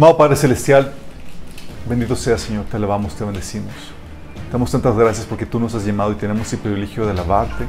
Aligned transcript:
Amado 0.00 0.16
Padre 0.16 0.34
Celestial, 0.34 0.94
bendito 1.86 2.16
sea 2.16 2.38
Señor, 2.38 2.64
te 2.64 2.78
alabamos, 2.78 3.14
te 3.14 3.22
bendecimos. 3.22 3.74
Te 4.46 4.50
damos 4.50 4.72
tantas 4.72 4.96
gracias 4.96 5.26
porque 5.26 5.44
tú 5.44 5.60
nos 5.60 5.74
has 5.74 5.84
llamado 5.84 6.12
y 6.12 6.14
tenemos 6.14 6.50
el 6.54 6.58
privilegio 6.58 7.04
de 7.04 7.10
alabarte, 7.10 7.66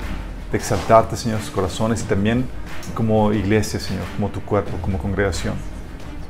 de 0.50 0.58
exaltarte, 0.58 1.18
Señor, 1.18 1.40
en 1.40 1.44
sus 1.44 1.54
corazones 1.54 2.04
y 2.04 2.06
también 2.06 2.46
como 2.94 3.34
iglesia, 3.34 3.82
Señor, 3.82 4.04
como 4.16 4.30
tu 4.30 4.40
cuerpo, 4.44 4.78
como 4.82 4.98
congregación. 4.98 5.56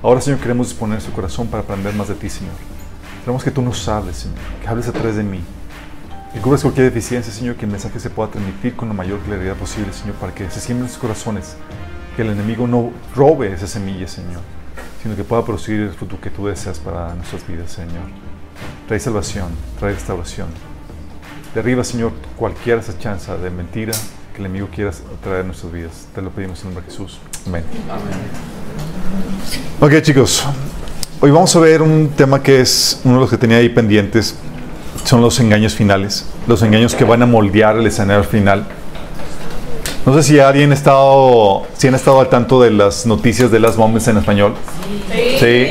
Ahora, 0.02 0.22
Señor, 0.22 0.40
queremos 0.40 0.70
disponer 0.70 1.02
su 1.02 1.12
corazón 1.12 1.46
para 1.46 1.62
aprender 1.62 1.94
más 1.94 2.08
de 2.08 2.16
ti, 2.16 2.32
Señor. 2.32 2.56
Queremos 3.20 3.44
que 3.44 3.52
tú 3.52 3.62
nos 3.62 3.88
hables, 3.88 4.18
Señor, 4.18 4.40
que 4.60 4.68
hables 4.68 4.88
a 4.88 4.94
través 4.94 5.18
de 5.18 5.24
mí. 5.24 5.42
Que 6.34 6.40
cubras 6.40 6.64
cualquier 6.64 6.88
deficiencia, 6.88 7.32
Señor, 7.32 7.58
que 7.58 7.66
el 7.66 7.72
mensaje 7.72 8.00
se 8.00 8.10
pueda 8.10 8.32
transmitir 8.32 8.76
con 8.76 8.88
la 8.88 8.96
mayor 8.96 9.20
claridad 9.20 9.56
posible, 9.56 9.94
Señor, 9.94 10.16
para 10.16 10.34
que 10.34 10.50
se 10.50 10.62
siembren 10.62 10.90
sus 10.90 10.98
corazones, 10.98 11.58
que 12.16 12.24
el 12.24 12.32
enemigo 12.32 12.66
no 12.66 12.90
robe 13.16 13.54
esa 13.54 13.68
semilla, 13.68 14.08
Señor, 14.08 14.42
sino 15.02 15.16
que 15.16 15.24
pueda 15.24 15.44
producir 15.44 15.80
el 15.80 15.92
fruto 15.92 16.20
que 16.20 16.30
tú 16.30 16.48
deseas 16.48 16.80
para 16.80 17.14
nuestras 17.16 17.48
vidas, 17.48 17.72
Señor. 17.72 18.04
Trae 18.88 19.00
salvación, 19.00 19.50
trae 19.80 19.94
restauración. 19.94 20.48
Derriba, 21.56 21.84
Señor, 21.84 22.14
cualquier 22.38 22.80
esa 22.80 22.98
chance 22.98 23.32
de 23.32 23.50
mentira 23.50 23.94
que 24.34 24.40
el 24.40 24.46
enemigo 24.46 24.70
quiera 24.74 24.92
traer 25.24 25.42
a 25.42 25.44
nuestras 25.44 25.72
vidas. 25.72 26.08
Te 26.14 26.22
lo 26.22 26.30
pedimos 26.30 26.62
en 26.62 26.70
el 26.70 26.74
nombre 26.76 26.86
de 26.86 26.92
Jesús. 26.92 27.20
Amén. 27.48 27.64
Ok, 29.80 30.02
chicos. 30.02 30.46
Hoy 31.20 31.32
vamos 31.32 31.56
a 31.56 31.60
ver 31.60 31.82
un 31.82 32.10
tema 32.10 32.42
que 32.42 32.62
es 32.62 33.02
uno 33.04 33.16
de 33.16 33.20
los 33.22 33.30
que 33.30 33.38
tenía 33.38 33.58
ahí 33.58 33.70
pendientes. 33.70 34.36
Son 35.04 35.22
los 35.22 35.40
engaños 35.40 35.74
finales. 35.74 36.26
Los 36.48 36.62
engaños 36.62 36.96
que 36.96 37.04
van 37.04 37.22
a 37.24 37.26
moldear 37.26 37.78
el 37.78 37.88
escenario 37.88 38.24
final. 38.24 38.68
No 40.06 40.16
sé 40.16 40.24
si 40.24 40.40
alguien 40.40 40.72
ha 40.72 40.74
estado, 40.74 41.64
si 41.78 41.88
han 41.88 41.94
estado 41.94 42.20
al 42.22 42.30
tanto 42.30 42.60
de 42.62 42.72
las 42.72 43.06
noticias 43.06 43.52
de 43.52 43.60
las 43.60 43.78
bombas 43.78 44.08
en 44.08 44.18
español. 44.18 44.56
Sí. 45.40 45.68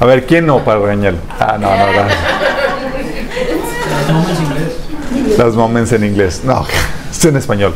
A 0.00 0.06
ver, 0.06 0.24
¿quién 0.26 0.46
no 0.46 0.64
para 0.64 0.80
regañarlo? 0.80 1.20
Ah, 1.38 1.58
no, 1.60 1.68
no, 1.68 1.86
no. 1.86 2.02
Las 5.36 5.54
moments 5.54 5.92
en 5.92 6.04
inglés. 6.04 6.40
No, 6.44 6.64
es 7.10 7.24
en 7.24 7.36
español. 7.36 7.74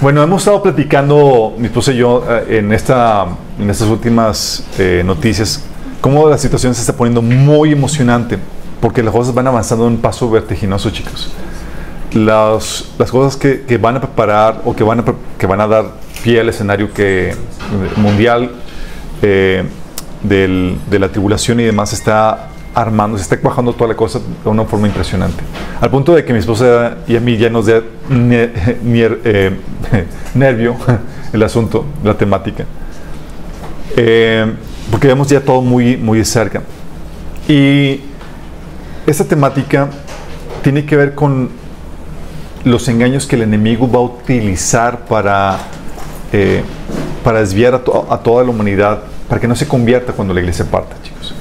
Bueno, 0.00 0.22
hemos 0.22 0.42
estado 0.42 0.62
platicando, 0.62 1.54
mi 1.56 1.66
esposa 1.66 1.92
y 1.92 1.96
yo, 1.96 2.24
eh, 2.28 2.58
en, 2.58 2.72
esta, 2.72 3.26
en 3.58 3.70
estas 3.70 3.88
últimas 3.88 4.64
eh, 4.78 5.02
noticias, 5.04 5.64
cómo 6.00 6.28
la 6.28 6.38
situación 6.38 6.74
se 6.74 6.80
está 6.80 6.92
poniendo 6.92 7.22
muy 7.22 7.72
emocionante, 7.72 8.38
porque 8.80 9.02
las 9.02 9.12
cosas 9.12 9.34
van 9.34 9.46
avanzando 9.46 9.86
en 9.86 9.94
un 9.94 9.98
paso 9.98 10.30
vertiginoso, 10.30 10.90
chicos. 10.90 11.30
Las, 12.14 12.92
las 12.96 13.10
cosas 13.10 13.36
que, 13.36 13.62
que, 13.62 13.76
van 13.76 13.96
a 13.96 14.00
preparar 14.00 14.62
o 14.64 14.74
que 14.74 14.84
van 14.84 15.00
a, 15.00 15.04
que 15.36 15.46
van 15.46 15.60
a 15.60 15.66
dar 15.66 15.86
pie 16.22 16.40
al 16.40 16.48
escenario 16.48 16.92
que, 16.92 17.34
mundial 17.96 18.52
eh, 19.20 19.64
del, 20.22 20.78
de 20.88 20.98
la 20.98 21.08
tribulación 21.08 21.58
y 21.60 21.64
demás 21.64 21.92
está 21.92 22.50
armando, 22.74 23.16
se 23.16 23.22
está 23.22 23.38
cuajando 23.38 23.72
toda 23.72 23.88
la 23.88 23.96
cosa 23.96 24.20
de 24.42 24.50
una 24.50 24.64
forma 24.64 24.86
impresionante. 24.86 25.42
Al 25.80 25.90
punto 25.90 26.14
de 26.14 26.24
que 26.24 26.32
mi 26.32 26.40
esposa 26.40 26.98
y 27.06 27.16
a 27.16 27.20
mí 27.20 27.36
ya 27.36 27.48
nos 27.48 27.66
da 27.66 27.82
eh, 28.10 29.56
nervio 30.34 30.76
el 31.32 31.42
asunto, 31.42 31.84
la 32.02 32.14
temática. 32.14 32.64
Eh, 33.96 34.52
porque 34.90 35.06
vemos 35.06 35.28
ya 35.28 35.40
todo 35.40 35.62
muy, 35.62 35.96
muy 35.96 36.24
cerca. 36.24 36.62
Y 37.48 38.00
esta 39.06 39.24
temática 39.24 39.88
tiene 40.62 40.84
que 40.84 40.96
ver 40.96 41.14
con 41.14 41.50
los 42.64 42.88
engaños 42.88 43.26
que 43.26 43.36
el 43.36 43.42
enemigo 43.42 43.90
va 43.90 43.98
a 43.98 44.02
utilizar 44.02 45.00
para, 45.06 45.58
eh, 46.32 46.62
para 47.22 47.40
desviar 47.40 47.74
a, 47.74 47.84
to 47.84 48.06
a 48.10 48.18
toda 48.18 48.42
la 48.42 48.50
humanidad, 48.50 49.02
para 49.28 49.40
que 49.40 49.46
no 49.46 49.54
se 49.54 49.68
convierta 49.68 50.12
cuando 50.12 50.32
la 50.32 50.40
iglesia 50.40 50.64
parta, 50.64 50.96
chicos. 51.02 51.34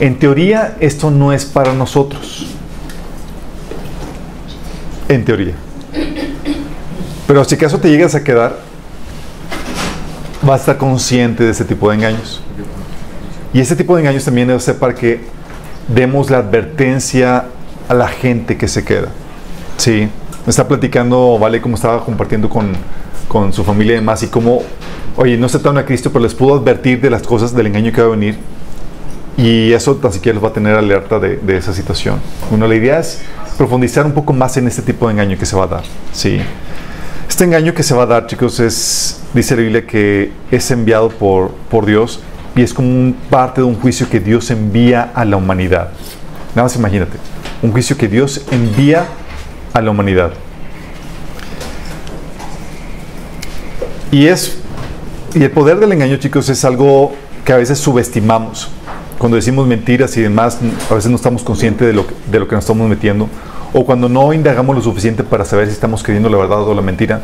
En 0.00 0.18
teoría, 0.18 0.76
esto 0.80 1.10
no 1.10 1.32
es 1.32 1.44
para 1.44 1.72
nosotros. 1.72 2.46
En 5.08 5.24
teoría. 5.24 5.54
Pero 7.26 7.44
si 7.44 7.54
acaso 7.56 7.78
te 7.78 7.90
llegas 7.90 8.14
a 8.14 8.22
quedar, 8.22 8.56
vas 10.42 10.52
a 10.52 10.62
estar 10.62 10.76
consciente 10.78 11.44
de 11.44 11.50
ese 11.50 11.64
tipo 11.64 11.88
de 11.90 11.96
engaños. 11.96 12.40
Y 13.52 13.60
ese 13.60 13.76
tipo 13.76 13.96
de 13.96 14.02
engaños 14.02 14.24
también 14.24 14.48
debe 14.48 14.60
ser 14.60 14.78
para 14.78 14.94
que 14.94 15.20
demos 15.88 16.30
la 16.30 16.38
advertencia 16.38 17.46
a 17.88 17.94
la 17.94 18.08
gente 18.08 18.56
que 18.56 18.68
se 18.68 18.84
queda. 18.84 19.08
Sí, 19.82 20.08
me 20.46 20.50
está 20.50 20.68
platicando, 20.68 21.40
Vale, 21.40 21.60
como 21.60 21.74
estaba 21.74 22.04
compartiendo 22.04 22.48
con, 22.48 22.70
con 23.26 23.52
su 23.52 23.64
familia 23.64 23.94
y 23.94 23.96
demás, 23.96 24.22
y 24.22 24.28
cómo, 24.28 24.62
oye, 25.16 25.36
no 25.36 25.46
aceptaron 25.46 25.76
a 25.76 25.84
Cristo, 25.84 26.12
pero 26.12 26.22
les 26.22 26.36
pudo 26.36 26.54
advertir 26.54 27.00
de 27.00 27.10
las 27.10 27.22
cosas, 27.22 27.52
del 27.52 27.66
engaño 27.66 27.90
que 27.90 28.00
va 28.00 28.06
a 28.06 28.10
venir. 28.10 28.38
Y 29.36 29.72
eso 29.72 29.96
tan 29.96 30.12
siquiera 30.12 30.34
los 30.36 30.44
va 30.44 30.50
a 30.50 30.52
tener 30.52 30.76
alerta 30.76 31.18
de, 31.18 31.34
de, 31.34 31.56
esa 31.56 31.74
situación. 31.74 32.20
Bueno, 32.48 32.68
la 32.68 32.76
idea 32.76 33.00
es 33.00 33.22
profundizar 33.58 34.06
un 34.06 34.12
poco 34.12 34.32
más 34.32 34.56
en 34.56 34.68
este 34.68 34.82
tipo 34.82 35.08
de 35.08 35.14
engaño 35.14 35.36
que 35.36 35.46
se 35.46 35.56
va 35.56 35.64
a 35.64 35.66
dar. 35.66 35.82
Sí. 36.12 36.40
Este 37.28 37.42
engaño 37.42 37.74
que 37.74 37.82
se 37.82 37.92
va 37.92 38.04
a 38.04 38.06
dar, 38.06 38.28
chicos, 38.28 38.60
es, 38.60 39.20
dice 39.34 39.56
la 39.56 39.62
Biblia, 39.62 39.84
que 39.84 40.30
es 40.52 40.70
enviado 40.70 41.08
por, 41.08 41.50
por 41.68 41.86
Dios 41.86 42.20
y 42.54 42.62
es 42.62 42.72
como 42.72 43.14
parte 43.28 43.62
de 43.62 43.66
un 43.66 43.74
juicio 43.74 44.08
que 44.08 44.20
Dios 44.20 44.48
envía 44.52 45.10
a 45.12 45.24
la 45.24 45.36
humanidad. 45.38 45.88
Nada 46.54 46.66
más 46.66 46.76
imagínate, 46.76 47.18
un 47.62 47.72
juicio 47.72 47.96
que 47.96 48.06
Dios 48.06 48.42
envía 48.52 49.08
a 49.72 49.80
la 49.80 49.90
humanidad. 49.90 50.32
Y 54.10 54.26
es 54.26 54.62
y 55.34 55.42
el 55.42 55.50
poder 55.50 55.80
del 55.80 55.90
engaño, 55.92 56.16
chicos, 56.18 56.50
es 56.50 56.62
algo 56.62 57.12
que 57.46 57.54
a 57.54 57.56
veces 57.56 57.78
subestimamos. 57.78 58.68
Cuando 59.16 59.36
decimos 59.36 59.66
mentiras 59.66 60.14
y 60.18 60.20
demás, 60.20 60.58
a 60.90 60.94
veces 60.94 61.10
no 61.10 61.16
estamos 61.16 61.42
conscientes 61.42 61.86
de 61.86 61.94
lo, 61.94 62.04
de 62.30 62.38
lo 62.38 62.46
que 62.46 62.54
nos 62.54 62.64
estamos 62.64 62.86
metiendo. 62.86 63.28
O 63.72 63.86
cuando 63.86 64.10
no 64.10 64.34
indagamos 64.34 64.76
lo 64.76 64.82
suficiente 64.82 65.24
para 65.24 65.46
saber 65.46 65.68
si 65.68 65.72
estamos 65.72 66.02
creyendo 66.02 66.28
la 66.28 66.36
verdad 66.36 66.62
o 66.62 66.74
la 66.74 66.82
mentira, 66.82 67.22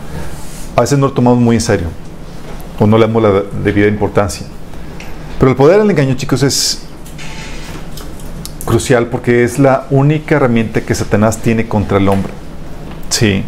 a 0.75 0.81
veces 0.81 0.99
no 0.99 1.09
lo 1.09 1.13
tomamos 1.13 1.39
muy 1.39 1.57
en 1.57 1.61
serio. 1.61 1.89
O 2.79 2.87
no 2.87 2.97
le 2.97 3.07
damos 3.07 3.23
la 3.23 3.43
debida 3.63 3.89
importancia. 3.89 4.47
Pero 5.39 5.51
el 5.51 5.57
poder 5.57 5.81
del 5.81 5.91
engaño, 5.91 6.15
chicos, 6.15 6.43
es 6.43 6.88
crucial 8.69 9.07
porque 9.07 9.45
es 9.45 9.59
la 9.59 9.87
única 9.89 10.37
herramienta 10.37 10.83
que 10.83 10.95
Satanás 10.95 11.39
tiene 11.39 11.67
contra 11.67 11.97
el 11.97 12.07
hombre. 12.07 12.31
Sí. 13.09 13.43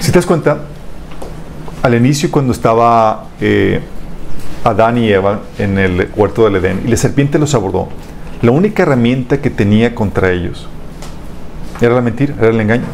Si 0.00 0.10
te 0.10 0.18
das 0.18 0.24
cuenta, 0.24 0.62
al 1.82 1.94
inicio 1.94 2.30
cuando 2.30 2.54
estaba 2.54 3.26
eh, 3.38 3.80
Adán 4.64 4.96
y 4.96 5.10
Eva 5.10 5.40
en 5.58 5.76
el 5.76 6.08
huerto 6.16 6.44
del 6.44 6.56
Edén 6.56 6.80
y 6.86 6.88
la 6.88 6.96
serpiente 6.96 7.38
los 7.38 7.54
abordó, 7.54 7.90
la 8.40 8.50
única 8.50 8.82
herramienta 8.84 9.42
que 9.42 9.50
tenía 9.50 9.94
contra 9.94 10.32
ellos 10.32 10.66
era 11.82 11.94
la 11.94 12.00
mentira, 12.00 12.34
era 12.38 12.48
el 12.48 12.60
engaño. 12.60 12.86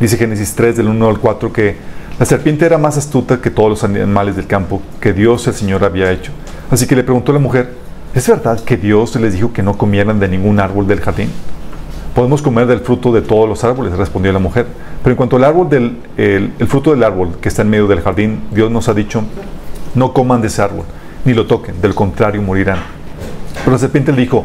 Dice 0.00 0.16
Génesis 0.16 0.54
3 0.54 0.78
del 0.78 0.88
1 0.88 1.08
al 1.10 1.20
4 1.20 1.52
que 1.52 1.76
la 2.18 2.24
serpiente 2.24 2.64
era 2.64 2.78
más 2.78 2.96
astuta 2.96 3.38
que 3.38 3.50
todos 3.50 3.68
los 3.68 3.84
animales 3.84 4.34
del 4.34 4.46
campo 4.46 4.80
que 4.98 5.12
Dios 5.12 5.46
el 5.46 5.52
Señor 5.52 5.84
había 5.84 6.10
hecho. 6.10 6.32
Así 6.70 6.86
que 6.86 6.96
le 6.96 7.04
preguntó 7.04 7.32
a 7.32 7.34
la 7.34 7.40
mujer, 7.40 7.83
¿es 8.14 8.28
verdad 8.28 8.60
que 8.60 8.76
Dios 8.76 9.14
les 9.16 9.34
dijo 9.34 9.52
que 9.52 9.62
no 9.62 9.76
comieran 9.76 10.20
de 10.20 10.28
ningún 10.28 10.60
árbol 10.60 10.86
del 10.86 11.00
jardín? 11.00 11.30
Podemos 12.14 12.42
comer 12.42 12.66
del 12.66 12.80
fruto 12.80 13.12
de 13.12 13.22
todos 13.22 13.48
los 13.48 13.64
árboles, 13.64 13.96
respondió 13.96 14.32
la 14.32 14.38
mujer. 14.38 14.66
Pero 15.02 15.12
en 15.12 15.16
cuanto 15.16 15.36
al 15.36 15.44
árbol 15.44 15.68
del 15.68 15.98
el, 16.16 16.52
el 16.58 16.66
fruto 16.68 16.92
del 16.92 17.02
árbol 17.02 17.36
que 17.40 17.48
está 17.48 17.62
en 17.62 17.70
medio 17.70 17.88
del 17.88 18.00
jardín, 18.00 18.44
Dios 18.52 18.70
nos 18.70 18.88
ha 18.88 18.94
dicho, 18.94 19.22
no 19.94 20.12
coman 20.12 20.40
de 20.40 20.46
ese 20.46 20.62
árbol, 20.62 20.84
ni 21.24 21.34
lo 21.34 21.46
toquen, 21.46 21.80
del 21.80 21.94
contrario 21.94 22.40
morirán. 22.40 22.78
Pero 23.58 23.72
la 23.72 23.78
serpiente 23.78 24.12
le 24.12 24.22
dijo, 24.22 24.44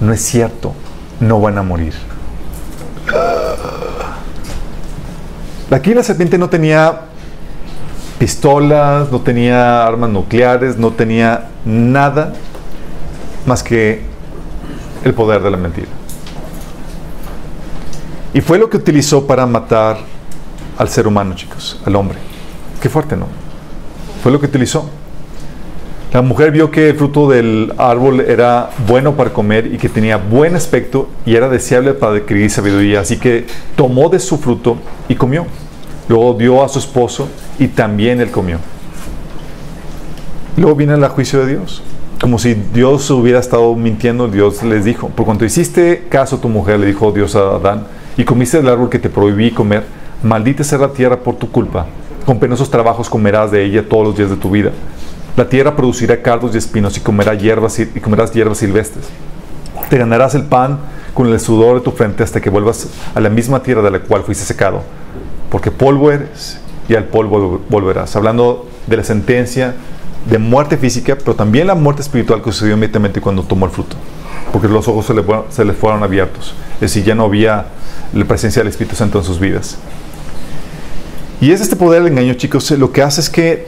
no 0.00 0.12
es 0.12 0.22
cierto, 0.22 0.72
no 1.20 1.40
van 1.40 1.58
a 1.58 1.62
morir. 1.62 1.92
Aquí 5.70 5.94
la 5.94 6.02
serpiente 6.02 6.36
no 6.36 6.48
tenía 6.48 7.00
pistolas, 8.18 9.10
no 9.10 9.20
tenía 9.20 9.86
armas 9.86 10.10
nucleares, 10.10 10.76
no 10.76 10.92
tenía 10.92 11.48
nada 11.64 12.32
más 13.46 13.62
que 13.62 14.02
el 15.04 15.14
poder 15.14 15.42
de 15.42 15.50
la 15.50 15.56
mentira. 15.56 15.88
Y 18.34 18.40
fue 18.40 18.58
lo 18.58 18.70
que 18.70 18.78
utilizó 18.78 19.26
para 19.26 19.46
matar 19.46 19.98
al 20.78 20.88
ser 20.88 21.06
humano, 21.06 21.34
chicos, 21.34 21.80
al 21.84 21.96
hombre. 21.96 22.18
Qué 22.80 22.88
fuerte, 22.88 23.16
¿no? 23.16 23.26
Fue 24.22 24.32
lo 24.32 24.40
que 24.40 24.46
utilizó. 24.46 24.88
La 26.12 26.20
mujer 26.20 26.50
vio 26.50 26.70
que 26.70 26.90
el 26.90 26.96
fruto 26.96 27.28
del 27.28 27.72
árbol 27.78 28.20
era 28.20 28.70
bueno 28.86 29.14
para 29.16 29.32
comer 29.32 29.72
y 29.72 29.78
que 29.78 29.88
tenía 29.88 30.18
buen 30.18 30.54
aspecto 30.54 31.08
y 31.24 31.34
era 31.36 31.48
deseable 31.48 31.94
para 31.94 32.16
adquirir 32.16 32.50
sabiduría. 32.50 33.00
Así 33.00 33.18
que 33.18 33.46
tomó 33.76 34.08
de 34.10 34.18
su 34.18 34.36
fruto 34.38 34.76
y 35.08 35.14
comió. 35.14 35.46
Luego 36.08 36.34
dio 36.34 36.62
a 36.62 36.68
su 36.68 36.78
esposo 36.78 37.28
y 37.58 37.68
también 37.68 38.20
él 38.20 38.30
comió. 38.30 38.58
Luego 40.56 40.76
viene 40.76 40.94
el 40.94 41.08
juicio 41.08 41.40
de 41.40 41.56
Dios. 41.56 41.82
Como 42.22 42.38
si 42.38 42.54
Dios 42.54 43.10
hubiera 43.10 43.40
estado 43.40 43.74
mintiendo, 43.74 44.28
Dios 44.28 44.62
les 44.62 44.84
dijo, 44.84 45.08
por 45.08 45.26
cuanto 45.26 45.44
hiciste 45.44 46.06
caso 46.08 46.36
a 46.36 46.40
tu 46.40 46.48
mujer, 46.48 46.78
le 46.78 46.86
dijo 46.86 47.10
Dios 47.10 47.34
a 47.34 47.56
Adán, 47.56 47.88
y 48.16 48.22
comiste 48.22 48.58
del 48.58 48.68
árbol 48.68 48.88
que 48.88 49.00
te 49.00 49.10
prohibí 49.10 49.50
comer, 49.50 49.82
maldita 50.22 50.62
sea 50.62 50.78
la 50.78 50.92
tierra 50.92 51.16
por 51.18 51.34
tu 51.34 51.50
culpa. 51.50 51.86
Con 52.24 52.38
penosos 52.38 52.70
trabajos 52.70 53.10
comerás 53.10 53.50
de 53.50 53.64
ella 53.64 53.88
todos 53.88 54.06
los 54.06 54.16
días 54.16 54.30
de 54.30 54.36
tu 54.36 54.52
vida. 54.52 54.70
La 55.36 55.48
tierra 55.48 55.74
producirá 55.74 56.22
cardos 56.22 56.54
y 56.54 56.58
espinos 56.58 56.96
y 56.96 57.00
comerás 57.00 57.42
hierbas, 57.42 57.76
y 57.80 57.86
comerás 57.98 58.32
hierbas 58.32 58.58
silvestres. 58.58 59.06
Te 59.90 59.98
ganarás 59.98 60.36
el 60.36 60.44
pan 60.44 60.78
con 61.14 61.26
el 61.26 61.40
sudor 61.40 61.78
de 61.78 61.80
tu 61.80 61.90
frente 61.90 62.22
hasta 62.22 62.40
que 62.40 62.50
vuelvas 62.50 62.86
a 63.16 63.20
la 63.20 63.30
misma 63.30 63.64
tierra 63.64 63.82
de 63.82 63.90
la 63.90 63.98
cual 63.98 64.22
fuiste 64.22 64.44
secado. 64.44 64.82
Porque 65.50 65.72
polvo 65.72 66.12
eres 66.12 66.60
y 66.88 66.94
al 66.94 67.06
polvo 67.06 67.62
volverás. 67.68 68.14
Hablando 68.14 68.68
de 68.86 68.96
la 68.96 69.02
sentencia 69.02 69.74
de 70.28 70.38
muerte 70.38 70.76
física, 70.76 71.16
pero 71.16 71.34
también 71.34 71.66
la 71.66 71.74
muerte 71.74 72.02
espiritual 72.02 72.42
que 72.42 72.52
sucedió 72.52 72.74
inmediatamente 72.74 73.20
cuando 73.20 73.42
tomó 73.42 73.66
el 73.66 73.72
fruto. 73.72 73.96
Porque 74.52 74.68
los 74.68 74.86
ojos 74.88 75.06
se 75.06 75.14
le, 75.14 75.24
se 75.50 75.64
le 75.64 75.72
fueron 75.72 76.02
abiertos. 76.02 76.54
Es 76.74 76.80
decir, 76.80 77.04
ya 77.04 77.14
no 77.14 77.24
había 77.24 77.66
la 78.12 78.24
presencia 78.24 78.60
del 78.60 78.68
Espíritu 78.68 78.96
Santo 78.96 79.18
en 79.18 79.24
sus 79.24 79.40
vidas. 79.40 79.78
Y 81.40 81.50
es 81.50 81.60
este 81.60 81.74
poder 81.74 82.02
del 82.02 82.12
engaño, 82.12 82.34
chicos, 82.34 82.70
lo 82.72 82.92
que 82.92 83.02
hace 83.02 83.20
es 83.20 83.28
que 83.28 83.66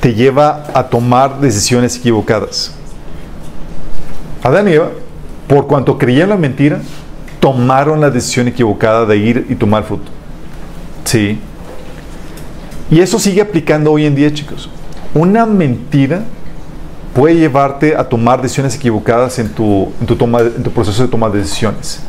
te 0.00 0.14
lleva 0.14 0.66
a 0.74 0.84
tomar 0.84 1.40
decisiones 1.40 1.96
equivocadas. 1.96 2.72
Adán 4.42 4.68
y 4.68 4.72
Eva, 4.72 4.90
por 5.48 5.66
cuanto 5.66 5.98
creían 5.98 6.28
la 6.28 6.36
mentira, 6.36 6.80
tomaron 7.40 8.00
la 8.00 8.10
decisión 8.10 8.48
equivocada 8.48 9.06
de 9.06 9.16
ir 9.16 9.46
y 9.48 9.54
tomar 9.54 9.84
fruto. 9.84 10.10
Sí. 11.04 11.38
Y 12.90 13.00
eso 13.00 13.18
sigue 13.18 13.40
aplicando 13.40 13.92
hoy 13.92 14.06
en 14.06 14.14
día, 14.14 14.32
chicos. 14.32 14.70
Una 15.14 15.44
mentira 15.44 16.22
puede 17.14 17.34
llevarte 17.36 17.96
a 17.96 18.08
tomar 18.08 18.40
decisiones 18.40 18.76
equivocadas 18.76 19.38
en 19.38 19.48
tu, 19.48 19.92
proceso 20.74 21.02
de 21.02 21.08
toma 21.08 21.28
de 21.28 21.38
decisiones. 21.38 22.00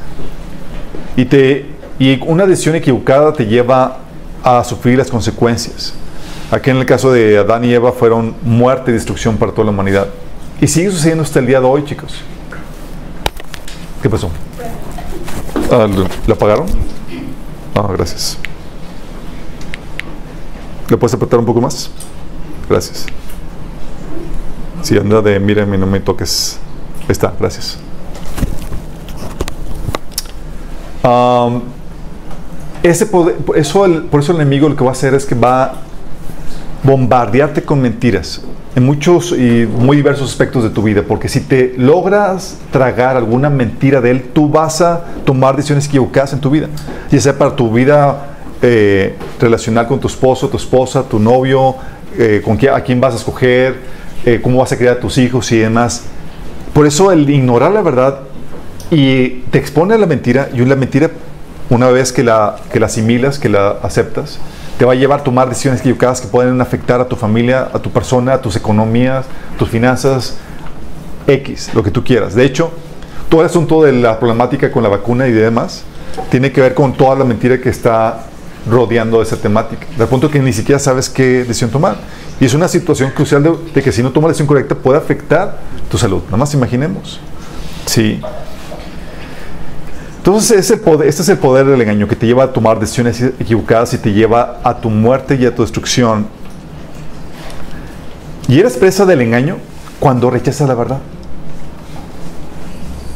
Y 1.15 2.19
una 2.27 2.45
decisión 2.45 2.75
equivocada 2.75 3.33
te 3.33 3.45
lleva 3.45 3.97
a 4.43 4.63
sufrir 4.63 4.97
las 4.97 5.09
consecuencias. 5.09 5.93
Aquí 6.51 6.69
en 6.69 6.77
el 6.77 6.85
caso 6.85 7.11
de 7.11 7.37
Adán 7.37 7.63
y 7.63 7.73
Eva 7.73 7.91
fueron 7.91 8.35
muerte 8.43 8.91
y 8.91 8.93
destrucción 8.93 9.37
para 9.37 9.51
toda 9.51 9.65
la 9.65 9.71
humanidad. 9.71 10.07
Y 10.59 10.67
sigue 10.67 10.91
sucediendo 10.91 11.23
hasta 11.23 11.39
el 11.39 11.47
día 11.47 11.59
de 11.59 11.65
hoy, 11.65 11.83
chicos. 11.85 12.21
¿Qué 14.01 14.09
pasó? 14.09 14.29
Ah, 15.71 15.87
¿La 16.27 16.33
apagaron? 16.33 16.67
Ah, 17.75 17.87
gracias. 17.93 18.37
¿Le 20.89 20.97
puedes 20.97 21.13
apretar 21.13 21.39
un 21.39 21.45
poco 21.45 21.61
más? 21.61 21.89
Gracias. 22.71 23.05
Si 24.81 24.97
anda 24.97 25.21
de 25.21 25.37
mírame, 25.41 25.77
no 25.77 25.85
me 25.85 25.99
toques. 25.99 26.57
Ahí 27.01 27.07
está, 27.09 27.33
gracias. 27.37 27.77
ese 32.81 33.05
poder, 33.05 33.35
eso 33.55 33.85
por 34.09 34.21
eso 34.21 34.31
el 34.31 34.37
enemigo 34.37 34.69
lo 34.69 34.75
que 34.75 34.83
va 34.83 34.91
a 34.91 34.93
hacer 34.93 35.13
es 35.13 35.25
que 35.25 35.35
va 35.35 35.63
a 35.63 35.73
bombardearte 36.83 37.61
con 37.63 37.81
mentiras 37.81 38.41
en 38.75 38.85
muchos 38.85 39.33
y 39.33 39.67
muy 39.67 39.97
diversos 39.97 40.31
aspectos 40.31 40.63
de 40.63 40.69
tu 40.69 40.81
vida, 40.81 41.03
porque 41.05 41.27
si 41.27 41.41
te 41.41 41.73
logras 41.77 42.57
tragar 42.71 43.17
alguna 43.17 43.49
mentira 43.49 43.99
de 43.99 44.11
él, 44.11 44.29
tú 44.33 44.47
vas 44.47 44.81
a 44.81 45.03
tomar 45.25 45.57
decisiones 45.57 45.87
equivocadas 45.87 46.33
en 46.33 46.39
tu 46.39 46.49
vida, 46.49 46.67
ya 47.11 47.19
sea 47.19 47.37
para 47.37 47.55
tu 47.55 47.71
vida 47.71 48.31
eh, 48.61 49.15
relacional 49.39 49.87
con 49.87 49.99
tu 49.99 50.07
esposo, 50.07 50.47
tu 50.47 50.57
esposa, 50.57 51.03
tu 51.03 51.19
novio, 51.19 51.75
eh, 52.17 52.41
con 52.43 52.57
quién, 52.57 52.73
a 52.73 52.81
quién 52.81 52.99
vas 52.99 53.13
a 53.13 53.17
escoger, 53.17 53.75
eh, 54.25 54.39
cómo 54.41 54.59
vas 54.59 54.71
a 54.71 54.77
criar 54.77 54.97
a 54.97 54.99
tus 54.99 55.17
hijos 55.17 55.51
y 55.51 55.57
demás. 55.57 56.03
Por 56.73 56.85
eso 56.85 57.11
el 57.11 57.29
ignorar 57.29 57.71
la 57.71 57.81
verdad 57.81 58.19
y 58.89 59.41
te 59.51 59.57
expone 59.57 59.93
a 59.93 59.97
la 59.97 60.05
mentira, 60.05 60.49
y 60.53 60.57
la 60.65 60.75
mentira, 60.75 61.09
una 61.69 61.89
vez 61.89 62.11
que 62.11 62.23
la, 62.23 62.57
que 62.71 62.79
la 62.79 62.87
asimilas, 62.87 63.39
que 63.39 63.49
la 63.49 63.69
aceptas, 63.81 64.39
te 64.77 64.85
va 64.85 64.93
a 64.93 64.95
llevar 64.95 65.19
a 65.21 65.23
tomar 65.23 65.47
decisiones 65.47 65.79
equivocadas 65.79 66.21
que 66.21 66.27
pueden 66.27 66.59
afectar 66.59 66.99
a 66.99 67.05
tu 67.05 67.15
familia, 67.15 67.69
a 67.73 67.79
tu 67.79 67.91
persona, 67.91 68.33
a 68.33 68.41
tus 68.41 68.55
economías, 68.55 69.25
tus 69.57 69.69
finanzas, 69.69 70.35
X, 71.27 71.71
lo 71.73 71.83
que 71.83 71.91
tú 71.91 72.03
quieras. 72.03 72.35
De 72.35 72.43
hecho, 72.43 72.71
todo 73.29 73.41
el 73.41 73.47
asunto 73.47 73.83
de 73.83 73.93
la 73.93 74.19
problemática 74.19 74.71
con 74.71 74.83
la 74.83 74.89
vacuna 74.89 75.27
y 75.27 75.31
demás 75.31 75.83
tiene 76.29 76.51
que 76.51 76.61
ver 76.61 76.73
con 76.73 76.93
toda 76.93 77.15
la 77.15 77.23
mentira 77.23 77.59
que 77.59 77.69
está 77.69 78.25
rodeando 78.69 79.21
esa 79.21 79.37
temática, 79.37 79.87
al 79.99 80.07
punto 80.07 80.29
que 80.29 80.39
ni 80.39 80.53
siquiera 80.53 80.79
sabes 80.79 81.09
qué 81.09 81.43
decisión 81.43 81.69
tomar. 81.69 81.97
Y 82.39 82.45
es 82.45 82.53
una 82.53 82.67
situación 82.67 83.11
crucial 83.11 83.43
de, 83.73 83.83
que 83.83 83.91
si 83.91 84.01
no 84.01 84.11
tomas 84.11 84.29
la 84.29 84.29
decisión 84.29 84.47
correcta 84.47 84.75
puede 84.75 84.97
afectar 84.97 85.59
tu 85.89 85.97
salud. 85.97 86.23
Nada 86.25 86.37
más 86.37 86.53
imaginemos. 86.53 87.19
Sí. 87.85 88.19
Entonces, 90.17 90.71
poder, 90.83 91.07
este 91.07 91.21
es 91.21 91.29
el 91.29 91.37
poder 91.37 91.65
del 91.65 91.81
engaño 91.81 92.07
que 92.07 92.15
te 92.15 92.25
lleva 92.25 92.43
a 92.45 92.53
tomar 92.53 92.79
decisiones 92.79 93.21
equivocadas 93.39 93.93
y 93.93 93.97
te 93.97 94.11
lleva 94.11 94.59
a 94.63 94.75
tu 94.79 94.89
muerte 94.89 95.35
y 95.35 95.45
a 95.45 95.53
tu 95.53 95.61
destrucción. 95.61 96.27
Y 98.47 98.59
eres 98.59 98.77
presa 98.77 99.05
del 99.05 99.21
engaño 99.21 99.57
cuando 99.99 100.29
rechazas 100.29 100.67
la 100.67 100.75
verdad. 100.75 100.99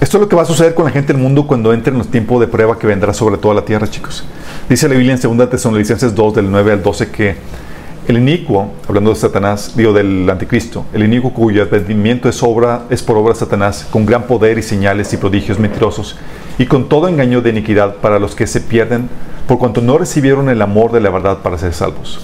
Esto 0.01 0.17
es 0.17 0.21
lo 0.21 0.29
que 0.29 0.35
va 0.35 0.41
a 0.41 0.45
suceder 0.45 0.73
con 0.73 0.85
la 0.85 0.91
gente 0.91 1.13
del 1.13 1.21
mundo 1.21 1.47
cuando 1.47 1.73
entre 1.73 1.91
en 1.91 1.97
los 1.97 2.09
tiempos 2.09 2.39
de 2.39 2.47
prueba 2.47 2.77
que 2.77 2.85
vendrá 2.85 3.13
sobre 3.13 3.37
toda 3.37 3.55
la 3.55 3.63
tierra, 3.63 3.89
chicos. 3.89 4.23
Dice 4.69 4.87
la 4.87 4.95
Biblia 4.95 5.17
en 5.21 5.37
2 5.37 5.49
Tesalonicenses 5.49 6.13
2, 6.13 6.35
del 6.35 6.51
9 6.51 6.73
al 6.73 6.83
12, 6.83 7.11
que 7.11 7.35
el 8.07 8.17
inicuo, 8.17 8.71
hablando 8.87 9.09
de 9.11 9.15
Satanás, 9.15 9.73
digo 9.75 9.93
del 9.93 10.29
anticristo, 10.29 10.85
el 10.93 11.03
inicuo 11.03 11.33
cuyo 11.33 11.63
advenimiento 11.63 12.29
es, 12.29 12.43
obra, 12.43 12.83
es 12.89 13.01
por 13.01 13.17
obra 13.17 13.33
de 13.33 13.39
Satanás, 13.39 13.87
con 13.89 14.05
gran 14.05 14.27
poder 14.27 14.59
y 14.59 14.63
señales 14.63 15.11
y 15.13 15.17
prodigios 15.17 15.59
mentirosos, 15.59 16.15
y 16.59 16.65
con 16.67 16.87
todo 16.87 17.07
engaño 17.07 17.41
de 17.41 17.49
iniquidad 17.49 17.95
para 17.95 18.19
los 18.19 18.35
que 18.35 18.45
se 18.45 18.61
pierden, 18.61 19.09
por 19.47 19.57
cuanto 19.57 19.81
no 19.81 19.97
recibieron 19.97 20.49
el 20.49 20.61
amor 20.61 20.91
de 20.91 20.99
la 20.99 21.09
verdad 21.09 21.39
para 21.39 21.57
ser 21.57 21.73
salvos. 21.73 22.19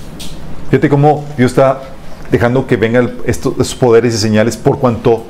Fíjate 0.70 0.88
cómo 0.88 1.26
Dios 1.38 1.52
está 1.52 1.82
dejando 2.32 2.68
que 2.68 2.78
vengan 2.78 3.14
estos, 3.26 3.76
poderes 3.76 4.14
y 4.14 4.18
señales 4.18 4.58
por 4.58 4.80
cuanto 4.80 5.24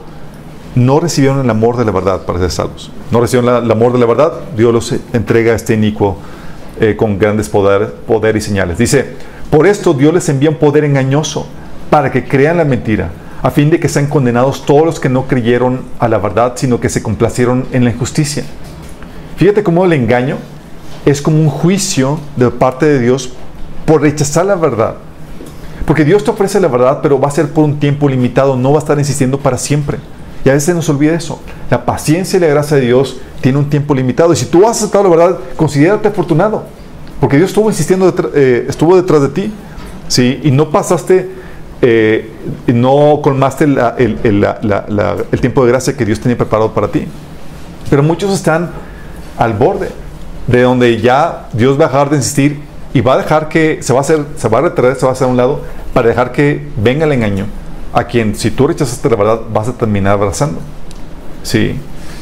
no 0.76 1.00
recibieron 1.00 1.40
el 1.42 1.50
amor 1.50 1.78
de 1.78 1.86
la 1.86 1.92
verdad 1.92 2.22
para 2.22 2.40
ser 2.40 2.52
salvos. 2.52 2.92
No 3.12 3.20
recibieron 3.20 3.64
el 3.64 3.72
amor 3.72 3.94
de 3.94 4.00
la 4.00 4.06
verdad, 4.06 4.34
Dios 4.56 4.74
los 4.74 4.96
entrega 5.14 5.54
a 5.54 5.56
este 5.56 5.74
inicuo 5.74 6.18
eh, 6.80 6.96
con 6.96 7.20
grandes 7.20 7.50
poder, 7.50 7.94
poder 8.08 8.36
y 8.36 8.42
señales. 8.42 8.78
Dice, 8.78 9.16
por 9.50 9.68
esto 9.68 9.94
Dios 9.94 10.14
les 10.14 10.30
envía 10.30 10.50
un 10.50 10.56
poder 10.56 10.86
engañoso 10.86 11.46
para 11.90 12.12
que 12.12 12.24
crean 12.24 12.58
la 12.58 12.66
mentira, 12.66 13.12
a 13.44 13.52
fin 13.52 13.70
de 13.70 13.80
que 13.80 13.90
sean 13.90 14.08
condenados 14.08 14.66
todos 14.66 14.86
los 14.86 15.00
que 15.00 15.10
no 15.10 15.28
creyeron 15.28 15.82
a 16.00 16.08
la 16.08 16.18
verdad, 16.18 16.54
sino 16.56 16.80
que 16.80 16.90
se 16.90 17.04
complacieron 17.04 17.66
en 17.74 17.84
la 17.84 17.92
injusticia. 17.92 18.44
Fíjate 19.36 19.64
cómo 19.64 19.84
el 19.84 19.94
engaño 19.94 20.38
es 21.06 21.22
como 21.22 21.40
un 21.40 21.50
juicio 21.50 22.20
de 22.38 22.50
parte 22.50 22.86
de 22.86 23.00
Dios 23.00 23.34
por 23.86 24.02
rechazar 24.02 24.46
la 24.46 24.56
verdad. 24.56 24.96
Porque 25.86 26.06
Dios 26.06 26.24
te 26.24 26.32
ofrece 26.32 26.60
la 26.60 26.68
verdad, 26.68 27.00
pero 27.02 27.20
va 27.20 27.28
a 27.28 27.32
ser 27.32 27.50
por 27.50 27.66
un 27.66 27.80
tiempo 27.80 28.08
limitado, 28.08 28.56
no 28.56 28.72
va 28.72 28.78
a 28.78 28.80
estar 28.80 28.98
insistiendo 28.98 29.40
para 29.40 29.58
siempre. 29.58 29.98
Y 30.44 30.50
a 30.50 30.54
veces 30.54 30.74
nos 30.74 30.90
olvida 30.90 31.14
eso. 31.14 31.40
La 31.70 31.86
paciencia 31.86 32.38
y 32.38 32.40
la 32.40 32.48
gracia 32.48 32.78
de 32.78 32.84
Dios 32.84 33.18
tiene 33.42 33.58
un 33.58 33.70
tiempo 33.70 33.94
limitado. 33.94 34.34
Y 34.34 34.36
si 34.36 34.46
tú 34.46 34.68
has 34.68 34.78
aceptado 34.78 35.04
la 35.04 35.10
verdad, 35.10 35.40
considérate 35.56 36.08
afortunado. 36.08 36.64
Porque 37.20 37.38
Dios 37.38 37.52
estuvo 37.52 37.70
insistiendo, 37.70 38.14
eh, 38.34 38.66
estuvo 38.68 38.96
detrás 38.96 39.22
de 39.22 39.30
ti, 39.30 39.54
¿sí? 40.08 40.40
Y 40.44 40.50
no 40.50 40.72
pasaste, 40.72 41.30
eh, 41.84 42.32
no 42.68 43.20
colmaste 43.22 43.66
el, 43.66 45.40
tiempo 45.40 45.64
de 45.64 45.72
gracia 45.72 45.96
que 45.96 46.06
Dios 46.06 46.20
tenía 46.20 46.38
preparado 46.38 46.74
para 46.74 46.88
ti. 46.88 47.06
Pero 47.90 48.02
muchos 48.02 48.34
están 48.34 48.72
al 49.38 49.54
borde 49.54 49.90
de 50.48 50.62
donde 50.64 51.00
ya 51.00 51.50
Dios 51.54 51.80
va 51.80 51.86
a 51.86 51.88
dejar 51.90 52.10
de 52.10 52.18
insistir 52.18 52.60
y 52.94 53.02
va 53.02 53.14
a 53.14 53.18
dejar 53.18 53.48
que 53.48 53.84
se 53.84 53.94
va 53.94 54.00
a 54.00 54.02
hacer, 54.02 54.26
se 54.36 54.50
va 54.50 54.58
a 54.58 54.62
retraer, 54.62 54.96
se 54.96 55.06
va 55.06 55.12
a 55.12 55.14
hacer 55.14 55.28
a 55.28 55.30
un 55.30 55.38
lado 55.38 55.62
para 55.94 56.08
dejar 56.08 56.32
que 56.32 56.68
venga 56.78 57.06
el 57.06 57.12
engaño 57.12 57.46
a 57.94 58.04
quien 58.06 58.36
si 58.36 58.52
tú 58.52 58.68
rechazaste 58.68 59.10
la 59.10 59.16
verdad 59.16 59.42
vas 59.52 59.68
a 59.68 59.74
terminar 59.74 60.14
abrazando. 60.14 60.60
¿Sí? 61.44 61.80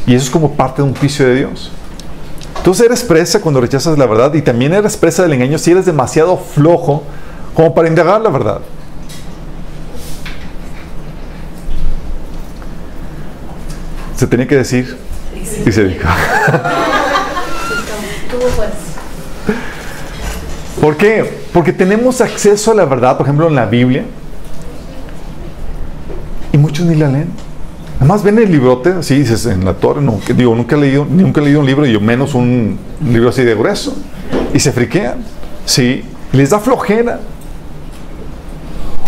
Y 0.07 0.15
eso 0.15 0.25
es 0.25 0.29
como 0.29 0.53
parte 0.53 0.81
de 0.81 0.87
un 0.87 0.95
juicio 0.95 1.27
de 1.27 1.35
Dios. 1.35 1.71
Entonces 2.57 2.85
eres 2.85 3.03
presa 3.03 3.41
cuando 3.41 3.61
rechazas 3.61 3.97
la 3.97 4.05
verdad 4.05 4.33
y 4.33 4.41
también 4.41 4.73
eres 4.73 4.97
presa 4.97 5.23
del 5.23 5.33
engaño 5.33 5.57
si 5.57 5.71
eres 5.71 5.85
demasiado 5.85 6.37
flojo 6.37 7.03
como 7.53 7.73
para 7.73 7.87
indagar 7.87 8.21
la 8.21 8.29
verdad. 8.29 8.59
Se 14.15 14.27
tenía 14.27 14.47
que 14.47 14.57
decir 14.57 14.97
y 15.65 15.71
se 15.71 15.83
dijo. 15.85 16.07
¿Por 20.81 20.95
qué? 20.95 21.39
Porque 21.53 21.73
tenemos 21.73 22.21
acceso 22.21 22.71
a 22.71 22.73
la 22.73 22.85
verdad, 22.85 23.17
por 23.17 23.25
ejemplo, 23.25 23.47
en 23.47 23.55
la 23.55 23.65
Biblia, 23.65 24.05
ni 26.85 26.95
la 26.95 27.07
leen. 27.07 27.29
Además 27.99 28.23
ven 28.23 28.39
el 28.39 28.51
librote, 28.51 28.93
así 28.93 29.15
dices, 29.15 29.45
en 29.45 29.65
la 29.65 29.73
torre, 29.73 30.01
no, 30.01 30.19
digo, 30.33 30.55
nunca 30.55 30.77
he 30.77 30.79
leído, 30.79 31.05
nunca 31.05 31.41
he 31.41 31.43
leído 31.43 31.59
un 31.59 31.65
libro, 31.65 31.85
y 31.85 31.91
yo 31.91 31.99
menos 31.99 32.33
un 32.33 32.79
libro 33.05 33.29
así 33.29 33.43
de 33.43 33.55
grueso. 33.55 33.93
Y 34.53 34.59
se 34.59 34.71
friquean, 34.71 35.17
sí, 35.65 36.05
les 36.31 36.49
da 36.49 36.59
flojera. 36.59 37.19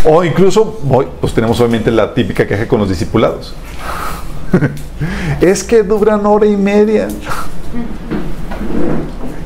O 0.04 0.24
incluso, 0.26 0.82
hoy, 0.90 1.08
pues 1.22 1.34
tenemos 1.34 1.60
obviamente 1.62 1.90
la 1.90 2.14
típica 2.14 2.46
queja 2.46 2.68
con 2.68 2.80
los 2.80 2.90
discipulados. 2.90 3.56
es 5.42 5.64
que 5.64 5.84
duran 5.84 6.26
hora 6.26 6.46
y 6.46 6.58
media. 6.58 7.08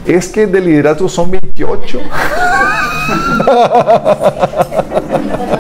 Es 0.08 0.28
que 0.30 0.48
de 0.48 0.60
liderazgo 0.60 1.08
son 1.08 1.32
28. 1.32 2.00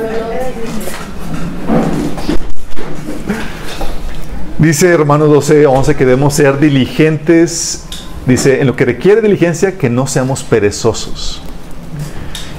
Dice 4.65 4.97
Romanos 4.97 5.29
12, 5.29 5.67
11 5.67 5.95
que 5.95 6.05
debemos 6.05 6.33
ser 6.33 6.57
diligentes. 6.57 7.85
Dice, 8.25 8.61
en 8.61 8.65
lo 8.65 8.75
que 8.75 8.83
requiere 8.83 9.21
diligencia, 9.21 9.77
que 9.77 9.91
no 9.91 10.07
seamos 10.07 10.41
perezosos. 10.41 11.39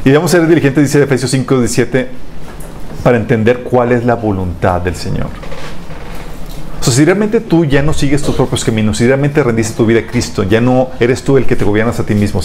Y 0.04 0.10
debemos 0.10 0.30
ser 0.30 0.46
diligentes, 0.46 0.84
dice 0.84 1.02
Efesios 1.02 1.32
5, 1.32 1.58
17, 1.58 2.08
para 3.02 3.16
entender 3.16 3.64
cuál 3.64 3.90
es 3.90 4.04
la 4.04 4.14
voluntad 4.14 4.80
del 4.82 4.94
Señor. 4.94 5.30
O 6.80 6.90
si 6.92 7.04
realmente 7.04 7.40
tú 7.40 7.64
ya 7.64 7.82
no 7.82 7.92
sigues 7.92 8.22
tus 8.22 8.36
propios 8.36 8.64
caminos, 8.64 8.98
si 8.98 9.06
realmente 9.08 9.42
rendiste 9.42 9.74
tu 9.74 9.84
vida 9.84 9.98
a 9.98 10.06
Cristo, 10.06 10.44
ya 10.44 10.60
no 10.60 10.90
eres 11.00 11.24
tú 11.24 11.36
el 11.36 11.44
que 11.44 11.56
te 11.56 11.64
gobiernas 11.64 11.98
a 11.98 12.06
ti 12.06 12.14
mismo, 12.14 12.40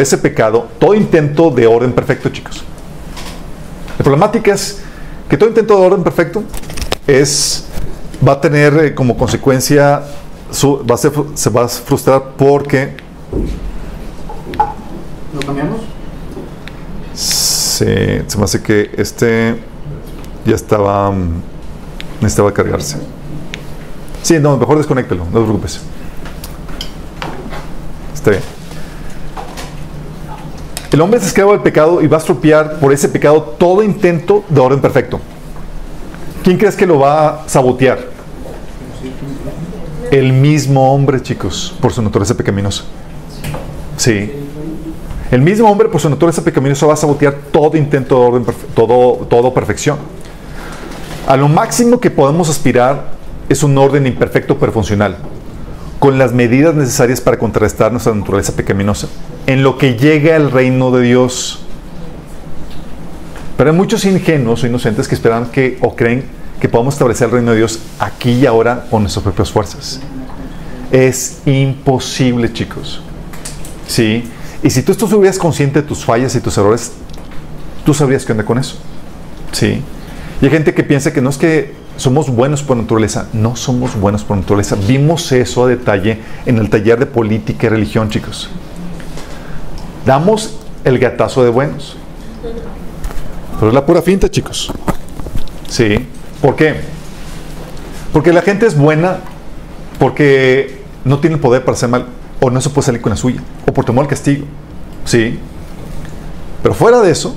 ese 0.00 0.16
pecado 0.16 0.68
todo 0.78 0.94
intento 0.94 1.50
de 1.50 1.66
orden 1.66 1.92
perfecto, 1.92 2.30
chicos. 2.30 2.64
La 3.98 4.02
problemática 4.02 4.54
es 4.54 4.80
que 5.28 5.36
todo 5.36 5.50
intento 5.50 5.78
de 5.78 5.86
orden 5.86 6.02
perfecto 6.02 6.42
es 7.06 7.66
va 8.26 8.32
a 8.32 8.40
tener 8.40 8.72
eh, 8.78 8.94
como 8.94 9.18
consecuencia 9.18 10.02
su, 10.50 10.82
va 10.90 10.94
a 10.94 10.98
ser, 10.98 11.12
se 11.34 11.50
va 11.50 11.64
a 11.64 11.68
frustrar 11.68 12.22
porque 12.38 12.96
¿Lo 15.34 15.40
cambiamos? 15.40 15.82
se, 17.12 18.24
se 18.26 18.38
me 18.38 18.44
hace 18.44 18.62
que 18.62 18.92
este 18.96 19.62
ya 20.46 20.54
estaba 20.54 21.10
mm, 21.10 21.42
necesitaba 22.22 22.54
cargarse. 22.54 22.96
Sí, 24.22 24.38
no, 24.38 24.56
mejor 24.56 24.78
desconéctelo, 24.78 25.26
no 25.26 25.38
te 25.38 25.44
preocupes. 25.44 25.82
Está 28.14 28.30
bien. 28.30 28.61
El 30.92 31.00
hombre 31.00 31.18
es 31.18 31.26
esclavo 31.26 31.52
del 31.52 31.62
pecado 31.62 32.02
y 32.02 32.06
va 32.06 32.18
a 32.18 32.20
estropear 32.20 32.78
por 32.78 32.92
ese 32.92 33.08
pecado 33.08 33.42
todo 33.58 33.82
intento 33.82 34.44
de 34.50 34.60
orden 34.60 34.78
perfecto. 34.78 35.20
¿Quién 36.44 36.58
crees 36.58 36.76
que 36.76 36.86
lo 36.86 36.98
va 36.98 37.28
a 37.28 37.48
sabotear? 37.48 37.98
El 40.10 40.34
mismo 40.34 40.92
hombre, 40.92 41.22
chicos, 41.22 41.74
por 41.80 41.94
su 41.94 42.02
naturaleza 42.02 42.36
pecaminosa. 42.36 42.84
Sí. 43.96 44.32
El 45.30 45.40
mismo 45.40 45.70
hombre, 45.70 45.88
por 45.88 45.98
su 45.98 46.10
naturaleza 46.10 46.44
pecaminosa, 46.44 46.84
va 46.84 46.92
a 46.92 46.96
sabotear 46.96 47.36
todo 47.50 47.78
intento 47.78 48.20
de 48.20 48.26
orden, 48.26 48.46
todo, 48.74 49.26
todo 49.30 49.54
perfección. 49.54 49.96
A 51.26 51.38
lo 51.38 51.48
máximo 51.48 52.00
que 52.00 52.10
podemos 52.10 52.50
aspirar 52.50 53.12
es 53.48 53.62
un 53.62 53.78
orden 53.78 54.06
imperfecto 54.06 54.58
pero 54.58 54.72
funcional, 54.72 55.16
con 56.02 56.18
las 56.18 56.32
medidas 56.32 56.74
necesarias 56.74 57.20
para 57.20 57.38
contrarrestar 57.38 57.92
nuestra 57.92 58.12
naturaleza 58.12 58.56
pecaminosa 58.56 59.06
en 59.46 59.62
lo 59.62 59.78
que 59.78 59.94
llega 59.94 60.34
al 60.34 60.50
reino 60.50 60.90
de 60.90 61.04
Dios. 61.04 61.60
Pero 63.56 63.70
hay 63.70 63.76
muchos 63.76 64.04
ingenuos 64.04 64.64
o 64.64 64.66
inocentes 64.66 65.06
que 65.06 65.14
esperan 65.14 65.52
que 65.52 65.78
o 65.80 65.94
creen 65.94 66.24
que 66.58 66.68
podamos 66.68 66.94
establecer 66.94 67.26
el 67.26 67.34
reino 67.34 67.52
de 67.52 67.58
Dios 67.58 67.78
aquí 68.00 68.32
y 68.32 68.46
ahora 68.46 68.86
con 68.90 69.02
nuestras 69.02 69.22
propias 69.22 69.52
fuerzas. 69.52 70.00
Es 70.90 71.40
imposible, 71.46 72.52
chicos. 72.52 73.00
¿Sí? 73.86 74.28
Y 74.60 74.70
si 74.70 74.82
tú 74.82 74.90
estuvieras 74.90 75.38
consciente 75.38 75.82
de 75.82 75.86
tus 75.86 76.04
fallas 76.04 76.34
y 76.34 76.40
tus 76.40 76.58
errores, 76.58 76.90
tú 77.84 77.94
sabrías 77.94 78.24
qué 78.24 78.32
onda 78.32 78.44
con 78.44 78.58
eso. 78.58 78.74
¿Sí? 79.52 79.80
Y 80.40 80.44
hay 80.46 80.50
gente 80.50 80.74
que 80.74 80.82
piensa 80.82 81.12
que 81.12 81.20
no 81.20 81.30
es 81.30 81.38
que 81.38 81.81
somos 82.02 82.28
buenos 82.28 82.62
por 82.62 82.76
naturaleza. 82.76 83.28
No 83.32 83.56
somos 83.56 83.98
buenos 83.98 84.24
por 84.24 84.36
naturaleza. 84.36 84.76
Vimos 84.76 85.30
eso 85.32 85.64
a 85.64 85.68
detalle 85.68 86.18
en 86.46 86.58
el 86.58 86.68
taller 86.68 86.98
de 86.98 87.06
política 87.06 87.66
y 87.66 87.70
religión, 87.70 88.10
chicos 88.10 88.50
damos 90.04 90.54
el 90.84 90.98
gatazo 90.98 91.44
de 91.44 91.50
buenos. 91.50 91.96
Pero 93.54 93.68
es 93.68 93.74
la 93.74 93.86
pura 93.86 94.02
finta, 94.02 94.28
chicos. 94.30 94.72
¿Sí? 95.68 96.06
¿Por 96.40 96.56
qué? 96.56 96.80
Porque 98.12 98.32
la 98.32 98.42
gente 98.42 98.66
es 98.66 98.76
buena 98.76 99.20
porque 99.98 100.82
no 101.04 101.20
tiene 101.20 101.36
el 101.36 101.40
poder 101.40 101.64
para 101.64 101.76
hacer 101.76 101.88
mal 101.88 102.06
o 102.40 102.50
no 102.50 102.60
se 102.60 102.70
puede 102.70 102.86
salir 102.86 103.00
con 103.00 103.10
la 103.10 103.16
suya 103.16 103.40
o 103.66 103.72
por 103.72 103.84
temor 103.84 104.04
al 104.04 104.08
castigo. 104.08 104.44
¿Sí? 105.04 105.38
Pero 106.62 106.74
fuera 106.74 107.00
de 107.00 107.10
eso, 107.10 107.34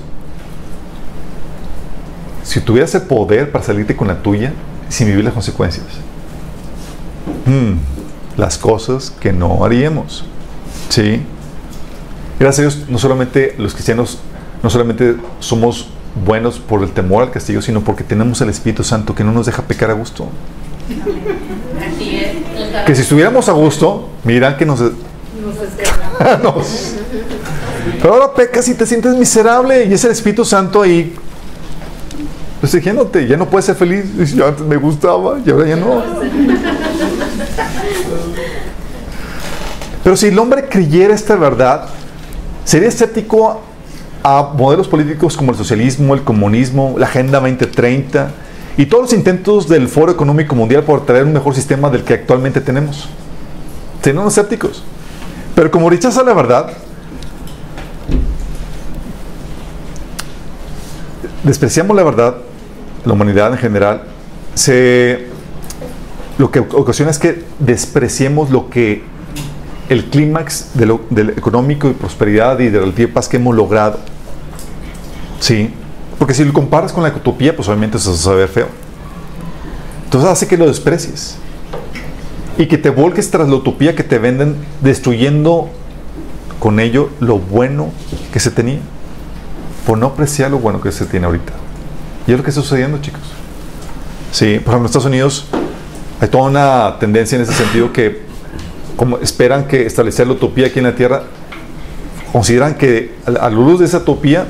si 2.45 2.61
tuvieras 2.61 2.93
el 2.95 3.01
poder 3.01 3.51
para 3.51 3.65
salirte 3.65 3.95
con 3.95 4.07
la 4.07 4.21
tuya 4.21 4.53
sin 4.87 5.07
vivir 5.07 5.25
las 5.25 5.33
consecuencias, 5.33 5.85
hmm, 7.45 7.73
las 8.37 8.57
cosas 8.57 9.11
que 9.19 9.33
no 9.33 9.65
haríamos. 9.65 10.25
¿Sí? 10.89 11.21
Gracias 12.39 12.59
a 12.59 12.61
Dios, 12.61 12.89
no 12.89 12.99
solamente 12.99 13.55
los 13.57 13.73
cristianos, 13.73 14.19
no 14.61 14.69
solamente 14.69 15.15
somos 15.39 15.89
buenos 16.23 16.59
por 16.59 16.83
el 16.83 16.91
temor 16.91 17.23
al 17.23 17.31
castigo, 17.31 17.61
sino 17.61 17.81
porque 17.81 18.03
tenemos 18.03 18.39
el 18.41 18.49
Espíritu 18.49 18.83
Santo 18.83 19.15
que 19.15 19.23
no 19.23 19.31
nos 19.31 19.47
deja 19.47 19.63
pecar 19.63 19.89
a 19.89 19.93
gusto. 19.93 20.27
Que 22.85 22.95
si 22.95 23.01
estuviéramos 23.01 23.49
a 23.49 23.53
gusto, 23.53 24.09
miran 24.23 24.55
que 24.55 24.65
nos... 24.65 24.79
nos 26.43 26.95
pero 28.01 28.13
ahora 28.13 28.33
pecas 28.33 28.67
y 28.67 28.73
te 28.73 28.85
sientes 28.85 29.15
miserable 29.15 29.85
y 29.85 29.93
es 29.93 30.03
el 30.05 30.11
Espíritu 30.11 30.45
Santo 30.45 30.81
ahí 30.81 31.15
exigiéndote, 32.63 33.27
ya 33.27 33.37
no 33.37 33.49
puedes 33.49 33.65
ser 33.65 33.75
feliz. 33.75 34.33
Yo 34.33 34.47
antes 34.47 34.65
me 34.65 34.77
gustaba 34.77 35.39
y 35.45 35.49
ahora 35.49 35.67
ya 35.67 35.75
no. 35.75 36.03
Pero 40.03 40.15
si 40.17 40.27
el 40.27 40.37
hombre 40.37 40.67
creyera 40.69 41.15
esta 41.15 41.35
verdad, 41.35 41.87
sería 42.63 42.89
escéptico 42.89 43.61
a 44.23 44.53
modelos 44.55 44.87
políticos 44.87 45.35
como 45.37 45.51
el 45.51 45.57
socialismo, 45.57 46.13
el 46.13 46.23
comunismo, 46.23 46.95
la 46.97 47.05
Agenda 47.07 47.39
2030 47.39 48.31
y 48.77 48.85
todos 48.87 49.03
los 49.03 49.13
intentos 49.13 49.67
del 49.67 49.87
Foro 49.87 50.11
Económico 50.11 50.55
Mundial 50.55 50.83
por 50.83 51.05
traer 51.05 51.23
un 51.23 51.33
mejor 51.33 51.55
sistema 51.55 51.89
del 51.89 52.03
que 52.03 52.15
actualmente 52.15 52.61
tenemos. 52.61 53.07
Serían 54.01 54.27
escépticos. 54.27 54.83
Pero 55.55 55.71
como 55.71 55.89
rechaza 55.89 56.21
la 56.23 56.33
verdad, 56.33 56.71
despreciamos 61.45 61.95
la 61.95 62.03
verdad, 62.03 62.35
la 63.05 63.13
humanidad 63.13 63.51
en 63.53 63.59
general, 63.59 64.03
se, 64.55 65.27
lo 66.37 66.51
que 66.51 66.59
ocasiona 66.59 67.11
es 67.11 67.19
que 67.19 67.43
despreciemos 67.59 68.49
lo 68.49 68.69
que 68.69 69.03
el 69.87 70.05
clímax 70.05 70.71
de 70.73 70.97
del 71.11 71.29
económico 71.29 71.87
y 71.87 71.93
prosperidad 71.93 72.59
y 72.59 72.69
de 72.69 72.79
relativa 72.79 73.13
paz 73.13 73.29
que 73.29 73.37
hemos 73.37 73.55
logrado. 73.55 73.99
Sí, 75.39 75.71
porque 76.17 76.33
si 76.33 76.43
lo 76.43 76.53
comparas 76.53 76.91
con 76.91 77.03
la 77.03 77.09
utopía, 77.09 77.55
pues 77.55 77.67
obviamente 77.67 77.97
eso 77.97 78.15
se 78.15 78.27
va 78.27 78.35
a 78.35 78.37
ver 78.39 78.49
feo. 78.49 78.67
Entonces 80.05 80.29
hace 80.29 80.47
que 80.47 80.57
lo 80.57 80.65
desprecies 80.65 81.37
y 82.57 82.65
que 82.65 82.79
te 82.79 82.89
volques 82.89 83.29
tras 83.29 83.47
la 83.47 83.55
utopía 83.55 83.95
que 83.95 84.03
te 84.03 84.17
venden, 84.17 84.55
destruyendo 84.81 85.69
con 86.59 86.79
ello 86.79 87.09
lo 87.19 87.37
bueno 87.37 87.91
que 88.33 88.39
se 88.39 88.49
tenía 88.49 88.79
por 89.85 89.97
no 89.97 90.07
apreciar 90.07 90.51
lo 90.51 90.59
bueno 90.59 90.81
que 90.81 90.91
se 90.91 91.05
tiene 91.05 91.25
ahorita. 91.25 91.53
Y 92.27 92.31
es 92.31 92.37
lo 92.37 92.43
que 92.43 92.49
está 92.49 92.61
sucediendo, 92.61 92.97
chicos. 92.99 93.21
Sí, 94.31 94.59
por 94.59 94.73
ejemplo, 94.73 94.79
en 94.79 94.85
Estados 94.85 95.05
Unidos 95.05 95.45
hay 96.19 96.27
toda 96.27 96.45
una 96.45 96.97
tendencia 96.99 97.35
en 97.35 97.43
ese 97.43 97.53
sentido 97.53 97.93
que, 97.93 98.23
como 98.95 99.17
esperan 99.19 99.67
que 99.67 99.85
establecer 99.85 100.27
la 100.27 100.33
utopía 100.33 100.67
aquí 100.67 100.79
en 100.79 100.85
la 100.85 100.95
Tierra, 100.95 101.23
consideran 102.31 102.75
que 102.75 103.15
a 103.25 103.31
la 103.31 103.49
luz 103.49 103.79
de 103.79 103.85
esa 103.85 103.97
utopía, 103.99 104.45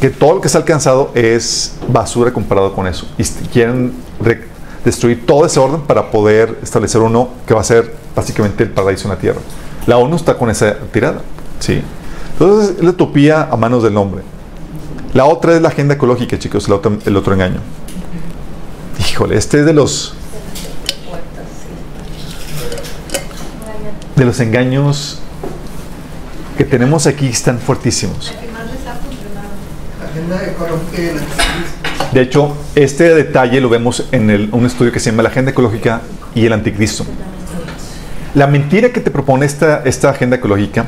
que 0.00 0.10
todo 0.10 0.34
lo 0.34 0.40
que 0.40 0.48
se 0.48 0.56
ha 0.56 0.60
alcanzado 0.60 1.12
es 1.14 1.74
basura 1.88 2.32
comparado 2.32 2.74
con 2.74 2.86
eso. 2.86 3.06
Y 3.16 3.24
quieren 3.24 3.92
destruir 4.84 5.24
todo 5.26 5.46
ese 5.46 5.60
orden 5.60 5.82
para 5.82 6.10
poder 6.10 6.58
establecer 6.62 7.00
uno 7.00 7.28
que 7.46 7.54
va 7.54 7.60
a 7.60 7.64
ser 7.64 7.94
básicamente 8.16 8.64
el 8.64 8.70
paraíso 8.70 9.04
en 9.08 9.14
la 9.14 9.18
Tierra. 9.18 9.40
La 9.86 9.98
ONU 9.98 10.16
está 10.16 10.36
con 10.36 10.50
esa 10.50 10.74
tirada. 10.92 11.20
¿sí? 11.60 11.80
Entonces, 12.32 12.76
es 12.78 12.84
la 12.84 12.90
utopía 12.90 13.48
a 13.50 13.56
manos 13.56 13.82
del 13.82 13.96
hombre. 13.96 14.22
La 15.12 15.24
otra 15.24 15.56
es 15.56 15.62
la 15.62 15.68
agenda 15.68 15.94
ecológica, 15.94 16.38
chicos, 16.38 16.66
el 16.68 16.74
otro, 16.74 16.98
el 17.04 17.16
otro 17.16 17.34
engaño. 17.34 17.60
Híjole, 19.10 19.36
este 19.36 19.60
es 19.60 19.66
de 19.66 19.72
los 19.72 20.14
de 24.14 24.24
los 24.24 24.38
engaños 24.40 25.18
que 26.56 26.64
tenemos 26.64 27.06
aquí 27.06 27.26
están 27.26 27.58
fuertísimos. 27.58 28.32
De 32.12 32.20
hecho, 32.20 32.56
este 32.74 33.14
detalle 33.14 33.60
lo 33.60 33.68
vemos 33.68 34.06
en 34.12 34.50
un 34.52 34.66
estudio 34.66 34.92
que 34.92 35.00
se 35.00 35.10
llama 35.10 35.22
La 35.22 35.30
Agenda 35.30 35.52
Ecológica 35.52 36.02
y 36.34 36.44
el 36.44 36.52
Anticristo. 36.52 37.06
La 38.34 38.46
mentira 38.46 38.90
que 38.90 39.00
te 39.00 39.10
propone 39.10 39.46
esta, 39.46 39.82
esta 39.84 40.10
agenda 40.10 40.36
ecológica 40.36 40.86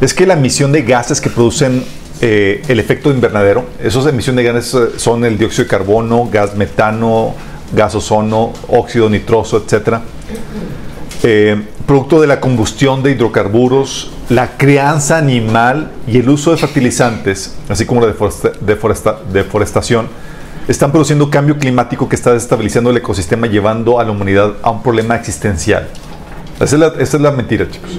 es 0.00 0.12
que 0.12 0.26
la 0.26 0.34
emisión 0.34 0.72
de 0.72 0.82
gases 0.82 1.20
que 1.20 1.30
producen 1.30 1.84
eh, 2.20 2.62
el 2.68 2.80
efecto 2.80 3.10
invernadero. 3.10 3.66
Esas 3.82 4.06
emisiones 4.06 4.44
de 4.44 4.52
gases 4.52 4.74
eh, 4.74 4.98
son 4.98 5.24
el 5.24 5.36
dióxido 5.36 5.64
de 5.64 5.70
carbono, 5.70 6.28
gas 6.30 6.54
metano, 6.56 7.34
gas 7.72 7.94
ozono, 7.94 8.52
óxido 8.68 9.10
nitroso, 9.10 9.58
etc. 9.58 9.98
Eh, 11.22 11.60
producto 11.86 12.20
de 12.20 12.26
la 12.26 12.40
combustión 12.40 13.02
de 13.02 13.10
hidrocarburos, 13.10 14.10
la 14.28 14.56
crianza 14.56 15.18
animal 15.18 15.90
y 16.06 16.18
el 16.18 16.28
uso 16.28 16.50
de 16.52 16.56
fertilizantes, 16.56 17.56
así 17.68 17.84
como 17.84 18.00
la 18.00 18.14
deforestación, 19.32 20.08
están 20.66 20.92
produciendo 20.92 21.28
cambio 21.28 21.58
climático 21.58 22.08
que 22.08 22.16
está 22.16 22.32
desestabilizando 22.32 22.90
el 22.90 22.96
ecosistema, 22.96 23.46
llevando 23.46 24.00
a 24.00 24.04
la 24.04 24.12
humanidad 24.12 24.54
a 24.62 24.70
un 24.70 24.82
problema 24.82 25.14
existencial. 25.16 25.88
Esa 26.56 26.64
es 26.64 26.80
la, 26.80 26.86
esa 26.98 27.16
es 27.16 27.22
la 27.22 27.32
mentira, 27.32 27.68
chicos. 27.70 27.98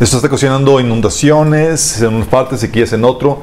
Esto 0.00 0.16
está 0.16 0.28
ocasionando 0.28 0.78
inundaciones 0.78 2.00
en 2.00 2.14
unas 2.14 2.28
partes, 2.28 2.60
sequías 2.60 2.92
en 2.92 3.04
otro, 3.04 3.40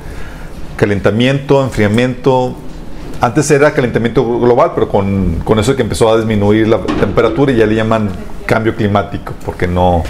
calentamiento, 0.78 1.62
enfriamiento. 1.62 2.56
Antes 3.20 3.52
era 3.52 3.74
calentamiento 3.74 4.39
global, 4.39 4.72
pero 4.74 4.88
con, 4.88 5.41
con 5.44 5.60
eso 5.60 5.76
que 5.76 5.82
empezó 5.82 6.10
a 6.10 6.18
disminuir 6.18 6.70
la 6.70 6.80
temperatura 6.80 7.52
y 7.52 7.58
ya 7.58 7.65
le 7.65 7.76
llaman 7.76 8.10
cambio 8.46 8.74
climático, 8.74 9.34
porque 9.44 9.68
no. 9.68 10.04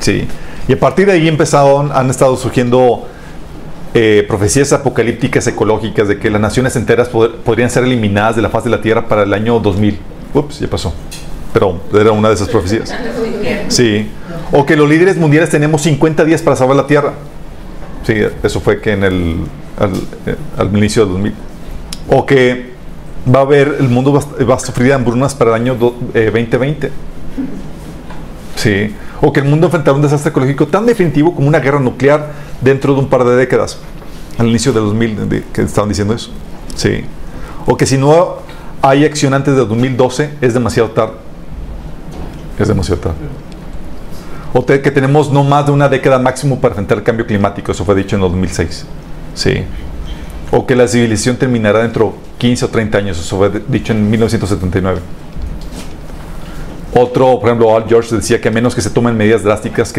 Sí. 0.00 0.26
Y 0.66 0.72
a 0.72 0.80
partir 0.80 1.06
de 1.06 1.12
ahí 1.12 1.28
empezaron, 1.28 1.92
han 1.92 2.10
estado 2.10 2.36
surgiendo 2.36 3.06
eh, 3.94 4.24
profecías 4.26 4.72
apocalípticas 4.72 5.46
ecológicas 5.46 6.08
de 6.08 6.18
que 6.18 6.30
las 6.30 6.40
naciones 6.40 6.74
enteras 6.74 7.08
podrían 7.08 7.70
ser 7.70 7.84
eliminadas 7.84 8.34
de 8.34 8.42
la 8.42 8.48
faz 8.48 8.64
de 8.64 8.70
la 8.70 8.80
Tierra 8.80 9.06
para 9.06 9.22
el 9.22 9.32
año 9.32 9.60
2000. 9.60 10.00
Ups, 10.34 10.58
ya 10.58 10.68
pasó. 10.68 10.92
Pero 11.52 11.80
era 11.94 12.10
una 12.10 12.28
de 12.28 12.34
esas 12.34 12.48
profecías. 12.48 12.92
Sí. 13.68 14.08
O 14.52 14.64
que 14.64 14.76
los 14.76 14.88
líderes 14.88 15.16
mundiales 15.16 15.50
tenemos 15.50 15.82
50 15.82 16.24
días 16.24 16.42
para 16.42 16.56
salvar 16.56 16.76
la 16.76 16.86
Tierra. 16.86 17.14
Sí, 18.04 18.14
eso 18.42 18.60
fue 18.60 18.80
que 18.80 18.92
en 18.92 19.02
el 19.02 19.36
al, 19.78 20.76
inicio 20.76 21.04
del 21.04 21.12
2000. 21.14 21.34
O 22.08 22.24
que 22.24 22.72
va 23.32 23.40
a 23.40 23.42
haber, 23.42 23.76
el 23.80 23.88
mundo 23.88 24.12
va, 24.12 24.54
a 24.54 24.58
sufrir 24.58 24.92
hambrunas 24.92 25.34
para 25.34 25.56
el 25.56 25.62
año 25.62 25.74
2020. 25.74 26.86
Eh, 26.86 26.90
sí. 28.54 28.94
O 29.20 29.32
que 29.32 29.40
el 29.40 29.46
mundo 29.46 29.66
enfrentará 29.66 29.96
un 29.96 30.02
desastre 30.02 30.30
ecológico 30.30 30.68
tan 30.68 30.86
definitivo 30.86 31.34
como 31.34 31.48
una 31.48 31.58
guerra 31.58 31.80
nuclear 31.80 32.30
dentro 32.60 32.94
de 32.94 33.00
un 33.00 33.08
par 33.08 33.24
de 33.24 33.34
décadas. 33.34 33.78
Al 34.38 34.46
inicio 34.48 34.72
del 34.72 34.84
2000, 34.84 35.44
que 35.52 35.62
estaban 35.62 35.88
diciendo 35.88 36.14
eso. 36.14 36.30
Sí. 36.76 37.04
O 37.66 37.76
que 37.76 37.86
si 37.86 37.98
no 37.98 38.36
hay 38.82 39.04
acción 39.04 39.34
antes 39.34 39.56
del 39.56 39.66
2012, 39.66 40.30
es 40.40 40.54
demasiado 40.54 40.90
tarde. 40.90 41.14
Es 42.58 42.68
demasiado 42.68 43.00
tarde 43.00 43.16
o 44.52 44.64
que 44.64 44.78
tenemos 44.90 45.30
no 45.30 45.44
más 45.44 45.66
de 45.66 45.72
una 45.72 45.88
década 45.88 46.18
máximo 46.18 46.60
para 46.60 46.72
enfrentar 46.72 46.98
el 46.98 47.04
cambio 47.04 47.26
climático, 47.26 47.72
eso 47.72 47.84
fue 47.84 47.94
dicho 47.94 48.16
en 48.16 48.22
2006. 48.22 48.86
Sí. 49.34 49.62
O 50.50 50.66
que 50.66 50.76
la 50.76 50.88
civilización 50.88 51.36
terminará 51.36 51.80
dentro 51.80 52.06
de 52.06 52.38
15 52.38 52.64
o 52.64 52.68
30 52.68 52.98
años, 52.98 53.18
eso 53.18 53.36
fue 53.36 53.50
dicho 53.68 53.92
en 53.92 54.08
1979. 54.10 55.00
Otro, 56.94 57.38
por 57.38 57.50
ejemplo, 57.50 57.76
Al 57.76 57.86
George 57.86 58.16
decía 58.16 58.40
que 58.40 58.48
a 58.48 58.50
menos 58.50 58.74
que 58.74 58.80
se 58.80 58.88
tomen 58.88 59.16
medidas 59.16 59.42
drásticas 59.42 59.92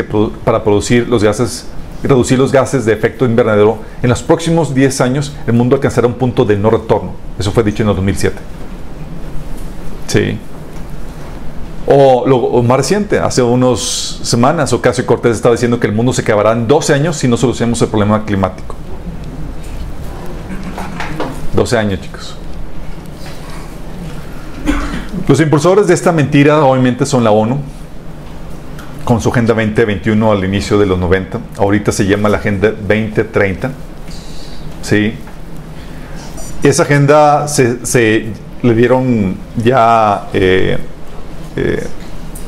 para 0.43 0.63
producir 0.63 1.07
los 1.07 1.23
gases, 1.23 1.67
reducir 2.01 2.39
los 2.39 2.51
gases 2.51 2.86
de 2.86 2.93
efecto 2.93 3.25
invernadero, 3.25 3.77
en 4.01 4.10
los 4.10 4.23
próximos 4.23 4.73
10 4.73 5.01
años 5.01 5.36
el 5.45 5.53
mundo 5.53 5.75
alcanzará 5.75 6.07
un 6.07 6.15
punto 6.15 6.43
de 6.43 6.57
no 6.57 6.71
retorno. 6.71 7.13
Eso 7.38 7.51
fue 7.51 7.63
dicho 7.63 7.83
en 7.83 7.88
2007. 7.88 8.36
Sí. 10.07 10.39
O, 11.89 12.28
lo, 12.28 12.62
más 12.63 12.78
reciente, 12.78 13.17
hace 13.17 13.41
unas 13.41 13.80
semanas, 13.80 14.73
Ocasio 14.73 15.06
Cortés 15.06 15.38
estaba 15.38 15.56
diciendo 15.56 15.80
que 15.80 15.88
el 15.88 15.93
mundo 15.93 16.12
se 16.12 16.21
acabará 16.21 16.52
en 16.52 16.67
12 16.67 16.93
años 16.93 17.15
si 17.15 17.30
no 17.30 17.38
solucionamos 17.38 17.82
el 17.82 17.88
problema 17.88 18.26
climático. 18.26 18.76
12 21.56 21.78
años, 21.78 22.02
chicos. 22.02 22.36
Los 25.30 25.39
impulsores 25.39 25.88
de 25.88 25.93
esta 25.93 26.12
mentira 26.12 26.62
obviamente 26.62 27.06
son 27.06 27.23
la 27.23 27.32
ONU, 27.32 27.58
con 29.06 29.21
su 29.21 29.30
Agenda 29.30 29.54
2021 29.54 30.30
al 30.30 30.43
inicio 30.43 30.78
de 30.78 30.86
los 30.86 31.00
90. 31.00 31.39
Ahorita 31.58 31.93
se 31.93 32.06
llama 32.06 32.28
la 32.28 32.39
Agenda 32.39 32.69
2030. 32.69 33.71
¿Sí? 34.82 35.13
Esa 36.63 36.84
agenda 36.84 37.47
se, 37.47 38.26
le 38.62 38.73
dieron 38.76 39.38
ya... 39.56 40.28
Eh, 40.34 40.78
eh, 41.57 41.83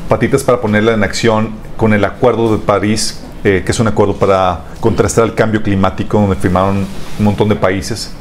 patitas 0.08 0.44
para 0.44 0.60
ponerla 0.60 0.92
en 0.92 1.02
acción 1.02 1.50
con 1.76 1.92
el 1.92 2.04
Acuerdo 2.04 2.52
de 2.52 2.58
París, 2.58 3.20
eh, 3.42 3.62
que 3.64 3.72
es 3.72 3.80
un 3.80 3.88
acuerdo 3.88 4.14
para 4.14 4.60
contrastar 4.80 5.24
el 5.24 5.34
cambio 5.34 5.62
climático, 5.62 6.20
donde 6.20 6.36
firmaron 6.36 6.86
un 7.18 7.24
montón 7.24 7.48
de 7.48 7.56
países. 7.56 8.12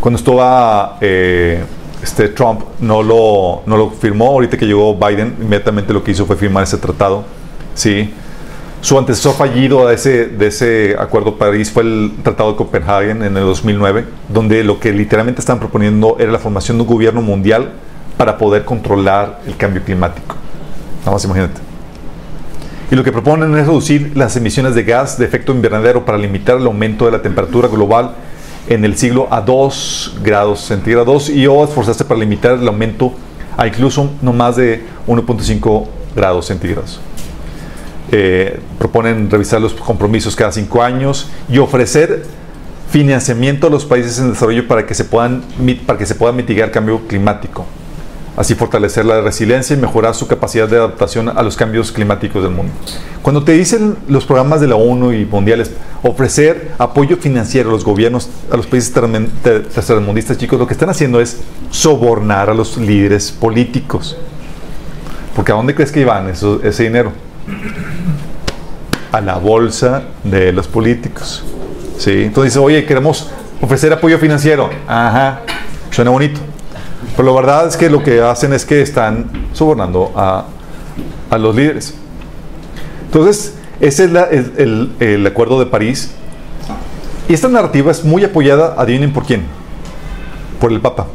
Cuando 0.00 0.18
estaba 0.18 0.98
eh, 1.00 1.62
este 2.02 2.28
Trump, 2.28 2.62
no 2.80 3.02
lo, 3.02 3.62
no 3.66 3.76
lo 3.76 3.90
firmó. 3.90 4.28
Ahorita 4.28 4.56
que 4.56 4.66
llegó 4.66 4.96
Biden, 4.96 5.36
inmediatamente 5.40 5.92
lo 5.92 6.02
que 6.02 6.10
hizo 6.10 6.26
fue 6.26 6.36
firmar 6.36 6.64
ese 6.64 6.78
tratado. 6.78 7.24
Sí. 7.74 8.12
Su 8.80 8.98
antecesor 8.98 9.34
fallido 9.34 9.86
de 9.86 9.94
ese, 9.94 10.26
de 10.26 10.46
ese 10.46 10.96
acuerdo 10.98 11.32
de 11.32 11.36
París 11.36 11.70
fue 11.70 11.82
el 11.82 12.12
Tratado 12.22 12.52
de 12.52 12.56
Copenhague 12.56 13.10
en 13.10 13.22
el 13.22 13.34
2009, 13.34 14.06
donde 14.28 14.64
lo 14.64 14.80
que 14.80 14.92
literalmente 14.92 15.40
estaban 15.40 15.60
proponiendo 15.60 16.16
era 16.18 16.32
la 16.32 16.38
formación 16.38 16.78
de 16.78 16.82
un 16.84 16.88
gobierno 16.88 17.20
mundial 17.20 17.72
para 18.20 18.36
poder 18.36 18.66
controlar 18.66 19.40
el 19.46 19.56
cambio 19.56 19.82
climático. 19.82 20.36
Nada 20.98 21.12
más 21.12 21.24
imagínate. 21.24 21.58
Y 22.90 22.94
lo 22.94 23.02
que 23.02 23.12
proponen 23.12 23.56
es 23.56 23.66
reducir 23.66 24.12
las 24.14 24.36
emisiones 24.36 24.74
de 24.74 24.82
gas 24.82 25.16
de 25.16 25.24
efecto 25.24 25.52
invernadero 25.52 26.04
para 26.04 26.18
limitar 26.18 26.58
el 26.58 26.66
aumento 26.66 27.06
de 27.06 27.12
la 27.12 27.22
temperatura 27.22 27.66
global 27.66 28.16
en 28.68 28.84
el 28.84 28.98
siglo 28.98 29.26
a 29.30 29.40
2 29.40 30.18
grados 30.22 30.60
centígrados 30.60 31.30
y 31.30 31.46
o 31.46 31.64
esforzarse 31.64 32.04
para 32.04 32.20
limitar 32.20 32.58
el 32.58 32.68
aumento 32.68 33.14
a 33.56 33.66
incluso 33.66 34.10
no 34.20 34.34
más 34.34 34.56
de 34.56 34.84
1.5 35.06 35.86
grados 36.14 36.44
centígrados. 36.44 37.00
Eh, 38.12 38.60
proponen 38.78 39.30
revisar 39.30 39.62
los 39.62 39.72
compromisos 39.72 40.36
cada 40.36 40.52
cinco 40.52 40.82
años 40.82 41.26
y 41.48 41.56
ofrecer 41.56 42.26
financiamiento 42.90 43.68
a 43.68 43.70
los 43.70 43.86
países 43.86 44.18
en 44.18 44.28
desarrollo 44.28 44.68
para 44.68 44.84
que 44.84 44.94
se 44.94 45.06
puedan 45.06 45.42
para 45.86 45.98
que 45.98 46.04
se 46.04 46.14
pueda 46.14 46.34
mitigar 46.34 46.68
el 46.68 46.70
cambio 46.70 47.00
climático 47.08 47.64
así 48.36 48.54
fortalecer 48.54 49.04
la 49.04 49.20
resiliencia 49.20 49.76
y 49.76 49.78
mejorar 49.78 50.14
su 50.14 50.26
capacidad 50.26 50.68
de 50.68 50.76
adaptación 50.76 51.28
a 51.28 51.42
los 51.42 51.56
cambios 51.56 51.92
climáticos 51.92 52.42
del 52.42 52.52
mundo. 52.52 52.72
Cuando 53.22 53.44
te 53.44 53.52
dicen 53.52 53.96
los 54.08 54.24
programas 54.24 54.60
de 54.60 54.68
la 54.68 54.76
ONU 54.76 55.12
y 55.12 55.24
mundiales 55.26 55.72
ofrecer 56.02 56.72
apoyo 56.78 57.16
financiero 57.16 57.68
a 57.68 57.72
los 57.72 57.84
gobiernos, 57.84 58.30
a 58.50 58.56
los 58.56 58.66
países 58.66 58.92
tercermundistas, 58.92 60.38
chicos, 60.38 60.58
lo 60.58 60.66
que 60.66 60.72
están 60.72 60.88
haciendo 60.88 61.20
es 61.20 61.38
sobornar 61.70 62.48
a 62.48 62.54
los 62.54 62.76
líderes 62.78 63.30
políticos. 63.30 64.16
Porque 65.36 65.52
¿a 65.52 65.54
dónde 65.54 65.74
crees 65.74 65.92
que 65.92 66.00
iban 66.00 66.28
ese 66.28 66.82
dinero? 66.82 67.12
A 69.12 69.20
la 69.20 69.36
bolsa 69.36 70.04
de 70.24 70.52
los 70.52 70.66
políticos. 70.66 71.44
¿Sí? 71.98 72.22
Entonces 72.24 72.54
dice, 72.54 72.64
oye, 72.64 72.86
queremos 72.86 73.30
ofrecer 73.60 73.92
apoyo 73.92 74.18
financiero. 74.18 74.70
Ajá, 74.86 75.42
suena 75.90 76.10
bonito. 76.10 76.40
Pero 77.16 77.28
la 77.28 77.40
verdad 77.40 77.66
es 77.66 77.76
que 77.76 77.90
lo 77.90 78.02
que 78.02 78.20
hacen 78.20 78.52
es 78.52 78.64
que 78.64 78.82
están 78.82 79.30
sobornando 79.52 80.12
a, 80.14 80.46
los 81.38 81.54
líderes. 81.54 81.94
Entonces, 83.06 83.54
ese 83.80 84.04
es 84.30 84.50
el, 84.58 85.26
acuerdo 85.26 85.58
de 85.58 85.66
París. 85.66 86.10
Y 87.28 87.34
esta 87.34 87.48
narrativa 87.48 87.90
es 87.90 88.04
muy 88.04 88.24
apoyada, 88.24 88.74
adivinen 88.76 89.12
por 89.12 89.24
quién. 89.24 89.44
Por 90.60 90.72
el 90.72 90.80
Papa. 90.80 91.06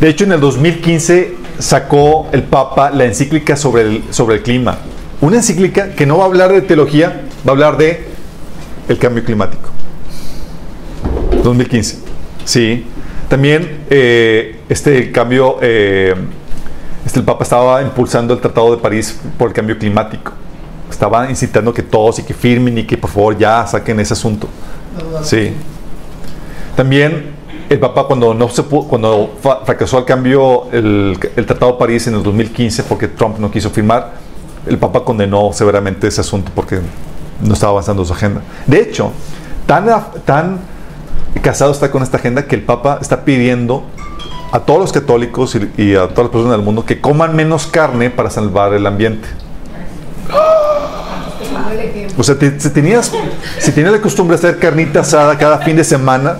De 0.00 0.08
hecho, 0.08 0.24
en 0.24 0.32
el 0.32 0.40
2015 0.40 1.36
sacó 1.58 2.28
el 2.32 2.42
Papa 2.42 2.90
la 2.90 3.06
encíclica 3.06 3.56
sobre 3.56 3.82
el, 3.82 4.04
sobre 4.10 4.36
el 4.36 4.42
clima. 4.42 4.78
Una 5.20 5.36
encíclica 5.36 5.94
que 5.94 6.04
no 6.04 6.18
va 6.18 6.24
a 6.24 6.26
hablar 6.26 6.52
de 6.52 6.60
teología, 6.60 7.22
va 7.46 7.50
a 7.50 7.52
hablar 7.52 7.78
de 7.78 8.06
el 8.88 8.98
cambio 8.98 9.24
climático. 9.24 9.65
2015. 11.46 11.98
Sí. 12.44 12.86
También 13.28 13.84
eh, 13.90 14.60
este 14.68 15.10
cambio, 15.10 15.58
eh, 15.60 16.14
este, 17.04 17.18
el 17.20 17.24
Papa 17.24 17.44
estaba 17.44 17.82
impulsando 17.82 18.34
el 18.34 18.40
Tratado 18.40 18.74
de 18.74 18.80
París 18.80 19.18
por 19.38 19.48
el 19.48 19.54
cambio 19.54 19.78
climático. 19.78 20.32
Estaba 20.90 21.28
incitando 21.28 21.74
que 21.74 21.82
todos 21.82 22.18
y 22.20 22.22
que 22.22 22.34
firmen 22.34 22.78
y 22.78 22.84
que 22.84 22.96
por 22.96 23.10
favor 23.10 23.36
ya 23.36 23.66
saquen 23.66 23.98
ese 23.98 24.12
asunto. 24.12 24.48
Sí. 25.22 25.52
También 26.76 27.34
el 27.68 27.80
Papa 27.80 28.04
cuando 28.06 28.32
no 28.32 28.48
se 28.48 28.62
cuando 28.62 29.34
fracasó 29.42 29.98
el 29.98 30.04
cambio 30.04 30.68
el, 30.70 31.18
Tratado 31.18 31.72
de 31.72 31.78
París 31.78 32.06
en 32.06 32.14
el 32.14 32.22
2015 32.22 32.84
porque 32.84 33.08
Trump 33.08 33.38
no 33.38 33.50
quiso 33.50 33.70
firmar, 33.70 34.12
el 34.66 34.78
Papa 34.78 35.04
condenó 35.04 35.52
severamente 35.52 36.06
ese 36.06 36.20
asunto 36.20 36.52
porque 36.54 36.80
no 37.42 37.54
estaba 37.54 37.72
avanzando 37.72 38.04
su 38.04 38.12
agenda. 38.12 38.40
De 38.66 38.80
hecho, 38.80 39.10
tan 39.66 40.75
casado 41.40 41.72
está 41.72 41.90
con 41.90 42.02
esta 42.02 42.16
agenda 42.16 42.46
que 42.46 42.56
el 42.56 42.62
Papa 42.62 42.98
está 43.00 43.24
pidiendo 43.24 43.84
a 44.52 44.60
todos 44.60 44.80
los 44.80 44.92
católicos 44.92 45.56
y, 45.76 45.94
a 45.94 46.08
todas 46.08 46.24
las 46.24 46.28
personas 46.28 46.52
del 46.52 46.62
mundo 46.62 46.84
que 46.84 47.00
coman 47.00 47.34
menos 47.34 47.66
carne 47.66 48.10
para 48.10 48.30
salvar 48.30 48.72
el 48.74 48.86
ambiente. 48.86 49.28
O 52.18 52.22
sea, 52.22 52.36
si, 52.58 52.70
tenías, 52.70 53.12
si 53.58 53.72
tenías 53.72 53.92
la 53.92 54.00
costumbre 54.00 54.36
de 54.36 54.48
hacer 54.48 54.58
carnita 54.58 55.00
asada 55.00 55.36
cada 55.36 55.58
fin 55.58 55.76
de 55.76 55.84
semana, 55.84 56.38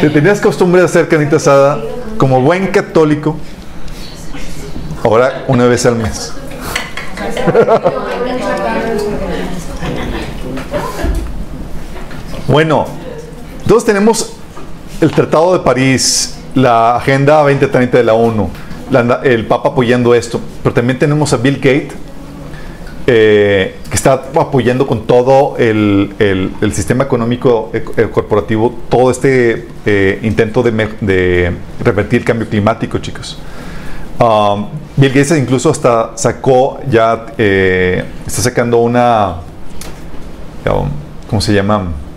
si 0.00 0.08
tenías 0.08 0.40
costumbre 0.40 0.80
de 0.80 0.86
hacer 0.86 1.06
carnita 1.08 1.36
asada 1.36 1.78
como 2.18 2.40
buen 2.40 2.68
católico, 2.68 3.36
ahora 5.04 5.44
una 5.46 5.66
vez 5.66 5.86
al 5.86 5.96
mes. 5.96 6.32
Bueno, 12.50 12.84
entonces 13.62 13.86
tenemos 13.86 14.32
el 15.00 15.12
Tratado 15.12 15.52
de 15.52 15.60
París, 15.60 16.36
la 16.56 16.96
Agenda 16.96 17.42
2030 17.42 17.98
de 17.98 18.02
la 18.02 18.14
ONU, 18.14 18.50
el 19.22 19.46
Papa 19.46 19.68
apoyando 19.68 20.16
esto, 20.16 20.40
pero 20.60 20.74
también 20.74 20.98
tenemos 20.98 21.32
a 21.32 21.36
Bill 21.36 21.58
Gates, 21.58 21.92
eh, 23.06 23.76
que 23.88 23.94
está 23.94 24.14
apoyando 24.34 24.84
con 24.84 25.06
todo 25.06 25.56
el, 25.58 26.12
sistema 26.72 27.04
económico 27.04 27.70
eh, 27.72 27.84
eh, 27.96 28.08
corporativo, 28.10 28.74
todo 28.88 29.12
este 29.12 29.68
intento 30.22 30.64
de, 30.64 31.52
revertir 31.84 32.18
el 32.18 32.24
cambio 32.24 32.48
climático, 32.48 32.98
chicos. 32.98 33.38
Um, 34.18 34.66
Bill 34.96 35.10
Gates 35.10 35.38
incluso 35.38 35.70
hasta 35.70 36.16
sacó, 36.16 36.80
ya 36.90 37.26
está 37.38 38.42
sacando 38.42 38.78
una, 38.78 39.36
¿cómo 41.28 41.40
se 41.40 41.54
llama? 41.54 42.09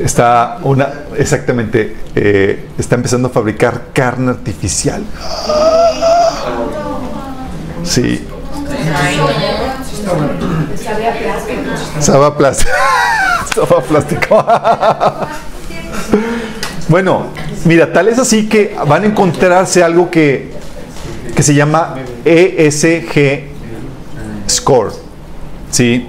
Está 0.00 0.58
una 0.62 0.88
exactamente 1.16 1.96
eh, 2.14 2.68
está 2.78 2.94
empezando 2.94 3.28
a 3.28 3.30
fabricar 3.30 3.88
carne 3.92 4.30
artificial 4.30 5.02
sí 7.82 8.26
Estaba 11.98 12.36
plástico. 12.36 12.70
Estaba 13.48 13.80
plástico. 13.82 14.44
bueno, 16.88 17.26
mira, 17.64 17.92
tal 17.92 18.08
es 18.08 18.18
así 18.18 18.48
que 18.48 18.76
van 18.86 19.04
a 19.04 19.06
encontrarse 19.06 19.82
algo 19.82 20.10
que, 20.10 20.50
que 21.34 21.42
se 21.42 21.54
llama 21.54 21.94
ESG 22.24 23.44
Score. 24.48 24.92
¿Sí? 25.70 26.08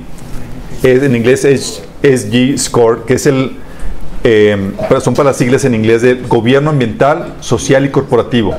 en 0.84 1.16
inglés 1.16 1.46
es 1.46 1.82
SG 2.02 2.58
Score, 2.58 3.06
que 3.06 3.14
es 3.14 3.26
el 3.26 3.58
eh, 4.24 4.72
son 5.02 5.14
para 5.14 5.30
las 5.30 5.38
siglas 5.38 5.66
en 5.66 5.76
inglés 5.76 6.02
de 6.02 6.16
Gobierno 6.16 6.70
Ambiental, 6.70 7.36
Social 7.42 7.86
y 7.86 7.90
Corporativo. 7.90 8.56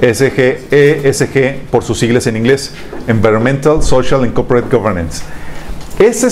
SG, 0.00 0.68
ESG 0.70 1.66
por 1.70 1.84
sus 1.84 1.98
siglas 1.98 2.26
en 2.26 2.36
inglés, 2.36 2.72
Environmental, 3.06 3.82
Social 3.82 4.22
and 4.24 4.32
Corporate 4.32 4.74
Governance. 4.74 5.22
Ese, 5.98 6.28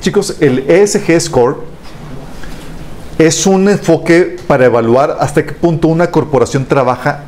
chicos, 0.00 0.36
el 0.40 0.60
ESG 0.70 1.20
Score 1.20 1.56
es 3.18 3.46
un 3.46 3.68
enfoque 3.68 4.38
para 4.46 4.64
evaluar 4.64 5.18
hasta 5.20 5.44
qué 5.44 5.52
punto 5.52 5.88
una 5.88 6.10
corporación 6.10 6.64
trabaja 6.64 7.24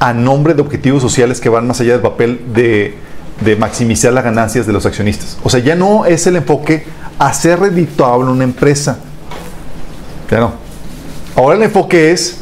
a 0.00 0.12
nombre 0.12 0.54
de 0.54 0.60
objetivos 0.60 1.00
sociales 1.00 1.40
que 1.40 1.48
van 1.48 1.66
más 1.66 1.80
allá 1.80 1.92
del 1.92 2.02
papel 2.02 2.40
de, 2.52 2.94
de 3.40 3.56
maximizar 3.56 4.12
las 4.12 4.24
ganancias 4.24 4.66
de 4.66 4.72
los 4.72 4.84
accionistas. 4.84 5.38
O 5.44 5.50
sea, 5.50 5.60
ya 5.60 5.76
no 5.76 6.04
es 6.04 6.26
el 6.26 6.36
enfoque 6.36 6.84
a 7.18 7.32
ser 7.32 7.60
redituable 7.60 8.30
una 8.30 8.44
empresa, 8.44 8.98
Claro. 10.28 10.52
Ahora 11.36 11.56
el 11.56 11.62
enfoque 11.62 12.12
es 12.12 12.38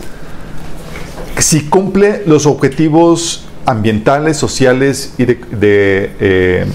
si 1.38 1.68
cumple 1.68 2.22
los 2.26 2.46
objetivos 2.46 3.44
ambientales, 3.66 4.36
sociales 4.36 5.14
y 5.18 5.24
de, 5.24 5.34
de, 5.50 6.10
eh, 6.20 6.66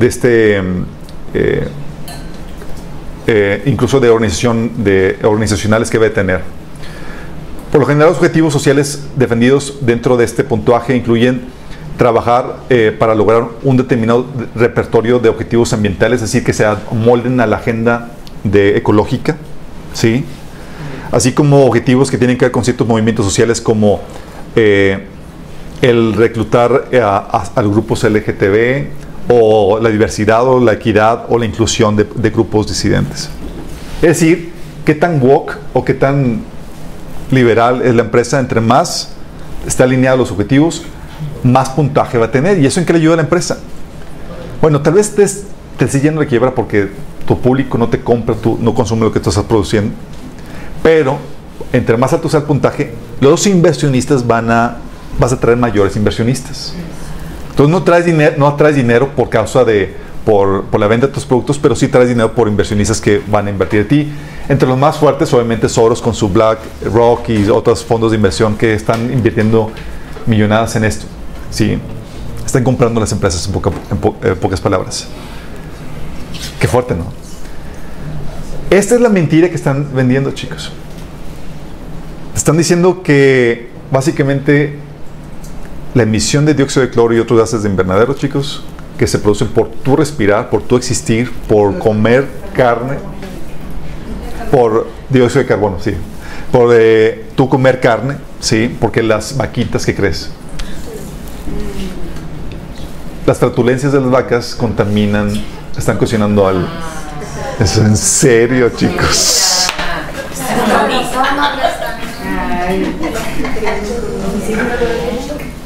este 0.00 0.58
eh, 1.34 1.68
eh, 3.26 3.62
incluso 3.66 4.00
de 4.00 4.10
organización 4.10 4.84
de 4.84 5.18
organizacionales 5.22 5.90
que 5.90 5.98
debe 5.98 6.10
tener. 6.10 6.40
Por 7.70 7.80
lo 7.80 7.86
general, 7.86 8.10
los 8.10 8.18
objetivos 8.18 8.52
sociales 8.52 9.06
defendidos 9.16 9.78
dentro 9.80 10.16
de 10.16 10.24
este 10.24 10.44
puntuaje 10.44 10.94
incluyen 10.94 11.42
trabajar 11.96 12.56
para 12.98 13.14
lograr 13.14 13.48
un 13.62 13.76
determinado 13.76 14.26
repertorio 14.54 15.18
de 15.18 15.28
objetivos 15.28 15.72
ambientales, 15.72 16.16
es 16.16 16.32
decir, 16.32 16.44
que 16.44 16.52
se 16.52 16.66
molden 16.90 17.40
a 17.40 17.46
la 17.46 17.56
agenda 17.56 18.10
de 18.44 18.76
ecológica, 18.76 19.36
¿sí? 19.92 20.24
Así 21.10 21.32
como 21.32 21.66
objetivos 21.66 22.10
que 22.10 22.18
tienen 22.18 22.38
que 22.38 22.46
ver 22.46 22.52
con 22.52 22.64
ciertos 22.64 22.86
movimientos 22.86 23.26
sociales 23.26 23.60
como 23.60 24.00
eh, 24.56 25.06
el 25.82 26.14
reclutar 26.14 26.88
a, 26.94 27.62
grupos 27.62 28.04
LGTB 28.04 28.86
o 29.28 29.78
la 29.80 29.90
diversidad 29.90 30.46
o 30.46 30.58
la 30.58 30.72
equidad 30.72 31.26
o 31.28 31.38
la 31.38 31.44
inclusión 31.44 31.96
de, 31.96 32.30
grupos 32.30 32.68
disidentes. 32.68 33.28
Es 34.00 34.08
decir, 34.08 34.52
qué 34.84 34.94
tan 34.94 35.22
woke 35.22 35.58
o 35.72 35.84
qué 35.84 35.94
tan 35.94 36.42
liberal 37.30 37.82
es 37.82 37.94
la 37.94 38.02
empresa, 38.02 38.40
entre 38.40 38.60
más 38.60 39.10
está 39.66 39.84
alineado 39.84 40.16
a 40.16 40.18
los 40.18 40.30
objetivos, 40.30 40.82
más 41.42 41.70
puntaje 41.70 42.18
va 42.18 42.26
a 42.26 42.30
tener. 42.30 42.58
¿Y 42.58 42.66
eso 42.66 42.80
en 42.80 42.86
qué 42.86 42.92
le 42.92 43.00
ayuda 43.00 43.14
a 43.14 43.16
la 43.16 43.22
empresa? 43.22 43.58
Bueno, 44.60 44.80
tal 44.80 44.94
vez 44.94 45.14
te 45.14 45.26
te 45.78 45.86
estás 45.86 46.02
yendo 46.02 46.24
quiebra 46.26 46.54
porque 46.54 46.90
tu 47.26 47.38
público 47.38 47.78
no 47.78 47.88
te 47.88 48.00
compra, 48.00 48.34
tú 48.34 48.58
no 48.60 48.74
consume 48.74 49.02
lo 49.02 49.12
que 49.12 49.20
tú 49.20 49.30
estás 49.30 49.44
produciendo. 49.44 49.92
Pero 50.82 51.18
entre 51.72 51.96
más 51.96 52.12
alto 52.12 52.28
sea 52.28 52.40
el 52.40 52.46
puntaje, 52.46 52.94
los 53.20 53.46
inversionistas 53.46 54.26
van 54.26 54.50
a, 54.50 54.76
vas 55.18 55.32
a 55.32 55.40
traer 55.40 55.56
mayores 55.56 55.96
inversionistas. 55.96 56.74
Entonces 57.50 57.70
no 57.70 57.82
traes 57.82 58.04
dinero, 58.04 58.34
no 58.38 58.54
traes 58.54 58.76
dinero 58.76 59.10
por 59.14 59.28
causa 59.28 59.64
de, 59.64 59.94
por, 60.24 60.64
por, 60.64 60.80
la 60.80 60.86
venta 60.86 61.06
de 61.06 61.12
tus 61.12 61.24
productos, 61.24 61.58
pero 61.58 61.76
sí 61.76 61.88
traes 61.88 62.08
dinero 62.08 62.32
por 62.32 62.48
inversionistas 62.48 63.00
que 63.00 63.20
van 63.28 63.46
a 63.46 63.50
invertir 63.50 63.80
en 63.80 63.88
ti. 63.88 64.12
Entre 64.48 64.68
los 64.68 64.78
más 64.78 64.96
fuertes, 64.96 65.32
obviamente, 65.32 65.68
Soros 65.68 66.02
con 66.02 66.14
su 66.14 66.28
Black 66.28 66.58
Rock 66.92 67.28
y 67.28 67.48
otros 67.48 67.84
fondos 67.84 68.10
de 68.10 68.16
inversión 68.16 68.56
que 68.56 68.74
están 68.74 69.12
invirtiendo 69.12 69.70
millonadas 70.26 70.74
en 70.76 70.84
esto. 70.84 71.06
Sí, 71.50 71.78
están 72.44 72.64
comprando 72.64 73.00
las 73.00 73.12
empresas 73.12 73.48
en 73.48 74.36
pocas 74.36 74.60
palabras. 74.60 75.06
Qué 76.60 76.66
fuerte, 76.66 76.94
¿no? 76.94 77.06
Esta 78.70 78.94
es 78.94 79.00
la 79.00 79.08
mentira 79.08 79.48
que 79.48 79.54
están 79.54 79.94
vendiendo, 79.94 80.30
chicos. 80.30 80.72
Están 82.34 82.56
diciendo 82.56 83.02
que 83.02 83.68
básicamente 83.90 84.78
la 85.94 86.04
emisión 86.04 86.46
de 86.46 86.54
dióxido 86.54 86.86
de 86.86 86.90
cloro 86.90 87.14
y 87.14 87.18
otros 87.18 87.38
gases 87.38 87.62
de 87.62 87.68
invernadero, 87.68 88.14
chicos, 88.14 88.64
que 88.98 89.06
se 89.06 89.18
producen 89.18 89.48
por 89.48 89.68
tu 89.68 89.96
respirar, 89.96 90.48
por 90.48 90.62
tu 90.62 90.76
existir, 90.76 91.30
por 91.48 91.78
comer 91.78 92.26
carne, 92.54 92.96
por 94.50 94.86
dióxido 95.10 95.42
de 95.42 95.48
carbono, 95.48 95.78
sí, 95.80 95.92
por 96.50 96.74
eh, 96.74 97.26
tu 97.34 97.48
comer 97.48 97.80
carne, 97.80 98.16
sí, 98.40 98.74
porque 98.80 99.02
las 99.02 99.36
vaquitas 99.36 99.84
que 99.84 99.94
crees, 99.94 100.30
las 103.26 103.38
flatulencias 103.38 103.92
de 103.92 104.00
las 104.00 104.10
vacas 104.10 104.54
contaminan, 104.54 105.32
están 105.76 105.98
cocinando 105.98 106.46
algo. 106.46 106.66
¿Es 107.58 107.78
en 107.78 107.96
serio, 107.96 108.70
chicos? 108.70 109.68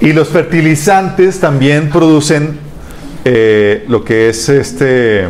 Y 0.01 0.13
los 0.13 0.29
fertilizantes 0.29 1.41
también 1.41 1.91
producen 1.91 2.59
eh, 3.25 3.85
lo 3.89 4.05
que 4.05 4.29
es 4.29 4.49
este 4.49 5.27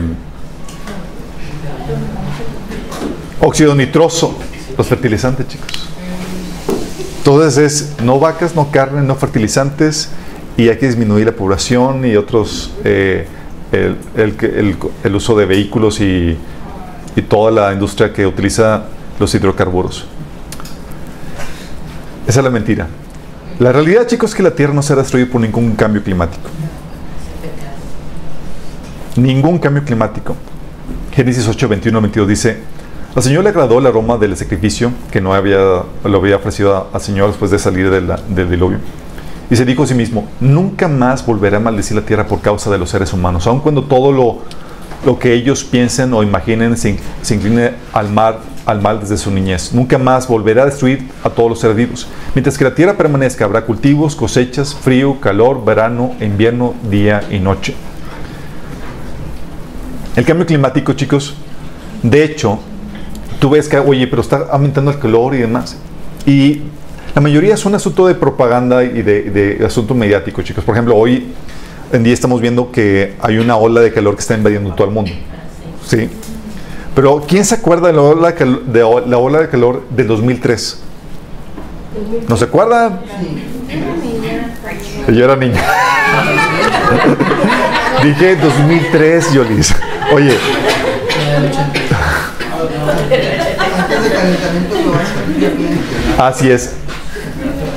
óxido 3.41 3.75
nitroso, 3.75 4.39
los 4.77 4.87
fertilizantes, 4.87 5.49
chicos. 5.49 5.89
Entonces 7.19 7.59
es 7.59 8.05
no 8.05 8.21
vacas, 8.21 8.55
no 8.55 8.71
carne, 8.71 9.03
no 9.03 9.15
fertilizantes 9.15 10.11
y 10.57 10.69
hay 10.69 10.77
que 10.77 10.87
disminuir 10.87 11.27
la 11.27 11.33
población 11.33 12.05
y 12.05 12.17
otros, 12.17 12.73
eh, 12.85 13.27
el, 13.73 13.97
el, 14.17 14.77
el, 15.05 15.15
uso 15.15 15.37
de 15.37 15.47
vehículos 15.47 16.01
y, 16.01 16.37
y 17.17 17.23
toda 17.23 17.51
la 17.51 17.73
industria 17.73 18.13
que 18.13 18.27
utiliza 18.27 18.85
los 19.19 19.35
hidrocarburos. 19.35 20.07
Esa 22.27 22.41
es 22.41 22.45
la 22.45 22.51
mentira. 22.51 22.89
La 23.59 23.73
realidad, 23.73 24.07
chicos, 24.07 24.31
es 24.31 24.37
que 24.37 24.43
la 24.43 24.55
Tierra 24.55 24.75
no 24.75 24.83
será 24.83 25.03
destruida 25.03 25.27
por 25.31 25.41
ningún 25.41 25.75
cambio 25.77 26.03
climático. 26.03 26.49
Ningún 29.17 29.59
cambio 29.59 29.83
climático. 29.83 30.37
Génesis 31.13 31.49
8, 31.49 31.69
21, 31.69 32.01
22 32.01 32.29
dice, 32.29 32.59
al 33.15 33.23
Señor 33.23 33.45
le 33.45 33.49
agradó 33.49 33.79
el 33.79 33.87
aroma 33.87 34.19
del 34.19 34.37
sacrificio 34.37 34.93
que 35.11 35.23
no 35.23 35.33
había, 35.33 35.57
lo 36.05 36.19
había 36.19 36.37
ofrecido 36.37 36.91
al 36.93 37.01
Señor 37.01 37.29
después 37.29 37.51
de 37.51 37.59
salir 37.59 37.89
de 37.89 38.03
del 38.29 38.51
diluvio. 38.51 38.79
Y 39.51 39.57
se 39.57 39.65
dijo 39.65 39.85
a 39.85 39.87
sí 39.87 39.95
mismo, 39.95 40.27
nunca 40.41 40.89
más 40.89 41.25
volveré 41.25 41.57
a 41.57 41.61
maldecir 41.61 41.97
la 41.97 42.03
tierra 42.03 42.27
por 42.27 42.41
causa 42.41 42.71
de 42.71 42.79
los 42.79 42.91
seres 42.91 43.13
humanos, 43.13 43.47
aun 43.47 43.61
cuando 43.61 43.85
todo 43.85 44.11
lo, 44.11 44.39
lo 45.05 45.19
que 45.19 45.33
ellos 45.33 45.63
piensen 45.63 46.13
o 46.15 46.23
imaginen 46.23 46.77
se, 46.77 46.99
incline 47.31 47.73
al 47.93 48.11
mar 48.11 48.41
al 48.67 48.83
mal 48.83 48.99
desde 48.99 49.17
su 49.17 49.31
niñez. 49.31 49.73
Nunca 49.73 49.97
más 49.97 50.27
volverá 50.27 50.65
a 50.65 50.67
destruir 50.67 51.09
a 51.23 51.31
todos 51.31 51.49
los 51.49 51.61
seres 51.61 51.77
vivos. 51.77 52.09
Mientras 52.35 52.59
que 52.59 52.65
la 52.65 52.75
tierra 52.75 52.97
permanezca, 52.97 53.45
habrá 53.45 53.65
cultivos, 53.65 54.17
cosechas, 54.17 54.75
frío, 54.75 55.21
calor, 55.21 55.65
verano, 55.65 56.17
invierno, 56.21 56.75
día 56.91 57.23
y 57.31 57.39
noche. 57.39 57.77
El 60.17 60.25
cambio 60.25 60.47
climático, 60.47 60.95
chicos, 60.95 61.35
de 62.03 62.25
hecho, 62.25 62.59
tú 63.39 63.51
ves 63.51 63.69
que, 63.69 63.79
oye, 63.79 64.09
pero 64.09 64.23
está 64.23 64.49
aumentando 64.51 64.91
el 64.91 64.99
calor 64.99 65.37
y 65.37 65.39
demás. 65.39 65.77
Y 66.27 66.63
la 67.17 67.23
mayoría 67.23 67.55
es 67.55 67.65
un 67.65 67.75
asunto 67.75 68.07
de 68.07 68.15
propaganda 68.15 68.85
y 68.85 69.01
de, 69.01 69.23
de 69.23 69.65
asunto 69.65 69.95
mediático, 69.95 70.43
chicos. 70.43 70.63
Por 70.63 70.75
ejemplo, 70.75 70.95
hoy 70.95 71.33
en 71.91 72.03
día 72.03 72.13
estamos 72.13 72.43
viendo 72.43 72.71
que 72.71 73.15
hay 73.23 73.39
una 73.39 73.57
ola 73.57 73.81
de 73.81 73.91
calor 73.91 74.17
que 74.17 74.21
está 74.21 74.35
invadiendo 74.35 74.75
todo 74.75 74.87
el 74.87 74.93
mundo. 74.93 75.11
¿Sí? 75.87 76.11
Pero 76.95 77.25
¿quién 77.27 77.47
se 77.47 77.55
acuerda 77.55 77.87
de 77.87 77.95
la 77.95 78.03
ola 78.03 78.29
de, 78.29 78.35
calor, 78.35 78.65
de 78.67 78.81
la 78.81 79.17
ola 79.17 79.41
de 79.41 79.49
calor 79.49 79.85
del 79.89 80.09
2003? 80.09 80.83
¿No 82.29 82.37
se 82.37 82.45
acuerdan? 82.45 83.01
Yo 85.09 85.25
era 85.25 85.37
niña. 85.37 85.63
Dije 88.05 88.37
2003, 88.37 89.33
Yolis. 89.33 89.75
Oye. 90.13 90.37
Así 96.19 96.51
es. 96.51 96.75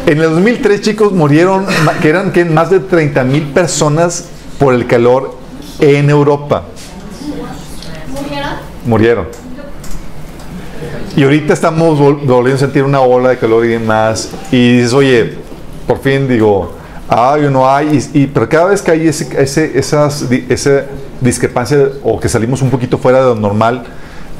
En 0.09 0.17
el 0.17 0.31
2003, 0.31 0.81
chicos, 0.81 1.11
murieron, 1.11 1.67
que 2.01 2.09
eran 2.09 2.31
que 2.31 2.43
más 2.43 2.71
de 2.71 2.79
30 2.79 3.23
mil 3.25 3.43
personas 3.43 4.25
por 4.57 4.73
el 4.73 4.87
calor 4.87 5.37
en 5.79 6.09
Europa 6.09 6.63
murieron. 8.87 9.27
Y 11.15 11.21
ahorita 11.21 11.53
estamos 11.53 11.99
volviendo 11.99 12.55
a 12.55 12.57
sentir 12.57 12.85
una 12.85 13.01
ola 13.01 13.29
de 13.29 13.37
calor 13.37 13.63
y 13.65 13.67
demás. 13.67 14.31
Y 14.51 14.77
dices, 14.77 14.93
oye, 14.93 15.35
por 15.85 15.99
fin 15.99 16.27
digo, 16.27 16.71
hay 17.07 17.45
o 17.45 17.51
no 17.51 17.69
hay. 17.69 18.03
Y, 18.11 18.23
y, 18.23 18.25
pero 18.25 18.49
cada 18.49 18.65
vez 18.65 18.81
que 18.81 18.89
hay 18.89 19.07
ese, 19.07 19.29
ese, 19.39 19.77
esas, 19.77 20.25
esa 20.49 20.85
discrepancia 21.21 21.87
o 22.01 22.19
que 22.19 22.27
salimos 22.27 22.63
un 22.63 22.71
poquito 22.71 22.97
fuera 22.97 23.19
de 23.19 23.25
lo 23.25 23.35
normal, 23.35 23.83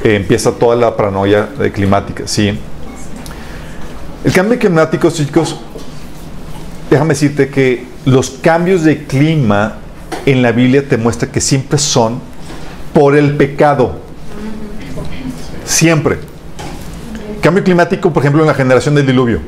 eh, 0.04 0.16
empieza 0.16 0.52
toda 0.52 0.76
la 0.76 0.98
paranoia 0.98 1.48
climática. 1.72 2.24
¿sí? 2.26 2.58
El 4.24 4.34
cambio 4.34 4.60
climático, 4.60 5.10
chicos, 5.10 5.56
déjame 6.90 7.14
decirte 7.14 7.50
que 7.50 7.88
los 8.06 8.30
cambios 8.30 8.84
de 8.84 9.06
clima 9.06 9.78
en 10.26 10.42
la 10.42 10.52
Biblia 10.52 10.88
te 10.88 10.98
muestra 10.98 11.32
que 11.32 11.40
siempre 11.40 11.80
son 11.80 12.20
por 12.94 13.16
el 13.16 13.38
pecado. 13.38 13.98
Siempre. 15.66 16.20
Cambio 17.42 17.64
climático, 17.64 18.12
por 18.12 18.22
ejemplo, 18.22 18.42
en 18.42 18.48
la 18.48 18.54
generación 18.54 18.96
del 18.96 19.06
diluvio. 19.06 19.40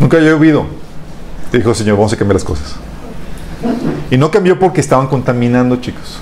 Nunca 0.00 0.16
había 0.16 0.30
llovido. 0.30 0.66
Dijo 1.52 1.70
el 1.70 1.76
Señor, 1.76 1.96
vamos 1.96 2.12
a 2.12 2.16
cambiar 2.16 2.34
las 2.34 2.44
cosas. 2.44 2.74
Y 4.10 4.16
no 4.16 4.30
cambió 4.30 4.58
porque 4.58 4.80
estaban 4.80 5.06
contaminando, 5.06 5.76
chicos. 5.76 6.18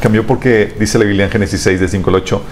Cambió 0.00 0.26
porque, 0.26 0.74
dice 0.80 0.98
la 0.98 1.04
Biblia 1.04 1.26
en 1.26 1.30
Génesis 1.30 1.60
6, 1.60 1.78
de 1.78 1.88
5 1.88 2.10
al 2.10 2.16
8, 2.16 2.42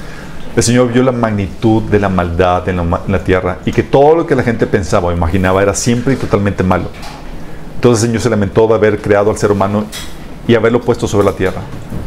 el 0.57 0.63
Señor 0.63 0.93
vio 0.93 1.03
la 1.03 1.13
magnitud 1.13 1.83
de 1.83 2.01
la 2.01 2.09
maldad 2.09 2.69
en 2.69 2.91
la, 2.91 3.25
tierra 3.25 3.59
y 3.65 3.73
que 3.73 3.85
todo 3.85 4.17
lo 4.17 4.27
que 4.27 4.35
la 4.35 4.43
gente 4.43 4.67
pensaba 4.67 5.09
o 5.09 5.13
imaginaba 5.13 5.63
era 5.63 5.75
siempre 5.75 6.15
y 6.15 6.17
totalmente 6.17 6.65
malo. 6.65 6.87
Entonces 7.77 8.03
el 8.03 8.09
Señor 8.09 8.23
se 8.23 8.31
lamentó 8.31 8.67
de 8.67 8.75
haber 8.75 9.01
creado 9.01 9.31
al 9.31 9.39
ser 9.39 9.53
humano 9.53 9.85
y 10.49 10.55
haberlo 10.57 10.81
puesto 10.81 11.07
sobre 11.07 11.25
la 11.25 11.33
tierra. 11.33 11.61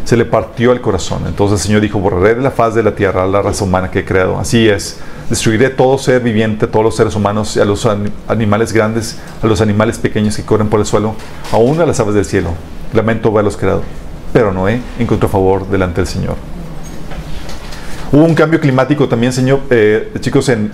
Se 0.03 0.17
le 0.17 0.25
partió 0.25 0.73
el 0.73 0.81
corazón. 0.81 1.23
Entonces 1.25 1.61
el 1.61 1.67
Señor 1.67 1.81
dijo, 1.81 1.99
borraré 1.99 2.35
de 2.35 2.41
la 2.41 2.51
faz 2.51 2.75
de 2.75 2.83
la 2.83 2.93
tierra 2.93 3.25
la 3.25 3.41
raza 3.41 3.63
humana 3.63 3.89
que 3.89 3.99
he 3.99 4.05
creado. 4.05 4.37
Así 4.37 4.67
es, 4.67 4.99
destruiré 5.29 5.69
todo 5.69 5.97
ser 5.97 6.21
viviente, 6.21 6.67
todos 6.67 6.83
los 6.83 6.95
seres 6.97 7.15
humanos, 7.15 7.55
a 7.55 7.63
los 7.63 7.87
animales 8.27 8.73
grandes, 8.73 9.17
a 9.41 9.47
los 9.47 9.61
animales 9.61 9.97
pequeños 9.97 10.35
que 10.35 10.43
corren 10.43 10.67
por 10.67 10.81
el 10.81 10.85
suelo, 10.85 11.15
aún 11.51 11.79
a 11.79 11.85
las 11.85 11.99
aves 12.01 12.15
del 12.15 12.25
cielo. 12.25 12.49
Lamento 12.93 13.29
haberlos 13.29 13.55
creado. 13.55 13.83
Pero 14.33 14.51
Noé 14.51 14.81
encontró 14.99 15.29
favor 15.29 15.67
delante 15.69 16.01
del 16.01 16.07
Señor. 16.07 16.35
Hubo 18.13 18.25
un 18.25 18.35
cambio 18.35 18.59
climático 18.59 19.09
también, 19.09 19.33
Señor, 19.33 19.61
eh, 19.71 20.13
chicos, 20.19 20.47
en, 20.47 20.71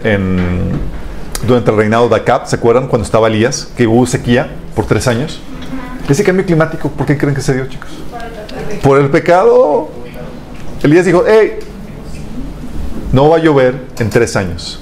durante 1.47 1.71
el 1.71 1.78
reinado 1.78 2.10
de 2.10 2.17
Acab. 2.17 2.45
¿Se 2.45 2.58
acuerdan 2.58 2.89
cuando 2.89 3.06
estaba 3.06 3.30
Elías? 3.30 3.71
Que 3.78 3.88
hubo 3.88 4.06
sequía 4.06 4.49
por 4.75 4.86
tres 4.86 5.08
años. 5.08 5.39
Ese 6.10 6.25
cambio 6.25 6.45
climático, 6.45 6.89
¿por 6.89 7.08
qué 7.08 7.17
creen 7.17 7.34
que 7.34 7.39
se 7.39 7.54
dio, 7.54 7.65
chicos? 7.67 7.91
Por 8.84 8.99
el 8.99 9.10
pecado. 9.10 9.88
Elías 10.84 11.06
dijo, 11.06 11.23
hey, 11.25 11.60
no 13.13 13.30
va 13.30 13.38
a 13.38 13.39
llover 13.39 13.86
en 13.97 14.10
tres 14.10 14.36
años. 14.36 14.82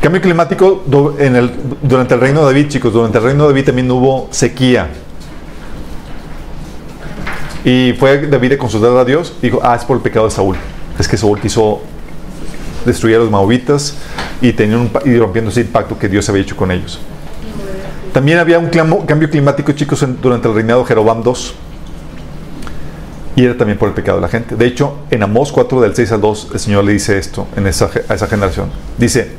Cambio 0.00 0.20
climático 0.20 0.84
durante 0.86 2.14
el 2.14 2.20
reino 2.20 2.40
de 2.42 2.46
David, 2.46 2.68
chicos. 2.68 2.92
Durante 2.92 3.18
el 3.18 3.24
reino 3.24 3.42
de 3.42 3.48
David 3.48 3.64
también 3.64 3.90
hubo 3.90 4.28
sequía. 4.30 4.88
Y 7.64 7.92
fue 7.98 8.26
David 8.26 8.52
a 8.52 8.58
consultar 8.58 8.96
a 8.96 9.04
Dios 9.04 9.34
y 9.40 9.46
dijo, 9.46 9.60
ah, 9.62 9.74
es 9.74 9.84
por 9.84 9.96
el 9.96 10.02
pecado 10.02 10.26
de 10.26 10.30
Saúl. 10.30 10.56
Es 10.98 11.06
que 11.06 11.16
Saúl 11.16 11.40
quiso 11.40 11.82
destruir 12.84 13.16
a 13.16 13.18
los 13.20 13.30
maobitas 13.30 13.96
y, 14.40 14.52
tenían 14.52 14.90
y 15.04 15.16
rompiendo 15.18 15.50
ese 15.50 15.64
pacto 15.64 15.98
que 15.98 16.08
Dios 16.08 16.28
había 16.28 16.42
hecho 16.42 16.56
con 16.56 16.70
ellos. 16.70 16.98
También 18.12 18.38
había 18.38 18.58
un 18.58 18.68
cambio 18.68 19.30
climático, 19.30 19.72
chicos, 19.72 20.04
durante 20.20 20.48
el 20.48 20.54
reinado 20.54 20.80
de 20.80 20.86
Jeroboam 20.86 21.22
II. 21.24 21.32
Y 23.36 23.44
era 23.44 23.56
también 23.56 23.78
por 23.78 23.88
el 23.88 23.94
pecado 23.94 24.18
de 24.18 24.22
la 24.22 24.28
gente. 24.28 24.56
De 24.56 24.66
hecho, 24.66 24.98
en 25.10 25.22
Amós 25.22 25.52
4, 25.52 25.80
del 25.80 25.94
6 25.94 26.12
al 26.12 26.20
2, 26.20 26.48
el 26.52 26.60
Señor 26.60 26.84
le 26.84 26.92
dice 26.92 27.16
esto 27.16 27.46
en 27.56 27.66
esa, 27.66 27.88
a 28.08 28.14
esa 28.14 28.26
generación. 28.26 28.70
Dice, 28.98 29.32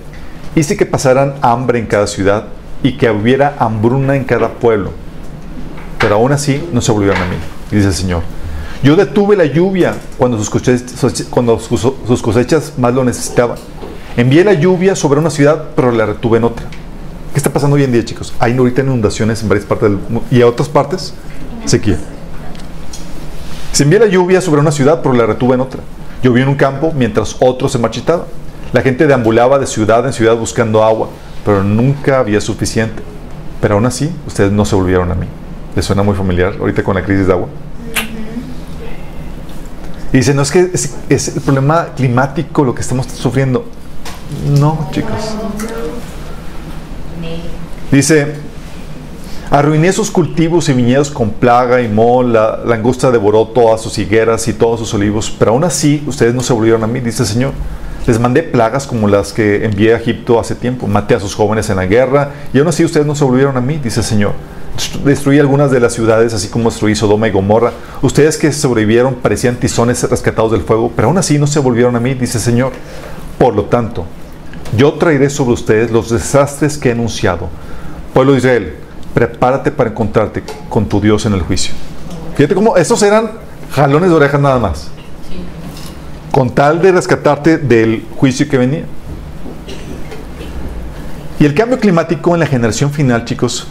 hice 0.55 0.77
que 0.77 0.85
pasaran 0.85 1.35
hambre 1.41 1.79
en 1.79 1.87
cada 1.87 2.07
ciudad 2.07 2.45
y 2.83 2.93
que 2.93 3.09
hubiera 3.09 3.55
hambruna 3.59 4.15
en 4.15 4.23
cada 4.23 4.53
pueblo. 4.53 4.93
Pero 5.99 6.15
aún 6.15 6.31
así 6.31 6.67
no 6.71 6.81
se 6.81 6.91
volvieron 6.91 7.21
a 7.21 7.25
mí, 7.25 7.35
dice 7.75 7.87
el 7.89 7.93
Señor. 7.93 8.21
Yo 8.83 8.95
detuve 8.95 9.35
la 9.35 9.45
lluvia 9.45 9.95
cuando 10.17 10.37
sus 10.37 10.49
cosechas, 12.21 12.73
más 12.77 12.93
lo 12.93 13.03
necesitaban. 13.03 13.57
Envié 14.17 14.43
la 14.43 14.53
lluvia 14.53 14.95
sobre 14.95 15.19
una 15.19 15.29
ciudad, 15.29 15.69
pero 15.75 15.91
la 15.91 16.05
retuve 16.05 16.39
en 16.39 16.45
otra. 16.45 16.65
¿Qué 17.31 17.37
está 17.37 17.51
pasando 17.51 17.75
hoy 17.75 17.83
en 17.83 17.91
día, 17.91 18.03
chicos? 18.03 18.33
Hay 18.39 18.57
ahorita 18.57 18.81
inundaciones 18.81 19.41
en 19.41 19.49
varias 19.49 19.65
partes 19.65 19.89
del 19.89 19.99
mundo 19.99 20.23
y 20.31 20.41
a 20.41 20.47
otras 20.47 20.67
partes 20.67 21.13
sequía. 21.65 21.97
Se 23.71 23.83
envió 23.83 23.99
la 23.99 24.07
lluvia 24.07 24.41
sobre 24.41 24.59
una 24.59 24.71
ciudad, 24.71 25.01
pero 25.01 25.13
la 25.13 25.25
retuve 25.25 25.55
en 25.55 25.61
otra. 25.61 25.81
Llovió 26.23 26.43
en 26.43 26.49
un 26.49 26.55
campo 26.55 26.91
mientras 26.93 27.37
otro 27.39 27.69
se 27.69 27.77
marchitaba. 27.77 28.25
La 28.73 28.81
gente 28.81 29.07
deambulaba 29.07 29.59
de 29.59 29.67
ciudad 29.67 30.05
en 30.05 30.13
ciudad 30.13 30.35
buscando 30.35 30.83
agua, 30.83 31.09
pero 31.45 31.63
nunca 31.63 32.19
había 32.19 32.41
suficiente. 32.41 33.01
Pero 33.61 33.75
aún 33.75 33.85
así, 33.85 34.11
ustedes 34.27 34.51
no 34.51 34.65
se 34.65 34.75
volvieron 34.75 35.11
a 35.11 35.15
mí. 35.15 35.27
¿Les 35.75 35.85
suena 35.85 36.03
muy 36.03 36.15
familiar 36.15 36.53
ahorita 36.59 36.83
con 36.83 36.95
la 36.95 37.03
crisis 37.03 37.27
de 37.27 37.33
agua? 37.33 37.47
Dice, 40.11 40.33
no 40.33 40.41
es 40.41 40.51
que 40.51 40.71
es, 41.09 41.35
el 41.35 41.41
problema 41.41 41.89
climático 41.95 42.65
lo 42.65 42.75
que 42.75 42.81
estamos 42.81 43.07
sufriendo. 43.07 43.65
No, 44.59 44.89
chicos. 44.91 45.35
Dice, 47.91 48.35
arruiné 49.49 49.93
sus 49.93 50.11
cultivos 50.11 50.67
y 50.67 50.73
viñedos 50.73 51.11
con 51.11 51.29
plaga 51.29 51.81
y 51.81 51.87
mol, 51.87 52.33
la 52.33 52.59
langosta 52.65 53.09
devoró 53.09 53.47
todas 53.47 53.81
sus 53.81 53.97
higueras 53.97 54.47
y 54.49 54.53
todos 54.53 54.79
sus 54.79 54.93
olivos, 54.93 55.33
pero 55.37 55.51
aún 55.51 55.63
así 55.63 56.03
ustedes 56.07 56.33
no 56.33 56.41
se 56.41 56.51
volvieron 56.53 56.83
a 56.83 56.87
mí, 56.87 56.99
dice 56.99 57.23
el 57.23 57.29
Señor. 57.29 57.51
Les 58.07 58.19
mandé 58.19 58.43
plagas 58.43 58.87
como 58.87 59.07
las 59.07 59.31
que 59.31 59.63
envié 59.63 59.93
a 59.93 59.97
Egipto 59.97 60.39
hace 60.39 60.55
tiempo, 60.55 60.87
maté 60.87 61.15
a 61.15 61.19
sus 61.19 61.35
jóvenes 61.35 61.69
en 61.69 61.77
la 61.77 61.85
guerra 61.85 62.31
y 62.53 62.59
aún 62.59 62.67
así 62.67 62.83
ustedes 62.83 63.05
no 63.05 63.15
se 63.15 63.23
volvieron 63.23 63.55
a 63.55 63.61
mí, 63.61 63.77
dice 63.77 64.01
el 64.01 64.05
Señor. 64.05 64.33
Destruí 65.03 65.39
algunas 65.39 65.69
de 65.71 65.79
las 65.79 65.93
ciudades, 65.93 66.33
así 66.33 66.47
como 66.47 66.69
destruí 66.69 66.95
Sodoma 66.95 67.27
y 67.27 67.31
Gomorra. 67.31 67.71
Ustedes 68.01 68.37
que 68.37 68.51
sobrevivieron 68.51 69.15
parecían 69.15 69.57
tizones 69.57 70.03
rescatados 70.09 70.51
del 70.51 70.61
fuego, 70.61 70.91
pero 70.95 71.09
aún 71.09 71.17
así 71.17 71.37
no 71.37 71.47
se 71.47 71.59
volvieron 71.59 71.95
a 71.95 71.99
mí, 71.99 72.13
dice 72.13 72.37
el 72.37 72.43
Señor. 72.43 72.71
Por 73.37 73.55
lo 73.55 73.65
tanto, 73.65 74.05
yo 74.75 74.93
traeré 74.93 75.29
sobre 75.29 75.53
ustedes 75.53 75.91
los 75.91 76.09
desastres 76.09 76.77
que 76.77 76.89
he 76.89 76.91
anunciado. 76.93 77.49
Pueblo 78.13 78.33
de 78.33 78.37
Israel, 78.39 78.75
prepárate 79.13 79.71
para 79.71 79.89
encontrarte 79.89 80.43
con 80.69 80.87
tu 80.87 81.01
Dios 81.01 81.25
en 81.25 81.33
el 81.33 81.41
juicio. 81.41 81.73
Fíjate 82.35 82.55
cómo 82.55 82.77
esos 82.77 83.01
eran 83.03 83.31
jalones 83.71 84.09
de 84.09 84.15
orejas 84.15 84.39
nada 84.39 84.59
más. 84.59 84.89
Con 86.31 86.49
tal 86.49 86.81
de 86.81 86.91
rescatarte 86.91 87.57
del 87.57 88.05
juicio 88.15 88.47
que 88.47 88.57
venía. 88.57 88.85
Y 91.39 91.45
el 91.45 91.53
cambio 91.53 91.79
climático 91.79 92.33
en 92.33 92.39
la 92.39 92.45
generación 92.45 92.91
final, 92.91 93.25
chicos, 93.25 93.67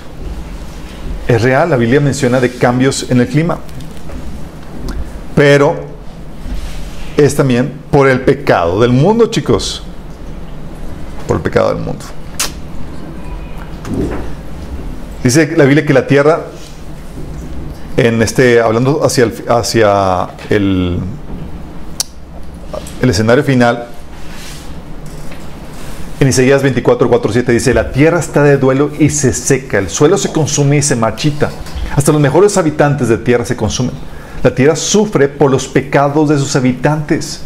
es 1.34 1.42
real. 1.42 1.70
La 1.70 1.76
Biblia 1.76 2.00
menciona 2.00 2.40
de 2.40 2.50
cambios 2.50 3.06
en 3.10 3.20
el 3.20 3.28
clima. 3.28 3.58
Pero 5.36 5.76
es 7.16 7.36
también 7.36 7.72
por 7.90 8.08
el 8.08 8.22
pecado 8.22 8.80
del 8.80 8.92
mundo, 8.92 9.26
chicos 9.26 9.82
por 11.26 11.36
el 11.36 11.42
pecado 11.42 11.72
del 11.72 11.84
mundo. 11.84 12.04
Dice 15.22 15.54
la 15.56 15.64
Biblia 15.64 15.86
que 15.86 15.92
la 15.92 16.06
tierra, 16.06 16.40
en 17.96 18.20
este, 18.22 18.60
hablando 18.60 19.04
hacia 19.04 19.24
el, 19.24 19.44
hacia 19.48 20.30
el, 20.48 20.98
el 23.00 23.10
escenario 23.10 23.44
final, 23.44 23.89
en 26.20 26.28
Isaías 26.28 26.62
24, 26.62 27.08
4, 27.08 27.32
7 27.32 27.52
dice, 27.52 27.72
la 27.72 27.92
tierra 27.92 28.20
está 28.20 28.42
de 28.42 28.58
duelo 28.58 28.90
y 28.98 29.08
se 29.08 29.32
seca, 29.32 29.78
el 29.78 29.88
suelo 29.88 30.18
se 30.18 30.30
consume 30.30 30.76
y 30.76 30.82
se 30.82 30.94
marchita, 30.94 31.50
hasta 31.96 32.12
los 32.12 32.20
mejores 32.20 32.58
habitantes 32.58 33.08
de 33.08 33.16
tierra 33.16 33.46
se 33.46 33.56
consumen. 33.56 33.94
La 34.42 34.54
tierra 34.54 34.76
sufre 34.76 35.28
por 35.28 35.50
los 35.50 35.66
pecados 35.66 36.28
de 36.28 36.38
sus 36.38 36.54
habitantes 36.56 37.42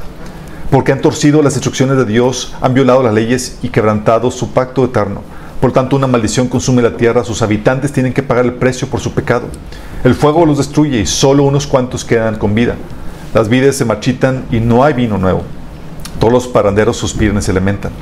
porque 0.73 0.91
han 0.91 1.01
torcido 1.01 1.41
las 1.41 1.55
instrucciones 1.55 1.97
de 1.97 2.05
Dios, 2.05 2.53
han 2.61 2.75
violado 2.75 3.01
las 3.05 3.15
leyes 3.15 3.59
y 3.63 3.69
quebrantado 3.69 4.33
su 4.33 4.53
pacto 4.53 4.85
eterno. 4.85 5.23
Por 5.61 5.71
tanto, 5.71 5.95
una 5.95 6.09
maldición 6.09 6.49
consume 6.49 6.83
la 6.83 6.97
tierra, 6.97 7.23
sus 7.23 7.43
habitantes 7.43 7.93
tienen 7.93 8.13
que 8.13 8.25
pagar 8.25 8.45
el 8.45 8.55
precio 8.55 8.89
por 8.89 8.99
su 8.99 9.13
pecado. 9.13 9.47
El 10.03 10.17
fuego 10.17 10.45
los 10.47 10.59
destruye 10.59 10.99
y 10.99 11.07
solo 11.07 11.45
unos 11.45 11.69
cuantos 11.69 12.05
quedan 12.05 12.37
con 12.37 12.57
vida. 12.57 12.75
Las 13.35 13.49
vides 13.49 13.77
se 13.77 13.85
marchitan 13.85 14.47
y 14.51 14.59
no 14.59 14.83
hay 14.83 14.95
vino 14.95 15.17
nuevo. 15.17 15.43
Todos 16.19 16.33
los 16.33 16.49
paranderos 16.49 16.97
suspiran 16.97 17.39
y 17.39 17.43
se 17.43 17.53
lamentan. 17.53 17.93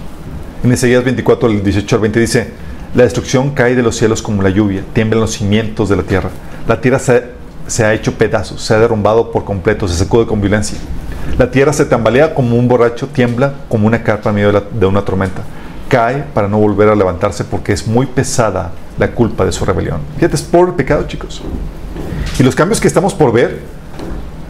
En 0.62 0.72
Isaías 0.72 1.02
24, 1.02 1.48
el 1.48 1.64
18 1.64 1.96
al 1.96 2.02
20 2.02 2.20
dice, 2.20 2.48
la 2.94 3.02
destrucción 3.02 3.50
cae 3.50 3.74
de 3.74 3.82
los 3.82 3.96
cielos 3.96 4.22
como 4.22 4.42
la 4.42 4.50
lluvia, 4.50 4.84
tiemblan 4.92 5.20
los 5.20 5.32
cimientos 5.32 5.88
de 5.88 5.96
la 5.96 6.04
tierra. 6.04 6.30
La 6.68 6.80
tierra 6.80 7.00
se, 7.00 7.84
ha 7.84 7.92
hecho 7.92 8.14
pedazos, 8.14 8.62
se 8.62 8.72
ha 8.72 8.78
derrumbado 8.78 9.32
por 9.32 9.44
completo, 9.44 9.88
se 9.88 9.96
sacude 9.96 10.24
con 10.24 10.40
violencia. 10.40 10.78
La 11.36 11.50
tierra 11.50 11.72
se 11.72 11.84
tambalea 11.84 12.32
como 12.32 12.56
un 12.56 12.68
borracho, 12.68 13.08
tiembla 13.08 13.54
como 13.68 13.88
una 13.88 14.04
carpa 14.04 14.28
en 14.28 14.36
medio 14.36 14.52
de, 14.52 14.86
una 14.86 15.04
tormenta. 15.04 15.42
Cae 15.88 16.22
para 16.32 16.46
no 16.46 16.58
volver 16.58 16.90
a 16.90 16.94
levantarse 16.94 17.42
porque 17.42 17.72
es 17.72 17.88
muy 17.88 18.06
pesada 18.06 18.70
la 18.98 19.10
culpa 19.10 19.44
de 19.44 19.50
su 19.50 19.64
rebelión. 19.64 19.98
Fíjate, 20.14 20.36
es 20.36 20.42
por 20.42 20.68
el 20.68 20.74
pecado, 20.74 21.08
chicos. 21.08 21.42
Y 22.38 22.42
los 22.44 22.54
cambios 22.54 22.80
que 22.80 22.86
estamos 22.86 23.14
por 23.14 23.32
ver, 23.32 23.62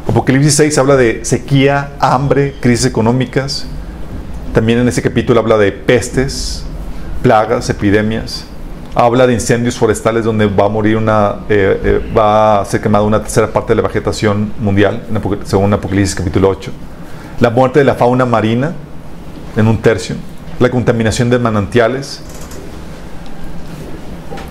Apocalipsis 0.06 0.56
6 0.56 0.76
habla 0.76 0.96
de 0.96 1.24
sequía, 1.24 1.92
hambre, 2.00 2.54
crisis 2.60 2.84
económicas. 2.84 3.66
También 4.52 4.78
en 4.78 4.88
ese 4.88 5.02
capítulo 5.02 5.40
habla 5.40 5.56
de 5.58 5.72
pestes, 5.72 6.64
plagas, 7.22 7.70
epidemias 7.70 8.46
habla 8.94 9.26
de 9.26 9.32
incendios 9.32 9.76
forestales 9.76 10.24
donde 10.24 10.46
va 10.46 10.66
a 10.66 10.68
morir 10.68 10.96
una, 10.96 11.36
eh, 11.48 11.80
eh, 11.84 12.12
va 12.16 12.60
a 12.60 12.64
ser 12.64 12.80
quemada 12.80 13.04
una 13.04 13.20
tercera 13.20 13.46
parte 13.48 13.72
de 13.72 13.76
la 13.76 13.88
vegetación 13.88 14.52
mundial, 14.58 15.02
según 15.44 15.72
Apocalipsis 15.72 16.14
capítulo 16.14 16.48
8. 16.50 16.70
La 17.40 17.50
muerte 17.50 17.78
de 17.78 17.84
la 17.84 17.94
fauna 17.94 18.24
marina 18.24 18.72
en 19.56 19.66
un 19.66 19.78
tercio. 19.78 20.16
La 20.58 20.70
contaminación 20.70 21.30
de 21.30 21.38
manantiales. 21.38 22.20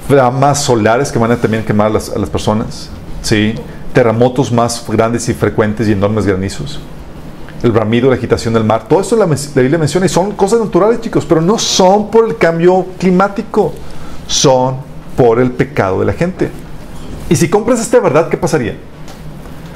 Flamas 0.08 0.62
solares 0.62 1.12
que 1.12 1.20
van 1.20 1.32
a 1.32 1.38
también 1.38 1.64
quemar 1.64 1.88
a 1.88 1.90
las, 1.92 2.10
a 2.10 2.20
las 2.20 2.30
personas. 2.30 2.90
¿sí? 3.22 3.56
Terremotos 3.94 4.52
más 4.52 4.84
grandes 4.88 5.30
y 5.30 5.34
frecuentes 5.34 5.88
y 5.88 5.94
enormes 5.94 6.26
granizos. 6.26 6.80
El 7.64 7.72
bramido, 7.72 8.10
la 8.10 8.16
agitación 8.16 8.54
del 8.54 8.64
mar. 8.64 8.88
Todo 8.88 9.02
esto 9.02 9.16
la, 9.16 9.26
la 9.28 9.62
Biblia 9.62 9.78
menciona 9.78 10.06
y 10.06 10.10
son 10.10 10.32
cosas 10.32 10.60
naturales, 10.60 11.02
chicos, 11.02 11.26
pero 11.26 11.42
no 11.42 11.60
son 11.60 12.10
por 12.10 12.28
el 12.28 12.38
cambio 12.38 12.88
climático 12.98 13.74
son 14.32 14.78
por 15.18 15.40
el 15.40 15.52
pecado 15.52 16.00
de 16.00 16.06
la 16.06 16.14
gente. 16.14 16.50
Y 17.30 17.36
si 17.36 17.50
compras 17.50 17.80
esta 17.82 18.00
verdad, 18.00 18.30
¿qué 18.30 18.38
pasaría? 18.38 18.76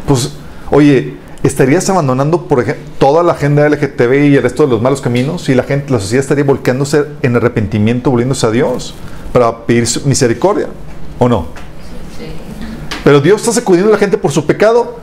Pues, 0.08 0.34
oye, 0.72 1.18
estarías 1.44 1.90
abandonando, 1.90 2.48
por 2.48 2.62
ejemplo, 2.62 2.84
toda 2.98 3.22
la 3.22 3.34
agenda 3.34 3.68
LGTB 3.68 4.14
y 4.30 4.36
el 4.36 4.44
resto 4.44 4.64
de 4.64 4.70
los 4.70 4.82
malos 4.82 5.02
caminos 5.02 5.50
y 5.50 5.56
la 5.56 5.64
gente, 5.64 5.92
la 5.92 6.00
sociedad 6.00 6.24
estaría 6.24 6.44
volcándose 6.44 7.06
en 7.22 7.36
arrepentimiento, 7.36 8.12
volviéndose 8.12 8.48
a 8.48 8.52
Dios 8.52 8.96
para 9.34 9.66
pedir 9.66 9.88
misericordia, 10.06 10.68
¿o 11.20 11.28
no? 11.28 11.48
Pero 13.04 13.22
Dios 13.22 13.42
está 13.42 13.54
sacudiendo 13.54 13.90
a 13.90 13.94
la 13.94 14.00
gente 14.00 14.18
por 14.18 14.32
su 14.32 14.46
pecado 14.46 15.00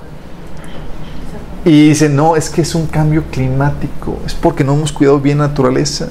y 1.65 1.89
dice, 1.89 2.09
no, 2.09 2.35
es 2.35 2.51
que 2.51 2.63
es 2.63 2.75
un 2.75 2.87
cambio 2.87 3.25
climático, 3.31 4.19
es 4.27 4.35
porque 4.35 4.65
no 4.65 4.75
hemos 4.75 4.93
cuidado 4.93 5.21
bien 5.21 5.39
la 5.39 5.49
naturaleza. 5.49 6.09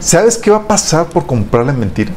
¿Sabes 0.00 0.38
qué 0.38 0.50
va 0.50 0.58
a 0.58 0.66
pasar 0.66 1.06
por 1.06 1.26
comprar 1.26 1.66
la 1.66 1.72
mentira? 1.72 2.12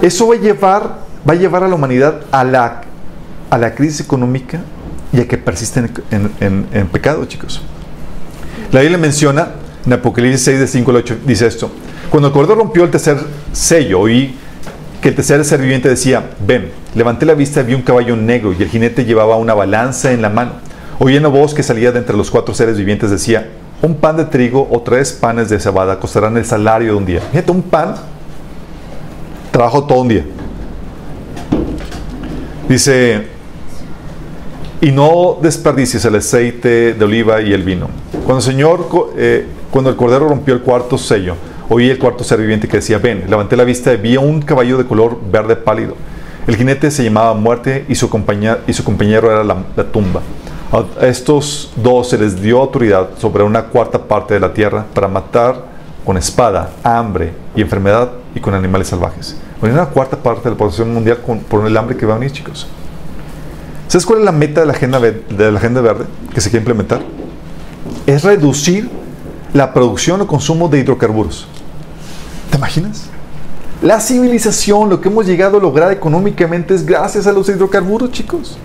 Eso 0.00 0.28
va 0.28 0.34
a 0.34 0.38
llevar, 0.38 0.98
va 1.28 1.32
a, 1.32 1.36
llevar 1.36 1.64
a 1.64 1.68
la 1.68 1.74
humanidad 1.74 2.20
a 2.30 2.44
la, 2.44 2.82
a 3.50 3.58
la 3.58 3.74
crisis 3.74 4.00
económica 4.00 4.60
y 5.12 5.20
a 5.20 5.26
que 5.26 5.38
persisten 5.38 5.90
en, 6.10 6.66
en, 6.72 6.88
pecado, 6.88 7.24
chicos. 7.24 7.62
La 8.70 8.80
Biblia 8.80 8.98
menciona 8.98 9.52
en 9.84 9.92
Apocalipsis 9.92 10.44
6, 10.44 10.60
de 10.60 10.66
5 10.66 10.90
al 10.90 10.96
8, 10.98 11.18
dice 11.26 11.46
esto. 11.46 11.70
Cuando 12.10 12.28
el 12.28 12.34
Cordero 12.34 12.56
rompió 12.56 12.84
el 12.84 12.90
tercer 12.90 13.18
sello, 13.52 14.00
oí 14.00 14.36
el 15.08 15.14
tercer 15.14 15.44
ser 15.44 15.60
viviente 15.60 15.88
decía, 15.88 16.30
ven, 16.46 16.70
levanté 16.94 17.26
la 17.26 17.34
vista 17.34 17.60
y 17.60 17.64
vi 17.64 17.74
un 17.74 17.82
caballo 17.82 18.16
negro 18.16 18.52
y 18.52 18.62
el 18.62 18.68
jinete 18.68 19.04
llevaba 19.04 19.36
una 19.36 19.54
balanza 19.54 20.12
en 20.12 20.22
la 20.22 20.30
mano. 20.30 20.52
Oí 20.98 21.18
voz 21.18 21.54
que 21.54 21.62
salía 21.62 21.92
de 21.92 21.98
entre 21.98 22.16
los 22.16 22.30
cuatro 22.30 22.54
seres 22.54 22.76
vivientes, 22.78 23.10
decía, 23.10 23.50
un 23.82 23.96
pan 23.96 24.16
de 24.16 24.24
trigo 24.24 24.66
o 24.70 24.80
tres 24.80 25.12
panes 25.12 25.50
de 25.50 25.60
cebada 25.60 26.00
costarán 26.00 26.36
el 26.36 26.44
salario 26.44 26.92
de 26.92 26.98
un 26.98 27.04
día. 27.04 27.20
Fíjate, 27.20 27.50
un 27.50 27.62
pan, 27.62 27.94
trabajo 29.50 29.84
todo 29.84 30.00
un 30.00 30.08
día. 30.08 30.24
Dice, 32.68 33.26
y 34.80 34.90
no 34.90 35.38
desperdicies 35.40 36.04
el 36.04 36.16
aceite 36.16 36.94
de 36.94 37.04
oliva 37.04 37.40
y 37.42 37.52
el 37.52 37.62
vino. 37.62 37.88
Cuando 38.24 38.38
el 38.38 38.42
Señor, 38.42 38.88
eh, 39.16 39.46
cuando 39.70 39.90
el 39.90 39.96
Cordero 39.96 40.28
rompió 40.28 40.54
el 40.54 40.62
cuarto 40.62 40.98
sello, 40.98 41.36
oí 41.68 41.90
el 41.90 41.98
cuarto 41.98 42.24
ser 42.24 42.40
viviente 42.40 42.68
que 42.68 42.78
decía, 42.78 42.98
ven, 42.98 43.24
levanté 43.28 43.56
la 43.56 43.64
vista 43.64 43.92
y 43.92 43.96
vi 43.96 44.16
un 44.16 44.42
caballo 44.42 44.78
de 44.78 44.86
color 44.86 45.18
verde 45.30 45.56
pálido. 45.56 45.96
El 46.46 46.56
jinete 46.56 46.90
se 46.90 47.02
llamaba 47.02 47.34
Muerte 47.34 47.84
y 47.88 47.94
su, 47.94 48.08
compañía, 48.08 48.58
y 48.66 48.72
su 48.72 48.84
compañero 48.84 49.30
era 49.30 49.42
la, 49.42 49.56
la 49.74 49.84
tumba. 49.84 50.22
A 51.00 51.06
estos 51.06 51.72
dos 51.76 52.08
se 52.08 52.18
les 52.18 52.40
dio 52.40 52.60
autoridad 52.60 53.10
sobre 53.18 53.42
una 53.42 53.64
cuarta 53.64 53.98
parte 54.02 54.34
de 54.34 54.40
la 54.40 54.52
tierra 54.52 54.84
para 54.94 55.08
matar 55.08 55.64
con 56.04 56.16
espada, 56.16 56.70
hambre 56.84 57.32
y 57.54 57.62
enfermedad 57.62 58.10
y 58.34 58.40
con 58.40 58.54
animales 58.54 58.88
salvajes. 58.88 59.36
Bueno, 59.60 59.74
una 59.74 59.86
cuarta 59.86 60.16
parte 60.16 60.44
de 60.44 60.50
la 60.50 60.56
población 60.56 60.92
mundial 60.92 61.18
con, 61.24 61.40
por 61.40 61.66
el 61.66 61.76
hambre 61.76 61.96
que 61.96 62.06
va 62.06 62.14
a 62.14 62.18
venir, 62.18 62.32
chicos. 62.32 62.68
¿Sabes 63.88 64.04
cuál 64.04 64.20
es 64.20 64.24
la 64.24 64.32
meta 64.32 64.60
de 64.60 64.66
la 64.66 64.72
agenda, 64.72 65.00
de 65.00 65.52
la 65.52 65.58
agenda 65.58 65.80
verde 65.80 66.04
que 66.34 66.40
se 66.40 66.50
quiere 66.50 66.62
implementar? 66.62 67.00
Es 68.06 68.24
reducir 68.24 68.88
la 69.52 69.72
producción 69.72 70.20
o 70.20 70.26
consumo 70.26 70.68
de 70.68 70.80
hidrocarburos. 70.80 71.48
¿Te 72.50 72.56
imaginas? 72.56 73.04
La 73.82 74.00
civilización, 74.00 74.88
lo 74.88 75.00
que 75.00 75.08
hemos 75.08 75.26
llegado 75.26 75.58
a 75.58 75.60
lograr 75.60 75.92
económicamente 75.92 76.74
es 76.74 76.86
gracias 76.86 77.26
a 77.26 77.32
los 77.32 77.48
hidrocarburos, 77.48 78.10
chicos. 78.10 78.58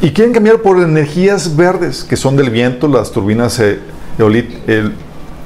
Y 0.00 0.10
quieren 0.10 0.32
cambiar 0.32 0.58
por 0.58 0.80
energías 0.80 1.56
verdes, 1.56 2.04
que 2.04 2.16
son 2.16 2.36
del 2.36 2.50
viento, 2.50 2.86
las 2.86 3.10
turbinas 3.10 3.58
eh, 3.58 3.80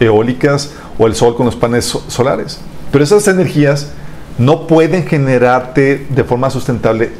eólicas 0.01 0.73
o 0.99 1.07
el 1.07 1.15
sol 1.15 1.35
con 1.35 1.47
los 1.47 1.57
paneles 1.57 1.97
solares. 2.09 2.59
Pero 2.93 3.05
esas 3.05 3.27
energías 3.29 3.89
no 4.37 4.67
pueden 4.67 5.07
generarte 5.07 6.07
de 6.11 6.25
forma 6.25 6.51
sustentable 6.51 7.11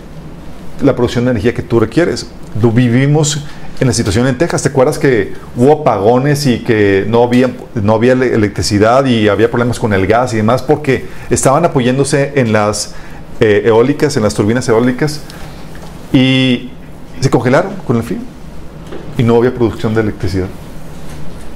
la 0.83 0.95
producción 0.95 1.25
de 1.25 1.31
energía 1.31 1.55
que 1.55 1.63
tú 1.63 1.81
requieres. 1.81 2.27
Vivimos 2.55 3.45
en 3.81 3.87
la 3.87 3.95
situación 3.95 4.27
en 4.27 4.37
Texas. 4.37 4.63
¿Te 4.63 4.69
acuerdas 4.69 4.99
que 4.99 5.33
hubo 5.57 5.81
apagones 5.81 6.47
y 6.47 6.59
que 6.59 7.07
no 7.09 7.23
había, 7.23 7.51
no 7.75 7.95
había 7.95 8.13
electricidad 8.13 9.07
y 9.07 9.29
había 9.29 9.51
problemas 9.51 9.79
con 9.79 9.93
el 9.95 10.07
gas 10.07 10.35
y 10.35 10.37
demás 10.37 10.63
porque 10.63 11.07
estaban 11.31 11.65
apoyándose 11.65 12.35
en 12.37 12.53
las 12.53 12.95
eh, 13.41 13.63
eólicas, 13.65 14.17
en 14.19 14.23
las 14.23 14.35
turbinas 14.35 14.69
eólicas 14.69 15.23
y 16.13 16.71
se 17.21 17.31
congelaron 17.31 17.73
con 17.87 17.97
el 17.97 18.03
frío 18.03 18.19
y 19.17 19.23
no 19.23 19.37
había 19.37 19.55
producción 19.55 19.95
de 19.95 20.03
electricidad. 20.03 20.49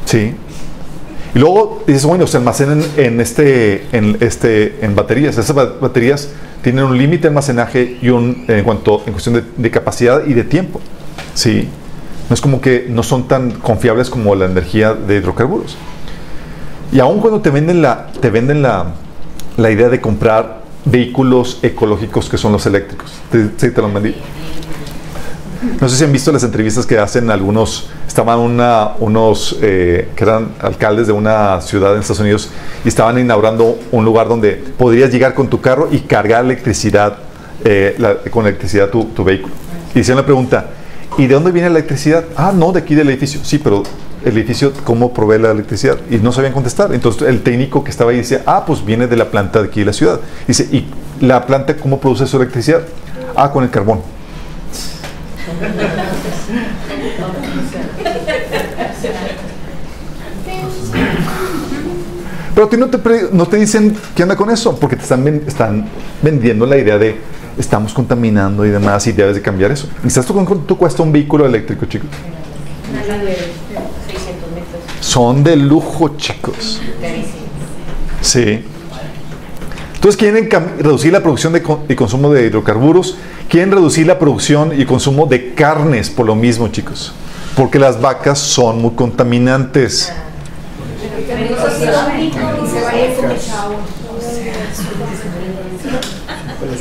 Sí. 0.07 0.35
Y 1.35 1.39
luego 1.39 1.83
dices, 1.87 2.07
bueno, 2.07 2.27
se 2.27 2.39
almacenan 2.39 2.83
en, 2.97 3.20
este, 3.20 3.87
en, 3.93 4.16
este, 4.20 4.83
en 4.83 4.95
baterías. 4.95 5.37
Esas 5.37 5.55
baterías 5.55 6.31
tienen 6.62 6.85
un 6.85 6.97
límite 6.97 7.22
de 7.22 7.29
almacenaje 7.29 7.99
y 8.01 8.09
un, 8.09 8.45
en, 8.49 8.64
cuanto, 8.64 9.03
en 9.05 9.12
cuestión 9.12 9.35
de, 9.35 9.45
de 9.57 9.70
capacidad 9.70 10.25
y 10.25 10.33
de 10.33 10.45
tiempo. 10.45 10.81
Sí. 11.35 11.68
No 12.29 12.35
es 12.35 12.41
como 12.41 12.61
que 12.61 12.87
no 12.89 13.03
son 13.03 13.29
tan 13.29 13.51
confiables 13.53 14.11
como 14.11 14.35
la 14.35 14.47
energía 14.47 14.95
de 14.95 15.16
hidrocarburos. 15.16 15.77
Y 16.93 17.01
aun 17.01 17.20
cuando 17.20 17.41
te 17.41 17.51
venden 17.51 17.83
la, 17.83 18.07
te 18.20 18.31
venden 18.31 18.62
la, 18.62 18.87
la 19.57 19.70
idea 19.70 19.89
de 19.89 20.01
comprar 20.01 20.64
vehículos 20.85 21.59
ecológicos 21.62 22.29
que 22.29 22.39
son 22.39 22.53
los 22.53 22.66
eléctricos. 22.66 23.12
Sí, 23.57 23.70
te, 23.70 23.81
los 23.81 23.93
vendí. 23.93 24.14
No 25.81 25.89
sé 25.89 25.97
si 25.97 26.05
han 26.05 26.12
visto 26.12 26.31
las 26.31 26.45
entrevistas 26.45 26.85
que 26.85 26.99
hacen 26.99 27.31
algunos, 27.31 27.89
estaban 28.07 28.39
una, 28.39 28.93
unos 28.99 29.57
eh, 29.62 30.11
que 30.14 30.25
eran 30.25 30.51
alcaldes 30.61 31.07
de 31.07 31.14
una 31.14 31.61
ciudad 31.62 31.95
en 31.95 32.01
Estados 32.01 32.20
Unidos 32.20 32.51
y 32.85 32.89
estaban 32.89 33.18
inaugurando 33.18 33.79
un 33.91 34.05
lugar 34.05 34.29
donde 34.29 34.53
podrías 34.53 35.11
llegar 35.11 35.33
con 35.33 35.49
tu 35.49 35.62
carro 35.62 35.89
y 35.91 36.01
cargar 36.01 36.45
electricidad, 36.45 37.16
eh, 37.64 37.97
con 38.31 38.47
electricidad 38.47 38.91
tu, 38.91 39.05
tu 39.07 39.25
vehículo. 39.25 39.55
Y 39.95 40.01
hicieron 40.01 40.20
la 40.20 40.27
pregunta, 40.27 40.66
¿Y 41.17 41.27
de 41.27 41.35
dónde 41.35 41.53
viene 41.53 41.71
la 41.71 41.79
electricidad? 41.79 42.25
Ah, 42.37 42.53
no, 42.55 42.73
de 42.73 42.81
aquí 42.81 42.95
del 42.95 43.09
edificio. 43.09 43.41
Sí, 43.45 43.59
pero 43.59 43.85
el 44.25 44.37
edificio, 44.37 44.73
¿cómo 44.85 45.12
provee 45.12 45.39
la 45.39 45.53
electricidad? 45.53 45.99
Y 46.11 46.17
no 46.17 46.33
sabían 46.33 46.53
contestar. 46.53 46.93
Entonces 46.93 47.29
el 47.29 47.43
técnico 47.43 47.85
que 47.85 47.91
estaba 47.91 48.11
ahí 48.11 48.17
decía, 48.19 48.43
ah, 48.47 48.65
pues 48.67 48.85
viene 48.85 49.07
de 49.07 49.17
la 49.17 49.31
planta 49.31 49.62
de 49.62 49.69
aquí 49.69 49.81
de 49.81 49.87
la 49.87 49.93
ciudad. 49.93 50.21
Dice, 50.49 50.69
¿y 50.73 50.87
la 51.21 51.47
planta 51.47 51.77
cómo 51.77 52.01
produce 52.01 52.27
su 52.27 52.37
electricidad? 52.37 52.83
Ah, 53.37 53.51
con 53.53 53.62
el 53.62 53.71
carbón. 53.71 54.01
Pero 62.55 62.67
a 62.67 62.71
ti 62.71 62.77
no 62.77 62.89
te, 62.89 63.29
no 63.33 63.47
te 63.47 63.57
dicen 63.57 63.97
qué 64.15 64.23
anda 64.23 64.37
con 64.37 64.51
eso, 64.51 64.79
porque 64.79 64.97
te 64.97 65.03
están 65.03 65.89
vendiendo 66.23 66.67
la 66.67 66.77
idea 66.77 66.99
de 66.99 67.17
estamos 67.59 67.93
contaminando 67.93 68.65
y 68.65 68.71
demás 68.71 69.07
y 69.07 69.13
debes 69.13 69.37
de 69.37 69.43
cambiar 69.43 69.71
eso. 69.71 69.89
¿Sabes 70.09 70.27
tú 70.27 70.35
cuánto 70.35 70.77
cuesta 70.77 71.03
un 71.03 71.13
vehículo 71.13 71.47
eléctrico, 71.47 71.87
chicos? 71.87 72.09
Son 75.01 75.45
de 75.45 75.57
lujo, 75.57 76.17
chicos. 76.17 76.81
Sí. 78.21 78.65
Entonces 79.95 80.19
quieren 80.19 80.51
reducir 80.79 81.13
la 81.13 81.23
producción 81.23 81.55
y 81.89 81.95
consumo 81.95 82.33
de 82.33 82.47
hidrocarburos, 82.47 83.17
quieren 83.49 83.71
reducir 83.71 84.07
la 84.07 84.19
producción 84.19 84.79
y 84.79 84.85
consumo 84.85 85.27
de 85.27 85.55
carnes 85.55 86.11
por 86.11 86.27
lo 86.27 86.35
mismo, 86.35 86.69
chicos. 86.69 87.15
Porque 87.57 87.79
las 87.79 88.01
vacas 88.01 88.39
son 88.39 88.83
muy 88.83 88.91
contaminantes. 88.91 90.13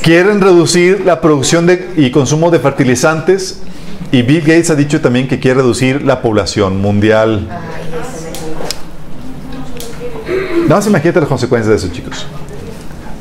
Quieren 0.04 0.42
reducir 0.42 1.06
la 1.06 1.22
producción 1.22 1.66
de, 1.66 1.94
y 1.96 2.12
consumo 2.12 2.52
de 2.52 2.60
fertilizantes 2.60 3.62
y 4.12 4.22
Bill 4.22 4.42
Gates 4.42 4.70
ha 4.70 4.76
dicho 4.76 5.00
también 5.00 5.30
que 5.30 5.40
quiere 5.40 5.62
reducir 5.62 6.02
la 6.02 6.22
población 6.22 6.82
mundial. 6.82 7.48
Nada 10.64 10.76
más 10.76 10.88
imagínate 10.88 11.22
las 11.22 11.30
consecuencias 11.30 11.70
de 11.70 11.76
eso, 11.76 11.96
chicos. 11.96 12.26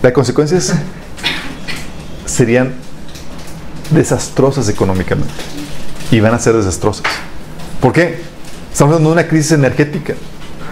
Las 0.03 0.11
consecuencias 0.13 0.75
serían 2.27 2.73
desastrosas 3.93 4.69
económicamente 4.69 5.33
y 6.11 6.19
van 6.19 6.35
a 6.35 6.41
ser 6.41 6.55
desastrosas. 6.55 7.05
¿Por 7.81 7.93
qué? 7.93 8.23
Estamos 8.73 8.95
hablando 8.95 9.11
de 9.11 9.21
una 9.21 9.29
crisis 9.29 9.53
energética. 9.53 10.15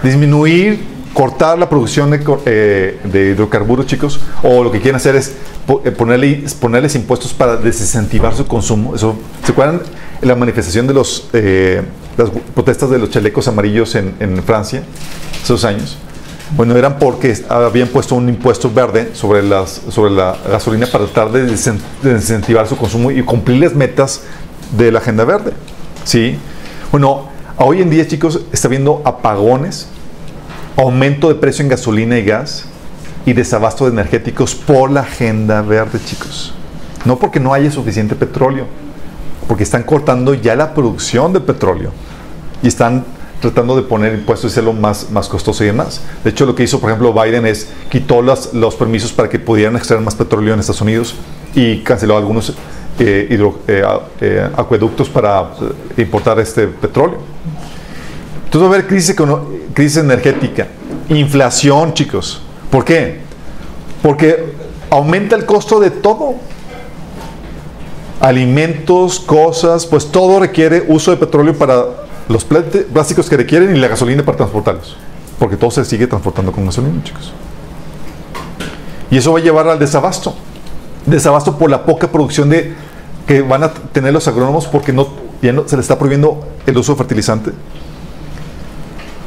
Disminuir 0.03 0.91
cortar 1.15 1.59
la 1.59 1.69
producción 1.69 2.11
de, 2.11 2.21
eh, 2.47 3.01
de, 3.05 3.31
hidrocarburos, 3.31 3.87
chicos, 3.87 4.21
o 4.43 4.63
lo 4.65 4.73
que 4.73 4.81
quieren 4.81 4.97
hacer 4.97 5.17
es 5.17 5.35
ponerle, 5.79 6.45
ponerles 6.61 6.95
impuestos 6.95 7.33
para 7.33 7.57
desincentivar 7.57 8.35
su 8.35 8.47
consumo. 8.47 8.95
Eso, 8.95 9.17
¿Se 9.45 9.53
acuerdan 9.53 9.81
la 10.23 10.35
manifestación 10.35 10.87
de 10.87 10.95
los, 10.95 11.29
eh, 11.33 11.83
las 12.17 12.31
protestas 12.55 12.91
de 12.91 12.99
los 12.99 13.11
chalecos 13.11 13.49
amarillos 13.49 13.95
en, 13.95 14.15
en, 14.21 14.43
Francia, 14.43 14.83
esos 15.43 15.65
años? 15.65 15.97
Bueno, 16.57 16.77
eran 16.77 16.99
porque 16.99 17.37
habían 17.49 17.89
puesto 17.89 18.17
un 18.17 18.29
impuesto 18.29 18.71
verde 18.73 19.11
sobre, 19.15 19.43
las, 19.43 19.81
sobre 19.91 20.11
la 20.11 20.37
gasolina 20.51 20.87
para 20.87 21.05
tratar 21.05 21.31
de 21.31 21.47
desincentivar 21.47 22.67
su 22.67 22.77
consumo 22.77 23.13
y 23.13 23.23
cumplir 23.23 23.61
las 23.61 23.75
metas 23.75 24.23
de 24.77 24.91
la 24.91 24.99
agenda 24.99 25.25
verde. 25.25 25.53
¿Sí? 26.05 26.37
Bueno, 26.91 27.29
hoy 27.57 27.83
en 27.83 27.91
día, 27.91 28.07
chicos, 28.09 28.41
está 28.53 28.67
habiendo 28.67 29.01
apagones 29.05 29.87
aumento 30.77 31.29
de 31.29 31.35
precio 31.35 31.63
en 31.63 31.69
gasolina 31.69 32.19
y 32.19 32.25
gas 32.25 32.65
y 33.27 33.33
desabasto 33.33 33.85
de 33.85 33.93
energéticos 33.93 34.55
por 34.55 34.91
la 34.91 35.01
agenda 35.01 35.63
verde, 35.63 35.99
chicos. 36.05 36.55
No 37.05 37.19
porque 37.19 37.41
no 37.41 37.55
haya 37.55 37.71
suficiente 37.71 38.15
petróleo, 38.15 38.67
porque 39.49 39.65
están 39.65 39.83
cortando 39.83 40.35
ya 40.35 40.55
la 40.55 40.75
producción 40.75 41.33
de 41.33 41.41
petróleo 41.41 41.93
y 42.63 42.69
están 42.69 43.05
tratando 43.41 43.75
de 43.75 43.83
poner 43.83 44.15
impuestos 44.15 44.51
y 44.51 44.53
hacerlo 44.53 44.73
más, 44.73 45.11
más 45.11 45.29
costoso 45.29 45.65
y 45.65 45.69
demás. 45.69 46.03
De 46.23 46.31
hecho, 46.31 46.45
lo 46.45 46.55
que 46.55 46.63
hizo, 46.63 46.79
por 46.79 46.91
ejemplo, 46.91 47.13
Biden 47.13 47.47
es 47.47 47.69
quitó 47.89 48.21
los, 48.21 48.53
los 48.53 48.75
permisos 48.75 49.13
para 49.13 49.29
que 49.29 49.39
pudieran 49.39 49.77
extraer 49.77 50.03
más 50.03 50.15
petróleo 50.15 50.55
en 50.55 50.61
Estados 50.61 50.83
Unidos 50.83 51.15
y 51.55 51.79
canceló 51.79 52.17
algunos 52.17 52.51
eh, 52.99 53.29
eh, 53.67 53.83
eh, 54.21 54.51
acueductos 54.57 55.09
para 55.09 55.53
importar 55.97 56.39
este 56.39 56.67
petróleo. 56.67 57.19
Entonces 58.45 58.61
va 58.69 58.75
a 58.75 58.79
haber 58.79 58.87
crisis, 58.87 59.17
crisis 59.73 59.97
energética, 59.97 60.69
inflación, 61.09 61.95
chicos. 61.95 62.43
¿Por 62.71 62.85
qué? 62.85 63.21
Porque 64.03 64.55
aumenta 64.91 65.37
el 65.37 65.47
costo 65.47 65.81
de 65.81 65.91
todo. 65.91 66.35
Alimentos, 68.21 69.19
cosas, 69.19 69.87
pues 69.87 70.11
todo 70.13 70.41
requiere 70.41 70.85
uso 70.89 71.11
de 71.11 71.17
petróleo 71.17 71.57
para 71.57 71.85
los 72.29 72.45
plásticos 72.45 73.29
que 73.29 73.37
requieren 73.37 73.75
y 73.75 73.79
la 73.79 73.89
gasolina 73.89 74.23
para 74.25 74.37
transportarlos. 74.39 74.97
Porque 75.39 75.57
todo 75.57 75.71
se 75.71 75.85
sigue 75.85 76.07
transportando 76.07 76.53
con 76.53 76.67
gasolina, 76.67 77.03
chicos. 77.03 77.33
Y 79.11 79.17
eso 79.17 79.33
va 79.33 79.39
a 79.39 79.43
llevar 79.43 79.69
al 79.69 79.79
desabasto. 79.79 80.35
Desabasto 81.07 81.57
por 81.57 81.71
la 81.71 81.85
poca 81.85 82.09
producción 82.09 82.51
de 82.51 82.75
que 83.27 83.43
van 83.43 83.63
a 83.65 83.73
tener 83.73 84.13
los 84.13 84.29
agrónomos 84.29 84.67
porque 84.67 84.93
no, 84.93 85.09
ya 85.41 85.53
se 85.67 85.77
les 85.77 85.85
está 85.85 85.99
prohibiendo 85.99 86.47
el 86.67 86.77
uso 86.77 86.93
de 86.93 86.99
fertilizante 86.99 87.53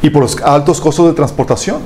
y 0.04 0.10
por 0.10 0.22
los 0.22 0.40
altos 0.42 0.80
costos 0.80 1.08
de 1.08 1.14
transportación. 1.14 1.78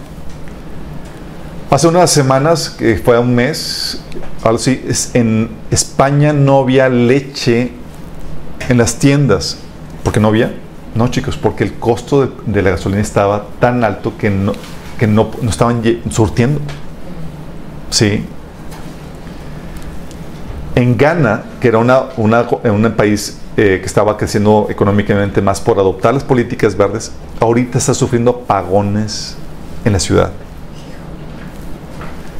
Hace 1.70 1.88
unas 1.90 2.10
semanas, 2.10 2.70
que 2.70 2.96
fue 2.96 3.20
un 3.20 3.36
mes, 3.36 4.00
así, 4.44 4.82
en 5.14 5.50
España 5.70 6.32
no 6.32 6.60
había 6.60 6.88
leche 6.88 7.72
en 8.70 8.78
las 8.78 8.96
tiendas. 9.00 9.58
porque 10.04 10.22
no 10.22 10.30
había? 10.30 10.54
No, 10.96 11.10
chicos, 11.10 11.36
porque 11.36 11.66
el 11.66 11.74
costo 11.74 12.32
de, 12.46 12.62
la 12.62 12.72
gasolina 12.72 13.02
estaba 13.02 13.46
tan 13.60 13.84
alto 13.84 14.18
que 14.18 14.30
no, 14.30 14.54
que 14.98 15.06
no, 15.08 15.30
no 15.42 15.50
estaban 15.50 15.82
surtiendo. 16.10 16.62
Sí. 17.90 18.24
En 20.76 20.96
Ghana, 20.98 21.44
que 21.60 21.68
era 21.68 21.80
una, 21.80 22.04
una- 22.16 22.48
un 22.72 22.94
país 22.96 23.40
eh, 23.58 23.80
que 23.82 23.86
estaba 23.86 24.16
creciendo 24.16 24.68
económicamente 24.70 25.42
más 25.42 25.60
por 25.60 25.78
adoptar 25.80 26.14
las 26.14 26.24
políticas 26.24 26.78
verdes, 26.78 27.12
ahorita 27.42 27.78
está 27.78 27.94
sufriendo 27.94 28.32
apagones 28.46 29.36
en 29.84 29.92
la 29.94 30.00
ciudad. 30.00 30.32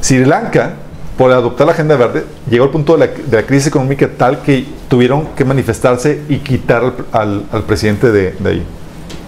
Sri 0.08 0.24
Lanka, 0.24 0.72
por 1.18 1.32
adoptar 1.32 1.66
la 1.66 1.74
agenda 1.74 1.94
verde, 1.94 2.24
llegó 2.48 2.64
al 2.64 2.70
punto 2.70 2.96
de 2.96 3.10
la, 3.30 3.42
crisis 3.42 3.66
económica 3.66 4.08
tal 4.16 4.40
que 4.40 4.64
tuvieron 4.88 5.26
que 5.36 5.44
manifestarse 5.44 6.22
y 6.30 6.38
quitar 6.38 6.94
al, 7.12 7.42
presidente 7.66 8.10
de, 8.10 8.34
ahí. 8.48 8.62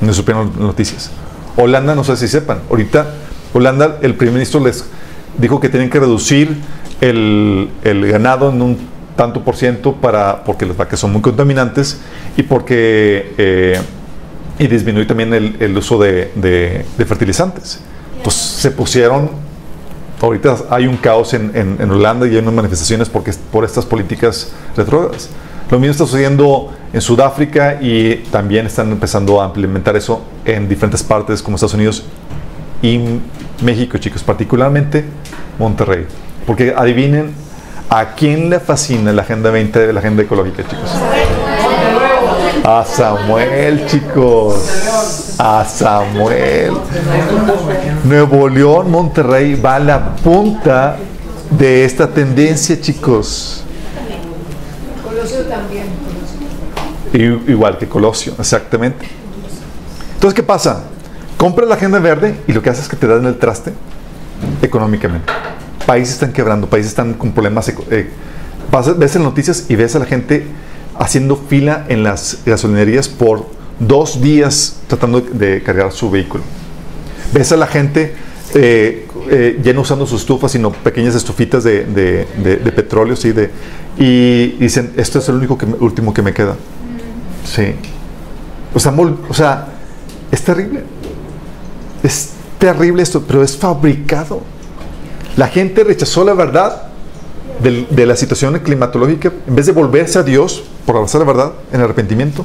No 0.01 0.15
supieron 0.15 0.51
noticias. 0.59 1.11
Holanda, 1.55 1.95
no 1.95 2.03
sé 2.03 2.17
si 2.17 2.29
sepan, 2.29 2.61
ahorita 2.71 3.09
Holanda, 3.53 3.99
el 4.01 4.15
primer 4.15 4.33
ministro 4.33 4.59
les 4.61 4.87
dijo 5.37 5.61
que 5.61 5.69
tienen 5.69 5.91
que 5.91 6.01
reducir 6.01 6.57
el, 7.03 7.69
ganado 7.85 8.49
en 8.49 8.63
un 8.63 8.79
tanto 9.17 9.45
por 9.45 9.57
ciento 9.57 9.97
para, 9.97 10.45
porque 10.45 10.65
las 10.65 10.79
vacas 10.79 10.99
son 10.99 11.13
muy 11.13 11.21
contaminantes 11.21 12.01
y 12.39 12.43
porque 12.43 13.35
eh, 13.37 13.79
y 14.59 14.67
disminuir 14.67 15.07
también 15.07 15.35
el, 15.35 15.77
uso 15.77 15.99
de, 15.99 16.87
fertilizantes. 17.07 17.81
Pues 18.25 18.35
se 18.35 18.71
pusieron 18.71 19.50
ahorita 20.21 20.57
hay 20.71 20.87
un 20.87 20.97
caos 20.97 21.35
en, 21.35 21.51
en- 21.55 21.91
Holanda 21.91 22.27
y 22.27 22.31
hay 22.31 22.39
unas 22.39 22.55
manifestaciones 22.55 23.09
porque, 23.09 23.33
por 23.53 23.65
estas 23.65 23.85
políticas 23.87 24.53
retrógradas. 24.77 25.29
Lo 25.71 25.79
mismo 25.79 25.93
está 25.93 26.05
sucediendo 26.05 26.73
en 26.93 27.01
Sudáfrica 27.01 27.79
y 27.81 28.17
también 28.31 28.67
están 28.67 28.91
empezando 28.91 29.41
a 29.41 29.47
implementar 29.47 29.97
eso 29.97 30.23
en 30.45 30.69
diferentes 30.69 31.03
partes 31.03 31.43
como 31.43 31.55
Estados 31.57 31.75
Unidos 31.75 32.05
y 32.83 33.01
México, 33.63 33.99
chicos, 33.99 34.23
particularmente 34.23 35.05
Monterrey. 35.59 36.07
Porque 36.47 36.75
adivinen 36.77 37.33
a 37.89 38.15
quién 38.15 38.51
le 38.51 38.59
fascina 38.61 39.13
la 39.13 39.23
Agenda 39.23 39.51
20 39.51 39.87
de 39.87 39.93
la 39.93 40.01
Agenda 40.01 40.23
Ecológica, 40.23 40.63
chicos. 40.69 40.91
A 42.65 42.85
Samuel, 42.85 43.87
chicos. 43.87 45.35
A 45.39 45.65
Samuel. 45.65 46.73
Nuevo 48.05 48.49
León, 48.49 48.91
Monterrey 48.91 49.55
va 49.55 49.77
a 49.77 49.79
la 49.81 50.17
punta 50.17 50.97
de 51.51 51.85
esta 51.85 52.07
tendencia, 52.09 52.81
chicos. 52.81 53.63
Colosio 55.03 55.41
también. 55.47 55.87
Igual 57.49 57.79
que 57.79 57.89
Colosio, 57.89 58.35
exactamente. 58.39 59.09
Entonces, 60.15 60.35
¿qué 60.35 60.43
pasa? 60.43 60.85
Compras 61.37 61.69
la 61.69 61.75
agenda 61.77 61.99
verde 61.99 62.39
y 62.47 62.53
lo 62.53 62.63
que 62.63 62.71
hace 62.71 62.83
es 62.83 62.89
que 62.89 62.97
te 62.97 63.07
dan 63.07 63.25
el 63.27 63.39
traste 63.39 63.73
económicamente. 64.63 65.33
Países 65.87 66.15
están 66.15 66.33
quebrando, 66.33 66.69
países 66.69 66.91
están 66.93 67.15
con 67.15 67.33
problemas. 67.33 67.69
eh, 67.91 68.11
pasas- 68.71 68.99
ves 68.99 69.17
en 69.17 69.23
noticias 69.25 69.65
y 69.69 69.77
ves 69.77 69.97
a 69.97 69.99
la 69.99 70.05
gente 70.05 70.47
haciendo 71.01 71.35
fila 71.37 71.87
en 71.89 72.03
las 72.05 72.39
gasolinerías 72.45 73.09
por 73.09 73.47
dos 73.79 74.21
días 74.21 74.77
tratando 74.87 75.23
de 75.23 75.63
cargar 75.63 75.91
su 75.93 76.11
vehículo. 76.11 76.45
Ves 77.33 77.51
a 77.53 77.57
la 77.57 77.67
gente 77.67 78.15
eh, 78.55 79.09
eh, 79.31 79.61
ya 79.63 79.73
no 79.73 79.81
usando 79.81 80.07
sus 80.07 80.21
estufas, 80.21 80.53
sino 80.53 80.71
pequeñas 80.71 81.15
estufitas 81.15 81.65
de, 81.65 82.27
petróleo, 82.77 83.17
sí, 83.17 83.33
de, 83.33 83.51
y 83.97 84.49
dicen, 84.59 84.93
esto 84.97 85.21
es 85.21 85.29
el 85.31 85.37
único 85.37 85.59
último 85.81 86.13
que 86.13 86.21
me 86.21 86.35
queda. 86.35 86.57
Sí. 87.45 87.75
O 88.75 88.79
sea, 88.79 88.93
o 88.93 89.35
sea, 89.35 89.69
es 90.31 90.43
terrible. 90.43 90.85
Es 92.03 92.31
terrible 92.59 93.03
esto, 93.03 93.23
pero 93.27 93.43
es 93.43 93.57
fabricado. 93.57 94.43
La 95.37 95.49
gente 95.49 95.83
rechazó 95.83 96.25
la 96.25 96.35
verdad 96.35 96.90
del- 97.63 97.87
de, 97.91 98.07
la 98.07 98.17
situación 98.17 98.59
climatológica 98.61 99.33
en 99.47 99.55
vez 99.57 99.67
de 99.67 99.73
volverse 99.73 100.19
a 100.19 100.23
Dios 100.23 100.63
por 100.87 100.97
abrazar 100.97 101.21
la 101.21 101.27
verdad 101.27 101.53
en 101.73 101.81
arrepentimiento. 101.81 102.45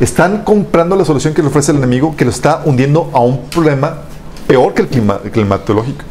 Están 0.00 0.44
comprando 0.44 0.94
la 0.96 1.04
solución 1.04 1.34
que 1.34 1.42
le 1.42 1.48
ofrece 1.48 1.72
el 1.72 1.78
enemigo 1.78 2.14
que 2.16 2.24
lo 2.24 2.30
está 2.30 2.62
hundiendo 2.64 3.10
a 3.12 3.20
un 3.20 3.46
problema 3.48 3.98
peor 4.46 4.72
que 4.74 4.82
el 4.82 4.88
clima- 4.88 5.18
climatológico, 5.32 6.02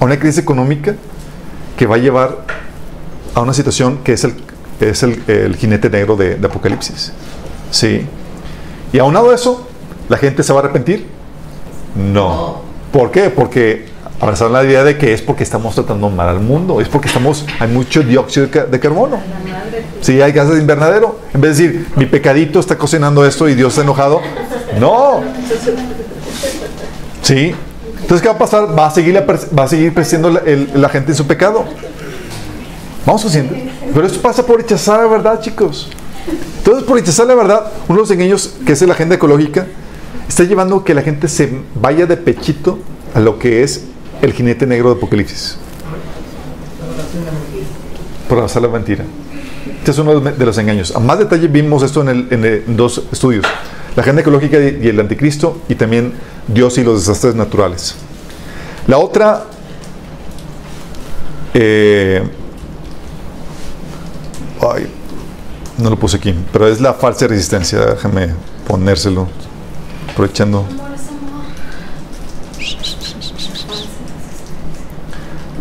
a 0.00 0.04
una 0.04 0.18
crisis 0.18 0.38
económica 0.38 0.94
que 1.76 1.86
va 1.86 1.96
a 1.96 1.98
llevar 1.98 2.44
a 3.34 3.40
una 3.40 3.54
situación 3.54 3.98
que 4.04 4.12
es 4.12 4.24
el, 4.24 4.34
es 4.80 5.02
el, 5.02 5.22
el 5.26 5.56
jinete 5.56 5.88
negro 5.88 6.16
de, 6.16 6.34
de 6.36 6.46
Apocalipsis. 6.46 7.12
Sí. 7.70 8.06
Y 8.92 8.98
aunado 8.98 9.30
a 9.30 9.34
eso, 9.34 9.66
¿la 10.10 10.18
gente 10.18 10.42
se 10.42 10.52
va 10.52 10.60
a 10.60 10.62
arrepentir? 10.64 11.06
No. 11.96 12.60
¿Por 12.92 13.10
qué? 13.10 13.30
Porque 13.30 13.86
abrazaron 14.22 14.52
la 14.52 14.62
idea 14.64 14.84
de 14.84 14.96
que 14.96 15.12
es 15.12 15.20
porque 15.20 15.42
estamos 15.42 15.74
tratando 15.74 16.08
mal 16.08 16.28
al 16.28 16.38
mundo, 16.38 16.80
es 16.80 16.88
porque 16.88 17.08
estamos, 17.08 17.44
hay 17.58 17.68
mucho 17.68 18.02
dióxido 18.02 18.46
de, 18.46 18.52
ca- 18.52 18.64
de 18.66 18.78
carbono. 18.78 19.18
Sí, 20.00 20.20
hay 20.22 20.30
gases 20.30 20.54
de 20.54 20.60
invernadero. 20.60 21.18
En 21.34 21.40
vez 21.40 21.58
de 21.58 21.64
decir, 21.68 21.86
mi 21.96 22.06
pecadito 22.06 22.60
está 22.60 22.78
cocinando 22.78 23.26
esto 23.26 23.48
y 23.48 23.54
Dios 23.56 23.72
está 23.72 23.82
enojado. 23.82 24.20
No. 24.78 25.20
Sí. 27.22 27.52
Entonces, 28.00 28.22
¿qué 28.22 28.28
va 28.28 28.34
a 28.34 28.38
pasar? 28.38 28.78
Va 28.78 28.86
a 28.86 28.90
seguir, 28.90 29.16
va 29.16 29.64
a 29.64 29.68
seguir 29.68 29.92
la, 30.74 30.88
gente 30.88 31.10
en 31.12 31.16
su 31.16 31.26
pecado. 31.26 31.64
Vamos 33.04 33.24
haciendo. 33.24 33.54
Pero 33.92 34.06
esto 34.06 34.20
pasa 34.20 34.46
por 34.46 34.58
rechazar 34.58 35.00
la 35.00 35.06
verdad, 35.08 35.40
chicos. 35.40 35.88
Entonces, 36.58 36.84
por 36.84 36.96
rechazar 36.96 37.26
la 37.26 37.34
verdad, 37.34 37.72
uno 37.88 37.96
de 37.98 38.02
los 38.02 38.10
engaños 38.12 38.54
que 38.64 38.72
es 38.72 38.82
la 38.82 38.94
agenda 38.94 39.16
ecológica 39.16 39.66
está 40.28 40.44
llevando 40.44 40.84
que 40.84 40.94
la 40.94 41.02
gente 41.02 41.26
se 41.26 41.52
vaya 41.74 42.06
de 42.06 42.16
pechito 42.16 42.78
a 43.14 43.20
lo 43.20 43.38
que 43.38 43.62
es 43.64 43.86
el 44.22 44.32
jinete 44.32 44.66
negro 44.66 44.90
de 44.90 44.96
Apocalipsis. 44.96 45.56
Por 48.28 48.38
abrazar 48.38 48.62
la 48.62 48.68
mentira. 48.68 49.04
Este 49.78 49.90
es 49.90 49.98
uno 49.98 50.20
de 50.20 50.46
los 50.46 50.56
engaños. 50.58 50.94
A 50.96 51.00
más 51.00 51.18
detalle 51.18 51.48
vimos 51.48 51.82
esto 51.82 52.00
en, 52.02 52.08
el- 52.08 52.28
en 52.30 52.44
el- 52.44 52.64
en 52.66 52.76
dos 52.76 53.02
estudios. 53.12 53.44
La 53.96 54.02
agenda 54.02 54.22
ecológica 54.22 54.58
y 54.58 54.88
el 54.88 54.98
anticristo 55.00 55.60
y 55.68 55.74
también 55.74 56.14
Dios 56.48 56.78
y 56.78 56.84
los 56.84 57.00
desastres 57.00 57.34
naturales. 57.34 57.94
La 58.86 58.98
otra... 58.98 59.44
eh, 61.54 62.22
ay, 64.60 64.86
no 65.78 65.90
lo 65.90 65.98
puse 65.98 66.16
aquí, 66.16 66.34
pero 66.52 66.66
es 66.68 66.80
la 66.80 66.94
falsa 66.94 67.26
resistencia. 67.26 67.80
Déjame 67.80 68.30
ponérselo. 68.66 69.28
Aprovechando. 70.10 70.66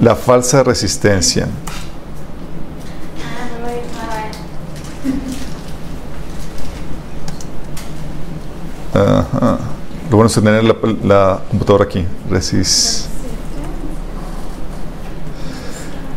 La 0.02 0.16
falsa 0.16 0.64
resistencia. 0.64 1.48
Ajá. 8.96 9.60
Lo 10.10 10.18
bueno 10.18 10.28
es 10.28 10.34
tener 10.34 10.64
la, 10.64 11.40
computadora 11.50 11.84
aquí. 11.86 12.04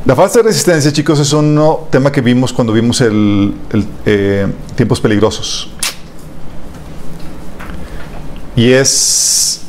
La 0.07 0.16
falsa 0.16 0.41
resistencia, 0.43 0.91
chicos, 0.91 1.20
es 1.20 1.32
un 1.35 1.61
tema 1.91 2.11
que 2.11 2.22
vimos 2.22 2.55
cuando 2.55 2.72
vimos 2.72 3.03
el, 3.03 3.55
el, 3.70 3.87
eh, 4.07 4.47
tiempos 4.74 4.99
peligrosos. 4.99 5.68
Y 8.57 8.70
es 8.70 9.61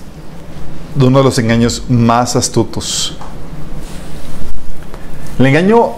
uno 1.00 1.18
de 1.18 1.24
los 1.24 1.38
engaños 1.38 1.84
más 1.90 2.38
astutos. 2.38 3.18
El 5.38 5.48
engaño 5.48 5.92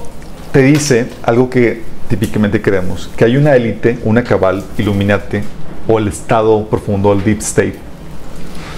te 0.52 0.64
dice 0.64 1.10
algo 1.22 1.48
que 1.48 1.84
típicamente 2.10 2.60
creemos, 2.60 3.08
que 3.16 3.24
hay 3.24 3.38
una 3.38 3.56
élite, 3.56 4.00
una 4.04 4.24
cabal, 4.24 4.64
Illuminati, 4.80 5.42
o 5.88 6.00
el 6.00 6.08
estado 6.08 6.66
profundo, 6.68 7.14
el 7.14 7.24
deep 7.24 7.42
state, 7.42 7.76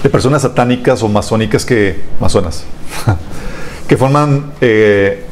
de 0.03 0.09
personas 0.09 0.41
satánicas 0.41 1.01
o 1.01 1.07
masónicas 1.07 1.65
que, 1.65 2.01
masonas, 2.19 2.65
que 3.87 3.95
forman, 3.95 4.51
eh, 4.59 5.23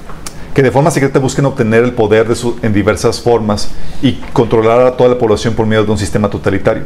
que 0.54 0.64
de 0.64 0.72
forma 0.72 0.92
secreta 0.92 1.20
buscan 1.20 1.46
obtener 1.46 1.84
el 1.84 1.92
poder 1.92 2.28
en 2.62 2.72
diversas 2.72 3.20
formas 3.20 3.70
y 4.02 4.14
controlar 4.32 4.80
a 4.80 4.96
toda 4.96 5.10
la 5.10 5.18
población 5.18 5.56
por 5.56 5.66
medio 5.66 5.84
de 5.84 5.92
un 5.92 5.98
sistema 5.98 6.30
totalitario. 6.30 6.84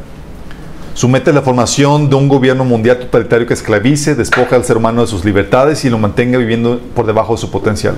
Su 0.96 1.08
meta 1.08 1.30
es 1.30 1.36
la 1.36 1.44
formación 1.44 2.10
de 2.10 2.16
un 2.16 2.28
gobierno 2.28 2.66
mundial 2.66 2.98
totalitario 2.98 3.46
que 3.46 3.54
esclavice, 3.54 4.16
despoja 4.16 4.56
al 4.56 4.66
ser 4.66 4.78
humano 4.78 5.02
de 5.02 5.08
sus 5.08 5.24
libertades 5.24 5.86
y 5.86 5.92
lo 5.92 6.00
mantenga 6.00 6.39
viviendo 6.39 6.82
por 6.96 7.06
debajo 7.06 7.36
de 7.36 7.39
su 7.39 7.52
potencial. 7.52 7.98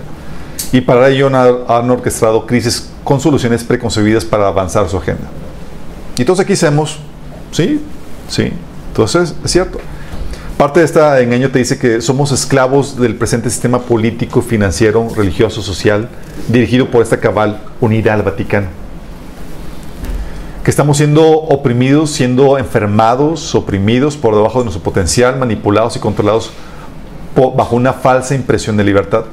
Y 0.73 0.81
para 0.81 1.07
ello 1.07 1.27
han, 1.27 1.91
orquestado 1.91 2.47
crisis 2.47 2.89
con 3.03 3.19
soluciones 3.19 3.63
preconcebidas 3.63 4.25
para 4.25 4.47
avanzar 4.47 4.89
su 4.89 4.97
agenda. 4.97 5.29
Y 6.17 6.21
entonces 6.21 6.43
aquí 6.43 6.55
sabemos, 6.55 6.97
sí, 7.51 7.79
sí, 8.27 8.51
entonces 8.87 9.35
es 9.45 9.51
cierto. 9.51 9.79
Parte 10.57 10.79
de 10.79 10.87
este 10.87 10.99
engaño 11.21 11.51
te 11.51 11.59
dice 11.59 11.77
que 11.77 12.01
somos 12.01 12.31
esclavos 12.31 12.99
del 12.99 13.15
presente 13.15 13.51
sistema 13.51 13.83
político, 13.83 14.41
financiero, 14.41 15.07
religioso, 15.15 15.61
social, 15.61 16.09
dirigido 16.47 16.89
por 16.89 17.03
esta 17.03 17.19
cabal 17.19 17.61
unida 17.79 18.15
al 18.15 18.23
Vaticano. 18.23 18.67
que 20.63 20.71
estamos 20.71 20.97
siendo 20.97 21.23
oprimidos, 21.23 22.09
siendo 22.09 22.57
enfermados, 22.57 23.53
oprimidos 23.53 24.17
por 24.17 24.33
debajo 24.33 24.59
de 24.59 24.65
nuestro 24.65 24.81
potencial, 24.83 25.37
manipulados 25.37 25.97
y 25.97 25.99
controlados 25.99 26.49
bajo 27.35 27.75
una 27.75 27.93
falsa 27.93 28.33
impresión 28.33 28.75
de 28.75 28.83
libertad. 28.83 29.25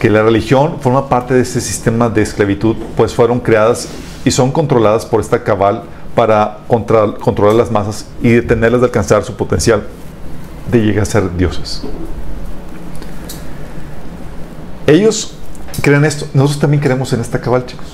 Que 0.00 0.10
la 0.10 0.22
religión 0.22 0.76
forma 0.80 1.08
parte 1.08 1.34
de 1.34 1.40
este 1.40 1.60
sistema 1.60 2.08
de 2.08 2.22
esclavitud, 2.22 2.76
pues 2.96 3.14
fueron 3.14 3.40
creadas 3.40 3.88
y 4.24 4.30
son 4.30 4.52
controladas 4.52 5.06
por 5.06 5.20
esta 5.20 5.42
cabal 5.42 5.84
para 6.14 6.58
controlar 6.68 7.54
las 7.54 7.70
masas 7.70 8.06
y 8.22 8.30
detenerlas 8.30 8.80
de 8.80 8.86
alcanzar 8.86 9.22
su 9.24 9.34
potencial 9.34 9.82
de 10.70 10.78
llegar 10.80 11.02
a 11.02 11.06
ser 11.06 11.36
dioses. 11.36 11.82
Ellos 14.86 15.34
creen 15.82 16.04
esto, 16.04 16.26
nosotros 16.32 16.60
también 16.60 16.82
creemos 16.82 17.12
en 17.12 17.20
esta 17.20 17.40
cabal, 17.40 17.66
chicos. 17.66 17.86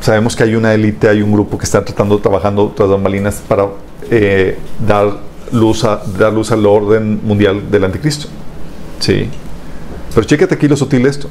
Sabemos 0.00 0.34
que 0.34 0.42
hay 0.42 0.54
una 0.54 0.74
élite, 0.74 1.08
hay 1.08 1.22
un 1.22 1.32
grupo 1.32 1.56
que 1.56 1.64
está 1.64 1.84
tratando, 1.84 2.18
trabajando 2.18 2.72
tras 2.76 2.88
malinas 3.00 3.40
para 3.46 3.68
eh, 4.10 4.58
dar, 4.86 5.18
luz 5.52 5.84
a, 5.84 6.02
dar 6.18 6.32
luz 6.32 6.50
al 6.50 6.66
orden 6.66 7.20
mundial 7.24 7.70
del 7.70 7.84
anticristo. 7.84 8.28
Sí. 8.98 9.28
Pero 10.14 10.26
chécate 10.26 10.54
aquí 10.54 10.68
lo 10.68 10.76
sutil 10.76 11.02
de 11.04 11.10
esto. 11.10 11.28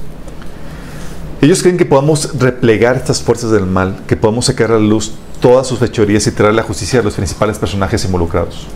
Ellos 1.42 1.62
creen 1.62 1.78
que 1.78 1.86
podamos 1.86 2.38
replegar 2.40 2.96
estas 2.96 3.22
fuerzas 3.22 3.52
del 3.52 3.66
mal, 3.66 4.00
que 4.08 4.16
podamos 4.16 4.46
sacar 4.46 4.72
a 4.72 4.76
la 4.76 4.80
luz 4.80 5.14
todas 5.40 5.66
sus 5.66 5.80
fechorías 5.80 6.26
y 6.28 6.32
traer 6.32 6.54
la 6.54 6.64
justicia 6.64 7.00
a 7.00 7.04
los 7.04 7.16
principales 7.16 7.58
personajes 7.58 8.06
involucrados. 8.06 8.68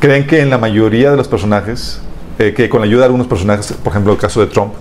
Creen 0.00 0.26
que 0.26 0.40
en 0.40 0.48
la 0.50 0.58
mayoría 0.58 1.10
de 1.10 1.16
los 1.16 1.28
personajes, 1.28 2.00
eh, 2.38 2.54
que 2.56 2.68
con 2.68 2.80
la 2.80 2.86
ayuda 2.86 3.00
de 3.00 3.06
algunos 3.06 3.26
personajes, 3.26 3.72
por 3.72 3.92
ejemplo 3.92 4.12
el 4.12 4.18
caso 4.18 4.40
de 4.40 4.46
Trump, 4.46 4.72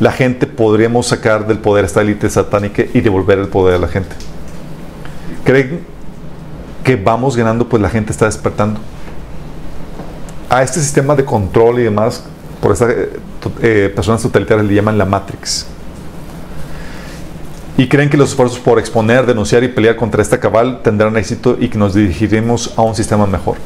la 0.00 0.10
gente 0.10 0.46
podríamos 0.46 1.08
sacar 1.08 1.46
del 1.46 1.58
poder 1.58 1.84
esta 1.84 2.00
élite 2.00 2.30
satánica 2.30 2.84
y 2.94 3.00
devolver 3.00 3.38
el 3.38 3.48
poder 3.48 3.74
a 3.74 3.78
la 3.78 3.88
gente. 3.88 4.16
Creen 5.44 5.80
que 6.82 6.96
vamos 6.96 7.36
ganando, 7.36 7.68
pues 7.68 7.82
la 7.82 7.90
gente 7.90 8.10
está 8.10 8.24
despertando. 8.24 8.80
A 10.48 10.62
este 10.62 10.80
sistema 10.80 11.14
de 11.14 11.24
control 11.24 11.80
y 11.80 11.82
demás, 11.82 12.24
por 12.60 12.72
estas 12.72 12.90
eh, 12.90 13.20
eh, 13.62 13.92
personas 13.94 14.22
totalitarias 14.22 14.66
le 14.66 14.74
llaman 14.74 14.98
la 14.98 15.04
Matrix 15.04 15.66
y 17.78 17.86
creen 17.86 18.10
que 18.10 18.16
los 18.16 18.30
esfuerzos 18.30 18.58
por 18.58 18.80
exponer, 18.80 19.24
denunciar 19.24 19.62
y 19.62 19.68
pelear 19.68 19.94
contra 19.94 20.20
esta 20.20 20.40
cabal 20.40 20.82
tendrán 20.82 21.16
éxito 21.16 21.56
y 21.60 21.68
que 21.68 21.78
nos 21.78 21.94
dirigiremos 21.94 22.74
a 22.76 22.82
un 22.82 22.96
sistema 22.96 23.24
mejor. 23.24 23.56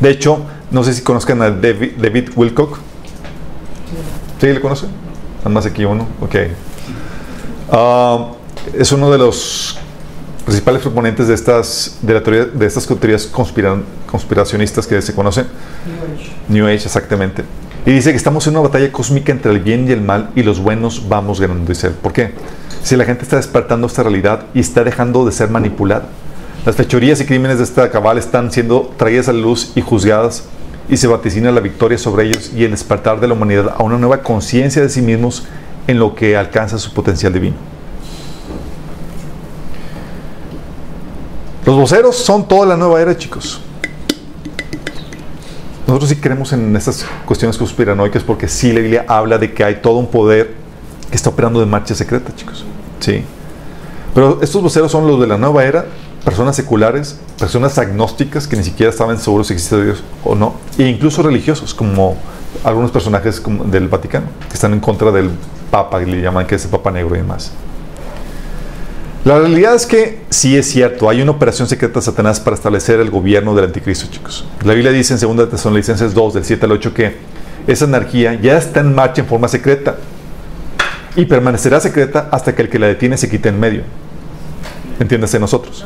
De 0.00 0.10
hecho, 0.10 0.40
no 0.70 0.84
sé 0.84 0.92
si 0.92 1.00
conozcan 1.00 1.40
a 1.40 1.50
David, 1.50 1.92
David 1.96 2.28
Wilcock. 2.36 2.78
¿Sí 4.38 4.46
le 4.48 4.60
conocen? 4.60 4.90
Nada 5.38 5.48
más 5.48 5.64
aquí 5.64 5.86
uno. 5.86 6.06
Ok. 6.20 6.34
Ah, 7.72 8.32
es 8.74 8.92
uno 8.92 9.10
de 9.10 9.16
los 9.16 9.78
principales 10.44 10.82
proponentes 10.82 11.26
de 11.26 11.34
estas, 11.34 11.98
de 12.02 12.12
la 12.12 12.22
teoría, 12.22 12.44
de 12.44 12.66
estas 12.66 12.86
teorías 12.86 13.26
conspiracionistas 13.26 14.86
que 14.86 15.00
se 15.00 15.14
conocen. 15.14 15.46
New 15.86 16.14
Age. 16.14 16.32
New 16.48 16.66
Age, 16.66 16.84
exactamente. 16.84 17.44
Y 17.86 17.92
dice 17.92 18.10
que 18.10 18.16
estamos 18.16 18.46
en 18.46 18.56
una 18.56 18.68
batalla 18.68 18.92
cósmica 18.92 19.32
entre 19.32 19.52
el 19.52 19.60
bien 19.60 19.88
y 19.88 19.92
el 19.92 20.02
mal 20.02 20.30
y 20.34 20.42
los 20.42 20.60
buenos 20.60 21.08
vamos 21.08 21.40
ganando, 21.40 21.72
dice 21.72 21.86
él. 21.86 21.94
¿Por 21.94 22.12
qué? 22.12 22.34
si 22.86 22.94
la 22.94 23.04
gente 23.04 23.24
está 23.24 23.34
despertando 23.34 23.88
esta 23.88 24.04
realidad 24.04 24.44
y 24.54 24.60
está 24.60 24.84
dejando 24.84 25.26
de 25.26 25.32
ser 25.32 25.50
manipulada. 25.50 26.04
Las 26.64 26.76
fechorías 26.76 27.20
y 27.20 27.26
crímenes 27.26 27.58
de 27.58 27.64
esta 27.64 27.90
cabal 27.90 28.16
están 28.16 28.52
siendo 28.52 28.92
traídas 28.96 29.28
a 29.28 29.32
la 29.32 29.40
luz 29.40 29.72
y 29.74 29.80
juzgadas 29.80 30.44
y 30.88 30.96
se 30.96 31.08
vaticina 31.08 31.50
la 31.50 31.58
victoria 31.58 31.98
sobre 31.98 32.26
ellos 32.26 32.52
y 32.54 32.62
el 32.62 32.70
despertar 32.70 33.18
de 33.18 33.26
la 33.26 33.34
humanidad 33.34 33.74
a 33.76 33.82
una 33.82 33.98
nueva 33.98 34.22
conciencia 34.22 34.82
de 34.82 34.88
sí 34.88 35.02
mismos 35.02 35.48
en 35.88 35.98
lo 35.98 36.14
que 36.14 36.36
alcanza 36.36 36.78
su 36.78 36.94
potencial 36.94 37.32
divino. 37.32 37.56
Los 41.64 41.74
voceros 41.74 42.14
son 42.14 42.46
toda 42.46 42.66
la 42.66 42.76
nueva 42.76 43.02
era, 43.02 43.18
chicos. 43.18 43.60
Nosotros 45.86 46.10
sí 46.10 46.16
creemos 46.16 46.52
en 46.52 46.74
estas 46.74 47.06
cuestiones 47.24 47.56
conspiranoicas 47.56 48.24
porque 48.24 48.48
sí 48.48 48.72
la 48.72 48.80
Biblia 48.80 49.04
habla 49.06 49.38
de 49.38 49.52
que 49.52 49.62
hay 49.62 49.76
todo 49.76 49.98
un 49.98 50.08
poder 50.08 50.54
que 51.08 51.16
está 51.16 51.30
operando 51.30 51.60
de 51.60 51.66
marcha 51.66 51.94
secreta, 51.94 52.34
chicos. 52.34 52.64
Sí. 52.98 53.22
Pero 54.14 54.40
estos 54.42 54.62
voceros 54.62 54.90
son 54.90 55.06
los 55.06 55.20
de 55.20 55.26
la 55.28 55.38
nueva 55.38 55.64
era, 55.64 55.86
personas 56.24 56.56
seculares, 56.56 57.20
personas 57.38 57.78
agnósticas 57.78 58.48
que 58.48 58.56
ni 58.56 58.64
siquiera 58.64 58.90
estaban 58.90 59.18
seguros 59.18 59.46
si 59.46 59.52
existe 59.52 59.84
Dios 59.84 60.02
o 60.24 60.34
no, 60.34 60.54
e 60.76 60.88
incluso 60.88 61.22
religiosos, 61.22 61.72
como 61.72 62.16
algunos 62.64 62.90
personajes 62.90 63.40
del 63.66 63.86
Vaticano, 63.88 64.26
que 64.48 64.54
están 64.54 64.72
en 64.72 64.80
contra 64.80 65.12
del 65.12 65.30
Papa, 65.70 66.00
que 66.00 66.06
le 66.06 66.20
llaman 66.20 66.46
que 66.46 66.56
es 66.56 66.64
el 66.64 66.70
Papa 66.70 66.90
Negro 66.90 67.14
y 67.14 67.18
demás. 67.18 67.52
La 69.26 69.40
realidad 69.40 69.74
es 69.74 69.86
que 69.86 70.20
sí 70.30 70.56
es 70.56 70.70
cierto, 70.70 71.10
hay 71.10 71.20
una 71.20 71.32
operación 71.32 71.66
secreta 71.66 71.98
de 71.98 72.06
Satanás 72.06 72.38
para 72.38 72.54
establecer 72.54 73.00
el 73.00 73.10
gobierno 73.10 73.56
del 73.56 73.64
anticristo, 73.64 74.06
chicos. 74.08 74.46
La 74.62 74.72
Biblia 74.72 74.92
dice 74.92 75.14
en 75.14 75.36
2 75.36 75.50
Tesalonicenses 75.50 76.14
2, 76.14 76.34
del 76.34 76.44
7 76.44 76.64
al 76.64 76.70
8, 76.70 76.94
que 76.94 77.16
esa 77.66 77.86
anarquía 77.86 78.34
ya 78.34 78.56
está 78.56 78.78
en 78.78 78.94
marcha 78.94 79.22
en 79.22 79.26
forma 79.26 79.48
secreta 79.48 79.96
y 81.16 81.24
permanecerá 81.24 81.80
secreta 81.80 82.28
hasta 82.30 82.54
que 82.54 82.62
el 82.62 82.68
que 82.68 82.78
la 82.78 82.86
detiene 82.86 83.16
se 83.16 83.28
quite 83.28 83.48
en 83.48 83.58
medio. 83.58 83.82
Entiéndase 85.00 85.40
nosotros. 85.40 85.84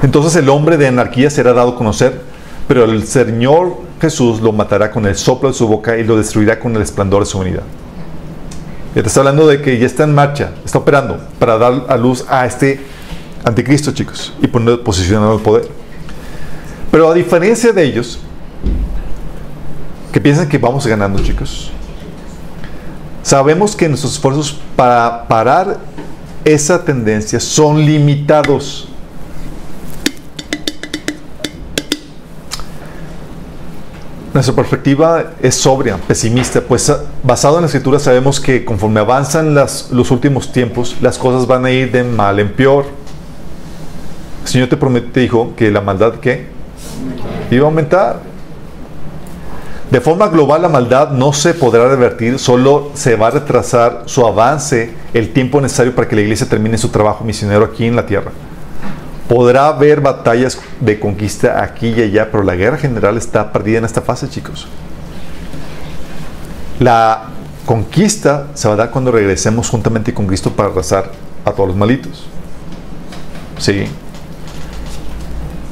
Entonces 0.00 0.34
el 0.36 0.48
hombre 0.48 0.78
de 0.78 0.86
anarquía 0.86 1.28
será 1.28 1.52
dado 1.52 1.72
a 1.72 1.76
conocer, 1.76 2.22
pero 2.68 2.84
el 2.84 3.06
Señor 3.06 3.76
Jesús 4.00 4.40
lo 4.40 4.52
matará 4.52 4.90
con 4.90 5.04
el 5.04 5.14
soplo 5.14 5.50
de 5.50 5.54
su 5.54 5.68
boca 5.68 5.98
y 5.98 6.04
lo 6.04 6.16
destruirá 6.16 6.58
con 6.58 6.74
el 6.74 6.80
esplendor 6.80 7.24
de 7.24 7.26
su 7.26 7.38
unidad. 7.38 7.64
Ya 8.94 9.02
te 9.02 9.08
está 9.08 9.20
hablando 9.20 9.46
de 9.46 9.62
que 9.62 9.78
ya 9.78 9.86
está 9.86 10.04
en 10.04 10.14
marcha, 10.14 10.50
está 10.64 10.78
operando 10.78 11.18
para 11.38 11.56
dar 11.56 11.86
a 11.88 11.96
luz 11.96 12.24
a 12.28 12.44
este 12.46 12.80
anticristo, 13.44 13.92
chicos, 13.92 14.34
y 14.42 14.46
poner 14.46 14.82
posicionado 14.82 15.34
el 15.34 15.40
poder. 15.40 15.68
Pero 16.90 17.10
a 17.10 17.14
diferencia 17.14 17.72
de 17.72 17.82
ellos, 17.82 18.18
que 20.12 20.20
piensan 20.20 20.48
que 20.48 20.58
vamos 20.58 20.86
ganando, 20.86 21.22
chicos, 21.22 21.72
Sabemos 23.22 23.76
que 23.76 23.88
nuestros 23.88 24.14
esfuerzos 24.14 24.58
para 24.74 25.28
parar 25.28 25.78
esa 26.44 26.84
tendencia 26.84 27.38
son 27.38 27.84
limitados. 27.84 28.88
Nuestra 34.32 34.54
perspectiva 34.54 35.32
es 35.42 35.56
sobria, 35.56 35.98
pesimista, 35.98 36.62
pues 36.62 36.88
ah, 36.88 37.02
basado 37.22 37.56
en 37.56 37.62
la 37.62 37.66
escritura 37.66 37.98
sabemos 37.98 38.40
que 38.40 38.64
conforme 38.64 39.00
avanzan 39.00 39.54
los 39.54 40.10
últimos 40.10 40.50
tiempos, 40.50 40.96
las 41.02 41.18
cosas 41.18 41.46
van 41.46 41.66
a 41.66 41.70
ir 41.70 41.92
de 41.92 42.02
mal 42.02 42.40
en 42.40 42.50
peor. 42.50 42.86
El 44.42 44.48
Señor 44.48 44.68
te 44.70 44.78
promete, 44.78 45.20
dijo 45.20 45.52
que 45.54 45.70
la 45.70 45.82
maldad 45.82 46.14
¿qué? 46.14 46.46
iba 47.50 47.64
a 47.64 47.68
aumentar. 47.68 48.20
De 49.90 50.00
forma 50.00 50.28
global 50.28 50.62
la 50.62 50.70
maldad 50.70 51.10
no 51.10 51.34
se 51.34 51.52
podrá 51.52 51.86
revertir, 51.86 52.38
solo 52.38 52.90
se 52.94 53.16
va 53.16 53.26
a 53.26 53.32
retrasar 53.32 54.04
su 54.06 54.26
avance 54.26 54.94
el 55.12 55.34
tiempo 55.34 55.60
necesario 55.60 55.94
para 55.94 56.08
que 56.08 56.16
la 56.16 56.22
iglesia 56.22 56.48
termine 56.48 56.78
su 56.78 56.88
trabajo 56.88 57.22
misionero 57.22 57.66
aquí 57.66 57.84
en 57.84 57.96
la 57.96 58.06
tierra. 58.06 58.32
Podrá 59.32 59.68
haber 59.68 60.02
batallas 60.02 60.58
de 60.78 61.00
conquista 61.00 61.62
aquí 61.62 61.88
y 61.88 62.02
allá, 62.02 62.30
pero 62.30 62.42
la 62.42 62.54
guerra 62.54 62.76
general 62.76 63.16
está 63.16 63.50
perdida 63.50 63.78
en 63.78 63.86
esta 63.86 64.02
fase, 64.02 64.28
chicos. 64.28 64.68
La 66.78 67.30
conquista 67.64 68.48
se 68.52 68.68
va 68.68 68.74
a 68.74 68.76
dar 68.76 68.90
cuando 68.90 69.10
regresemos 69.10 69.70
juntamente 69.70 70.12
con 70.12 70.26
Cristo 70.26 70.52
para 70.52 70.68
arrasar 70.68 71.12
a 71.46 71.52
todos 71.52 71.68
los 71.68 71.78
malitos. 71.78 72.26
Sí. 73.56 73.86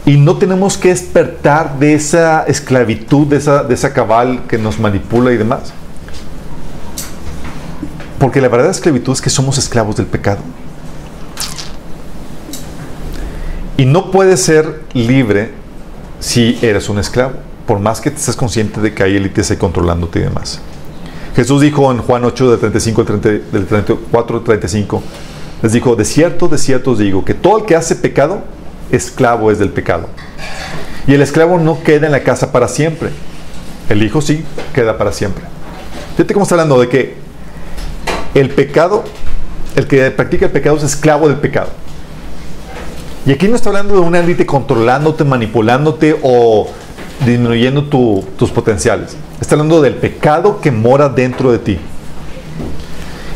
Y 0.07 0.17
no 0.17 0.39
tenemos 0.39 0.79
que 0.79 0.89
despertar 0.89 1.79
de 1.79 1.93
esa 1.93 2.45
esclavitud, 2.45 3.27
de 3.27 3.37
esa, 3.37 3.63
de 3.63 3.75
esa 3.75 3.93
cabal 3.93 4.41
que 4.49 4.57
nos 4.57 4.81
manipula 4.81 5.33
y 5.33 5.37
demás. 5.37 5.75
Porque 8.19 8.41
la 8.41 8.49
verdadera 8.49 8.73
esclavitud 8.73 9.13
es 9.13 9.21
que 9.21 9.29
somos 9.29 9.59
esclavos 9.59 9.97
del 9.97 10.07
pecado. 10.07 10.41
Y 13.81 13.87
no 13.87 14.11
puedes 14.11 14.43
ser 14.43 14.83
libre 14.93 15.53
si 16.19 16.59
eres 16.61 16.91
un 16.91 16.99
esclavo, 16.99 17.33
por 17.67 17.79
más 17.79 18.03
que 18.03 18.11
te 18.11 18.19
estés 18.19 18.37
consciente 18.37 18.79
de 18.79 18.93
que 18.93 19.03
hay 19.03 19.17
élites 19.17 19.51
ahí 19.51 19.57
controlándote 19.57 20.19
y 20.19 20.23
demás. 20.25 20.61
Jesús 21.35 21.63
dijo 21.63 21.91
en 21.91 21.97
Juan 22.03 22.23
8, 22.27 22.51
del 22.51 22.61
35 22.61 23.01
al 23.01 23.21
del 23.23 23.67
34 23.67 24.37
al 24.37 24.45
35, 24.45 25.03
les 25.63 25.73
dijo, 25.73 25.97
de 25.97 26.05
cierto, 26.05 26.47
de 26.49 26.59
cierto 26.59 26.91
os 26.91 26.99
digo, 26.99 27.25
que 27.25 27.33
todo 27.33 27.57
el 27.57 27.65
que 27.65 27.75
hace 27.75 27.97
pecado, 27.97 28.43
esclavo 28.93 29.51
es 29.51 29.59
del 29.59 29.71
pecado. 29.71 30.11
Y 31.07 31.15
el 31.15 31.23
esclavo 31.23 31.59
no 31.59 31.83
queda 31.83 32.05
en 32.05 32.13
la 32.13 32.23
casa 32.23 32.53
para 32.53 32.69
siempre. 32.69 33.09
El 33.89 34.03
hijo 34.03 34.21
sí 34.21 34.45
queda 34.75 34.99
para 34.99 35.11
siempre. 35.11 35.45
Fíjate 36.19 36.35
cómo 36.35 36.43
está 36.43 36.55
hablando 36.57 36.79
de 36.79 36.91
que 36.91 37.15
el 38.35 38.51
pecado, 38.51 39.05
el 39.75 39.87
que 39.87 40.11
practica 40.11 40.45
el 40.45 40.53
pecado 40.53 40.77
es 40.77 40.83
esclavo 40.83 41.29
del 41.29 41.39
pecado. 41.39 41.71
Y 43.27 43.33
aquí 43.33 43.49
no 43.49 43.57
está 43.57 43.69
hablando 43.69 43.95
de 43.95 44.01
una 44.01 44.19
élite 44.21 44.47
controlándote, 44.47 45.25
manipulándote 45.25 46.19
o 46.23 46.69
disminuyendo 47.27 47.85
tus 47.85 48.51
potenciales. 48.51 49.17
Está 49.41 49.55
hablando 49.55 49.83
del 49.83 49.95
pecado 49.95 50.61
que 50.61 50.71
mora 50.71 51.09
dentro 51.09 51.53
de 51.53 51.59
ti. 51.59 51.79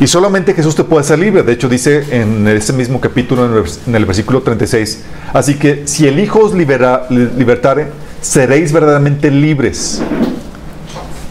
Y 0.01 0.07
solamente 0.07 0.55
Jesús 0.55 0.75
te 0.75 0.85
puede 0.85 1.03
hacer 1.03 1.19
libre. 1.19 1.43
De 1.43 1.53
hecho, 1.53 1.69
dice 1.69 2.05
en 2.11 2.49
ese 2.49 2.73
mismo 2.73 3.01
capítulo, 3.01 3.45
en 3.87 3.95
el, 3.95 4.05
versículo 4.07 4.43
36, 4.43 5.03
así 5.33 5.55
que 5.55 5.87
si 5.87 6.07
el 6.09 6.19
Hijo 6.19 6.41
os 6.41 6.55
libera- 6.55 7.07
li- 7.11 7.31
libertare, 7.37 7.87
seréis 8.21 8.73
verdaderamente 8.73 9.31
libres. 9.31 10.01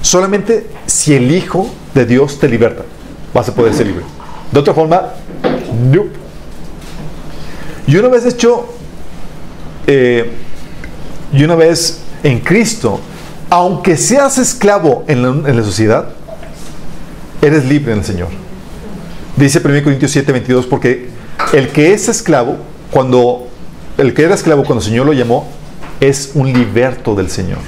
Solamente 0.02 0.68
si 0.86 1.14
el 1.14 1.32
Hijo 1.32 1.70
de 1.94 2.06
Dios 2.06 2.40
te 2.40 2.48
liberta, 2.48 2.84
vas 3.34 3.50
a 3.50 3.56
poder 3.56 3.74
ser 3.74 3.88
libre. 3.88 4.04
De 4.52 4.60
otra 4.60 4.74
forma, 4.74 5.02
no. 5.92 6.23
Y 7.88 7.96
una 7.98 8.08
vez 8.08 8.26
hecho, 8.26 8.66
eh, 9.88 10.32
y 11.32 11.44
una 11.44 11.56
vez 11.56 12.00
en 12.24 12.40
Cristo, 12.40 13.00
aunque 13.50 13.98
seas 13.98 14.38
esclavo 14.38 15.04
en 15.08 15.44
la, 15.44 15.64
sociedad, 15.64 16.10
eres 17.42 17.66
libre 17.66 17.92
en 17.94 18.00
el 18.00 18.06
Señor. 18.06 18.30
Dice 19.36 19.62
1 19.64 19.84
Corintios 19.84 20.12
7, 20.12 20.32
22, 20.32 20.66
porque 20.68 21.10
el 21.54 21.70
que 21.70 21.94
es 21.94 22.08
esclavo, 22.08 22.58
cuando 22.92 23.48
el 23.98 24.14
que 24.14 24.24
era 24.24 24.34
esclavo 24.34 24.64
cuando 24.64 24.82
el 24.84 24.90
Señor 24.90 25.06
lo 25.06 25.14
llamó, 25.14 25.48
es 26.00 26.32
un 26.34 26.52
liberto 26.52 27.16
del 27.16 27.30
Señor. 27.30 27.60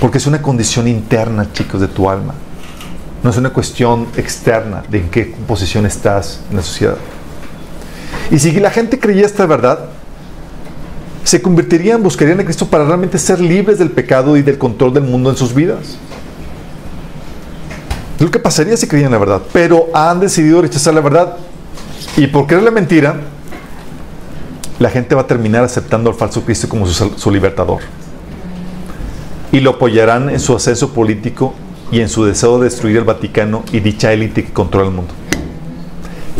Porque 0.00 0.18
es 0.18 0.26
una 0.26 0.42
condición 0.42 0.88
interna, 0.88 1.52
chicos, 1.52 1.80
de 1.80 1.88
tu 1.88 2.10
alma. 2.10 2.34
No 3.22 3.30
es 3.30 3.36
una 3.36 3.50
cuestión 3.50 4.08
externa 4.16 4.82
de 4.88 4.98
en 4.98 5.10
qué 5.10 5.34
posición 5.46 5.86
estás 5.86 6.40
en 6.50 6.56
la 6.56 6.62
sociedad. 6.62 6.96
Y 8.30 8.38
si 8.38 8.52
la 8.52 8.70
gente 8.70 8.98
creía 8.98 9.26
esta 9.26 9.46
verdad, 9.46 9.86
se 11.24 11.40
convertirían, 11.40 12.02
buscarían 12.02 12.40
a 12.40 12.44
Cristo 12.44 12.66
para 12.66 12.84
realmente 12.84 13.18
ser 13.18 13.40
libres 13.40 13.78
del 13.78 13.90
pecado 13.90 14.36
y 14.36 14.42
del 14.42 14.58
control 14.58 14.94
del 14.94 15.04
mundo 15.04 15.30
en 15.30 15.36
sus 15.36 15.54
vidas. 15.54 15.96
Es 18.16 18.20
lo 18.22 18.30
que 18.30 18.38
pasaría 18.38 18.76
si 18.76 18.86
creían 18.86 19.12
la 19.12 19.18
verdad. 19.18 19.42
Pero 19.52 19.88
han 19.94 20.20
decidido 20.20 20.62
rechazar 20.62 20.94
la 20.94 21.00
verdad. 21.00 21.36
Y 22.16 22.26
por 22.26 22.46
creer 22.46 22.62
la 22.62 22.70
mentira, 22.70 23.16
la 24.78 24.90
gente 24.90 25.14
va 25.14 25.22
a 25.22 25.26
terminar 25.26 25.64
aceptando 25.64 26.10
al 26.10 26.16
falso 26.16 26.42
Cristo 26.42 26.68
como 26.68 26.86
su, 26.86 27.12
su 27.16 27.30
libertador. 27.30 27.80
Y 29.52 29.60
lo 29.60 29.70
apoyarán 29.70 30.30
en 30.30 30.40
su 30.40 30.56
ascenso 30.56 30.92
político 30.92 31.54
y 31.90 32.00
en 32.00 32.08
su 32.08 32.24
deseo 32.24 32.58
de 32.58 32.64
destruir 32.64 32.96
el 32.96 33.04
Vaticano 33.04 33.64
y 33.70 33.80
dicha 33.80 34.12
élite 34.12 34.44
que 34.44 34.52
controla 34.52 34.88
el 34.88 34.94
mundo. 34.94 35.14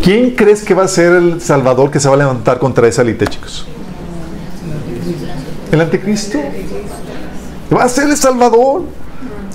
¿Quién 0.01 0.30
crees 0.30 0.62
que 0.62 0.74
va 0.74 0.84
a 0.84 0.88
ser 0.88 1.12
el 1.12 1.40
salvador 1.40 1.90
que 1.90 2.01
se 2.01 2.09
va 2.09 2.14
a 2.14 2.18
levantar 2.18 2.59
contra 2.59 2.86
esa 2.88 3.03
élite, 3.03 3.26
chicos? 3.26 3.66
¿El 5.70 5.80
anticristo? 5.80 6.38
Va 7.74 7.84
a 7.84 7.88
ser 7.88 8.09
el 8.09 8.16
salvador. 8.16 8.82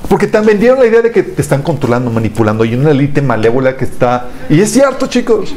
Porque 0.10 0.28
te 0.28 0.40
vendieron 0.40 0.80
la 0.80 0.86
idea 0.86 1.02
de 1.02 1.12
que 1.12 1.22
te 1.22 1.42
están 1.42 1.62
controlando, 1.62 2.10
manipulando. 2.10 2.64
Hay 2.64 2.76
una 2.76 2.92
élite 2.92 3.22
malévola 3.22 3.76
que 3.76 3.84
está... 3.84 4.30
Y 4.50 4.62
es 4.62 4.72
cierto, 4.72 5.08
chicos. 5.08 5.54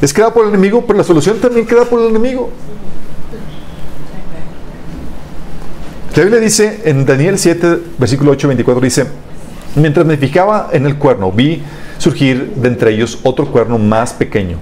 Es 0.00 0.12
creada 0.12 0.34
por 0.34 0.44
el 0.44 0.50
enemigo, 0.50 0.84
pero 0.84 0.98
la 0.98 1.04
solución 1.04 1.38
también 1.38 1.64
queda 1.64 1.84
por 1.84 2.00
el 2.00 2.08
enemigo. 2.08 2.50
La 6.16 6.22
Biblia 6.22 6.40
dice 6.40 6.82
en 6.84 7.06
Daniel 7.06 7.38
7, 7.38 7.78
versículo 7.98 8.32
8, 8.32 8.48
24, 8.48 8.80
dice, 8.80 9.06
mientras 9.74 10.06
me 10.06 10.16
fijaba 10.16 10.70
en 10.72 10.86
el 10.86 10.96
cuerno, 10.96 11.32
vi 11.32 11.62
surgir 12.04 12.52
de 12.56 12.68
entre 12.68 12.92
ellos 12.92 13.18
otro 13.22 13.46
cuerno 13.46 13.78
más 13.78 14.12
pequeño. 14.12 14.58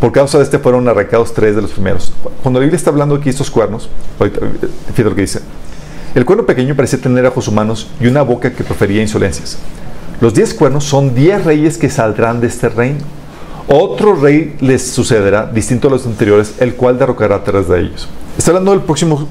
Por 0.00 0.10
causa 0.10 0.38
de 0.38 0.44
este 0.44 0.58
fueron 0.58 0.88
arrancados 0.88 1.32
tres 1.32 1.54
de 1.54 1.62
los 1.62 1.70
primeros. 1.70 2.12
Cuando 2.42 2.58
la 2.58 2.64
Biblia 2.64 2.76
está 2.76 2.90
hablando 2.90 3.14
aquí 3.14 3.26
de 3.26 3.30
estos 3.30 3.50
cuernos, 3.50 3.88
eh, 4.18 4.30
fíjate 4.86 5.04
lo 5.04 5.14
que 5.14 5.20
dice. 5.20 5.40
El 6.16 6.24
cuerno 6.24 6.44
pequeño 6.44 6.74
parecía 6.74 7.00
tener 7.00 7.24
ojos 7.26 7.46
humanos 7.46 7.86
y 8.00 8.08
una 8.08 8.22
boca 8.22 8.52
que 8.52 8.64
profería 8.64 9.00
insolencias. 9.00 9.58
Los 10.20 10.34
diez 10.34 10.52
cuernos 10.52 10.84
son 10.84 11.14
diez 11.14 11.44
reyes 11.44 11.78
que 11.78 11.88
saldrán 11.88 12.40
de 12.40 12.48
este 12.48 12.68
reino. 12.68 12.98
Otro 13.68 14.16
rey 14.16 14.56
les 14.60 14.90
sucederá, 14.90 15.46
distinto 15.46 15.86
a 15.86 15.92
los 15.92 16.04
anteriores, 16.06 16.54
el 16.58 16.74
cual 16.74 16.98
derrocará 16.98 17.44
tres 17.44 17.68
de 17.68 17.80
ellos. 17.82 18.08
Está 18.36 18.50
hablando 18.50 18.72
del 18.72 18.80
próximo 18.80 19.28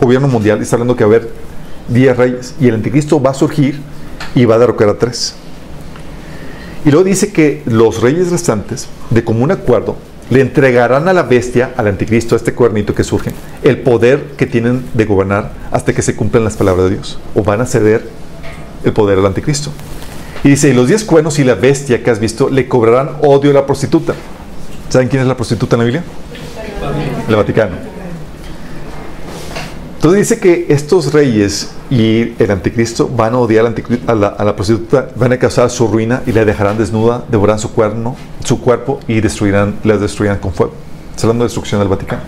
gobierno 0.00 0.28
mundial 0.28 0.60
y 0.60 0.62
está 0.62 0.76
hablando 0.76 0.94
que 0.94 1.04
va 1.04 1.14
a 1.14 1.16
haber 1.16 1.30
diez 1.88 2.16
reyes 2.16 2.54
y 2.60 2.68
el 2.68 2.76
anticristo 2.76 3.20
va 3.20 3.30
a 3.30 3.34
surgir 3.34 3.80
y 4.36 4.44
va 4.44 4.54
a 4.54 4.58
derrocar 4.58 4.90
a 4.90 4.94
tres. 4.96 5.34
Y 6.84 6.90
luego 6.90 7.04
dice 7.04 7.32
que 7.32 7.62
los 7.66 8.00
reyes 8.00 8.30
restantes, 8.30 8.88
de 9.10 9.24
común 9.24 9.50
acuerdo, 9.50 9.96
le 10.30 10.40
entregarán 10.40 11.08
a 11.08 11.12
la 11.12 11.24
bestia, 11.24 11.74
al 11.76 11.88
anticristo, 11.88 12.34
a 12.34 12.38
este 12.38 12.54
cuernito 12.54 12.94
que 12.94 13.04
surge, 13.04 13.32
el 13.62 13.78
poder 13.78 14.22
que 14.36 14.46
tienen 14.46 14.84
de 14.94 15.04
gobernar 15.04 15.52
hasta 15.72 15.92
que 15.92 16.02
se 16.02 16.14
cumplan 16.14 16.44
las 16.44 16.56
palabras 16.56 16.88
de 16.88 16.94
Dios. 16.96 17.18
O 17.34 17.42
van 17.42 17.60
a 17.60 17.66
ceder 17.66 18.08
el 18.84 18.92
poder 18.92 19.18
al 19.18 19.26
anticristo. 19.26 19.70
Y 20.42 20.50
dice, 20.50 20.70
y 20.70 20.72
los 20.72 20.88
diez 20.88 21.04
cuernos 21.04 21.38
y 21.38 21.44
la 21.44 21.54
bestia 21.54 22.02
que 22.02 22.10
has 22.10 22.20
visto 22.20 22.48
le 22.48 22.66
cobrarán 22.68 23.10
odio 23.22 23.50
a 23.50 23.54
la 23.54 23.66
prostituta. 23.66 24.14
¿Saben 24.88 25.08
quién 25.08 25.22
es 25.22 25.28
la 25.28 25.36
prostituta 25.36 25.76
en 25.76 25.78
la 25.80 25.84
Biblia? 25.84 26.04
El 27.28 27.36
Vaticano. 27.36 27.89
Entonces 30.00 30.30
dice 30.30 30.40
que 30.40 30.64
estos 30.70 31.12
reyes 31.12 31.72
y 31.90 32.32
el 32.42 32.50
anticristo 32.50 33.06
van 33.06 33.34
a 33.34 33.38
odiar 33.38 33.66
a 34.06 34.14
la, 34.14 34.28
a 34.28 34.44
la 34.44 34.56
prostituta, 34.56 35.10
van 35.14 35.34
a 35.34 35.38
causar 35.38 35.68
su 35.68 35.86
ruina 35.88 36.22
y 36.26 36.32
la 36.32 36.46
dejarán 36.46 36.78
desnuda, 36.78 37.22
devorarán 37.30 37.58
su, 37.58 37.70
cuerno, 37.72 38.16
su 38.42 38.62
cuerpo 38.62 38.98
y 39.06 39.20
destruirán, 39.20 39.74
la 39.84 39.98
destruirán 39.98 40.38
con 40.38 40.54
fuego. 40.54 40.72
Está 41.10 41.26
hablando 41.26 41.44
de 41.44 41.48
destrucción 41.48 41.80
del 41.80 41.88
Vaticano. 41.88 42.22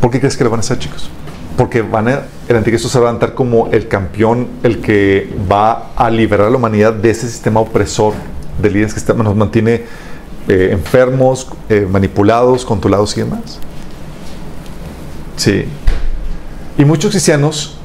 ¿Por 0.00 0.10
qué 0.10 0.18
crees 0.18 0.34
que 0.38 0.44
lo 0.44 0.48
van 0.50 0.60
a 0.60 0.62
hacer, 0.62 0.78
chicos? 0.78 1.10
Porque 1.58 1.82
van 1.82 2.08
a, 2.08 2.22
el 2.48 2.56
anticristo 2.56 2.88
se 2.88 2.98
va 2.98 3.08
a 3.08 3.12
levantar 3.12 3.34
como 3.34 3.66
el 3.70 3.86
campeón, 3.86 4.48
el 4.62 4.80
que 4.80 5.30
va 5.52 5.90
a 5.94 6.08
liberar 6.08 6.46
a 6.46 6.50
la 6.50 6.56
humanidad 6.56 6.94
de 6.94 7.10
ese 7.10 7.28
sistema 7.28 7.60
opresor 7.60 8.14
de 8.62 8.70
líderes 8.70 8.94
que 8.94 9.00
está- 9.00 9.12
nos 9.12 9.36
mantiene 9.36 9.82
eh, 10.48 10.70
enfermos, 10.72 11.48
eh, 11.68 11.86
manipulados, 11.90 12.64
controlados 12.64 13.14
y 13.18 13.20
demás. 13.20 13.58
Sí. 15.36 15.66
Y 16.78 16.84
muchos 16.84 17.10
cristianos 17.10 17.76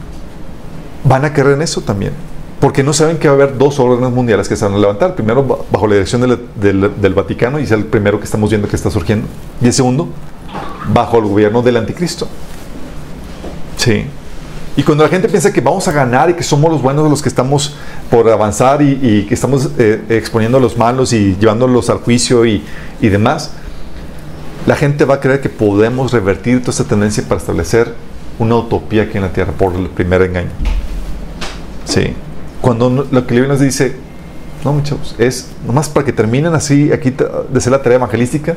van 1.03 1.25
a 1.25 1.33
creer 1.33 1.53
en 1.55 1.61
eso 1.61 1.81
también. 1.81 2.13
Porque 2.59 2.83
no 2.83 2.91
saben 2.91 3.17
que 3.17 3.27
va 3.29 3.33
a 3.33 3.37
haber 3.37 3.57
dos 3.57 3.79
órdenes 3.79 4.11
mundiales 4.11 4.49
que 4.49 4.55
se 4.55 4.65
van 4.65 4.73
a 4.73 4.77
levantar. 4.77 5.15
Primero, 5.15 5.43
ba- 5.45 5.57
bajo 5.71 5.87
la 5.87 5.93
dirección 5.93 6.21
del, 6.21 6.39
del- 6.59 6.91
del 7.01 7.13
Vaticano, 7.13 7.59
y 7.59 7.63
es 7.63 7.71
el 7.71 7.85
primero 7.85 8.19
que 8.19 8.25
estamos 8.25 8.49
viendo 8.49 8.67
que 8.67 8.75
está 8.75 8.91
surgiendo. 8.91 9.27
Y 9.61 9.67
el 9.67 9.73
segundo, 9.73 10.09
bajo 10.93 11.19
el 11.19 11.25
gobierno 11.25 11.61
del 11.61 11.77
anticristo. 11.77 12.27
Sí. 13.77 14.05
Y 14.75 14.83
cuando 14.83 15.03
la 15.03 15.09
gente 15.09 15.27
piensa 15.29 15.51
que 15.53 15.61
vamos 15.61 15.87
a 15.87 15.91
ganar 15.91 16.29
y 16.29 16.33
que 16.33 16.43
somos 16.43 16.71
los 16.71 16.81
buenos 16.81 17.09
los 17.09 17.21
que 17.21 17.29
estamos 17.29 17.75
por 18.09 18.29
avanzar 18.29 18.81
y, 18.81 18.99
y 19.01 19.25
que 19.25 19.33
estamos 19.33 19.69
eh, 19.77 20.03
exponiendo 20.09 20.57
a 20.57 20.61
los 20.61 20.77
malos 20.77 21.11
y 21.13 21.35
llevándolos 21.39 21.89
al 21.89 21.97
juicio 21.99 22.45
y, 22.45 22.63
y 23.01 23.09
demás, 23.09 23.51
la 24.65 24.75
gente 24.75 25.05
va 25.05 25.15
a 25.15 25.19
creer 25.19 25.41
que 25.41 25.49
podemos 25.49 26.11
revertir 26.11 26.59
toda 26.61 26.71
esta 26.71 26.83
tendencia 26.85 27.23
para 27.27 27.39
establecer 27.39 27.93
una 28.39 28.55
utopía 28.55 29.03
aquí 29.03 29.17
en 29.17 29.23
la 29.23 29.31
tierra 29.33 29.51
por 29.53 29.75
el 29.75 29.87
primer 29.89 30.21
engaño. 30.23 30.49
Sí. 31.85 32.13
Cuando 32.61 32.89
lo 32.89 33.27
que 33.27 33.33
Biblia 33.35 33.47
nos 33.51 33.59
dice, 33.59 33.95
no, 34.63 34.73
muchachos, 34.73 35.15
es 35.17 35.47
nomás 35.65 35.87
para 35.89 36.05
que 36.05 36.13
terminen 36.13 36.53
así 36.53 36.91
aquí 36.91 37.11
de 37.11 37.27
hacer 37.57 37.71
la 37.71 37.81
tarea 37.81 37.97
evangelística 37.97 38.55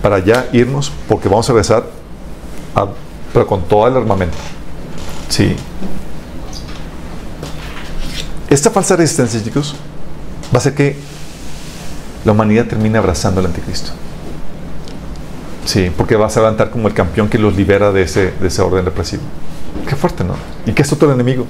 para 0.00 0.18
ya 0.18 0.46
irnos, 0.52 0.92
porque 1.08 1.28
vamos 1.28 1.48
a 1.48 1.52
regresar, 1.52 1.84
a- 2.74 2.88
pero 3.32 3.46
con 3.46 3.62
todo 3.62 3.86
el 3.88 3.96
armamento. 3.96 4.36
Sí. 5.28 5.56
Esta 8.50 8.70
falsa 8.70 8.96
resistencia, 8.96 9.42
chicos, 9.42 9.74
va 10.52 10.56
a 10.56 10.58
hacer 10.58 10.74
que 10.74 10.96
la 12.24 12.32
humanidad 12.32 12.66
termine 12.66 12.98
abrazando 12.98 13.40
al 13.40 13.46
anticristo. 13.46 13.92
Sí, 15.64 15.90
porque 15.96 16.16
vas 16.16 16.36
a 16.36 16.40
levantar 16.40 16.70
como 16.70 16.88
el 16.88 16.94
campeón 16.94 17.28
que 17.28 17.38
los 17.38 17.56
libera 17.56 17.92
de 17.92 18.02
ese, 18.02 18.32
de 18.32 18.48
ese 18.48 18.62
orden 18.62 18.84
represivo. 18.84 19.22
Qué 19.88 19.96
fuerte, 19.96 20.24
¿no? 20.24 20.34
Y 20.66 20.72
que 20.72 20.82
es 20.82 20.92
otro 20.92 21.12
enemigo. 21.12 21.46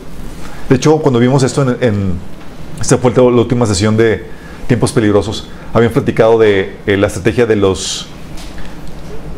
De 0.68 0.76
hecho, 0.76 0.98
cuando 0.98 1.18
vimos 1.18 1.42
esto 1.42 1.62
en, 1.62 1.76
en 1.80 2.18
esta 2.80 2.98
fue 2.98 3.12
la 3.14 3.22
última 3.22 3.64
sesión 3.66 3.96
de 3.96 4.26
Tiempos 4.66 4.92
Peligrosos, 4.92 5.48
habían 5.72 5.92
platicado 5.92 6.38
de 6.38 6.76
eh, 6.86 6.96
la 6.96 7.06
estrategia 7.06 7.46
de 7.46 7.56
los 7.56 8.06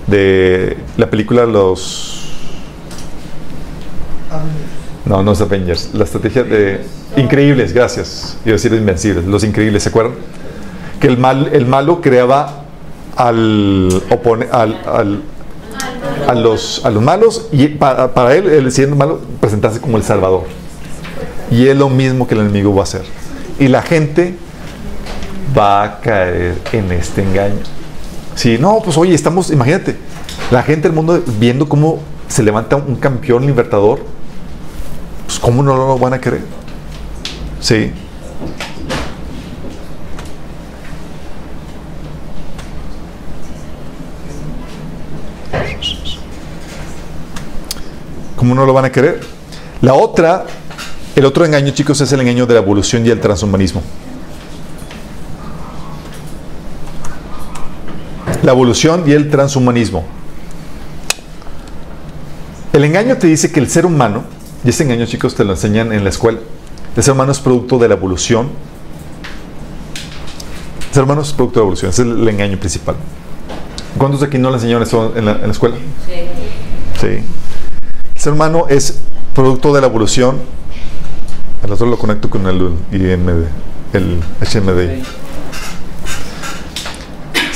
de 0.06 0.76
la 0.96 1.08
película 1.10 1.46
Los 1.46 2.30
no, 5.04 5.22
no 5.22 5.32
es 5.32 5.40
Avengers, 5.40 5.90
la 5.92 6.04
estrategia 6.04 6.42
de 6.42 6.80
Increíbles, 7.16 7.72
gracias. 7.72 8.38
Iba 8.44 8.52
a 8.52 8.54
decir 8.54 8.72
Invencibles, 8.72 9.24
Los 9.26 9.44
Increíbles, 9.44 9.82
¿se 9.82 9.90
acuerdan? 9.90 10.14
Que 11.00 11.06
el 11.06 11.18
mal 11.18 11.50
el 11.52 11.66
malo 11.66 12.00
creaba 12.00 12.63
al 13.16 14.02
opone, 14.10 14.46
al, 14.50 14.80
al- 14.86 15.22
a 16.28 16.34
los, 16.34 16.84
a 16.84 16.90
los 16.90 17.02
malos 17.02 17.48
y 17.52 17.68
para, 17.68 18.14
para 18.14 18.34
él, 18.34 18.46
él 18.48 18.72
siendo 18.72 18.96
malo, 18.96 19.20
presentarse 19.40 19.80
como 19.80 19.96
el 19.96 20.02
Salvador. 20.02 20.44
Y 21.50 21.66
es 21.68 21.76
lo 21.76 21.88
mismo 21.90 22.26
que 22.26 22.34
el 22.34 22.40
enemigo 22.40 22.74
va 22.74 22.80
a 22.80 22.84
hacer. 22.84 23.02
Y 23.58 23.68
la 23.68 23.82
gente 23.82 24.34
va 25.56 25.82
a 25.82 26.00
caer 26.00 26.56
en 26.72 26.92
este 26.92 27.22
engaño. 27.22 27.60
Si 28.34 28.58
no, 28.58 28.80
pues 28.82 28.96
oye, 28.96 29.14
estamos, 29.14 29.50
imagínate, 29.50 29.96
la 30.50 30.62
gente 30.62 30.88
del 30.88 30.94
mundo 30.96 31.22
viendo 31.38 31.68
cómo 31.68 32.00
se 32.28 32.42
levanta 32.42 32.76
un 32.76 32.96
campeón 32.96 33.46
libertador, 33.46 34.00
pues 35.26 35.38
cómo 35.38 35.62
no 35.62 35.76
lo 35.76 35.98
van 35.98 36.14
a 36.14 36.20
creer. 36.20 36.42
Sí. 37.60 37.92
¿Cómo 48.44 48.54
no 48.54 48.66
lo 48.66 48.74
van 48.74 48.84
a 48.84 48.92
querer? 48.92 49.20
La 49.80 49.94
otra, 49.94 50.44
el 51.16 51.24
otro 51.24 51.46
engaño, 51.46 51.72
chicos, 51.72 51.98
es 52.02 52.12
el 52.12 52.20
engaño 52.20 52.44
de 52.44 52.52
la 52.52 52.60
evolución 52.60 53.06
y 53.06 53.08
el 53.08 53.18
transhumanismo. 53.18 53.80
La 58.42 58.52
evolución 58.52 59.04
y 59.06 59.12
el 59.12 59.30
transhumanismo. 59.30 60.04
El 62.74 62.84
engaño 62.84 63.16
te 63.16 63.28
dice 63.28 63.50
que 63.50 63.60
el 63.60 63.70
ser 63.70 63.86
humano, 63.86 64.24
y 64.62 64.68
ese 64.68 64.82
engaño, 64.82 65.06
chicos, 65.06 65.34
te 65.34 65.42
lo 65.42 65.52
enseñan 65.52 65.90
en 65.94 66.04
la 66.04 66.10
escuela, 66.10 66.40
el 66.94 67.02
ser 67.02 67.14
humano 67.14 67.32
es 67.32 67.38
producto 67.38 67.78
de 67.78 67.88
la 67.88 67.94
evolución. 67.94 68.50
El 70.88 70.92
ser 70.92 71.04
humano 71.04 71.22
es 71.22 71.32
producto 71.32 71.60
de 71.60 71.62
la 71.62 71.64
evolución, 71.64 71.90
ese 71.90 72.02
es 72.02 72.08
el 72.08 72.28
engaño 72.28 72.58
principal. 72.58 72.96
¿Cuántos 73.96 74.20
de 74.20 74.26
aquí 74.26 74.36
no 74.36 74.50
le 74.50 74.56
enseñaron 74.56 74.82
eso 74.82 75.14
en 75.16 75.24
la, 75.24 75.32
en 75.32 75.46
la 75.46 75.52
escuela? 75.52 75.76
Sí. 77.00 77.22
El 77.22 77.43
ser 78.24 78.32
humano 78.32 78.64
es 78.70 78.94
producto 79.34 79.74
de 79.74 79.82
la 79.82 79.86
evolución. 79.86 80.38
El 81.62 81.70
otro 81.70 81.86
lo 81.86 81.98
conecto 81.98 82.30
con 82.30 82.46
el. 82.46 82.72
El 83.92 84.20
ser 84.42 84.62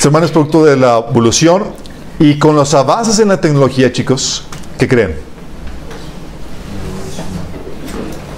humano 0.09 0.25
es 0.25 0.31
producto 0.31 0.63
de 0.65 0.77
la 0.77 1.03
evolución 1.09 1.63
y 2.19 2.37
con 2.37 2.55
los 2.55 2.73
avances 2.75 3.17
en 3.17 3.29
la 3.29 3.41
tecnología, 3.41 3.91
chicos, 3.91 4.43
¿qué 4.77 4.87
creen? 4.87 5.15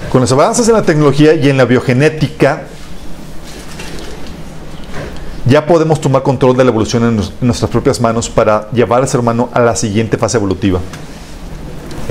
Con 0.10 0.22
los 0.22 0.32
avances 0.32 0.68
en 0.70 0.76
la 0.76 0.84
tecnología 0.84 1.34
y 1.34 1.50
en 1.50 1.58
la 1.58 1.66
biogenética, 1.66 2.64
ya 5.46 5.66
podemos 5.66 6.00
tomar 6.00 6.24
control 6.24 6.56
de 6.56 6.64
la 6.64 6.70
evolución 6.70 7.04
en 7.04 7.22
nuestras 7.42 7.70
propias 7.70 8.00
manos 8.00 8.30
para 8.30 8.70
llevar 8.72 9.02
al 9.02 9.10
ser 9.10 9.20
humano 9.20 9.50
a 9.54 9.60
la 9.60 9.76
siguiente 9.76 10.18
fase 10.18 10.38
evolutiva. 10.38 10.80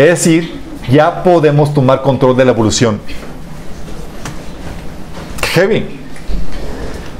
Es 0.00 0.08
decir, 0.08 0.58
ya 0.90 1.22
podemos 1.22 1.74
tomar 1.74 2.00
control 2.00 2.34
de 2.34 2.46
la 2.46 2.52
evolución. 2.52 2.98
Heavy. 5.52 6.00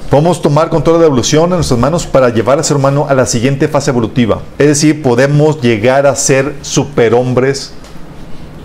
Podemos 0.09 0.41
tomar 0.41 0.71
control 0.71 0.97
de 0.97 1.01
la 1.01 1.07
evolución 1.09 1.51
en 1.51 1.57
nuestras 1.57 1.79
manos 1.79 2.07
para 2.07 2.31
llevar 2.31 2.57
al 2.57 2.65
ser 2.65 2.79
humano 2.79 3.05
a 3.07 3.13
la 3.13 3.27
siguiente 3.27 3.69
fase 3.69 3.91
evolutiva. 3.91 4.41
Es 4.59 4.69
decir, 4.69 5.03
podemos 5.03 5.61
llegar 5.61 6.07
a 6.07 6.17
ser 6.17 6.55
superhombres 6.63 7.75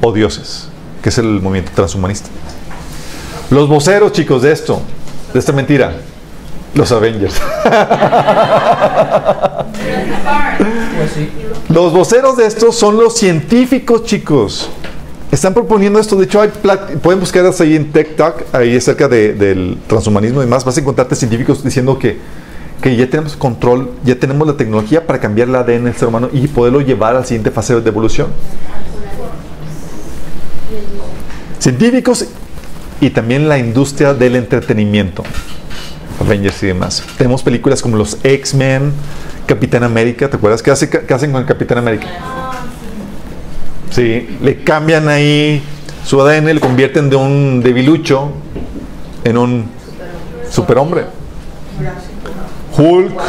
o 0.01 0.13
dioses, 0.13 0.69
que 1.03 1.09
es 1.09 1.17
el 1.17 1.41
movimiento 1.41 1.73
transhumanista. 1.75 2.29
Los 3.49 3.67
voceros, 3.67 4.13
chicos, 4.13 4.43
de 4.43 4.53
esto, 4.53 4.81
de 5.33 5.39
esta 5.39 5.51
mentira, 5.51 5.91
los 6.73 6.89
Avengers. 6.89 7.35
Los 11.69 11.93
voceros 11.93 12.37
de 12.37 12.45
estos 12.45 12.75
son 12.75 12.97
los 12.97 13.17
científicos, 13.17 14.03
chicos. 14.03 14.69
Están 15.31 15.53
proponiendo 15.53 15.99
esto. 15.99 16.15
De 16.15 16.25
hecho, 16.25 16.39
hay 16.41 16.49
pueden 17.01 17.19
buscar 17.19 17.45
ahí 17.59 17.75
en 17.75 17.91
TikTok, 17.91 18.43
ahí 18.53 18.75
acerca 18.77 19.07
de- 19.07 19.33
del 19.33 19.77
transhumanismo 19.87 20.41
y 20.41 20.45
demás. 20.45 20.63
Vas 20.63 20.77
a 20.77 20.79
encontrarte 20.79 21.15
científicos 21.15 21.63
diciendo 21.63 21.97
que, 21.99 22.17
que 22.81 22.95
ya 22.95 23.09
tenemos 23.09 23.35
control, 23.35 23.91
ya 24.05 24.15
tenemos 24.15 24.47
la 24.47 24.55
tecnología 24.55 25.05
para 25.05 25.19
cambiar 25.19 25.49
el 25.49 25.55
ADN 25.55 25.85
del 25.85 25.95
ser 25.95 26.07
humano 26.07 26.29
y 26.31 26.47
poderlo 26.47 26.81
llevar 26.81 27.15
a 27.15 27.19
la 27.19 27.25
siguiente 27.25 27.51
fase 27.51 27.79
de 27.79 27.89
evolución. 27.89 28.27
Científicos 31.59 32.25
y 33.01 33.09
también 33.09 33.49
la 33.49 33.57
industria 33.57 34.13
del 34.13 34.35
entretenimiento. 34.35 35.23
Avengers 36.19 36.63
y 36.63 36.67
demás. 36.67 37.03
Tenemos 37.17 37.43
películas 37.43 37.81
como 37.81 37.97
los 37.97 38.17
X-Men, 38.23 38.93
Capitán 39.45 39.83
América, 39.83 40.29
¿te 40.29 40.37
acuerdas? 40.37 40.61
¿Qué, 40.63 40.71
hace- 40.71 40.89
qué 40.89 41.13
hacen 41.13 41.31
con 41.31 41.41
el 41.41 41.47
Capitán 41.47 41.77
América? 41.77 42.07
Sí, 43.91 44.37
le 44.41 44.63
cambian 44.63 45.07
ahí 45.07 45.63
su 46.05 46.21
ADN, 46.21 46.53
le 46.53 46.59
convierten 46.59 47.09
de 47.09 47.15
un 47.15 47.61
debilucho 47.63 48.31
en 49.23 49.37
un 49.37 49.69
superhombre. 50.49 51.05
Hulk, 52.77 53.21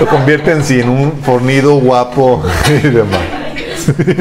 lo 0.00 0.06
convierten 0.06 0.62
sí, 0.64 0.80
en 0.80 0.88
un 0.88 1.12
fornido 1.22 1.76
guapo 1.76 2.42
y 2.68 2.88
demás. 2.88 3.20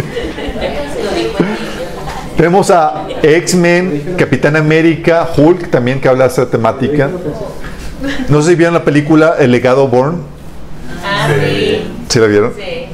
Tenemos 2.38 2.70
a 2.72 3.07
X-Men, 3.24 4.16
Capitán 4.18 4.56
América, 4.56 5.28
Hulk 5.36 5.70
también 5.70 6.00
que 6.00 6.08
habla 6.10 6.26
de 6.26 6.32
esa 6.32 6.50
temática. 6.50 7.10
No 8.30 8.42
sé 8.42 8.50
si 8.52 8.56
vieron 8.56 8.74
la 8.74 8.84
película 8.84 9.36
El 9.40 9.52
legado 9.52 9.88
Born. 9.88 10.18
Ah, 11.04 11.30
sí. 11.34 11.82
¿Sí 12.10 12.20
la 12.20 12.28
vieron? 12.28 12.54
Sí. 12.56 12.86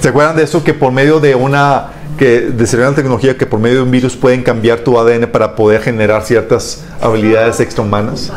¿Se 0.00 0.08
acuerdan 0.08 0.36
de 0.36 0.44
eso? 0.44 0.62
Que 0.62 0.72
por 0.74 0.92
medio 0.92 1.18
de 1.20 1.34
una 1.34 1.88
que 2.18 2.40
desarrollan 2.42 2.92
la 2.92 2.96
tecnología 2.96 3.36
que 3.36 3.44
por 3.46 3.60
medio 3.60 3.76
de 3.76 3.82
un 3.82 3.90
virus 3.90 4.16
pueden 4.16 4.42
cambiar 4.42 4.78
tu 4.80 4.98
ADN 4.98 5.26
para 5.26 5.54
poder 5.54 5.82
generar 5.82 6.22
ciertas 6.24 6.84
habilidades 7.00 7.60
extrahumanas. 7.60 8.32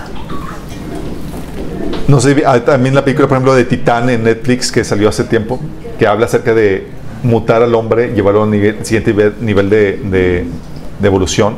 No 2.07 2.19
sé, 2.19 2.43
hay 2.45 2.61
también 2.61 2.95
la 2.95 3.03
película, 3.05 3.27
por 3.27 3.37
ejemplo, 3.37 3.55
de 3.55 3.65
Titán 3.65 4.09
en 4.09 4.23
Netflix 4.23 4.71
que 4.71 4.83
salió 4.83 5.09
hace 5.09 5.23
tiempo, 5.25 5.59
que 5.99 6.07
habla 6.07 6.25
acerca 6.25 6.53
de 6.55 6.87
mutar 7.21 7.61
al 7.61 7.75
hombre, 7.75 8.13
llevarlo 8.15 8.41
a 8.41 8.43
un 8.45 8.51
nivel- 8.51 8.77
siguiente 8.83 9.11
nivel, 9.13 9.33
nivel 9.41 9.69
de, 9.69 9.99
de- 10.05 10.45
de 10.99 11.07
evolución. 11.07 11.55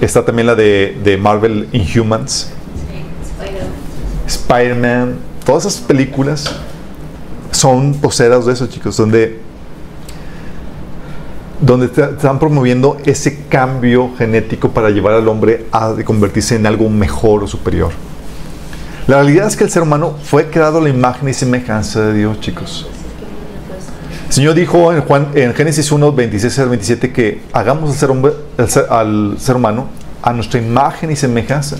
Está 0.00 0.24
también 0.24 0.46
la 0.46 0.54
de, 0.54 1.18
Marvel 1.20 1.68
Inhumans, 1.72 2.50
Spider-Man, 4.26 5.16
todas 5.44 5.66
esas 5.66 5.80
películas 5.80 6.54
son 7.50 7.94
poseedas 7.94 8.46
de 8.46 8.52
eso, 8.52 8.66
chicos, 8.68 8.96
donde, 8.96 9.40
donde 11.60 11.86
están 11.86 12.38
promoviendo 12.38 12.96
ese 13.04 13.44
cambio 13.48 14.10
genético 14.16 14.70
para 14.70 14.90
llevar 14.90 15.14
al 15.14 15.28
hombre 15.28 15.66
a 15.72 15.94
convertirse 16.04 16.56
en 16.56 16.66
algo 16.66 16.88
mejor 16.88 17.42
o 17.44 17.46
superior. 17.46 17.90
La 19.06 19.16
realidad 19.16 19.48
es 19.48 19.56
que 19.56 19.64
el 19.64 19.70
ser 19.70 19.82
humano 19.82 20.16
fue 20.22 20.50
creado 20.50 20.78
a 20.78 20.80
la 20.80 20.88
imagen 20.88 21.28
y 21.28 21.34
semejanza 21.34 22.00
de 22.00 22.14
Dios, 22.14 22.40
chicos. 22.40 22.86
El 24.30 24.34
Señor 24.34 24.54
dijo 24.54 24.92
en, 24.92 25.00
Juan, 25.00 25.30
en 25.34 25.52
Génesis 25.54 25.90
1, 25.90 26.12
26 26.12 26.58
al 26.60 26.68
27 26.68 27.12
que 27.12 27.42
hagamos 27.52 27.90
al 27.90 27.96
ser, 27.96 28.10
hombre- 28.12 29.56
humano 29.56 29.88
a 30.22 30.32
nuestra 30.32 30.60
imagen 30.60 31.10
y 31.10 31.16
semejanza. 31.16 31.78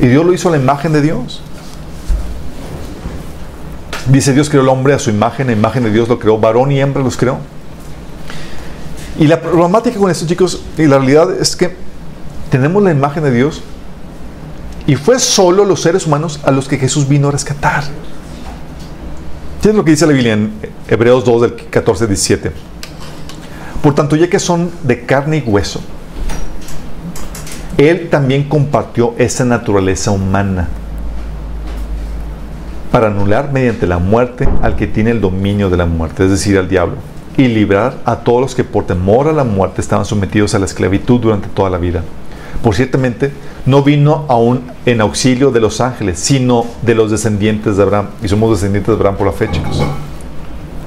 Y 0.00 0.08
Dios 0.08 0.26
lo 0.26 0.32
hizo 0.32 0.48
a 0.48 0.50
la 0.50 0.56
imagen 0.58 0.92
de 0.92 1.02
Dios. 1.02 1.40
Dice 4.08 4.32
Dios 4.32 4.50
creó 4.50 4.62
al 4.62 4.70
hombre 4.70 4.92
a 4.94 4.98
su 4.98 5.08
imagen, 5.10 5.48
a 5.48 5.52
imagen 5.52 5.84
de 5.84 5.92
Dios 5.92 6.08
lo 6.08 6.18
creó, 6.18 6.36
varón 6.36 6.72
y 6.72 6.80
hembra 6.80 7.00
los 7.00 7.16
creó. 7.16 7.38
Y 9.16 9.28
la 9.28 9.40
problemática 9.40 10.00
con 10.00 10.10
esto, 10.10 10.26
chicos, 10.26 10.62
y 10.76 10.86
la 10.86 10.98
realidad 10.98 11.30
es 11.30 11.54
que 11.54 11.76
tenemos 12.50 12.82
la 12.82 12.90
imagen 12.90 13.22
de 13.22 13.30
Dios 13.30 13.62
y 14.88 14.96
fue 14.96 15.20
solo 15.20 15.64
los 15.64 15.80
seres 15.80 16.08
humanos 16.08 16.40
a 16.42 16.50
los 16.50 16.66
que 16.66 16.76
Jesús 16.76 17.06
vino 17.06 17.28
a 17.28 17.30
rescatar. 17.30 17.84
¿Qué 19.62 19.70
es 19.70 19.74
lo 19.74 19.84
que 19.84 19.92
dice 19.92 20.06
la 20.06 20.12
Biblia 20.12 20.34
en 20.34 20.52
Hebreos 20.88 21.24
2 21.24 21.42
del 21.42 21.54
14 21.54 22.04
al 22.04 22.08
17? 22.08 22.52
Por 23.82 23.94
tanto, 23.94 24.14
ya 24.16 24.28
que 24.28 24.38
son 24.38 24.70
de 24.82 25.04
carne 25.04 25.38
y 25.38 25.48
hueso, 25.48 25.80
Él 27.78 28.08
también 28.10 28.48
compartió 28.48 29.14
esa 29.18 29.44
naturaleza 29.44 30.10
humana 30.10 30.68
para 32.92 33.08
anular 33.08 33.52
mediante 33.52 33.86
la 33.86 33.98
muerte 33.98 34.48
al 34.62 34.76
que 34.76 34.86
tiene 34.86 35.10
el 35.10 35.20
dominio 35.20 35.68
de 35.70 35.76
la 35.76 35.86
muerte, 35.86 36.24
es 36.24 36.30
decir, 36.30 36.58
al 36.58 36.68
diablo, 36.68 36.96
y 37.36 37.48
librar 37.48 37.98
a 38.04 38.16
todos 38.16 38.40
los 38.40 38.54
que 38.54 38.64
por 38.64 38.86
temor 38.86 39.28
a 39.28 39.32
la 39.32 39.44
muerte 39.44 39.80
estaban 39.80 40.04
sometidos 40.04 40.54
a 40.54 40.58
la 40.58 40.66
esclavitud 40.66 41.20
durante 41.20 41.48
toda 41.48 41.70
la 41.70 41.78
vida. 41.78 42.02
Por 42.62 42.74
ciertamente, 42.74 43.32
no 43.66 43.82
vino 43.82 44.24
aún 44.28 44.62
en 44.86 45.00
auxilio 45.00 45.50
de 45.50 45.60
los 45.60 45.80
ángeles, 45.80 46.20
sino 46.20 46.64
de 46.82 46.94
los 46.94 47.10
descendientes 47.10 47.76
de 47.76 47.82
Abraham. 47.82 48.08
Y 48.22 48.28
somos 48.28 48.52
descendientes 48.52 48.86
de 48.86 48.94
Abraham 48.94 49.16
por 49.16 49.26
la 49.26 49.32
fe, 49.32 49.50
chicos. 49.50 49.82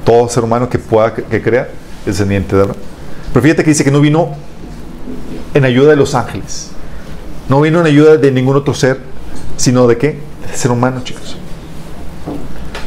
Todo 0.05 0.29
ser 0.29 0.45
humano 0.45 0.69
que 0.69 0.79
pueda, 0.79 1.13
que 1.13 1.41
crea, 1.41 1.69
es 2.01 2.05
descendiente 2.05 2.55
de 2.55 2.61
Abraham. 2.61 2.81
Pero 3.33 3.43
fíjate 3.43 3.63
que 3.63 3.69
dice 3.69 3.83
que 3.83 3.91
no 3.91 3.99
vino 3.99 4.29
en 5.53 5.65
ayuda 5.65 5.89
de 5.89 5.97
los 5.97 6.15
ángeles. 6.15 6.71
No 7.49 7.59
vino 7.61 7.81
en 7.81 7.85
ayuda 7.85 8.15
de 8.15 8.31
ningún 8.31 8.55
otro 8.55 8.73
ser, 8.73 8.99
sino 9.57 9.85
de 9.85 9.97
qué? 9.97 10.19
Del 10.47 10.55
ser 10.55 10.71
humano, 10.71 11.01
chicos. 11.03 11.35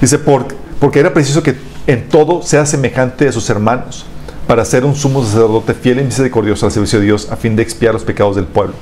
Dice, 0.01 0.19
por, 0.19 0.47
porque 0.81 1.01
era 1.01 1.13
preciso 1.13 1.43
que 1.43 1.55
en 1.87 2.09
todo 2.09 2.43
sea 2.43 2.65
semejante 2.65 3.29
a 3.29 3.33
sus 3.33 3.49
hermanos, 3.51 4.07
para 4.47 4.65
ser 4.65 4.85
un 4.85 4.95
sumo 4.95 5.23
sacerdote 5.25 5.75
fiel 5.75 6.01
y 6.01 6.05
misericordioso 6.05 6.67
al 6.67 6.73
servicio 6.73 6.99
de 6.99 7.05
Dios, 7.05 7.31
a 7.31 7.37
fin 7.37 7.55
de 7.55 7.63
expiar 7.63 7.93
los 7.93 8.05
pecados 8.05 8.37
del 8.37 8.47
pueblo. 8.47 8.75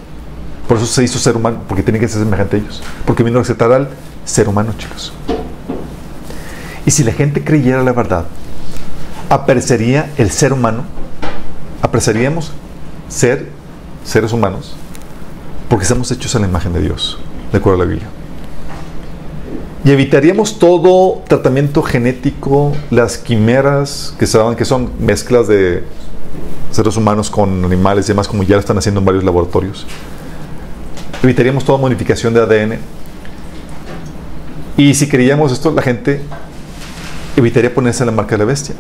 Por 0.69 0.77
eso 0.77 0.87
se 0.87 1.03
hizo 1.03 1.19
ser 1.19 1.37
humano, 1.37 1.63
porque 1.69 1.83
tiene 1.83 1.99
que 1.99 2.09
ser 2.09 2.23
semejante 2.23 2.57
a 2.57 2.61
ellos. 2.61 2.83
Porque 3.05 3.23
vino 3.23 3.39
a 3.39 3.43
rescatar 3.43 3.73
al 3.73 3.89
ser 4.25 4.49
humano, 4.49 4.73
chicos. 4.79 5.13
Y 6.87 6.91
si 6.91 7.05
la 7.05 7.13
gente 7.13 7.45
creyera 7.45 7.83
la 7.83 7.93
verdad, 7.93 8.27
apreciaría 9.29 10.11
el 10.17 10.31
ser 10.31 10.53
humano, 10.53 10.85
apreciaríamos 11.83 12.53
ser 13.09 13.49
seres 14.05 14.33
humanos, 14.33 14.75
porque 15.69 15.85
estamos 15.85 16.11
hechos 16.11 16.35
a 16.35 16.39
la 16.41 16.47
imagen 16.47 16.73
de 16.73 16.81
Dios, 16.81 17.19
de 17.53 17.59
acuerdo 17.59 17.83
a 17.83 17.85
la 17.85 17.91
Biblia. 17.91 18.09
Y 19.85 19.93
evitaríamos 19.93 20.59
todo 20.59 21.23
tratamiento 21.27 21.83
genético, 21.83 22.73
las 22.91 23.17
quimeras, 23.19 24.15
que 24.19 24.27
saben 24.27 24.57
que 24.57 24.65
son 24.65 24.91
mezclas 24.99 25.49
de 25.49 25.85
seres 26.71 26.97
humanos 26.97 27.31
con 27.31 27.65
animales 27.65 28.07
y 28.07 28.09
demás, 28.09 28.29
como 28.29 28.43
ya 28.43 28.57
lo 28.57 28.61
están 28.61 28.79
haciendo 28.79 29.01
en 29.01 29.07
varios 29.07 29.25
laboratorios. 29.25 29.87
Evitaríamos 31.23 31.65
toda 31.65 31.79
modificación 31.79 32.33
de 32.35 32.41
ADN. 32.41 32.79
Y 34.77 34.95
si 34.95 35.09
queríamos 35.09 35.53
esto, 35.53 35.71
la 35.73 35.83
gente 35.83 36.23
evitaría 37.37 37.73
ponerse 37.75 38.05
la 38.07 38.13
marca 38.13 38.33
de 38.33 38.39
la 38.39 38.45
bestia, 38.47 38.75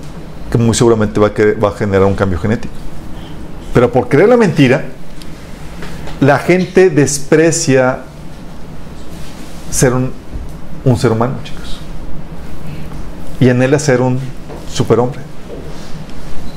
que 0.51 0.57
muy 0.59 0.74
seguramente 0.74 1.20
va 1.20 1.28
a, 1.28 1.34
que- 1.34 1.53
va 1.53 1.68
a 1.68 1.72
generar 1.72 2.07
un 2.07 2.14
cambio 2.14 2.38
genético. 2.38 2.72
Pero 3.74 3.93
por 3.93 4.09
creer 4.09 4.28
la 4.28 4.36
mentira, 4.36 4.84
la 6.20 6.38
gente 6.38 6.91
desprecia 6.91 8.01
ser 9.70 9.93
un, 9.93 10.11
un 10.84 10.97
ser 10.99 11.12
humano, 11.12 11.34
chicos. 11.45 11.78
Y 13.38 13.49
anhela 13.51 13.78
ser 13.78 14.01
un 14.01 14.18
superhombre. 14.72 15.20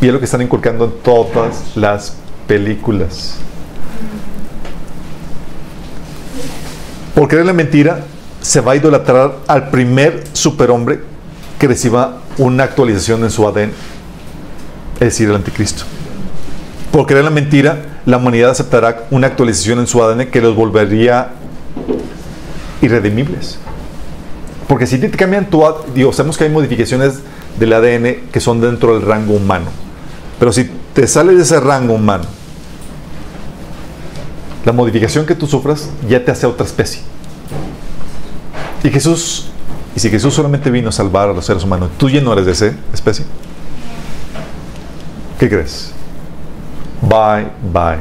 Y 0.02 0.08
es 0.08 0.14
lo 0.14 0.20
que 0.20 0.26
están 0.26 0.42
inculcando 0.42 0.86
en 0.86 0.92
todas 1.04 1.76
las 1.76 2.16
películas. 2.48 3.36
Por 7.14 7.28
creer 7.28 7.46
la 7.46 7.54
mentira, 7.54 8.06
se 8.42 8.60
va 8.60 8.72
a 8.72 8.76
idolatrar 8.76 9.36
al 9.48 9.70
primer 9.70 10.24
superhombre 10.34 11.02
que 11.60 11.68
reciba 11.68 12.18
una 12.38 12.64
actualización 12.64 13.24
en 13.24 13.30
su 13.30 13.48
ADN, 13.48 13.72
es 14.96 15.00
decir, 15.00 15.30
el 15.30 15.36
anticristo. 15.36 15.84
Por 16.92 17.06
creer 17.06 17.24
la 17.24 17.30
mentira, 17.30 18.00
la 18.06 18.18
humanidad 18.18 18.52
aceptará 18.52 19.06
una 19.12 19.28
actualización 19.28 19.80
en 19.80 19.88
su 19.88 20.04
ADN 20.04 20.28
que 20.28 20.42
los 20.42 20.56
volvería 20.56 21.30
irredimibles. 22.82 23.60
Porque 24.68 24.88
si 24.88 24.98
te 24.98 25.10
cambian 25.12 25.50
tu 25.50 25.66
ADN, 25.66 25.94
digo, 25.94 26.12
sabemos 26.14 26.38
que 26.38 26.46
hay 26.46 26.50
modificaciones 26.50 27.20
del 27.60 27.74
ADN 27.74 28.30
que 28.32 28.40
son 28.40 28.60
dentro 28.60 28.98
del 28.98 29.08
rango 29.08 29.36
humano. 29.36 29.68
Pero 30.40 30.52
si 30.52 30.70
te 30.94 31.08
sales 31.08 31.38
de 31.38 31.44
ese 31.44 31.60
rango 31.60 31.94
humano, 31.94 32.26
la 34.66 34.72
modificación 34.72 35.26
que 35.26 35.36
tú 35.36 35.48
sufras 35.48 35.90
ya 36.08 36.24
te 36.24 36.32
hace 36.32 36.46
otra 36.46 36.66
especie. 36.66 37.02
Y 38.84 38.90
Jesús, 38.90 39.48
y 39.96 40.00
si 40.00 40.10
Jesús 40.10 40.34
solamente 40.34 40.70
vino 40.70 40.90
a 40.90 40.92
salvar 40.92 41.30
a 41.30 41.34
los 41.34 41.46
seres 41.46 41.64
humanos, 41.64 41.90
tú 41.98 42.10
ya 42.10 42.22
no 42.22 42.34
eres 42.34 42.46
de 42.46 42.52
esa 42.52 42.72
especie. 42.94 43.26
¿Qué 45.40 45.50
crees? 45.50 45.92
Bye, 47.02 47.48
bye. 47.74 48.00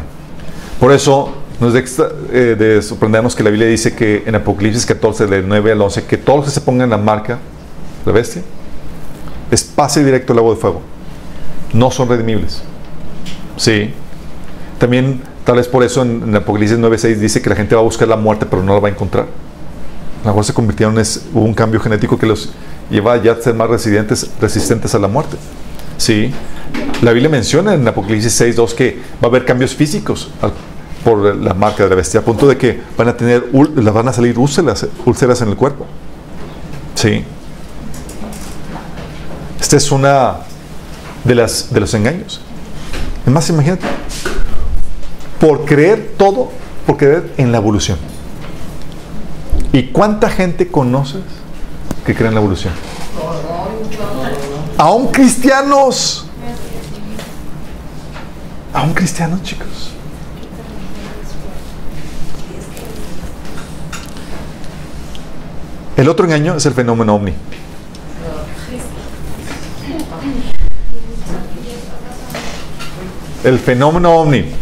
Por 0.79 0.93
eso 0.93 1.33
nos 1.61 1.73
de, 1.73 1.81
extra- 1.81 2.11
eh, 2.33 2.57
de 2.59 2.83
sorprendernos 2.83 3.35
que 3.35 3.43
la 3.43 3.51
Biblia 3.51 3.69
dice 3.69 3.95
que 3.95 4.23
en 4.27 4.35
Apocalipsis 4.35 4.85
14, 4.87 5.27
del 5.27 5.47
9 5.49 5.73
al 5.73 5.81
11, 5.81 6.05
que 6.05 6.17
todos 6.17 6.39
los 6.41 6.47
que 6.47 6.53
se 6.53 6.61
pongan 6.61 6.91
la 6.91 6.99
marca, 6.99 7.39
la 8.05 8.13
bestia, 8.13 8.43
es 9.51 9.63
pase 9.63 10.05
directo 10.05 10.33
al 10.33 10.37
lago 10.39 10.55
de 10.55 10.61
fuego. 10.61 10.83
No 11.73 11.91
son 11.91 12.09
redimibles. 12.09 12.63
Sí. 13.57 13.93
También, 14.79 15.23
tal 15.45 15.57
vez 15.57 15.69
por 15.69 15.83
eso 15.83 16.03
en, 16.03 16.23
en 16.23 16.37
Apocalipsis 16.37 16.79
9.6 16.79 17.17
dice 17.17 17.43
que 17.43 17.51
la 17.51 17.57
gente 17.57 17.75
va 17.75 17.81
a 17.81 17.85
buscar 17.85 18.09
la 18.09 18.17
muerte, 18.17 18.47
pero 18.47 18.63
no 18.63 18.75
la 18.75 18.81
va 18.81 18.89
a 18.89 18.91
encontrar. 18.91 19.27
A 20.23 20.27
lo 20.27 20.31
mejor 20.31 20.45
se 20.45 20.55
convirtieron, 20.55 20.97
en, 20.99 21.05
un 21.35 21.53
cambio 21.53 21.81
genético 21.81 22.17
que 22.17 22.27
los 22.27 22.51
lleva 22.91 23.21
ya 23.21 23.33
a 23.33 23.41
ser 23.41 23.55
más 23.55 23.69
resistentes, 23.69 24.31
resistentes 24.41 24.95
a 24.95 24.99
la 24.99 25.09
muerte. 25.09 25.37
Sí. 25.99 26.33
La 27.01 27.13
Biblia 27.13 27.29
menciona 27.29 27.75
en 27.75 27.87
Apocalipsis 27.87 28.41
6.2 28.41 28.75
que 28.75 28.99
va 29.23 29.27
a 29.27 29.27
haber 29.27 29.45
cambios 29.45 29.75
físicos 29.75 30.31
por 31.05 31.35
la 31.35 31.55
marca 31.55 31.83
de 31.83 31.91
la 31.91 31.97
bestia, 31.97 32.21
a 32.21 32.23
punto 32.23 32.47
de 32.47 32.57
que 32.57 32.81
van 32.97 33.09
a 33.09 33.17
tener, 33.17 33.45
van 33.51 34.09
a 34.09 34.13
salir 34.13 34.39
úlceras, 34.39 34.87
úlceras 35.05 35.43
en 35.43 35.49
el 35.49 35.57
cuerpo. 35.57 35.87
Sí. 36.95 37.25
Esta 39.61 39.77
es 39.77 39.91
una 39.91 40.37
de, 41.25 41.35
las, 41.35 41.73
de 41.73 41.81
los 41.81 41.93
engaños. 41.95 42.41
Es 43.27 43.33
más, 43.33 43.49
imagínate, 43.49 43.87
por 45.43 45.65
creer 45.65 46.15
todo, 46.17 46.53
por 46.87 46.97
creer 46.97 47.35
en 47.37 47.51
la 47.51 47.59
evolución. 47.59 47.99
¿Y 49.73 49.89
cuánta 49.89 50.31
gente 50.31 50.69
conoces 50.69 51.23
que 52.07 52.15
cree 52.15 52.29
en 52.29 52.35
la 52.35 52.41
evolución? 52.41 52.73
Aún 54.79 55.09
cristianos. 55.09 56.27
Aún 58.73 58.95
cristianos, 58.95 59.43
chicos. 59.43 59.91
El 65.97 66.09
otro 66.09 66.25
engaño 66.25 66.55
es 66.55 66.67
el 66.67 66.73
fenómeno 66.73 67.17
ovni. 67.17 67.35
El 73.43 73.59
fenómeno 73.59 74.13
ovni. 74.13 74.62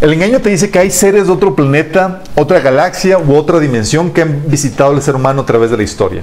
El 0.00 0.12
engaño 0.12 0.40
te 0.40 0.50
dice 0.50 0.70
que 0.70 0.78
hay 0.78 0.90
seres 0.90 1.26
de 1.26 1.32
otro 1.32 1.54
planeta, 1.54 2.22
otra 2.34 2.60
galaxia 2.60 3.18
u 3.18 3.34
otra 3.34 3.58
dimensión 3.58 4.10
que 4.10 4.22
han 4.22 4.42
visitado 4.46 4.92
al 4.92 5.00
ser 5.00 5.14
humano 5.14 5.42
a 5.42 5.46
través 5.46 5.70
de 5.70 5.78
la 5.78 5.82
historia. 5.82 6.22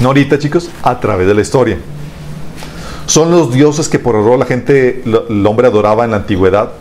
No 0.00 0.08
ahorita, 0.08 0.38
chicos, 0.38 0.68
a 0.82 1.00
través 1.00 1.26
de 1.26 1.34
la 1.34 1.40
historia. 1.40 1.78
Son 3.06 3.30
los 3.30 3.52
dioses 3.52 3.88
que 3.88 3.98
por 3.98 4.14
error 4.16 4.38
la 4.38 4.44
gente, 4.44 5.02
el 5.04 5.46
hombre 5.46 5.66
adoraba 5.66 6.04
en 6.04 6.10
la 6.10 6.18
antigüedad. 6.18 6.72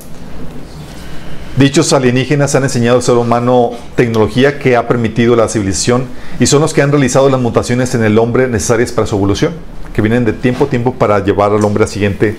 Dichos 1.58 1.93
alienígenas 1.93 2.56
han 2.56 2.64
enseñado 2.64 2.97
al 2.97 3.04
ser 3.04 3.16
humano 3.16 3.72
tecnología 3.95 4.60
que 4.60 4.76
ha 4.76 4.88
permitido 4.88 5.36
la 5.36 5.47
civilización 5.47 6.06
y 6.39 6.47
son 6.47 6.62
los 6.62 6.74
que 6.74 6.82
han 6.82 6.91
realizado 6.91 7.30
las 7.30 7.39
mutaciones 7.39 7.93
en 7.95 8.04
el 8.04 8.18
hombre 8.18 8.47
necesarias 8.47 8.91
para 8.91 9.06
su 9.08 9.16
evolución, 9.16 9.54
que 9.93 10.01
vienen 10.01 10.26
de 10.26 10.34
tiempo 10.34 10.66
a 10.66 10.68
tiempo 10.68 10.93
para 10.95 11.24
llevar 11.24 11.51
al 11.51 11.64
hombre 11.64 11.84
al 11.84 11.89
siguiente 11.89 12.38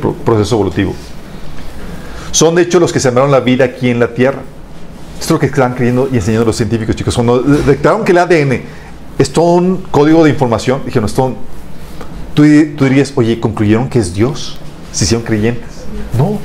pro- 0.00 0.12
proceso 0.12 0.54
evolutivo. 0.56 0.94
Son 2.32 2.54
de 2.54 2.62
hecho 2.62 2.80
los 2.80 2.92
que 2.92 3.00
sembraron 3.00 3.30
la 3.30 3.40
vida 3.40 3.64
aquí 3.64 3.90
en 3.90 4.00
la 4.00 4.14
Tierra. 4.14 4.40
Esto 5.14 5.24
es 5.24 5.30
lo 5.32 5.38
que 5.38 5.46
están 5.46 5.74
creyendo 5.74 6.08
y 6.10 6.16
enseñando 6.16 6.46
los 6.46 6.56
científicos, 6.56 6.96
chicos. 6.96 7.14
Cuando 7.14 7.40
detectaron 7.40 8.04
que 8.04 8.12
el 8.12 8.18
ADN 8.18 8.62
es 9.18 9.32
todo 9.32 9.56
un 9.56 9.76
código 9.90 10.24
de 10.24 10.30
información, 10.30 10.82
dijeron, 10.84 11.06
esto, 11.06 11.34
tú, 12.34 12.42
tú 12.76 12.84
dirías, 12.84 13.12
oye, 13.16 13.38
concluyeron 13.38 13.90
que 13.90 13.98
es 13.98 14.14
Dios, 14.14 14.58
si 14.92 15.04
hicieron 15.04 15.26
creyentes. 15.26 15.68
No. 16.16 16.38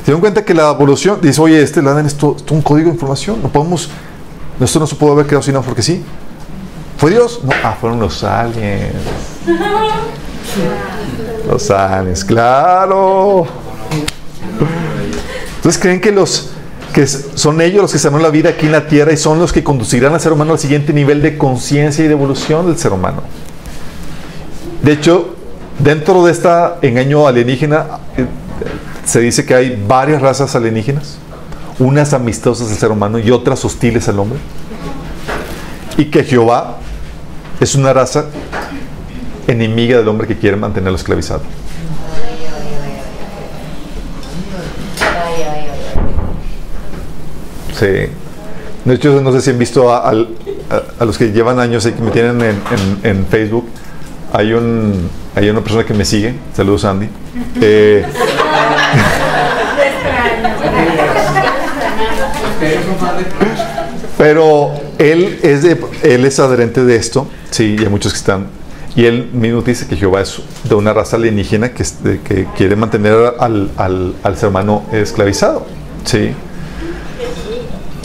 Se 0.00 0.06
dieron 0.06 0.20
cuenta 0.20 0.44
que 0.44 0.54
la 0.54 0.70
evolución, 0.70 1.18
dice, 1.20 1.40
oye, 1.40 1.60
este 1.60 1.80
el 1.80 1.88
ADN 1.88 2.06
es 2.06 2.14
todo, 2.14 2.36
un 2.50 2.62
código 2.62 2.88
de 2.88 2.94
información, 2.94 3.42
no 3.42 3.50
podemos, 3.50 3.90
esto 4.58 4.78
no 4.78 4.86
se 4.86 4.94
puede 4.94 5.12
haber 5.12 5.26
creado 5.26 5.42
sino 5.42 5.60
porque 5.60 5.82
sí. 5.82 6.02
¿Fue 6.96 7.10
Dios? 7.10 7.40
No, 7.44 7.50
ah, 7.62 7.76
fueron 7.78 8.00
los 8.00 8.24
aliens. 8.24 8.94
Los 11.46 11.70
aliens, 11.70 12.24
claro. 12.24 13.46
Entonces 15.56 15.80
creen 15.80 16.00
que 16.00 16.12
los 16.12 16.50
que 16.92 17.06
son 17.06 17.60
ellos 17.60 17.82
los 17.82 17.92
que 17.92 17.98
se 17.98 18.10
la 18.10 18.30
vida 18.30 18.50
aquí 18.50 18.66
en 18.66 18.72
la 18.72 18.86
tierra 18.86 19.12
y 19.12 19.18
son 19.18 19.38
los 19.38 19.52
que 19.52 19.62
conducirán 19.62 20.14
al 20.14 20.20
ser 20.20 20.32
humano 20.32 20.52
al 20.52 20.58
siguiente 20.58 20.94
nivel 20.94 21.20
de 21.20 21.36
conciencia 21.36 22.02
y 22.02 22.08
de 22.08 22.14
evolución 22.14 22.66
del 22.66 22.78
ser 22.78 22.92
humano. 22.92 23.22
De 24.82 24.92
hecho, 24.92 25.34
dentro 25.78 26.24
de 26.24 26.32
este 26.32 26.48
engaño 26.82 27.26
alienígena 27.26 27.84
eh, 28.16 28.24
se 29.04 29.20
dice 29.20 29.44
que 29.44 29.54
hay 29.54 29.84
varias 29.86 30.22
razas 30.22 30.54
alienígenas, 30.56 31.18
unas 31.78 32.14
amistosas 32.14 32.70
al 32.70 32.76
ser 32.76 32.90
humano 32.90 33.18
y 33.18 33.30
otras 33.30 33.64
hostiles 33.64 34.08
al 34.08 34.18
hombre. 34.18 34.38
Y 35.98 36.06
que 36.06 36.24
Jehová 36.24 36.78
es 37.60 37.74
una 37.74 37.92
raza 37.92 38.26
enemiga 39.46 39.98
del 39.98 40.08
hombre 40.08 40.26
que 40.26 40.38
quiere 40.38 40.56
mantenerlo 40.56 40.96
esclavizado. 40.96 41.42
Ay, 42.14 42.22
ay, 42.22 42.46
ay, 42.52 42.78
ay. 42.84 42.96
Sí. 47.78 48.08
De 48.84 48.94
hecho, 48.94 49.20
no 49.20 49.32
sé 49.32 49.40
si 49.40 49.50
han 49.50 49.58
visto 49.58 49.92
a, 49.92 50.08
a- 50.10 50.14
a 51.00 51.04
los 51.04 51.18
que 51.18 51.32
llevan 51.32 51.58
años 51.58 51.84
y 51.86 51.92
que 51.92 52.02
me 52.02 52.10
tienen 52.10 52.40
en, 52.40 52.48
en- 52.50 53.00
en 53.18 53.26
Facebook. 53.26 53.68
Hay, 54.32 54.52
un, 54.52 55.08
hay 55.34 55.48
una 55.50 55.60
persona 55.60 55.84
que 55.84 55.94
me 55.94 56.04
sigue. 56.04 56.34
Saludos, 56.54 56.84
Andy. 56.84 57.08
Eh, 57.60 58.04
pero 64.18 64.70
él 64.98 65.38
es, 65.42 65.62
de- 65.62 65.78
él 66.02 66.24
es 66.24 66.38
adherente 66.38 66.84
de 66.84 66.96
esto. 66.96 67.28
Sí, 67.50 67.76
y 67.78 67.82
hay 67.82 67.88
muchos 67.90 68.12
que 68.12 68.18
están. 68.18 68.46
Y 68.94 69.04
él 69.04 69.28
mismo 69.32 69.60
dice 69.60 69.86
que 69.86 69.96
Jehová 69.96 70.22
es 70.22 70.40
de 70.64 70.74
una 70.74 70.92
raza 70.94 71.16
alienígena 71.16 71.72
que, 71.72 71.84
que 72.24 72.46
quiere 72.56 72.76
mantener 72.76 73.34
al, 73.38 73.70
al- 73.76 74.14
al 74.22 74.36
ser 74.38 74.48
humano 74.48 74.84
esclavizado. 74.92 75.66
Sí. 76.04 76.30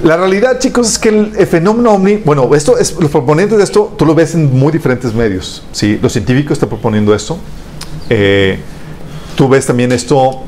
La 0.04 0.18
realidad, 0.18 0.58
chicos, 0.60 0.89
es 0.89 0.97
que 0.99 1.10
el, 1.10 1.34
el 1.38 1.45
fenómeno 1.47 1.91
ovni, 1.93 2.16
bueno, 2.26 2.49
esto 2.56 2.78
es, 2.78 2.95
los 2.99 3.12
proponentes 3.12 3.58
de 3.58 3.64
esto, 3.64 3.93
tú 3.97 4.06
lo 4.06 4.16
ves 4.16 4.34
en 4.34 4.52
muy 4.58 4.72
diferentes 4.72 5.14
medios. 5.14 5.64
¿sí? 5.72 5.99
Los 6.02 6.14
científicos 6.14 6.54
están 6.54 6.70
proponiendo 6.70 7.14
esto. 7.14 7.38
Eh, 8.10 8.58
tú 9.36 9.47
ves 9.47 9.66
también 9.66 9.91
esto 9.91 10.41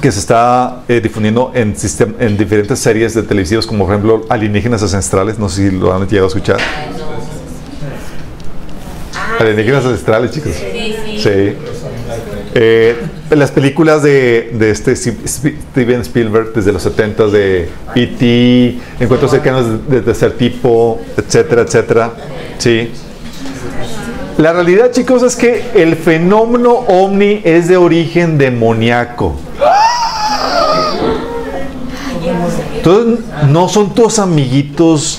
que 0.00 0.12
se 0.12 0.20
está 0.20 0.82
eh, 0.88 1.00
difundiendo 1.00 1.50
en, 1.54 1.74
sistem- 1.74 2.14
en 2.20 2.36
diferentes 2.36 2.78
series 2.78 3.14
de 3.14 3.22
televisivos, 3.24 3.66
como 3.66 3.84
por 3.84 3.94
ejemplo 3.94 4.26
Alienígenas 4.28 4.82
Ancestrales, 4.82 5.38
no 5.38 5.48
sé 5.48 5.70
si 5.70 5.76
lo 5.76 5.92
han 5.92 6.06
llegado 6.06 6.26
a 6.26 6.28
escuchar. 6.28 6.58
Ah, 9.14 9.36
Alienígenas 9.40 9.84
Ancestrales, 9.86 10.30
chicos. 10.30 10.52
Sí. 10.52 11.56
Eh, 12.54 12.96
las 13.30 13.50
películas 13.50 14.02
de, 14.02 14.50
este 14.70 14.94
Steven 14.96 16.00
Spielberg 16.00 16.52
desde 16.52 16.72
los 16.72 16.82
70 16.82 17.26
de 17.28 17.68
E.T., 17.94 18.78
Encuentros 19.00 19.30
cercanos 19.30 19.88
de 19.88 20.02
tercer 20.02 20.32
tipo, 20.36 21.00
etcétera, 21.16 21.62
etcétera. 21.62 22.12
Sí. 22.58 22.90
La 24.38 24.52
realidad, 24.52 24.90
chicos, 24.90 25.22
es 25.22 25.36
que 25.36 25.64
el 25.74 25.96
fenómeno 25.96 26.72
ovni 26.72 27.40
es 27.44 27.68
de 27.68 27.76
origen 27.76 28.36
demoníaco. 28.36 29.36
Entonces, 32.76 33.24
no 33.48 33.68
son 33.68 33.94
tus 33.94 34.18
amiguitos 34.18 35.18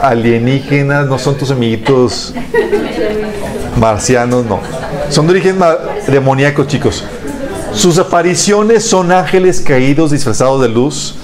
alienígenas, 0.00 1.06
no 1.06 1.18
son 1.18 1.36
tus 1.36 1.50
amiguitos 1.50 2.32
marcianos, 3.76 4.46
no. 4.46 4.60
Son 5.10 5.26
de 5.26 5.32
origen 5.32 5.58
demoníaco, 6.06 6.64
chicos. 6.64 7.04
Sus 7.74 7.98
apariciones 7.98 8.84
son 8.84 9.10
ángeles 9.10 9.60
caídos 9.60 10.12
disfrazados 10.12 10.62
de 10.62 10.68
luz. 10.68 11.16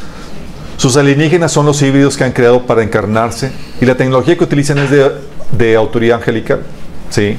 Sus 0.77 0.97
alienígenas 0.97 1.53
son 1.53 1.67
los 1.67 1.81
híbridos 1.83 2.17
que 2.17 2.25
han 2.25 2.33
creado 2.33 2.67
para 2.67 2.83
encarnarse. 2.83 3.53
Y 3.81 3.87
la 3.87 3.97
tecnología 3.97 4.37
que 4.37 4.43
utilizan 4.43 4.79
es 4.79 4.91
de, 4.91 5.13
de 5.57 5.77
autoridad 5.77 6.19
angelical. 6.19 6.63
¿sí? 7.11 7.39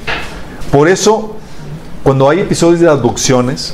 Por 0.71 0.87
eso, 0.87 1.35
cuando 2.01 2.29
hay 2.29 2.39
episodios 2.39 2.79
de 2.79 2.89
abducciones, 2.89 3.73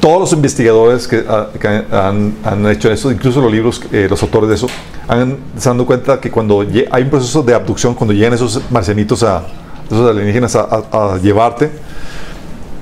todos 0.00 0.18
los 0.18 0.32
investigadores 0.32 1.06
que, 1.06 1.24
ah, 1.28 1.48
han, 1.92 2.34
han 2.42 2.66
hecho 2.66 2.90
eso, 2.90 3.12
incluso 3.12 3.40
los 3.40 3.52
libros, 3.52 3.80
eh, 3.92 4.08
los 4.10 4.20
autores 4.20 4.48
de 4.48 4.56
eso, 4.56 4.66
han 5.06 5.38
se 5.56 5.68
han 5.68 5.76
dado 5.76 5.86
cuenta 5.86 6.18
que 6.20 6.28
cuando 6.28 6.60
hay 6.90 7.02
un 7.02 7.10
proceso 7.10 7.40
de 7.44 7.54
abducción, 7.54 7.94
cuando 7.94 8.12
llegan 8.12 8.32
esos 8.32 8.60
marcianitos 8.68 9.22
a 9.22 9.44
esos 9.90 10.10
alienígenas 10.10 10.56
a, 10.56 11.18
llevarte, 11.22 11.70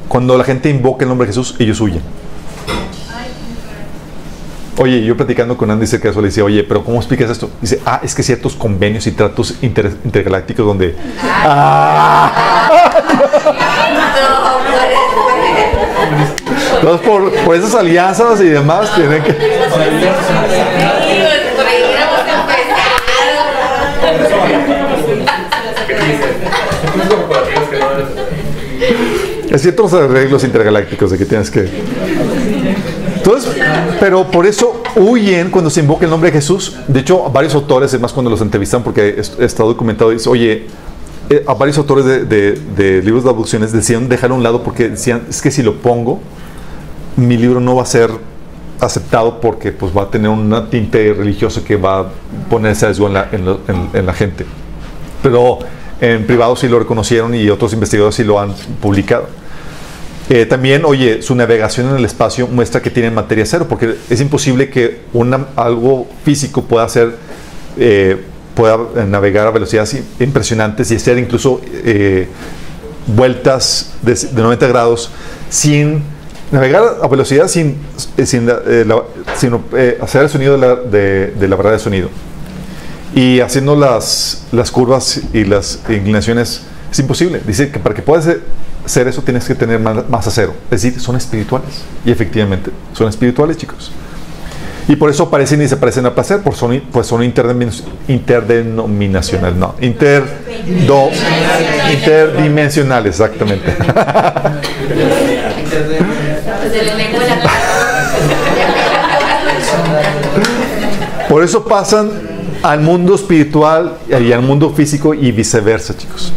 cuando 0.09 0.36
la 0.36 0.44
gente 0.44 0.68
invoca 0.70 1.05
el 1.05 1.09
nombre 1.09 1.26
de 1.26 1.32
Jesús, 1.32 1.55
ellos 1.59 1.80
huyen. 1.80 2.03
Oye, 4.78 5.05
yo 5.05 5.14
platicando 5.16 5.59
con 5.59 5.70
Andy 5.70 5.86
cerca 5.86 6.05
de 6.05 6.12
eso, 6.12 6.20
le 6.22 6.28
decía, 6.28 6.42
oye, 6.42 6.64
pero 6.64 6.82
¿cómo 6.82 6.96
explicas 6.98 7.28
esto? 7.28 7.51
Dice, 7.61 7.80
ah, 7.84 8.01
es 8.03 8.14
que 8.14 8.22
ciertos 8.22 8.55
convenios 8.55 9.07
y 9.07 9.12
tratos 9.12 9.57
inter- 9.62 9.94
intergalácticos 10.05 10.64
donde... 10.64 10.96
Ah, 11.42 12.68
entonces, 16.80 17.07
por, 17.07 17.30
por 17.44 17.57
esas 17.57 17.74
alianzas 17.74 18.40
y 18.40 18.44
demás, 18.46 18.94
tienen 18.94 19.22
que... 19.22 19.32
Sí, 19.32 19.38
por 19.70 19.80
ahí 19.82 19.88
hubiéramos 21.84 22.20
empezado. 29.51 29.55
Hay 29.55 29.59
ciertos 29.59 29.92
arreglos 29.94 30.44
intergalácticos 30.44 31.11
de 31.11 31.18
que 31.18 31.24
tienes 31.26 31.51
que... 31.51 31.68
Entonces, 33.16 33.53
pero 34.01 34.30
por 34.30 34.46
eso 34.46 34.82
huyen 34.96 35.51
cuando 35.51 35.68
se 35.70 35.80
invoca 35.80 36.05
el 36.05 36.11
nombre 36.11 36.30
de 36.30 36.38
Jesús. 36.38 36.76
De 36.88 37.01
hecho, 37.01 37.28
varios 37.30 37.55
autores, 37.55 37.92
además 37.92 38.12
cuando 38.12 38.30
los 38.30 38.40
entrevistan, 38.40 38.82
porque 38.82 39.14
es- 39.18 39.36
está 39.38 39.62
documentado, 39.62 40.11
dice, 40.11 40.28
oye, 40.28 40.66
eh, 41.28 41.44
a 41.46 41.53
varios 41.55 41.76
autores 41.78 42.05
de, 42.07 42.24
de- 42.24 42.53
de 42.76 43.03
libros 43.03 43.24
de 43.24 43.30
abducciones 43.30 43.72
decían 43.72 44.09
dejar 44.09 44.30
a 44.30 44.34
un 44.34 44.42
lado 44.42 44.62
porque 44.62 44.88
decían, 44.88 45.22
es 45.28 45.42
que 45.42 45.51
si 45.51 45.62
lo 45.62 45.76
pongo, 45.76 46.20
mi 47.16 47.36
libro 47.36 47.61
no 47.61 47.76
va 47.76 47.82
a 47.82 47.86
ser 47.86 48.11
aceptado 48.80 49.38
porque 49.40 49.70
pues 49.72 49.94
va 49.96 50.05
a 50.05 50.11
tener 50.11 50.30
un 50.30 50.70
tinte 50.70 51.12
religioso 51.12 51.62
que 51.62 51.76
va 51.76 51.98
a 52.01 52.07
poner 52.48 52.74
sesgo 52.74 53.07
en 53.07 53.12
la, 53.12 53.28
en 53.32 53.44
lo- 53.44 53.61
en- 53.68 53.90
en 53.92 54.07
la 54.07 54.14
gente. 54.14 54.46
Pero 55.22 55.59
en 56.01 56.26
privado 56.26 56.57
sí 56.57 56.68
lo 56.68 56.78
reconocieron 56.78 57.34
y 57.34 57.48
otros 57.51 57.72
investigadores 57.72 58.14
sí 58.14 58.24
lo 58.24 58.40
han 58.40 58.55
publicado. 58.80 59.26
Eh, 60.28 60.46
también, 60.46 60.84
oye, 60.84 61.22
su 61.22 61.34
navegación 61.34 61.88
en 61.90 61.96
el 61.96 62.05
espacio 62.05 62.46
muestra 62.46 62.80
que 62.80 62.90
tiene 62.90 63.11
materia 63.11 63.44
cero, 63.44 63.66
porque 63.68 63.96
es 64.09 64.20
imposible 64.20 64.70
que 64.70 65.01
una- 65.12 65.46
algo 65.57 66.07
físico 66.24 66.62
pueda 66.62 66.84
hacer, 66.84 67.16
eh, 67.76 68.16
pueda 68.55 68.78
navegar 69.09 69.46
a 69.48 69.51
velocidades 69.51 70.01
impresionantes 70.20 70.90
y 70.92 70.96
hacer 70.96 71.18
incluso 71.18 71.61
eh, 71.84 72.28
vueltas 73.07 73.92
de, 74.03 74.14
de 74.14 74.42
90 74.42 74.66
grados 74.68 75.11
sin 75.48 76.03
navegar 76.53 76.82
a 77.03 77.09
velocidad 77.09 77.48
sin, 77.48 77.76
eh, 78.16 78.26
sin, 78.26 78.46
la- 78.46 78.61
eh, 78.66 78.86
sino, 79.36 79.62
eh, 79.76 79.98
hacer 80.01 80.22
el 80.22 80.28
sonido 80.28 80.53
de 80.53 80.59
la, 80.59 80.76
de, 80.76 81.26
de 81.28 81.48
la 81.48 81.57
barrera 81.57 81.74
de 81.76 81.80
sonido. 81.82 82.09
Y 83.15 83.41
haciendo 83.41 83.75
las, 83.77 84.43
las 84.53 84.71
curvas 84.71 85.21
y 85.33 85.45
las 85.45 85.81
inclinaciones 85.89 86.63
es 86.93 86.99
imposible. 86.99 87.41
Dice 87.47 87.71
que 87.71 87.79
para 87.79 87.95
que 87.95 88.03
puedas 88.03 88.27
hacer- 88.85 89.09
eso 89.09 89.23
tienes 89.23 89.45
que 89.45 89.55
tener 89.55 89.79
ma- 89.81 90.05
masa 90.09 90.31
cero. 90.31 90.55
Es 90.71 90.83
decir, 90.83 91.01
son 91.01 91.17
espirituales. 91.17 91.71
Y 92.05 92.11
efectivamente, 92.13 92.71
son 92.93 93.09
espirituales, 93.09 93.57
chicos. 93.57 93.91
Y 94.89 94.97
por 94.97 95.09
eso 95.11 95.25
aparecen 95.25 95.61
y 95.61 95.65
desaparecen 95.65 96.07
a 96.07 96.15
placer, 96.15 96.41
por 96.41 96.55
son, 96.57 96.81
pues 96.91 97.07
son 97.07 97.23
interdenominacionales, 97.23 99.57
no, 99.57 99.75
inter, 99.81 100.25
do- 100.87 101.11
interdimensionales, 101.93 103.21
exactamente. 103.21 103.71
Se 106.73 106.82
le 106.85 106.95
lengua 106.97 107.24
la 107.24 107.39
cara. 107.41 107.51
Por 111.31 111.44
eso 111.44 111.62
pasan 111.62 112.11
al 112.61 112.81
mundo 112.81 113.15
espiritual 113.15 113.98
y 114.09 114.32
al 114.32 114.43
mundo 114.43 114.70
físico 114.70 115.15
y 115.15 115.31
viceversa, 115.31 115.97
chicos. 115.97 116.32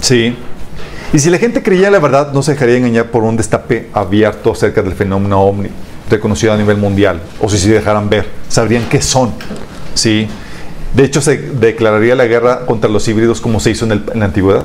Sí. 0.00 0.36
Y 1.12 1.18
si 1.18 1.28
la 1.28 1.38
gente 1.38 1.60
creía 1.60 1.90
la 1.90 1.98
verdad, 1.98 2.32
no 2.32 2.40
se 2.40 2.52
dejaría 2.52 2.76
engañar 2.76 3.06
por 3.06 3.24
un 3.24 3.36
destape 3.36 3.90
abierto 3.92 4.52
acerca 4.52 4.80
del 4.80 4.92
fenómeno 4.92 5.40
ovni, 5.42 5.70
reconocido 6.08 6.52
a 6.52 6.56
nivel 6.56 6.76
mundial. 6.76 7.20
O 7.40 7.48
si 7.48 7.58
se 7.58 7.68
dejaran 7.70 8.08
ver, 8.08 8.28
sabrían 8.48 8.84
qué 8.88 9.02
son. 9.02 9.32
Sí. 9.94 10.28
De 10.94 11.02
hecho, 11.02 11.20
se 11.20 11.38
declararía 11.38 12.14
la 12.14 12.26
guerra 12.26 12.64
contra 12.64 12.88
los 12.88 13.08
híbridos 13.08 13.40
como 13.40 13.58
se 13.58 13.70
hizo 13.70 13.86
en, 13.86 14.04
en 14.14 14.20
la 14.20 14.26
antigüedad. 14.26 14.64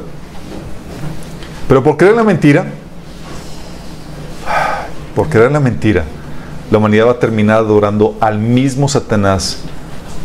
Pero 1.67 1.83
por 1.83 1.97
creer 1.97 2.13
la 2.13 2.23
mentira, 2.23 2.63
por 5.15 5.29
creer 5.29 5.51
la 5.51 5.59
mentira, 5.59 6.03
la 6.71 6.77
humanidad 6.77 7.07
va 7.07 7.11
a 7.11 7.19
terminar 7.19 7.57
adorando 7.59 8.17
al 8.19 8.39
mismo 8.39 8.87
Satanás 8.87 9.59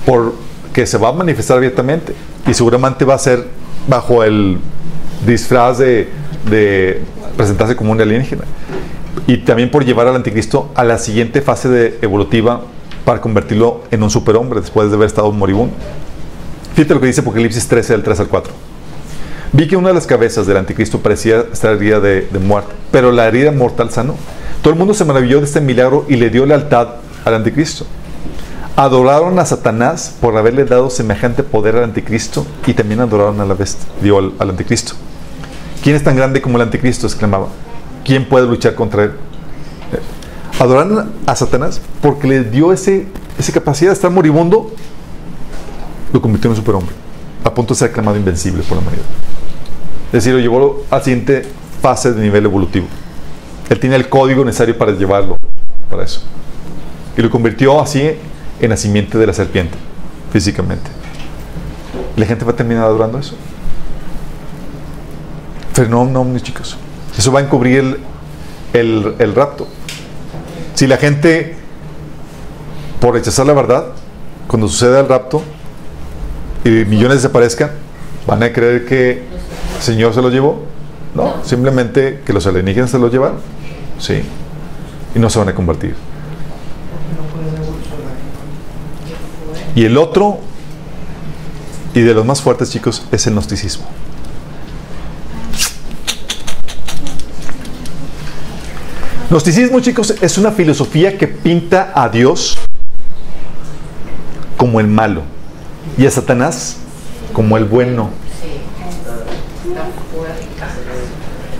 porque 0.04 0.86
se 0.86 0.98
va 0.98 1.10
a 1.10 1.12
manifestar 1.12 1.56
abiertamente 1.56 2.14
y 2.46 2.54
seguramente 2.54 3.04
va 3.04 3.14
a 3.14 3.18
ser 3.18 3.46
bajo 3.86 4.24
el 4.24 4.58
disfraz 5.26 5.78
de, 5.78 6.08
presentarse 7.36 7.76
como 7.76 7.92
un 7.92 8.00
alienígena 8.00 8.42
y 9.26 9.38
también 9.38 9.70
por 9.70 9.84
llevar 9.84 10.08
al 10.08 10.16
anticristo 10.16 10.70
a 10.74 10.84
la 10.84 10.98
siguiente 10.98 11.40
fase 11.40 11.68
de 11.68 11.98
evolutiva 12.02 12.62
para 13.04 13.20
convertirlo 13.20 13.82
en 13.90 14.02
un 14.02 14.10
superhombre 14.10 14.60
después 14.60 14.90
de 14.90 14.96
haber 14.96 15.06
estado 15.06 15.30
moribundo. 15.32 15.74
Fíjate 16.74 16.94
lo 16.94 17.00
que 17.00 17.06
dice 17.06 17.20
Apocalipsis 17.20 17.66
13 17.68 17.92
del 17.92 18.02
3 18.02 18.20
al 18.20 18.28
4. 18.28 18.71
Vi 19.52 19.68
que 19.68 19.76
una 19.76 19.88
de 19.88 19.94
las 19.94 20.06
cabezas 20.06 20.46
del 20.46 20.56
anticristo 20.56 21.00
parecía 21.00 21.44
estar 21.52 21.74
herida 21.74 22.00
de, 22.00 22.22
de 22.22 22.38
muerte, 22.38 22.72
pero 22.90 23.12
la 23.12 23.28
herida 23.28 23.52
mortal 23.52 23.90
sanó. 23.90 24.16
Todo 24.62 24.72
el 24.72 24.78
mundo 24.78 24.94
se 24.94 25.04
maravilló 25.04 25.40
de 25.40 25.44
este 25.44 25.60
milagro 25.60 26.06
y 26.08 26.16
le 26.16 26.30
dio 26.30 26.46
lealtad 26.46 26.88
al 27.24 27.34
anticristo. 27.34 27.84
Adoraron 28.76 29.38
a 29.38 29.44
Satanás 29.44 30.14
por 30.20 30.36
haberle 30.38 30.64
dado 30.64 30.88
semejante 30.88 31.42
poder 31.42 31.76
al 31.76 31.84
anticristo 31.84 32.46
y 32.66 32.72
también 32.72 33.00
adoraron 33.00 33.38
a 33.40 33.44
la 33.44 33.52
bestia, 33.52 33.86
dio 34.00 34.18
al, 34.18 34.32
anticristo. 34.38 34.94
¿Quién 35.82 35.96
es 35.96 36.02
tan 36.02 36.16
grande 36.16 36.40
como 36.40 36.56
el 36.56 36.62
anticristo? 36.62 37.06
exclamaba. 37.06 37.48
¿Quién 38.04 38.26
puede 38.26 38.46
luchar 38.46 38.74
contra 38.74 39.04
él? 39.04 39.10
Eh, 39.92 40.58
Adoraron 40.58 41.12
a 41.26 41.36
Satanás 41.36 41.82
porque 42.00 42.26
le 42.26 42.44
dio 42.44 42.72
ese, 42.72 43.06
esa 43.38 43.52
capacidad 43.52 43.90
de 43.90 43.94
estar 43.94 44.10
moribundo, 44.10 44.70
lo 46.10 46.22
convirtió 46.22 46.48
en 46.48 46.52
un 46.52 46.56
superhombre, 46.56 46.94
a 47.44 47.52
punto 47.52 47.74
de 47.74 47.78
ser 47.78 47.90
aclamado 47.90 48.16
invencible 48.16 48.62
por 48.62 48.78
la 48.78 48.82
humanidad. 48.82 49.04
Es 50.12 50.24
decir, 50.24 50.34
lo 50.34 50.40
llevó 50.40 50.84
a 50.90 50.98
la 50.98 51.02
siguiente 51.02 51.42
fase 51.80 52.12
de 52.12 52.20
nivel 52.20 52.44
evolutivo. 52.44 52.86
Él 53.70 53.80
tiene 53.80 53.96
el 53.96 54.10
código 54.10 54.44
necesario 54.44 54.76
para 54.76 54.92
llevarlo 54.92 55.38
para 55.88 56.04
eso. 56.04 56.20
Y 57.16 57.22
lo 57.22 57.30
convirtió 57.30 57.80
así 57.80 58.10
en 58.60 58.70
la 58.70 58.76
simiente 58.76 59.16
de 59.16 59.26
la 59.26 59.32
serpiente, 59.32 59.78
físicamente. 60.30 60.90
La 62.16 62.26
gente 62.26 62.44
va 62.44 62.52
a 62.52 62.56
terminar 62.56 62.84
adorando 62.84 63.18
eso. 63.18 63.34
Fenómeno 65.72 66.20
ovni, 66.20 66.40
chicos. 66.42 66.76
Eso 67.16 67.32
va 67.32 67.40
a 67.40 67.42
encubrir 67.44 67.78
el, 67.78 67.98
el, 68.74 69.14
el 69.18 69.34
rapto. 69.34 69.66
Si 70.74 70.86
la 70.86 70.98
gente, 70.98 71.56
por 73.00 73.14
rechazar 73.14 73.46
la 73.46 73.54
verdad, 73.54 73.86
cuando 74.46 74.68
suceda 74.68 75.00
el 75.00 75.08
rapto 75.08 75.42
y 76.64 76.68
millones 76.68 77.22
desaparezcan, 77.22 77.70
van 78.26 78.42
a 78.42 78.52
creer 78.52 78.84
que 78.84 79.31
Señor 79.82 80.14
se 80.14 80.22
los 80.22 80.32
llevó. 80.32 80.64
No, 81.14 81.44
simplemente 81.44 82.22
que 82.24 82.32
los 82.32 82.46
alienígenas 82.46 82.90
se 82.90 82.98
los 82.98 83.12
llevaron. 83.12 83.38
Sí. 83.98 84.22
y 85.14 85.18
no 85.18 85.28
se 85.28 85.38
van 85.38 85.48
a 85.48 85.54
convertir. 85.54 85.94
Y 89.74 89.84
el 89.84 89.96
otro, 89.96 90.38
y 91.94 92.00
de 92.00 92.14
los 92.14 92.24
más 92.24 92.40
fuertes 92.40 92.70
chicos, 92.70 93.04
es 93.10 93.26
el 93.26 93.34
gnosticismo. 93.34 93.84
Gnosticismo, 99.30 99.80
chicos, 99.80 100.14
es 100.20 100.36
una 100.36 100.52
filosofía 100.52 101.16
que 101.16 101.26
pinta 101.26 101.92
a 101.94 102.08
Dios 102.08 102.58
como 104.56 104.78
el 104.78 104.88
malo 104.88 105.22
y 105.96 106.06
a 106.06 106.10
Satanás 106.10 106.76
como 107.32 107.56
el 107.56 107.64
bueno. 107.64 108.10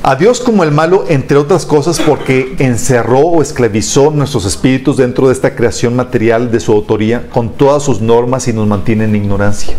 A 0.05 0.16
Dios 0.16 0.40
como 0.40 0.64
el 0.64 0.72
malo, 0.72 1.05
entre 1.09 1.36
otras 1.36 1.64
cosas, 1.64 2.01
porque 2.01 2.56
encerró 2.59 3.20
o 3.20 3.43
esclavizó 3.43 4.10
nuestros 4.10 4.44
espíritus 4.47 4.97
dentro 4.97 5.28
de 5.28 5.32
esta 5.32 5.55
creación 5.55 5.94
material 5.94 6.51
de 6.51 6.59
su 6.59 6.72
autoría 6.72 7.28
con 7.30 7.51
todas 7.51 7.84
sus 7.84 8.01
normas 8.01 8.48
y 8.48 8.52
nos 8.52 8.66
mantiene 8.66 9.05
en 9.05 9.14
ignorancia. 9.14 9.74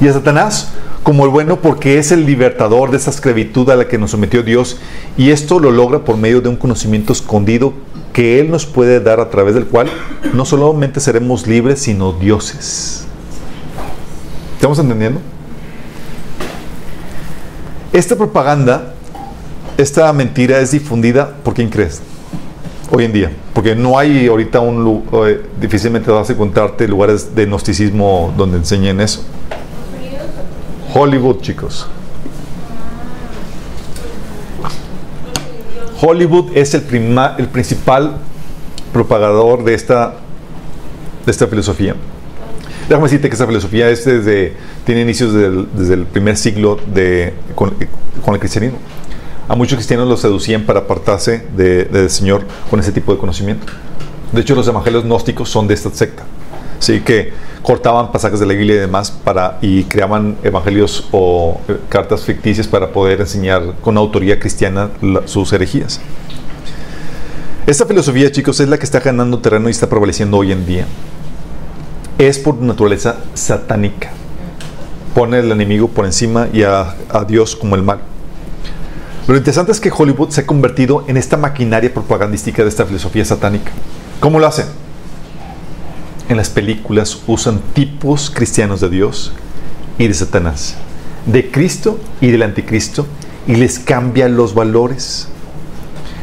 Y 0.00 0.08
a 0.08 0.12
Satanás 0.14 0.72
como 1.02 1.24
el 1.24 1.30
bueno 1.30 1.60
porque 1.60 1.98
es 1.98 2.12
el 2.12 2.24
libertador 2.26 2.90
de 2.90 2.96
esa 2.96 3.10
esclavitud 3.10 3.68
a 3.70 3.76
la 3.76 3.88
que 3.88 3.98
nos 3.98 4.12
sometió 4.12 4.42
Dios 4.42 4.78
y 5.16 5.30
esto 5.30 5.58
lo 5.58 5.70
logra 5.70 6.04
por 6.04 6.16
medio 6.16 6.40
de 6.40 6.48
un 6.48 6.56
conocimiento 6.56 7.12
escondido 7.12 7.72
que 8.12 8.40
Él 8.40 8.50
nos 8.50 8.66
puede 8.66 9.00
dar 9.00 9.20
a 9.20 9.28
través 9.30 9.54
del 9.54 9.66
cual 9.66 9.88
no 10.32 10.44
solamente 10.44 11.00
seremos 11.00 11.46
libres, 11.46 11.80
sino 11.80 12.12
dioses. 12.12 13.04
¿Estamos 14.54 14.78
entendiendo? 14.78 15.20
Esta 17.92 18.16
propaganda, 18.16 18.94
esta 19.76 20.12
mentira 20.12 20.58
es 20.60 20.70
difundida 20.70 21.30
por 21.44 21.54
quién 21.54 21.68
crees 21.68 22.00
hoy 22.90 23.04
en 23.04 23.12
día, 23.12 23.32
porque 23.54 23.74
no 23.74 23.98
hay 23.98 24.26
ahorita 24.28 24.60
un 24.60 25.04
eh, 25.26 25.42
difícilmente 25.60 26.10
vas 26.10 26.28
a 26.28 26.32
encontrarte 26.32 26.86
lugares 26.88 27.34
de 27.34 27.46
gnosticismo 27.46 28.32
donde 28.36 28.58
enseñen 28.58 29.00
eso. 29.00 29.24
Hollywood, 30.94 31.40
chicos. 31.40 31.86
Hollywood 36.00 36.50
es 36.54 36.74
el, 36.74 36.82
prima- 36.82 37.36
el 37.38 37.48
principal 37.48 38.16
propagador 38.92 39.64
de 39.64 39.74
esta, 39.74 40.14
de 41.24 41.30
esta 41.30 41.46
filosofía. 41.46 41.94
Déjame 42.88 43.04
decirte 43.04 43.28
que 43.28 43.34
esta 43.34 43.46
filosofía 43.46 43.88
es 43.88 44.04
desde, 44.04 44.54
tiene 44.84 45.02
inicios 45.02 45.32
desde 45.32 45.94
el 45.94 46.04
primer 46.04 46.36
siglo 46.36 46.78
de, 46.92 47.32
con, 47.54 47.74
el 47.78 48.38
cristianismo. 48.40 48.78
A 49.48 49.54
muchos 49.54 49.76
cristianos 49.76 50.08
los 50.08 50.20
seducían 50.20 50.62
para 50.64 50.80
apartarse 50.80 51.46
de- 51.56 51.84
del 51.84 52.10
Señor 52.10 52.44
con 52.70 52.80
ese 52.80 52.92
tipo 52.92 53.12
de 53.12 53.18
conocimiento. 53.18 53.66
De 54.32 54.40
hecho, 54.40 54.54
los 54.54 54.66
evangelios 54.68 55.04
gnósticos 55.04 55.48
son 55.48 55.68
de 55.68 55.74
esta 55.74 55.90
secta. 55.90 56.24
Sí, 56.78 57.00
que 57.00 57.32
cortaban 57.62 58.10
pasajes 58.10 58.40
de 58.40 58.46
la 58.46 58.54
Biblia 58.54 58.74
y 58.74 58.78
demás 58.78 59.10
para, 59.10 59.58
y 59.62 59.84
creaban 59.84 60.36
evangelios 60.42 61.06
o 61.12 61.60
eh, 61.68 61.76
cartas 61.88 62.24
ficticias 62.24 62.66
para 62.66 62.88
poder 62.88 63.20
enseñar 63.20 63.74
con 63.80 63.96
autoría 63.96 64.40
cristiana 64.40 64.90
sus 65.26 65.52
herejías. 65.52 66.00
Esta 67.66 67.86
filosofía, 67.86 68.32
chicos, 68.32 68.58
es 68.58 68.68
la 68.68 68.78
que 68.78 68.84
está 68.84 68.98
ganando 68.98 69.38
terreno 69.38 69.68
y 69.68 69.70
está 69.70 69.88
prevaleciendo 69.88 70.38
hoy 70.38 70.50
en 70.50 70.66
día. 70.66 70.86
Es 72.22 72.38
por 72.38 72.54
naturaleza 72.62 73.16
satánica. 73.34 74.12
Pone 75.12 75.38
al 75.38 75.50
enemigo 75.50 75.88
por 75.88 76.04
encima 76.04 76.46
y 76.52 76.62
a, 76.62 76.94
Dios 77.26 77.56
como 77.56 77.74
el 77.74 77.82
mal. 77.82 77.98
Lo 79.26 79.36
interesante 79.36 79.72
es 79.72 79.80
que 79.80 79.90
Hollywood 79.90 80.30
se 80.30 80.42
ha 80.42 80.46
convertido 80.46 81.04
en 81.08 81.16
esta 81.16 81.36
maquinaria 81.36 81.92
propagandística 81.92 82.62
de 82.62 82.68
esta 82.68 82.86
filosofía 82.86 83.24
satánica. 83.24 83.72
¿Cómo 84.20 84.38
lo 84.38 84.46
hacen? 84.46 84.66
En 86.28 86.36
las 86.36 86.48
películas 86.48 87.18
usan 87.26 87.58
tipos 87.74 88.30
cristianos 88.30 88.80
de 88.80 88.88
Dios 88.88 89.32
y 89.98 90.06
de 90.06 90.14
Satanás, 90.14 90.76
de 91.26 91.50
Cristo 91.50 91.98
y 92.20 92.30
del 92.30 92.44
anticristo, 92.44 93.04
y 93.48 93.56
les 93.56 93.80
cambian 93.80 94.36
los 94.36 94.54
valores. 94.54 95.26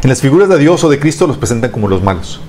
En 0.02 0.08
las 0.08 0.22
figuras 0.22 0.48
de 0.48 0.60
Dios 0.60 0.82
o 0.86 0.90
de 0.90 0.98
Cristo 0.98 1.28
los 1.28 1.38
presentan 1.38 1.72
como 1.72 1.90
los 1.90 2.02
malos. 2.02 2.40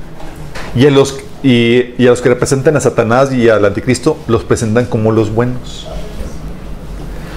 Y 0.76 0.86
a 0.86 0.90
los, 0.92 1.18
y, 1.42 2.06
a 2.06 2.10
los 2.10 2.20
que 2.20 2.28
representan 2.28 2.76
a 2.76 2.80
Satanás 2.80 3.32
y 3.32 3.48
al 3.48 3.64
anticristo 3.64 4.18
los 4.26 4.44
presentan 4.44 4.86
como 4.86 5.12
los 5.12 5.32
buenos. 5.32 5.86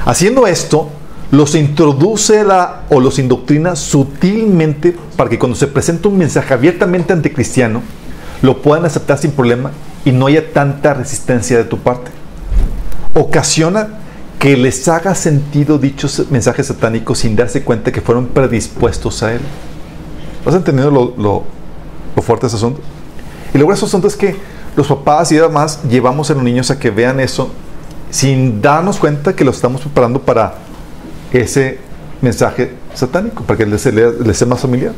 Haciendo 0.06 0.48
esto, 0.48 0.90
los 1.32 1.56
introduce 1.56 2.44
la, 2.44 2.84
o 2.90 3.00
los 3.00 3.18
indoctrina 3.18 3.76
sutilmente 3.76 4.96
para 5.16 5.30
que 5.30 5.40
cuando 5.40 5.58
se 5.58 5.68
presenta 5.68 6.10
un 6.10 6.18
mensaje 6.18 6.54
abiertamente 6.54 7.14
anticristiano, 7.14 7.82
lo 8.42 8.62
puedan 8.62 8.86
aceptar 8.86 9.18
sin 9.18 9.32
problema 9.32 9.72
y 10.04 10.12
no 10.12 10.28
haya 10.28 10.52
tanta 10.52 10.94
resistencia 10.94 11.58
de 11.58 11.64
tu 11.64 11.78
parte. 11.80 12.12
Ocasiona 13.14 14.00
que 14.38 14.58
les 14.58 14.86
haga 14.90 15.16
sentido 15.16 15.78
dichos 15.78 16.26
mensajes 16.30 16.68
satánicos 16.68 17.20
sin 17.20 17.38
darse 17.38 17.64
cuenta 17.64 17.94
que 17.94 18.02
fueron 18.02 18.28
predispuestos 18.28 19.24
a 19.24 19.34
él. 19.34 19.40
¿Has 20.46 20.54
entendido 20.54 20.92
lo, 20.92 21.14
lo, 21.18 21.44
lo 22.14 22.22
fuerte 22.22 22.42
de 22.42 22.48
ese 22.48 22.58
asunto? 22.58 22.82
Y 23.54 23.58
lo 23.58 23.66
grueso 23.66 23.86
asunto 23.86 24.08
es 24.08 24.16
que 24.16 24.36
los 24.76 24.88
papás 24.88 25.32
y 25.32 25.36
demás 25.36 25.82
llevamos 25.90 26.30
a 26.32 26.34
los 26.34 26.44
niños 26.44 26.72
a 26.72 26.80
que 26.80 26.90
vean 26.90 27.20
eso 27.20 27.52
sin 28.10 28.62
darnos 28.62 28.98
cuenta 28.98 29.36
que 29.36 29.44
los 29.44 29.56
estamos 29.56 29.82
preparando 29.82 30.22
para 30.22 30.56
ese 31.32 31.80
mensaje 32.22 32.74
satánico, 32.94 33.44
para 33.44 33.58
que 33.58 33.66
les, 33.66 33.86
les, 33.86 34.20
les 34.20 34.38
sea 34.38 34.48
más 34.48 34.60
familiar. 34.60 34.94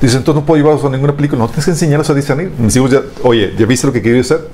Dicen, 0.00 0.18
entonces 0.18 0.40
no 0.42 0.46
puedo 0.46 0.62
llevarlos 0.62 0.84
a 0.84 0.90
ninguna 0.90 1.16
película. 1.16 1.40
No, 1.40 1.48
tienes 1.48 1.64
que 1.64 1.70
enseñarlos 1.72 2.08
a 2.10 2.14
discernir. 2.14 2.52
Mis 2.58 2.76
hijos 2.76 2.90
ya, 2.90 3.02
oye, 3.22 3.54
¿ya 3.58 3.66
viste 3.66 3.86
lo 3.86 3.92
que 3.92 4.00
quiero 4.00 4.20
hacer? 4.20 4.46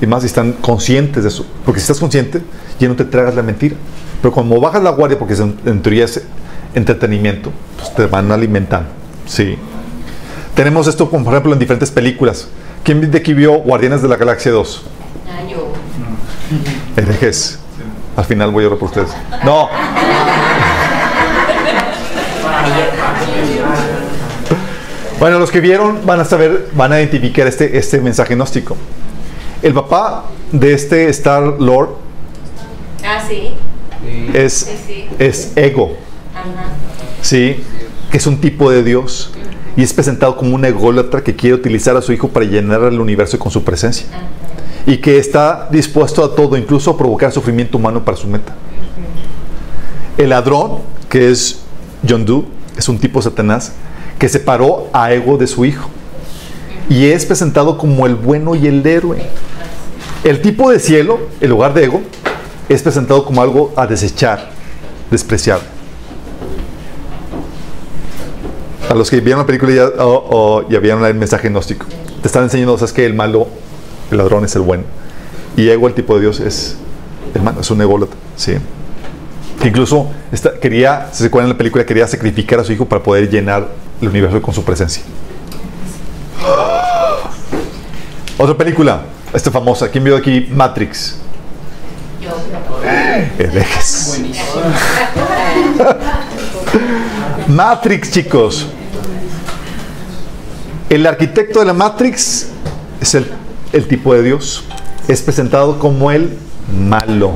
Y 0.00 0.06
más 0.06 0.22
si 0.22 0.26
están 0.26 0.52
conscientes 0.52 1.22
de 1.22 1.28
eso. 1.28 1.44
Porque 1.64 1.80
si 1.80 1.84
estás 1.84 1.98
consciente, 1.98 2.40
ya 2.78 2.88
no 2.88 2.96
te 2.96 3.04
tragas 3.04 3.34
la 3.34 3.42
mentira. 3.42 3.76
Pero 4.22 4.32
cuando 4.32 4.58
bajas 4.60 4.82
la 4.82 4.90
guardia, 4.90 5.18
porque 5.18 5.34
en, 5.34 5.58
en 5.66 5.82
teoría 5.82 6.04
es 6.04 6.22
entretenimiento, 6.74 7.50
pues 7.76 7.94
te 7.94 8.06
van 8.06 8.30
alimentando. 8.32 8.88
Sí. 9.26 9.58
Tenemos 10.56 10.88
esto, 10.88 11.08
como 11.08 11.24
por 11.24 11.34
ejemplo, 11.34 11.52
en 11.52 11.58
diferentes 11.58 11.90
películas. 11.90 12.48
¿Quién 12.82 13.08
de 13.10 13.18
aquí 13.18 13.32
vio 13.34 13.52
Guardianes 13.58 14.02
de 14.02 14.08
la 14.08 14.16
Galaxia 14.16 14.50
2? 14.52 14.82
Ah, 15.28 15.48
yo. 15.48 15.68
Herejes. 16.96 17.58
Al 18.16 18.24
final 18.24 18.50
voy 18.50 18.64
a 18.64 18.68
orar 18.68 18.78
por 18.78 18.88
ustedes. 18.88 19.10
No. 19.44 19.68
Bueno, 25.18 25.38
los 25.38 25.50
que 25.50 25.60
vieron 25.60 26.04
van 26.04 26.20
a 26.20 26.24
saber, 26.26 26.68
van 26.74 26.92
a 26.92 26.98
identificar 27.00 27.46
este, 27.46 27.78
este 27.78 28.00
mensaje 28.00 28.34
gnóstico. 28.34 28.76
El 29.62 29.72
papá 29.72 30.26
de 30.52 30.74
este 30.74 31.08
Star 31.08 31.42
Lord 31.58 31.90
Ah, 33.02 33.22
sí. 33.26 33.54
es, 34.34 34.52
Sí, 34.52 34.76
sí. 34.86 35.08
es 35.18 35.52
ego, 35.56 35.96
Ajá. 36.34 36.68
¿sí? 37.22 37.62
Que 38.10 38.18
es 38.18 38.26
un 38.26 38.40
tipo 38.40 38.70
de 38.70 38.82
Dios. 38.82 39.30
Y 39.76 39.82
es 39.82 39.92
presentado 39.92 40.36
como 40.36 40.54
un 40.54 40.64
ególatra 40.64 41.22
que 41.22 41.36
quiere 41.36 41.54
utilizar 41.54 41.96
a 41.96 42.02
su 42.02 42.12
hijo 42.12 42.28
para 42.28 42.46
llenar 42.46 42.82
el 42.84 43.00
universo 43.00 43.38
con 43.38 43.52
su 43.52 43.62
presencia. 43.62 44.06
Y 44.86 44.98
que 44.98 45.18
está 45.18 45.68
dispuesto 45.70 46.24
a 46.24 46.34
todo, 46.34 46.56
incluso 46.56 46.90
a 46.90 46.96
provocar 46.96 47.30
sufrimiento 47.30 47.76
humano 47.76 48.04
para 48.04 48.16
su 48.16 48.26
meta. 48.26 48.54
El 50.16 50.30
ladrón, 50.30 50.78
que 51.10 51.30
es 51.30 51.60
John 52.08 52.24
Doe, 52.24 52.44
es 52.76 52.88
un 52.88 52.98
tipo 52.98 53.20
Satanás 53.20 53.72
que 54.18 54.28
separó 54.28 54.88
a 54.92 55.12
Ego 55.12 55.36
de 55.36 55.46
su 55.46 55.64
hijo. 55.64 55.90
Y 56.88 57.06
es 57.06 57.26
presentado 57.26 57.76
como 57.76 58.06
el 58.06 58.14
bueno 58.14 58.54
y 58.54 58.66
el 58.66 58.86
héroe. 58.86 59.18
El 60.24 60.40
tipo 60.40 60.70
de 60.70 60.80
cielo, 60.80 61.20
el 61.40 61.50
lugar 61.50 61.74
de 61.74 61.84
Ego, 61.84 62.00
es 62.68 62.82
presentado 62.82 63.24
como 63.24 63.42
algo 63.42 63.72
a 63.76 63.86
desechar, 63.86 64.50
despreciar. 65.10 65.75
A 68.88 68.94
los 68.94 69.10
que 69.10 69.20
vieron 69.20 69.40
la 69.40 69.46
película 69.46 69.72
ya, 69.72 69.86
o- 70.04 70.60
o 70.62 70.68
ya 70.68 70.78
vieron 70.78 71.04
el 71.04 71.14
mensaje 71.14 71.48
gnóstico. 71.48 71.86
Te 72.20 72.28
están 72.28 72.44
enseñando, 72.44 72.78
sabes 72.78 72.92
que 72.92 73.04
el 73.04 73.14
malo, 73.14 73.48
el 74.10 74.18
ladrón 74.18 74.44
es 74.44 74.54
el 74.54 74.62
bueno. 74.62 74.84
Y 75.56 75.68
Ego, 75.68 75.88
el 75.88 75.94
tipo 75.94 76.14
de 76.14 76.20
Dios, 76.22 76.38
es 76.40 76.76
el 77.34 77.42
malo, 77.42 77.60
es 77.60 77.70
un 77.70 77.80
ególatra. 77.80 78.16
Sí. 78.36 78.54
Incluso 79.64 80.08
esta- 80.30 80.54
quería, 80.60 81.08
si 81.12 81.18
se 81.22 81.26
acuerdan 81.26 81.50
en 81.50 81.54
la 81.54 81.58
película, 81.58 81.84
quería 81.84 82.06
sacrificar 82.06 82.60
a 82.60 82.64
su 82.64 82.72
hijo 82.72 82.84
para 82.84 83.02
poder 83.02 83.28
llenar 83.28 83.66
el 84.00 84.08
universo 84.08 84.40
con 84.40 84.54
su 84.54 84.62
presencia. 84.62 85.02
Otra 88.38 88.56
película, 88.56 89.00
esta 89.32 89.50
famosa, 89.50 89.88
¿quién 89.90 90.04
vio 90.04 90.16
aquí 90.16 90.48
Matrix? 90.54 91.16
Yo. 92.22 92.30
Herejes. 93.38 94.20
Matrix, 97.48 98.10
chicos. 98.10 98.66
El 100.90 101.06
arquitecto 101.06 101.60
de 101.60 101.66
la 101.66 101.72
Matrix 101.72 102.48
es 103.00 103.14
el, 103.14 103.26
el 103.72 103.86
tipo 103.86 104.14
de 104.14 104.22
Dios. 104.22 104.64
Es 105.06 105.22
presentado 105.22 105.78
como 105.78 106.10
el 106.10 106.36
malo. 106.88 107.32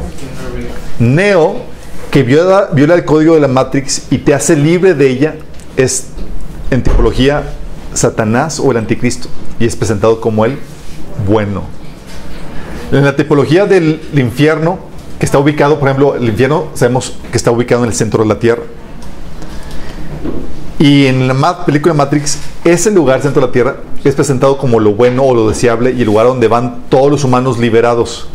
Neo, 0.98 1.62
que 2.10 2.24
viola, 2.24 2.70
viola 2.72 2.94
el 2.94 3.04
código 3.04 3.34
de 3.34 3.40
la 3.40 3.48
Matrix 3.48 4.02
y 4.10 4.18
te 4.18 4.34
hace 4.34 4.56
libre 4.56 4.94
de 4.94 5.08
ella, 5.08 5.36
es 5.76 6.06
en 6.72 6.82
tipología 6.82 7.44
Satanás 7.94 8.58
o 8.58 8.72
el 8.72 8.78
anticristo 8.78 9.28
y 9.60 9.66
es 9.66 9.76
presentado 9.76 10.20
como 10.20 10.44
el 10.44 10.58
bueno. 11.24 11.62
En 12.90 13.04
la 13.04 13.14
tipología 13.14 13.66
del 13.66 14.00
infierno, 14.14 14.80
que 15.20 15.26
está 15.26 15.38
ubicado, 15.38 15.78
por 15.78 15.88
ejemplo, 15.88 16.16
el 16.16 16.24
infierno 16.24 16.68
sabemos 16.74 17.14
que 17.30 17.36
está 17.36 17.52
ubicado 17.52 17.84
en 17.84 17.90
el 17.90 17.94
centro 17.94 18.24
de 18.24 18.28
la 18.28 18.40
tierra. 18.40 18.62
Y 20.78 21.06
en 21.06 21.28
la 21.28 21.34
ma- 21.34 21.64
película 21.64 21.92
Matrix, 21.94 22.38
ese 22.64 22.90
lugar, 22.90 23.20
centro 23.20 23.42
de 23.42 23.47
la 23.48 23.52
tierra, 23.52 23.76
es 24.02 24.14
presentado 24.14 24.56
como 24.56 24.80
lo 24.80 24.94
bueno 24.94 25.24
o 25.24 25.34
lo 25.34 25.48
deseable 25.48 25.90
y 25.92 26.01
el 26.01 26.06
lugar 26.06 26.26
donde 26.26 26.48
van 26.48 26.84
todos 26.88 27.10
los 27.10 27.22
humanos 27.24 27.59
liberados. 27.59 28.28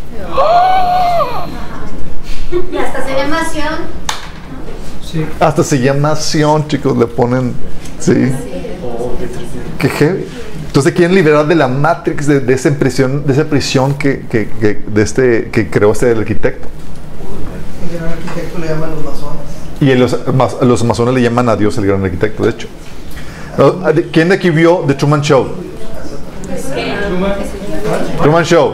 Y 2.71 2.77
hasta 2.77 3.05
se 3.05 3.13
llama 3.15 3.43
Sion. 3.51 3.73
Sí. 5.11 5.25
Hasta 5.39 5.63
se 5.63 5.79
llama 5.79 6.15
Sion, 6.15 6.67
chicos, 6.67 6.95
le 6.97 7.07
ponen. 7.07 7.53
Sí. 7.99 8.31
Qué 9.79 9.89
heavy. 9.89 10.25
Entonces 10.67 10.93
quieren 10.93 11.15
liberar 11.15 11.47
de 11.47 11.55
la 11.55 11.67
Matrix, 11.67 12.27
de, 12.27 12.41
de 12.41 12.53
esa 12.53 12.69
prisión, 12.71 13.25
de 13.25 13.33
esa 13.33 13.45
prisión 13.45 13.93
que, 13.95 14.25
que- 14.29 14.49
que- 14.49 14.81
de 14.87 15.01
este, 15.01 15.49
que 15.51 15.69
creó 15.69 15.91
este 15.93 16.11
arquitecto. 16.11 16.67
El 17.91 17.97
gran 17.97 18.11
arquitecto 18.11 18.59
le 18.59 18.67
llaman 18.67 18.89
los 18.91 19.03
masones. 19.05 19.44
Y 19.81 19.93
los, 19.95 20.15
los 20.61 20.83
masones 20.83 21.13
le 21.13 21.21
llaman 21.21 21.49
a 21.49 21.55
Dios 21.55 21.77
el 21.77 21.85
gran 21.85 22.03
arquitecto, 22.03 22.43
de 22.43 22.49
hecho. 22.51 22.67
¿Quién 24.11 24.29
de 24.29 24.35
aquí 24.35 24.49
vio 24.49 24.83
The 24.87 24.93
Truman 24.95 25.21
Show? 25.21 25.47
Truman 28.21 28.43
Show. 28.45 28.73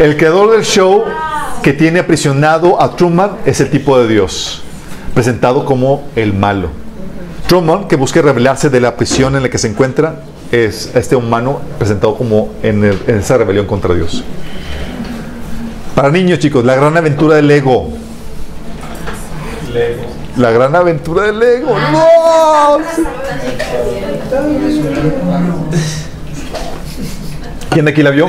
El 0.00 0.16
creador 0.16 0.52
del 0.52 0.64
show 0.64 1.04
que 1.62 1.72
tiene 1.72 2.00
aprisionado 2.00 2.80
a 2.80 2.94
Truman 2.96 3.32
es 3.46 3.60
el 3.60 3.70
tipo 3.70 3.98
de 3.98 4.08
Dios, 4.08 4.62
presentado 5.14 5.64
como 5.64 6.04
el 6.16 6.32
malo. 6.34 6.68
Truman, 7.46 7.86
que 7.88 7.96
busca 7.96 8.20
rebelarse 8.22 8.70
de 8.70 8.80
la 8.80 8.96
prisión 8.96 9.36
en 9.36 9.42
la 9.44 9.48
que 9.48 9.58
se 9.58 9.68
encuentra, 9.68 10.22
es 10.52 10.90
este 10.94 11.16
humano 11.16 11.60
presentado 11.78 12.16
como 12.16 12.50
en, 12.62 12.84
el- 12.84 12.98
en 13.06 13.16
esa 13.18 13.38
rebelión 13.38 13.66
contra 13.66 13.94
Dios. 13.94 14.22
Para 15.94 16.10
niños, 16.10 16.38
chicos, 16.40 16.64
la 16.64 16.74
gran 16.74 16.96
aventura 16.96 17.36
del 17.36 17.50
ego. 17.50 17.88
La 20.36 20.50
gran 20.50 20.74
aventura 20.76 21.24
del 21.24 21.42
ego. 21.42 21.74
¡No! 21.92 22.78
¿Quién 27.70 27.84
de 27.84 27.90
aquí 27.90 28.02
la 28.02 28.10
vio? 28.10 28.28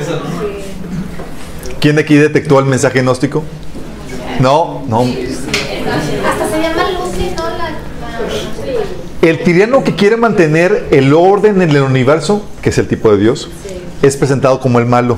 ¿Quién 1.79 1.95
de 1.95 2.01
aquí 2.01 2.15
detectó 2.15 2.59
el 2.59 2.65
mensaje 2.65 3.01
gnóstico? 3.01 3.43
No, 4.39 4.83
no. 4.87 5.01
Hasta 5.01 6.49
se 6.49 6.61
llama 6.61 6.83
Lucy, 6.91 7.31
¿no? 7.35 7.43
La- 7.49 7.69
El 9.29 9.43
tirano 9.43 9.83
que 9.83 9.95
quiere 9.95 10.17
mantener 10.17 10.87
el 10.91 11.13
orden 11.13 11.61
en 11.61 11.69
el 11.71 11.81
universo, 11.81 12.43
que 12.61 12.69
es 12.69 12.77
el 12.77 12.87
tipo 12.87 13.11
de 13.11 13.17
Dios, 13.17 13.49
es 14.01 14.17
presentado 14.17 14.59
como 14.59 14.79
el 14.79 14.85
malo. 14.85 15.17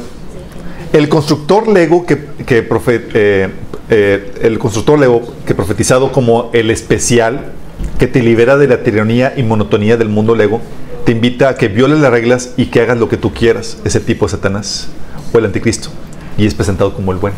El 0.91 1.07
constructor 1.07 1.67
Lego 1.67 2.05
que, 2.05 2.17
que 2.45 2.67
profe- 2.67 3.03
eh, 3.13 3.49
eh, 3.89 4.33
el 4.41 4.57
constructor 4.57 4.97
Lego 4.99 5.21
que 5.45 5.53
profetizado 5.53 6.11
como 6.11 6.49
el 6.53 6.71
especial 6.71 7.51
que 7.99 8.07
te 8.07 8.21
libera 8.21 8.57
de 8.57 8.67
la 8.67 8.81
tiranía 8.83 9.33
y 9.37 9.43
monotonía 9.43 9.97
del 9.97 10.09
mundo 10.09 10.35
Lego, 10.35 10.61
te 11.05 11.11
invita 11.11 11.49
a 11.49 11.55
que 11.55 11.67
violes 11.67 11.99
las 11.99 12.11
reglas 12.11 12.51
y 12.57 12.67
que 12.67 12.81
hagas 12.81 12.97
lo 12.97 13.07
que 13.07 13.17
tú 13.17 13.33
quieras. 13.33 13.77
Es 13.85 13.95
el 13.95 14.03
tipo 14.03 14.25
de 14.25 14.31
Satanás 14.31 14.87
o 15.31 15.37
el 15.37 15.45
anticristo 15.45 15.89
y 16.37 16.45
es 16.47 16.53
presentado 16.55 16.93
como 16.93 17.11
el 17.11 17.19
bueno. 17.19 17.37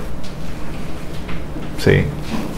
Sí. 1.83 2.05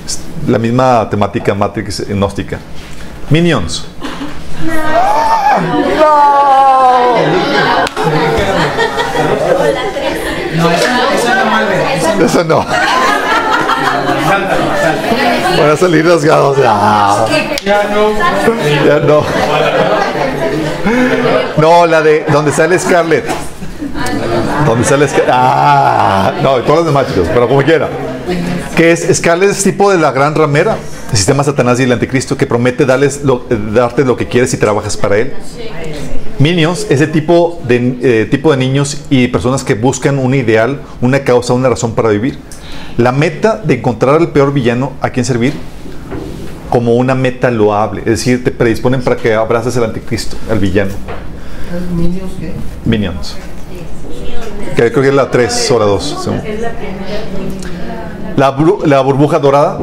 Es 0.05 0.19
la 0.47 0.59
misma 0.59 1.07
temática 1.09 1.55
Matrix 1.55 2.07
gnóstica. 2.07 2.59
Minions. 3.29 3.85
No, 4.65 4.73
esa, 9.35 9.69
esa 9.69 10.02
no 10.55 11.51
Malver. 11.51 12.25
Eso 12.25 12.43
no. 12.43 12.65
Van 15.59 15.69
a 15.69 15.77
salir 15.77 16.05
rasgados. 16.07 16.57
Ya. 16.57 17.25
Ya 17.63 17.83
no. 17.93 18.11
Ya 18.85 18.99
no. 18.99 19.23
No, 21.57 21.85
la 21.85 22.01
de 22.01 22.25
donde 22.31 22.51
sale 22.51 22.77
Scarlett. 22.79 23.25
Donde 24.65 24.83
sale 24.85 25.07
Scarlett. 25.07 25.29
Ah, 25.31 26.33
no, 26.41 26.55
todas 26.61 26.77
las 26.79 26.85
demás 26.87 27.07
chicos, 27.07 27.27
pero 27.33 27.47
como 27.47 27.61
quiera. 27.63 27.89
Que 28.75 28.91
es 28.91 29.07
Scarlett 29.17 29.51
es 29.51 29.63
tipo 29.63 29.91
de 29.91 29.97
la 29.99 30.11
gran 30.11 30.33
ramera, 30.35 30.77
el 31.11 31.17
sistema 31.17 31.43
Satanás 31.43 31.79
y 31.79 31.83
el 31.83 31.91
anticristo 31.91 32.35
que 32.35 32.47
promete 32.47 32.85
darles 32.85 33.23
lo- 33.23 33.45
eh, 33.49 33.57
darte 33.71 34.03
lo 34.03 34.15
que 34.17 34.27
quieres 34.27 34.49
si 34.49 34.57
trabajas 34.57 34.97
para 34.97 35.17
él. 35.17 35.33
Minions, 36.47 36.87
ese 36.89 37.07
tipo 37.07 37.61
de, 37.69 37.99
eh, 38.01 38.25
tipo 38.29 38.51
de 38.51 38.57
niños 38.57 39.05
y 39.09 39.29
personas 39.29 39.63
que 39.63 39.75
buscan 39.75 40.19
un 40.19 40.33
ideal, 40.33 40.81
una 40.99 41.19
causa, 41.23 41.53
una 41.53 41.69
razón 41.69 41.93
para 41.95 42.09
vivir. 42.09 42.37
La 42.97 43.13
meta 43.13 43.61
de 43.63 43.75
encontrar 43.75 44.15
al 44.15 44.27
peor 44.33 44.51
villano 44.51 44.91
a 44.99 45.09
quien 45.11 45.23
servir 45.25 45.53
como 46.69 46.95
una 46.95 47.15
meta 47.15 47.49
loable, 47.49 48.01
es 48.01 48.05
decir, 48.07 48.43
te 48.43 48.51
predisponen 48.51 49.01
para 49.01 49.15
que 49.15 49.33
abraces 49.33 49.77
al 49.77 49.85
anticristo, 49.85 50.35
al 50.51 50.59
villano. 50.59 50.91
¿Minions 51.95 52.33
qué? 52.37 52.51
Minions. 52.83 53.35
Que 54.75 54.91
creo 54.91 55.01
que 55.01 55.07
es 55.09 55.15
la 55.15 55.31
3 55.31 55.71
o 55.71 55.79
la 55.79 55.85
2. 55.85 56.29
La, 58.35 58.57
bru- 58.57 58.85
la 58.85 58.99
burbuja 58.99 59.39
dorada. 59.39 59.79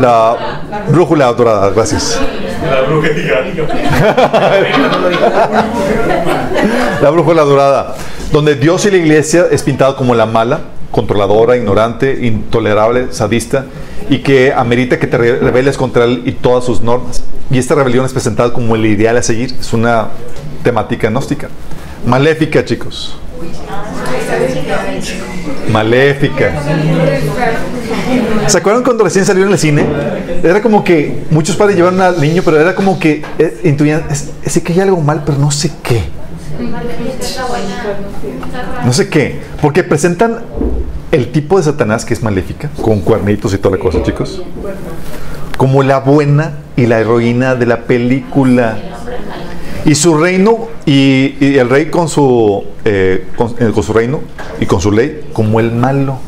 La 0.00 0.36
brújula 0.88 1.32
dorada, 1.32 1.70
gracias. 1.70 2.20
La 2.70 2.82
brujería. 2.82 3.44
La 7.02 7.10
brújula 7.10 7.42
dorada, 7.42 7.94
donde 8.30 8.54
Dios 8.54 8.84
y 8.86 8.90
la 8.90 8.96
iglesia 8.98 9.46
es 9.50 9.62
pintado 9.62 9.96
como 9.96 10.14
la 10.14 10.26
mala, 10.26 10.60
controladora, 10.90 11.56
ignorante, 11.56 12.18
intolerable, 12.26 13.08
sadista, 13.10 13.64
y 14.08 14.18
que 14.18 14.52
amerita 14.52 14.98
que 14.98 15.06
te 15.06 15.16
re- 15.18 15.38
rebeles 15.38 15.76
contra 15.76 16.04
él 16.04 16.22
y 16.24 16.32
todas 16.32 16.64
sus 16.64 16.80
normas. 16.82 17.22
Y 17.50 17.58
esta 17.58 17.74
rebelión 17.74 18.04
es 18.04 18.12
presentada 18.12 18.52
como 18.52 18.76
el 18.76 18.84
ideal 18.86 19.16
a 19.16 19.22
seguir, 19.22 19.54
es 19.58 19.72
una 19.72 20.08
temática 20.62 21.08
gnóstica. 21.08 21.48
Maléfica, 22.06 22.64
chicos. 22.64 23.16
Maléfica. 25.70 26.52
¿Se 28.46 28.58
acuerdan 28.58 28.82
cuando 28.82 29.04
recién 29.04 29.24
salió 29.24 29.46
en 29.46 29.52
el 29.52 29.58
cine? 29.58 29.86
Era 30.42 30.60
como 30.60 30.84
que 30.84 31.24
muchos 31.30 31.56
padres 31.56 31.76
llevaron 31.76 32.00
al 32.00 32.20
niño, 32.20 32.42
pero 32.44 32.60
era 32.60 32.74
como 32.74 32.98
que 32.98 33.22
eh, 33.38 33.60
intuían, 33.64 34.04
es 34.10 34.60
que 34.60 34.72
hay 34.72 34.80
algo 34.80 35.00
mal, 35.00 35.22
pero 35.24 35.38
no 35.38 35.50
sé 35.50 35.72
qué. 35.82 36.02
No 38.84 38.92
sé 38.92 39.08
qué. 39.08 39.40
Porque 39.60 39.84
presentan 39.84 40.40
el 41.10 41.30
tipo 41.30 41.58
de 41.58 41.64
Satanás 41.64 42.04
que 42.04 42.14
es 42.14 42.22
maléfica, 42.22 42.70
con 42.80 43.00
cuernitos 43.00 43.54
y 43.54 43.58
toda 43.58 43.76
la 43.76 43.82
cosa, 43.82 44.02
chicos. 44.02 44.42
Como 45.56 45.82
la 45.82 46.00
buena 46.00 46.58
y 46.76 46.86
la 46.86 46.98
heroína 46.98 47.54
de 47.54 47.66
la 47.66 47.82
película. 47.82 48.78
Y 49.84 49.94
su 49.94 50.16
reino, 50.16 50.68
y, 50.86 51.56
el 51.58 51.68
rey 51.68 51.86
con 51.86 52.08
su, 52.08 52.64
eh, 52.84 53.26
eh, 53.58 53.70
con 53.74 53.82
su 53.82 53.92
reino 53.92 54.20
y 54.60 54.66
con 54.66 54.80
su 54.80 54.92
ley, 54.92 55.28
como 55.32 55.60
el 55.60 55.72
malo. 55.72 56.18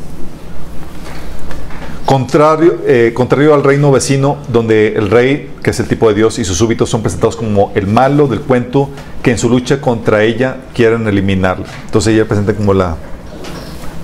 Contrario, 2.05 2.81
eh, 2.85 3.13
contrario 3.15 3.55
al 3.55 3.63
reino 3.63 3.91
vecino, 3.91 4.37
donde 4.49 4.93
el 4.95 5.09
rey, 5.09 5.49
que 5.63 5.71
es 5.71 5.79
el 5.79 5.87
tipo 5.87 6.07
de 6.07 6.13
Dios, 6.13 6.37
y 6.37 6.45
sus 6.45 6.55
súbitos 6.55 6.87
son 6.87 7.01
presentados 7.01 7.35
como 7.35 7.71
el 7.73 7.87
malo 7.87 8.27
del 8.27 8.41
cuento, 8.41 8.91
que 9.23 9.31
en 9.31 9.39
su 9.39 9.49
lucha 9.49 9.81
contra 9.81 10.21
ella 10.21 10.57
quieren 10.75 11.07
eliminarla. 11.07 11.65
Entonces 11.85 12.13
ella 12.13 12.25
presenta 12.25 12.53
como 12.53 12.75
la, 12.75 12.95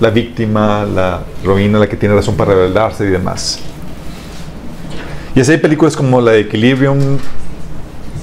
la 0.00 0.10
víctima, 0.10 0.84
la 0.84 1.20
heroína, 1.44 1.78
la 1.78 1.88
que 1.88 1.96
tiene 1.96 2.16
razón 2.16 2.34
para 2.34 2.54
rebelarse 2.54 3.04
y 3.04 3.08
demás. 3.08 3.60
Y 5.36 5.40
así 5.40 5.52
hay 5.52 5.58
películas 5.58 5.94
como 5.94 6.20
la 6.20 6.32
de 6.32 6.40
Equilibrium, 6.40 6.98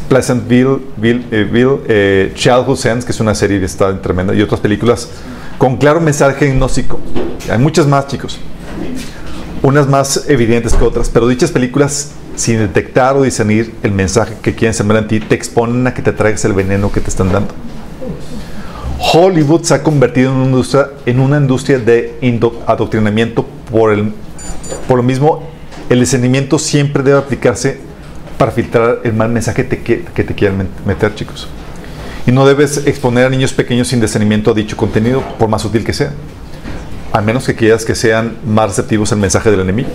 Pleasantville, 0.10 0.80
Bill, 0.98 1.26
eh, 1.32 1.82
eh, 1.88 2.32
Childhood 2.36 2.76
Sense, 2.76 3.06
que 3.06 3.14
es 3.14 3.20
una 3.22 3.34
serie 3.34 3.60
que 3.60 3.66
está 3.66 4.02
tremenda, 4.02 4.36
y 4.36 4.42
otras 4.42 4.60
películas 4.60 5.10
con 5.58 5.78
claro 5.78 6.02
mensaje 6.02 6.52
gnóstico. 6.52 7.00
Hay 7.50 7.60
muchas 7.60 7.88
más, 7.88 8.08
chicos 8.08 8.40
unas 9.62 9.88
más 9.88 10.26
evidentes 10.28 10.74
que 10.74 10.84
otras, 10.84 11.10
pero 11.10 11.28
dichas 11.28 11.52
películas, 11.52 12.12
sin 12.36 12.60
detectar 12.60 13.16
o 13.18 13.24
discernir 13.24 13.74
el 13.84 13.92
mensaje 13.92 14.36
que 14.42 14.56
quieren 14.56 14.74
sembrar 14.74 15.04
en 15.04 15.08
ti, 15.08 15.20
te 15.20 15.36
exponen 15.36 15.86
a 15.88 15.94
que 15.94 16.02
te 16.02 16.14
traigas 16.14 16.46
el 16.46 16.54
veneno 16.54 16.92
que 16.92 17.02
te 17.02 17.10
están 17.10 17.32
dando. 17.32 17.54
Hollywood 19.14 19.64
se 19.64 19.74
ha 19.74 19.84
convertido 19.84 20.32
en 20.34 21.20
una 21.20 21.38
industria, 21.38 21.80
de 21.80 22.18
adoctrinamiento 22.68 23.46
por, 23.72 23.96
lo 24.98 25.04
mismo, 25.04 25.44
el 25.90 26.00
discernimiento 26.00 26.60
siempre 26.60 27.04
debe 27.04 27.18
aplicarse 27.18 27.80
para 28.38 28.52
filtrar 28.52 29.00
el 29.04 29.14
mal 29.14 29.30
mensaje 29.30 29.68
que, 29.68 30.24
te 30.24 30.36
quieran 30.36 30.68
meter, 30.86 31.16
chicos. 31.16 31.48
Y 32.28 32.32
no 32.32 32.46
debes 32.46 32.86
exponer 32.86 33.26
a 33.26 33.30
niños 33.30 33.54
pequeños 33.54 33.88
sin 33.88 34.00
discernimiento 34.02 34.52
a 34.52 34.54
dicho 34.54 34.78
contenido, 34.78 35.22
por 35.38 35.50
más 35.50 35.62
sutil 35.62 35.84
que 35.84 35.94
sea 35.94 36.14
a 37.12 37.22
menos 37.22 37.46
que 37.46 37.56
quieras 37.56 37.86
que 37.86 37.96
sean 37.96 38.38
más 38.46 38.70
receptivos 38.70 39.12
al 39.12 39.20
mensaje 39.20 39.50
del 39.52 39.62
enemigo. 39.62 39.90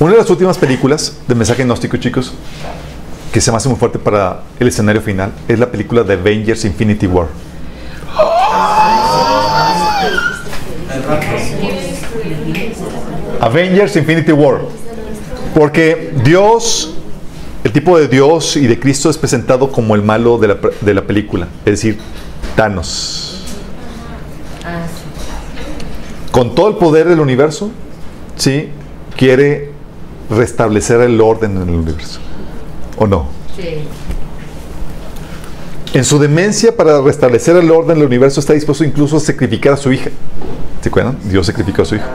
Una 0.00 0.12
de 0.12 0.18
las 0.18 0.30
últimas 0.30 0.56
películas 0.56 1.16
de 1.26 1.34
mensaje 1.34 1.64
gnóstico, 1.64 1.96
chicos, 1.96 2.32
que 3.32 3.40
se 3.40 3.50
me 3.50 3.56
hace 3.56 3.68
muy 3.68 3.78
fuerte 3.78 3.98
para 3.98 4.42
el 4.60 4.68
escenario 4.68 5.02
final, 5.02 5.32
es 5.48 5.58
la 5.58 5.70
película 5.70 6.04
de 6.04 6.14
Avengers 6.14 6.64
Infinity 6.64 7.06
War. 7.06 7.26
Avengers 13.40 13.96
Infinity 13.96 14.32
War. 14.32 14.60
Porque 15.52 16.12
Dios, 16.22 16.94
el 17.64 17.72
tipo 17.72 17.98
de 17.98 18.06
Dios 18.06 18.56
y 18.56 18.68
de 18.68 18.78
Cristo 18.78 19.10
es 19.10 19.18
presentado 19.18 19.72
como 19.72 19.96
el 19.96 20.02
malo 20.02 20.38
de 20.38 20.48
la, 20.48 20.58
de 20.80 20.94
la 20.94 21.02
película, 21.02 21.48
es 21.64 21.72
decir, 21.72 21.98
Thanos. 22.54 23.28
Ah, 24.64 24.84
Con 26.38 26.54
todo 26.54 26.68
el 26.68 26.76
poder 26.76 27.08
del 27.08 27.18
universo, 27.18 27.72
¿sí? 28.36 28.68
Quiere 29.16 29.72
restablecer 30.30 31.00
el 31.00 31.20
orden 31.20 31.56
en 31.56 31.68
el 31.68 31.74
universo. 31.74 32.20
¿O 32.96 33.08
no? 33.08 33.26
sí. 33.56 33.80
En 35.94 36.04
su 36.04 36.20
demencia 36.20 36.76
para 36.76 37.00
restablecer 37.00 37.56
el 37.56 37.68
orden 37.72 37.98
del 37.98 38.06
universo 38.06 38.38
está 38.38 38.52
dispuesto 38.52 38.84
incluso 38.84 39.16
a 39.16 39.20
sacrificar 39.20 39.72
a 39.72 39.76
su 39.76 39.92
hija. 39.92 40.10
¿Se 40.80 40.90
acuerdan? 40.90 41.18
Dios 41.24 41.44
sacrificó 41.44 41.82
a 41.82 41.84
su 41.84 41.96
hija. 41.96 42.08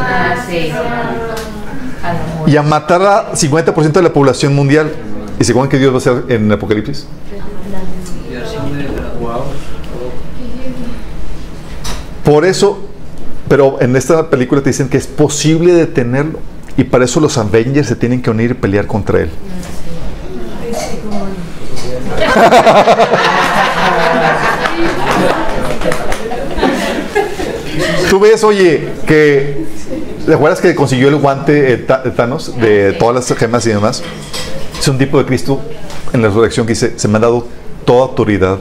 Ah, 0.00 0.36
amor. 2.04 2.48
Y 2.48 2.56
a 2.56 2.62
matar 2.62 3.02
a 3.02 3.32
50% 3.32 3.90
de 3.90 4.02
la 4.02 4.12
población 4.12 4.54
mundial. 4.54 4.92
¿Y 5.40 5.42
se 5.42 5.50
acuerdan 5.50 5.70
que 5.70 5.78
Dios 5.80 5.90
va 5.90 5.96
a 5.96 5.98
hacer 5.98 6.24
en 6.28 6.52
Apocalipsis? 6.52 7.08
Por 12.22 12.44
eso, 12.44 12.93
pero 13.48 13.80
en 13.80 13.96
esta 13.96 14.30
película 14.30 14.62
te 14.62 14.70
dicen 14.70 14.88
que 14.88 14.96
es 14.96 15.06
posible 15.06 15.72
detenerlo. 15.72 16.38
Y 16.76 16.84
para 16.84 17.04
eso 17.04 17.20
los 17.20 17.38
Avengers 17.38 17.86
se 17.86 17.96
tienen 17.96 18.20
que 18.20 18.30
unir 18.30 18.52
y 18.52 18.54
pelear 18.54 18.86
contra 18.86 19.20
él. 19.20 19.30
Tú 28.10 28.20
ves, 28.20 28.44
oye, 28.44 28.88
que. 29.06 29.64
¿Te 30.26 30.32
acuerdas 30.32 30.60
que 30.60 30.74
consiguió 30.74 31.08
el 31.08 31.16
guante 31.16 31.74
eh, 31.74 31.86
Thanos 32.16 32.58
de 32.58 32.94
todas 32.94 33.14
las 33.14 33.38
gemas 33.38 33.66
y 33.66 33.70
demás? 33.70 34.02
Es 34.78 34.88
un 34.88 34.96
tipo 34.96 35.18
de 35.18 35.26
Cristo 35.26 35.60
en 36.12 36.22
la 36.22 36.28
resurrección 36.28 36.66
que 36.66 36.72
dice: 36.72 36.94
Se 36.96 37.08
me 37.08 37.18
ha 37.18 37.20
dado 37.20 37.46
toda 37.84 38.04
autoridad 38.04 38.58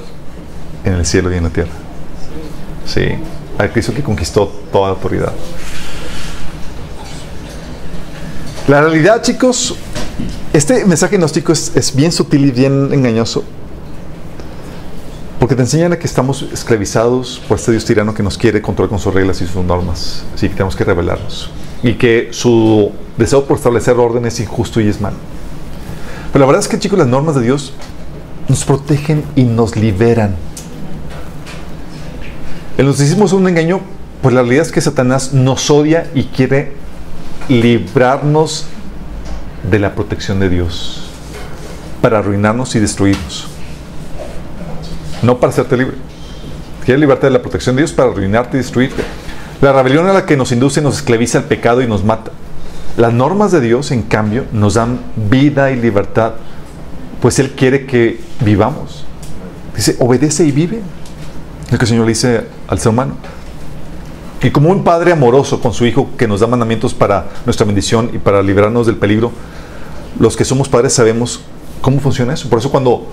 en 0.83 0.93
el 0.93 1.05
cielo 1.05 1.31
y 1.31 1.37
en 1.37 1.43
la 1.43 1.49
tierra. 1.49 1.71
Sí, 2.85 3.07
al 3.57 3.71
Cristo 3.71 3.93
que 3.93 4.03
conquistó 4.03 4.51
toda 4.71 4.89
autoridad. 4.89 5.33
La 8.67 8.81
realidad, 8.81 9.21
chicos, 9.21 9.75
este 10.53 10.85
mensaje 10.85 11.17
gnóstico 11.17 11.51
es, 11.51 11.71
es 11.75 11.95
bien 11.95 12.11
sutil 12.11 12.45
y 12.45 12.51
bien 12.51 12.93
engañoso. 12.93 13.43
Porque 15.39 15.55
te 15.55 15.61
enseñan 15.61 15.91
a 15.91 15.99
que 15.99 16.07
estamos 16.07 16.41
esclavizados 16.53 17.41
por 17.49 17.57
este 17.57 17.71
Dios 17.71 17.83
tirano 17.83 18.13
que 18.13 18.23
nos 18.23 18.37
quiere 18.37 18.61
controlar 18.61 18.89
con 18.89 18.99
sus 18.99 19.13
reglas 19.13 19.41
y 19.41 19.45
sus 19.45 19.63
normas. 19.65 20.23
Así 20.33 20.47
que 20.47 20.53
tenemos 20.53 20.75
que 20.75 20.85
rebelarnos. 20.85 21.49
Y 21.83 21.95
que 21.95 22.29
su 22.31 22.93
deseo 23.17 23.43
por 23.43 23.57
establecer 23.57 23.95
orden 23.97 24.25
es 24.25 24.39
injusto 24.39 24.79
y 24.79 24.87
es 24.87 25.01
malo. 25.01 25.17
Pero 26.31 26.45
la 26.45 26.47
verdad 26.47 26.61
es 26.61 26.69
que, 26.69 26.79
chicos, 26.79 26.97
las 26.97 27.09
normas 27.09 27.35
de 27.35 27.41
Dios 27.41 27.73
nos 28.47 28.63
protegen 28.63 29.25
y 29.35 29.43
nos 29.43 29.75
liberan. 29.75 30.35
El 32.83 32.89
gnosticismo 32.89 33.23
es 33.23 33.31
un 33.31 33.47
engaño, 33.47 33.79
pues 34.21 34.35
la 34.35 34.41
realidad 34.41 34.65
es 34.65 34.73
que 34.73 34.81
Satanás 34.81 35.31
nos 35.31 35.71
odia 35.71 36.05
y 36.13 36.25
quiere 36.25 36.73
librarnos 37.47 38.65
de 39.71 39.79
la 39.79 39.95
protección 39.95 40.41
de 40.41 40.49
Dios 40.49 41.01
para 42.01 42.17
arruinarnos 42.17 42.75
y 42.75 42.81
destruirnos. 42.81 43.47
No 45.21 45.39
para 45.39 45.53
hacerte 45.53 45.77
libre. 45.77 45.95
Quiere 46.83 46.99
librarte 46.99 47.27
de 47.27 47.31
la 47.31 47.41
protección 47.41 47.77
de 47.77 47.83
Dios 47.83 47.93
para 47.93 48.11
arruinarte 48.11 48.57
y 48.57 48.59
destruirte. 48.59 49.01
La 49.61 49.71
rebelión 49.71 50.05
a 50.07 50.11
la 50.11 50.25
que 50.25 50.35
nos 50.35 50.51
induce 50.51 50.81
nos 50.81 50.97
esclaviza 50.97 51.37
al 51.37 51.45
pecado 51.45 51.81
y 51.81 51.87
nos 51.87 52.03
mata. 52.03 52.31
Las 52.97 53.13
normas 53.13 53.53
de 53.53 53.61
Dios, 53.61 53.91
en 53.91 54.01
cambio, 54.01 54.43
nos 54.51 54.73
dan 54.73 54.99
vida 55.29 55.71
y 55.71 55.77
libertad, 55.77 56.33
pues 57.21 57.39
Él 57.39 57.51
quiere 57.51 57.85
que 57.85 58.19
vivamos. 58.41 59.05
Dice, 59.73 59.95
obedece 59.99 60.43
y 60.43 60.51
vive. 60.51 60.81
Lo 61.71 61.77
que 61.77 61.85
el 61.85 61.87
Señor 61.87 62.07
le 62.07 62.09
dice 62.09 62.52
al 62.67 62.79
ser 62.79 62.89
humano. 62.89 63.15
Y 64.41 64.51
como 64.51 64.69
un 64.69 64.83
padre 64.83 65.13
amoroso 65.13 65.61
con 65.61 65.73
su 65.73 65.85
hijo 65.85 66.09
que 66.17 66.27
nos 66.27 66.41
da 66.41 66.47
mandamientos 66.47 66.93
para 66.93 67.27
nuestra 67.45 67.65
bendición 67.65 68.09
y 68.13 68.17
para 68.17 68.43
librarnos 68.43 68.85
del 68.85 68.97
peligro, 68.97 69.31
los 70.19 70.35
que 70.35 70.43
somos 70.43 70.67
padres 70.67 70.93
sabemos 70.93 71.41
cómo 71.81 71.99
funciona 71.99 72.33
eso. 72.33 72.49
Por 72.49 72.59
eso 72.59 72.69
cuando 72.69 73.07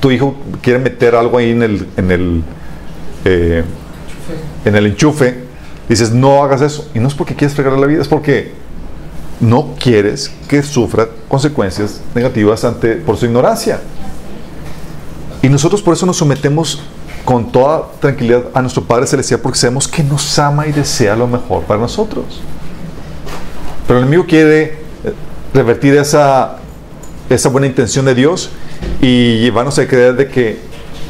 tu 0.00 0.10
hijo 0.10 0.36
quiere 0.62 0.78
meter 0.78 1.16
algo 1.16 1.38
ahí 1.38 1.50
en 1.50 1.62
el, 1.62 1.88
en 1.96 2.10
el, 2.10 2.42
eh, 3.24 3.64
enchufe, 4.64 5.44
dices, 5.88 6.12
no 6.12 6.44
hagas 6.44 6.60
eso. 6.60 6.88
Y 6.94 7.00
no 7.00 7.08
es 7.08 7.14
porque 7.14 7.34
quieres 7.34 7.56
fregar 7.56 7.76
la 7.78 7.86
vida, 7.86 8.02
es 8.02 8.08
porque 8.08 8.52
no 9.40 9.74
quieres 9.78 10.30
que 10.48 10.62
sufra 10.62 11.08
consecuencias 11.28 12.00
negativas 12.14 12.64
ante, 12.64 12.94
por 12.94 13.16
su 13.16 13.26
ignorancia. 13.26 13.80
Y 15.42 15.48
nosotros 15.48 15.82
por 15.82 15.94
eso 15.94 16.06
nos 16.06 16.16
sometemos 16.16 16.80
con 17.24 17.50
toda 17.50 17.84
tranquilidad 18.00 18.44
a 18.52 18.60
nuestro 18.60 18.82
Padre 18.84 19.06
Celestial 19.06 19.40
porque 19.40 19.58
sabemos 19.58 19.88
que 19.88 20.02
nos 20.02 20.38
ama 20.38 20.66
y 20.66 20.72
desea 20.72 21.16
lo 21.16 21.26
mejor 21.26 21.62
para 21.62 21.80
nosotros. 21.80 22.42
Pero 23.86 23.98
el 23.98 24.04
enemigo 24.04 24.26
quiere 24.26 24.62
eh, 24.62 24.76
revertir 25.52 25.94
esa, 25.96 26.56
esa 27.30 27.48
buena 27.48 27.66
intención 27.66 28.04
de 28.04 28.14
Dios 28.14 28.50
y 29.00 29.38
llevarnos 29.40 29.78
a 29.78 29.86
creer 29.86 30.16
de 30.16 30.28
que 30.28 30.58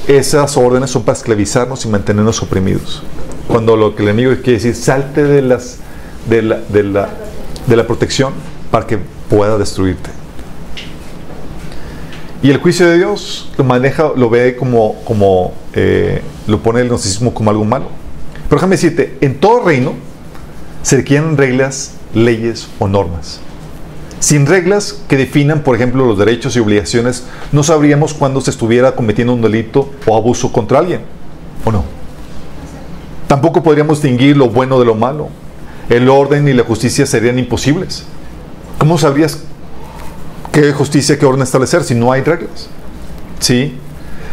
esas 0.07 0.57
órdenes 0.57 0.91
son 0.91 1.03
para 1.03 1.17
esclavizarnos 1.17 1.85
y 1.85 1.89
mantenernos 1.89 2.43
oprimidos. 2.43 3.03
Cuando 3.49 3.77
lo 3.77 3.95
que 3.95 4.03
el 4.03 4.09
enemigo 4.11 4.35
quiere 4.37 4.53
decir, 4.53 4.75
salte 4.75 5.25
de, 5.25 5.43
las, 5.43 5.79
de, 6.29 6.43
la, 6.43 6.61
de, 6.69 6.83
la, 6.83 7.09
de 7.67 7.77
la 7.77 7.87
protección 7.87 8.33
para 8.71 8.87
que 8.87 8.99
pueda 9.29 9.59
destruirte. 9.59 10.11
Y 12.45 12.51
el 12.51 12.59
juicio 12.59 12.87
de 12.87 12.99
Dios 12.99 13.49
lo 13.57 13.65
maneja, 13.65 14.11
lo 14.15 14.29
ve 14.29 14.55
como, 14.55 14.97
como 15.07 15.55
eh, 15.73 16.21
lo 16.47 16.63
pone 16.63 16.83
el 16.83 16.89
gnosticismo 16.89 17.33
como 17.33 17.49
algo 17.49 17.65
malo. 17.65 17.87
Pero 18.51 18.57
déjame 18.57 18.77
decirte, 18.77 19.17
en 19.23 19.41
todo 19.41 19.65
reino 19.65 19.95
se 20.83 20.97
requieren 20.97 21.39
reglas, 21.39 21.95
leyes 22.13 22.69
o 22.79 22.87
normas. 22.87 23.41
Sin 24.21 24.45
reglas 24.45 25.01
que 25.09 25.17
definan, 25.17 25.63
por 25.63 25.75
ejemplo, 25.75 26.05
los 26.05 26.19
derechos 26.19 26.55
y 26.55 26.59
obligaciones, 26.59 27.25
no 27.51 27.63
sabríamos 27.63 28.13
cuándo 28.13 28.43
se 28.43 28.51
estuviera 28.51 28.95
cometiendo 28.95 29.33
un 29.33 29.41
delito 29.41 29.91
o 30.05 30.15
abuso 30.15 30.53
contra 30.53 30.81
alguien, 30.81 31.01
¿o 31.65 31.73
no? 31.73 31.83
Tampoco 33.27 33.63
podríamos 33.63 34.03
distinguir 34.03 34.37
lo 34.37 34.51
bueno 34.51 34.79
de 34.79 34.85
lo 34.85 34.95
malo. 34.95 35.31
El 35.89 36.11
orden 36.11 36.47
y 36.47 36.53
la 36.53 36.65
justicia 36.65 37.07
serían 37.07 37.39
imposibles. 37.39 38.05
¿Cómo 38.77 38.99
sabrías 38.99 39.45
qué 40.55 40.73
justicia, 40.73 41.19
qué 41.19 41.27
orden 41.27 41.43
establecer 41.43 41.83
si 41.83 41.95
no 41.95 42.13
hay 42.13 42.23
reglas? 42.23 42.69
¿Sí? 43.41 43.75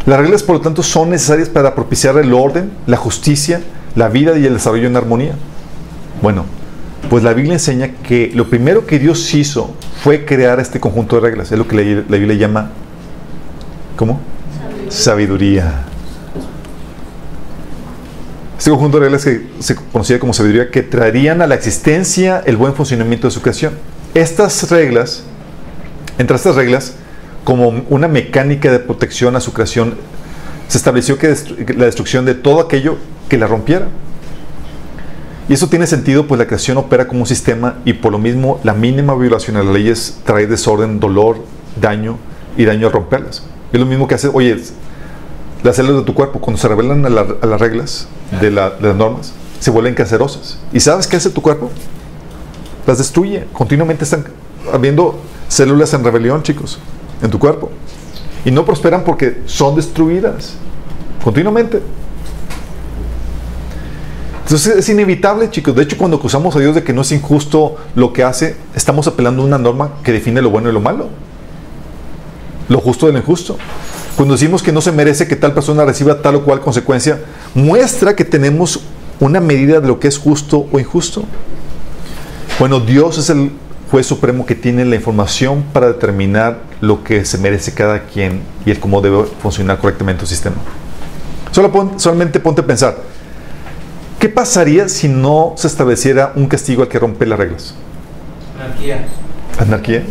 Las 0.05 0.19
reglas, 0.19 0.43
por 0.43 0.55
lo 0.57 0.61
tanto, 0.61 0.83
son 0.83 1.09
necesarias 1.09 1.49
para 1.49 1.73
propiciar 1.75 2.17
el 2.17 2.33
orden, 2.33 2.71
la 2.85 2.97
justicia, 2.97 3.61
la 3.95 4.07
vida 4.07 4.37
y 4.37 4.45
el 4.45 4.53
desarrollo 4.53 4.87
en 4.87 4.95
armonía. 4.95 5.33
Bueno, 6.21 6.45
pues 7.09 7.23
la 7.23 7.33
Biblia 7.33 7.53
enseña 7.53 7.93
que 8.03 8.31
lo 8.33 8.49
primero 8.49 8.85
que 8.85 8.99
Dios 8.99 9.33
hizo 9.33 9.73
fue 10.03 10.23
crear 10.23 10.59
este 10.59 10.79
conjunto 10.79 11.15
de 11.15 11.21
reglas. 11.23 11.51
Es 11.51 11.57
lo 11.57 11.67
que 11.67 11.75
la, 11.75 12.03
la 12.07 12.17
Biblia 12.17 12.35
llama, 12.35 12.71
¿cómo? 13.95 14.19
Sabiduría. 14.89 15.85
Este 18.57 18.69
conjunto 18.69 18.99
de 18.99 19.05
reglas 19.05 19.25
que 19.25 19.47
se 19.59 19.75
conocía 19.75 20.19
como 20.19 20.33
sabiduría 20.33 20.69
que 20.69 20.83
traerían 20.83 21.41
a 21.41 21.47
la 21.47 21.55
existencia 21.55 22.43
el 22.45 22.57
buen 22.57 22.75
funcionamiento 22.75 23.27
de 23.27 23.31
su 23.31 23.41
creación. 23.41 23.73
Estas 24.13 24.69
reglas, 24.69 25.23
entre 26.17 26.35
estas 26.35 26.55
reglas, 26.55 26.93
como 27.43 27.69
una 27.89 28.07
mecánica 28.07 28.71
de 28.71 28.79
protección 28.79 29.35
a 29.35 29.39
su 29.41 29.53
creación, 29.53 29.95
se 30.67 30.77
estableció 30.77 31.17
que 31.17 31.31
destru- 31.33 31.75
la 31.75 31.85
destrucción 31.85 32.25
de 32.25 32.35
todo 32.35 32.59
aquello 32.61 32.97
que 33.29 33.37
la 33.37 33.47
rompiera. 33.47 33.87
Y 35.49 35.53
eso 35.53 35.67
tiene 35.67 35.87
sentido, 35.87 36.27
pues 36.27 36.39
la 36.39 36.45
creación 36.47 36.77
opera 36.77 37.07
como 37.07 37.21
un 37.21 37.25
sistema 37.27 37.75
y 37.83 37.93
por 37.93 38.11
lo 38.11 38.19
mismo 38.19 38.59
la 38.63 38.73
mínima 38.73 39.15
violación 39.15 39.57
a 39.57 39.63
las 39.63 39.73
leyes 39.73 40.17
trae 40.23 40.47
desorden, 40.47 40.99
dolor, 40.99 41.43
daño 41.81 42.17
y 42.57 42.65
daño 42.65 42.87
al 42.87 42.93
romperlas. 42.93 43.43
Es 43.73 43.79
lo 43.79 43.85
mismo 43.85 44.07
que 44.07 44.15
hace, 44.15 44.29
oye, 44.31 44.57
las 45.63 45.75
células 45.75 45.97
de 45.97 46.03
tu 46.05 46.13
cuerpo 46.13 46.39
cuando 46.39 46.61
se 46.61 46.67
rebelan 46.67 47.05
a, 47.05 47.09
la- 47.09 47.27
a 47.41 47.45
las 47.45 47.59
reglas 47.59 48.07
de, 48.39 48.51
la- 48.51 48.69
de 48.69 48.87
las 48.89 48.95
normas, 48.95 49.33
se 49.59 49.71
vuelven 49.71 49.93
cancerosas. 49.93 50.57
¿Y 50.71 50.79
sabes 50.79 51.07
qué 51.07 51.17
hace 51.17 51.29
tu 51.31 51.41
cuerpo? 51.41 51.69
Las 52.87 52.97
destruye. 52.99 53.45
Continuamente 53.51 54.03
están 54.05 54.25
habiendo 54.73 55.19
células 55.51 55.93
en 55.93 56.01
rebelión, 56.01 56.43
chicos, 56.43 56.79
en 57.21 57.29
tu 57.29 57.37
cuerpo. 57.37 57.69
Y 58.45 58.51
no 58.51 58.63
prosperan 58.65 59.03
porque 59.03 59.41
son 59.45 59.75
destruidas. 59.75 60.53
Continuamente. 61.21 61.81
Entonces 64.43 64.77
es 64.77 64.89
inevitable, 64.89 65.49
chicos. 65.49 65.75
De 65.75 65.83
hecho, 65.83 65.97
cuando 65.97 66.17
acusamos 66.17 66.55
a 66.55 66.59
Dios 66.59 66.73
de 66.73 66.83
que 66.83 66.93
no 66.93 67.01
es 67.01 67.11
injusto 67.11 67.75
lo 67.95 68.13
que 68.13 68.23
hace, 68.23 68.55
estamos 68.75 69.07
apelando 69.07 69.43
a 69.43 69.45
una 69.45 69.57
norma 69.57 69.91
que 70.03 70.13
define 70.13 70.41
lo 70.41 70.49
bueno 70.49 70.69
y 70.69 70.73
lo 70.73 70.79
malo. 70.79 71.09
Lo 72.69 72.79
justo 72.79 73.07
de 73.07 73.11
lo 73.11 73.19
injusto. 73.19 73.57
Cuando 74.15 74.35
decimos 74.35 74.63
que 74.63 74.71
no 74.71 74.79
se 74.79 74.93
merece 74.93 75.27
que 75.27 75.35
tal 75.35 75.53
persona 75.53 75.83
reciba 75.83 76.21
tal 76.21 76.35
o 76.35 76.43
cual 76.45 76.61
consecuencia, 76.61 77.19
muestra 77.53 78.15
que 78.15 78.23
tenemos 78.23 78.79
una 79.19 79.41
medida 79.41 79.81
de 79.81 79.87
lo 79.87 79.99
que 79.99 80.07
es 80.07 80.17
justo 80.17 80.65
o 80.71 80.79
injusto. 80.79 81.23
Bueno, 82.57 82.79
Dios 82.79 83.17
es 83.17 83.29
el 83.29 83.51
juez 83.91 84.07
supremo 84.07 84.45
que 84.45 84.55
tiene 84.55 84.85
la 84.85 84.95
información 84.95 85.63
para 85.73 85.87
determinar 85.87 86.59
lo 86.79 87.03
que 87.03 87.25
se 87.25 87.37
merece 87.37 87.73
cada 87.73 88.03
quien 88.05 88.41
y 88.65 88.71
el 88.71 88.79
cómo 88.79 89.01
debe 89.01 89.25
funcionar 89.41 89.79
correctamente 89.79 90.21
el 90.21 90.27
sistema. 90.29 90.55
Solo 91.51 91.71
pon- 91.71 91.99
solamente 91.99 92.39
ponte 92.39 92.61
a 92.61 92.65
pensar, 92.65 92.95
¿qué 94.17 94.29
pasaría 94.29 94.87
si 94.87 95.09
no 95.09 95.53
se 95.57 95.67
estableciera 95.67 96.31
un 96.35 96.47
castigo 96.47 96.81
al 96.83 96.87
que 96.87 96.97
rompe 96.99 97.25
las 97.25 97.37
reglas? 97.37 97.75
Anarquía. 98.57 99.05
Anarquía. 99.59 100.03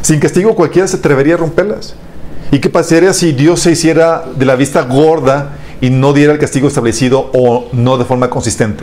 Sin 0.00 0.18
castigo 0.18 0.54
cualquiera 0.56 0.88
se 0.88 0.96
atrevería 0.96 1.34
a 1.34 1.36
romperlas. 1.36 1.94
¿Y 2.50 2.58
qué 2.58 2.70
pasaría 2.70 3.12
si 3.12 3.32
Dios 3.32 3.60
se 3.60 3.72
hiciera 3.72 4.24
de 4.34 4.46
la 4.46 4.56
vista 4.56 4.80
gorda 4.82 5.50
y 5.82 5.90
no 5.90 6.14
diera 6.14 6.32
el 6.32 6.38
castigo 6.38 6.68
establecido 6.68 7.30
o 7.34 7.68
no 7.72 7.98
de 7.98 8.06
forma 8.06 8.30
consistente? 8.30 8.82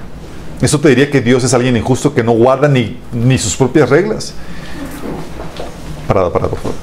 Eso 0.62 0.80
te 0.80 0.90
diría 0.90 1.12
que 1.12 1.22
Dios 1.22 1.44
es 1.44 1.54
alguien 1.54 1.78
injusto 1.78 2.14
que 2.14 2.24
no 2.24 2.32
guarda 2.32 2.68
ni, 2.68 3.38
sus 3.38 3.56
propias 3.56 3.90
reglas. 3.90 4.34
Parada, 6.08 6.32
parada, 6.32 6.50
por 6.50 6.60
favor. 6.60 6.78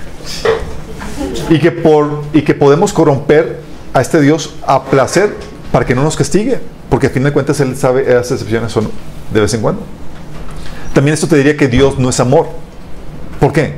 Y 1.51 2.43
que, 2.43 2.55
podemos 2.55 2.93
corromper 2.93 3.61
a 3.93 4.01
este 4.01 4.21
Dios 4.21 4.55
a 4.67 4.85
placer 4.85 5.35
para 5.73 5.85
que 5.85 5.95
no 5.95 6.03
nos 6.03 6.17
castigue. 6.17 6.61
Porque 6.89 7.09
a 7.09 7.11
fin 7.11 7.25
de 7.25 7.33
cuentas 7.33 7.59
Él 7.61 7.77
sabe 7.77 8.03
esas 8.03 8.33
excepciones 8.33 8.71
son 8.71 8.89
de 9.33 9.41
vez 9.41 9.53
en 9.55 9.61
cuando. 9.63 9.83
También 10.93 11.15
esto 11.15 11.27
te 11.27 11.37
diría 11.37 11.57
que 11.57 11.67
Dios 11.67 11.99
no 11.99 12.09
es 12.09 12.21
amor. 12.21 12.47
¿Por 13.41 13.53
qué? 13.53 13.75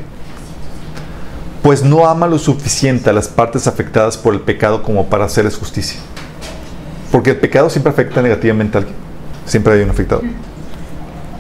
Pues 1.62 1.82
no 1.82 2.06
ama 2.06 2.26
lo 2.26 2.38
suficiente 2.38 3.08
a 3.08 3.12
las 3.14 3.28
partes 3.28 3.66
afectadas 3.66 4.18
por 4.18 4.34
el 4.34 4.40
pecado 4.40 4.82
como 4.82 5.06
para 5.06 5.24
hacerles 5.24 5.56
justicia. 5.56 5.98
Porque 7.10 7.30
el 7.30 7.36
pecado 7.38 7.70
siempre 7.70 7.90
afecta 7.90 8.20
negativamente 8.20 8.76
a 8.76 8.80
alguien. 8.80 9.06
Siempre 9.46 9.74
hay 9.74 9.82
un 9.82 9.90
afectado. 9.90 10.22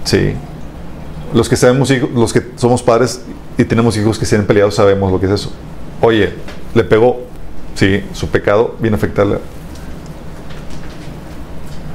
Sí. 0.04 0.34
Los 1.34 1.48
que 1.48 1.56
sabemos, 1.56 1.90
los 2.14 2.32
que 2.32 2.42
somos 2.56 2.82
padres 2.82 3.20
y 3.58 3.64
tenemos 3.64 3.96
hijos 3.96 4.18
que 4.18 4.24
se 4.24 4.36
han 4.36 4.44
peleado, 4.44 4.70
sabemos 4.70 5.10
lo 5.10 5.20
que 5.20 5.26
es 5.26 5.32
eso. 5.32 5.52
Oye, 6.00 6.34
le 6.74 6.84
pegó. 6.84 7.20
Sí, 7.74 8.02
su 8.14 8.28
pecado 8.28 8.74
viene 8.80 8.94
a 8.94 8.98
afectarle. 8.98 9.38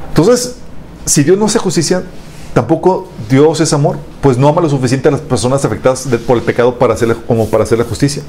Entonces, 0.10 0.58
si 1.06 1.24
Dios 1.24 1.38
no 1.38 1.46
hace 1.46 1.58
justicia, 1.58 2.04
tampoco 2.54 3.08
Dios 3.30 3.60
es 3.62 3.74
amor, 3.74 3.98
pues 4.22 4.38
no 4.38 4.48
ama 4.48 4.62
lo 4.62 4.70
suficiente 4.70 5.08
a 5.08 5.12
las 5.12 5.22
personas 5.22 5.66
afectadas 5.66 6.08
por 6.28 6.38
el 6.38 6.44
pecado 6.44 6.78
para 6.78 6.94
hacerle, 6.94 7.16
como 7.26 7.48
para 7.50 7.64
hacer 7.64 7.78
la 7.78 7.86
justicia. 7.86 8.22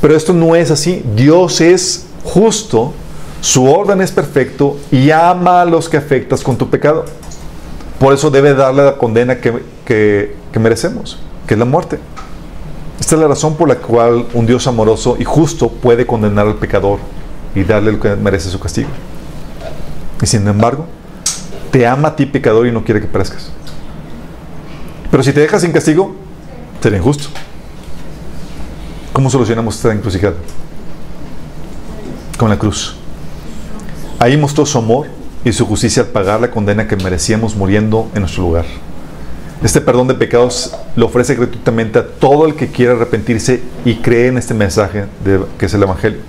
Pero 0.00 0.14
esto 0.14 0.32
no 0.32 0.54
es 0.54 0.70
así. 0.70 1.02
Dios 1.14 1.60
es 1.60 2.04
justo, 2.24 2.92
su 3.40 3.64
orden 3.70 4.00
es 4.00 4.10
perfecto 4.10 4.76
y 4.90 5.10
ama 5.10 5.62
a 5.62 5.64
los 5.64 5.88
que 5.88 5.96
afectas 5.96 6.42
con 6.42 6.56
tu 6.56 6.68
pecado. 6.68 7.04
Por 7.98 8.12
eso 8.12 8.30
debe 8.30 8.54
darle 8.54 8.84
la 8.84 8.96
condena 8.98 9.40
que, 9.40 9.62
que- 9.84 10.36
merecemos, 10.58 11.18
que 11.46 11.52
es 11.54 11.58
la 11.58 11.66
muerte. 11.66 11.98
Esta 12.98 13.14
es 13.14 13.20
la 13.20 13.28
razón 13.28 13.56
por 13.56 13.68
la 13.68 13.76
cual 13.76 14.26
un 14.32 14.46
Dios 14.46 14.66
amoroso 14.66 15.16
y 15.18 15.24
justo 15.24 15.68
puede 15.68 16.06
condenar 16.06 16.46
al 16.46 16.54
pecador 16.54 16.98
y 17.54 17.62
darle 17.62 17.92
lo 17.92 18.00
que 18.00 18.16
merece 18.16 18.48
su 18.48 18.58
castigo. 18.58 18.88
Y 20.22 20.26
sin 20.26 20.48
embargo, 20.48 20.86
te 21.70 21.86
ama 21.86 22.08
a 22.08 22.16
ti 22.16 22.24
pecador 22.24 22.66
y 22.66 22.72
no 22.72 22.82
quiere 22.84 23.02
que 23.02 23.06
perezcas. 23.06 23.50
Pero 25.10 25.22
si 25.22 25.32
te 25.34 25.40
dejas 25.40 25.60
sin 25.60 25.72
castigo, 25.72 26.14
será 26.82 26.96
injusto. 26.96 27.28
¿Cómo 29.12 29.28
solucionamos 29.30 29.76
esta 29.76 29.92
encrucijada? 29.92 30.36
Con 32.38 32.48
la 32.48 32.58
cruz. 32.58 32.96
Ahí 34.18 34.36
mostró 34.36 34.64
su 34.64 34.78
amor 34.78 35.08
y 35.44 35.52
su 35.52 35.66
justicia 35.66 36.02
al 36.02 36.08
pagar 36.08 36.40
la 36.40 36.50
condena 36.50 36.88
que 36.88 36.96
merecíamos 36.96 37.54
muriendo 37.54 38.10
en 38.14 38.20
nuestro 38.20 38.42
lugar. 38.42 38.64
Este 39.62 39.80
perdón 39.80 40.08
de 40.08 40.14
pecados 40.14 40.74
lo 40.96 41.06
ofrece 41.06 41.34
gratuitamente 41.34 41.98
a 41.98 42.06
todo 42.06 42.46
el 42.46 42.54
que 42.54 42.68
quiera 42.68 42.92
arrepentirse 42.92 43.62
y 43.84 43.96
cree 43.96 44.28
en 44.28 44.38
este 44.38 44.54
mensaje 44.54 45.04
que 45.58 45.66
es 45.66 45.74
el 45.74 45.82
Evangelio. 45.82 46.20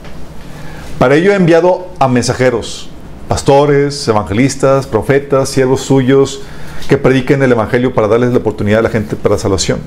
Para 1.00 1.16
ello 1.16 1.32
he 1.32 1.36
enviado 1.36 1.88
a 2.00 2.08
mensajeros, 2.08 2.90
pastores, 3.28 4.08
evangelistas, 4.08 4.88
profetas, 4.88 5.50
siervos 5.50 5.82
suyos, 5.82 6.42
que 6.88 6.98
prediquen 6.98 7.44
el 7.44 7.52
Evangelio 7.52 7.94
para 7.94 8.08
darles 8.08 8.32
la 8.32 8.38
oportunidad 8.38 8.80
a 8.80 8.84
la 8.84 8.90
gente 8.90 9.16
para 9.16 9.36
la 9.36 9.40
salvación. 9.40 9.80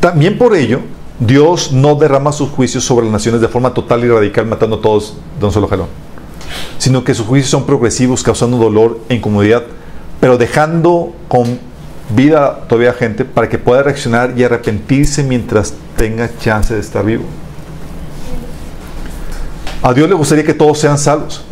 También 0.00 0.38
por 0.38 0.56
ello, 0.56 0.80
Dios 1.18 1.72
no 1.72 1.94
derrama 1.96 2.32
sus 2.32 2.48
juicios 2.50 2.84
sobre 2.84 3.04
las 3.04 3.12
naciones 3.12 3.40
de 3.40 3.48
forma 3.48 3.74
total 3.74 4.04
y 4.04 4.08
radical, 4.08 4.46
matando 4.46 4.76
a 4.76 4.80
todos 4.80 5.16
de 5.38 5.46
un 5.46 5.52
solo 5.52 5.68
jalón, 5.68 5.88
sino 6.78 7.04
que 7.04 7.14
sus 7.14 7.26
juicios 7.26 7.50
son 7.50 7.66
progresivos, 7.66 8.22
causando 8.22 8.56
dolor 8.56 9.00
e 9.08 9.14
incomodidad, 9.14 9.64
pero 10.20 10.38
dejando 10.38 11.14
con 11.28 11.58
vida 12.14 12.60
todavía 12.68 12.92
gente 12.92 13.24
para 13.24 13.48
que 13.48 13.58
pueda 13.58 13.82
reaccionar 13.82 14.34
y 14.36 14.44
arrepentirse 14.44 15.22
mientras 15.22 15.74
tenga 15.96 16.30
chance 16.38 16.74
de 16.74 16.80
estar 16.80 17.04
vivo. 17.04 17.24
A 19.82 19.94
Dios 19.94 20.08
le 20.08 20.14
gustaría 20.14 20.44
que 20.44 20.54
todos 20.54 20.78
sean 20.78 20.98
salvos, 20.98 21.42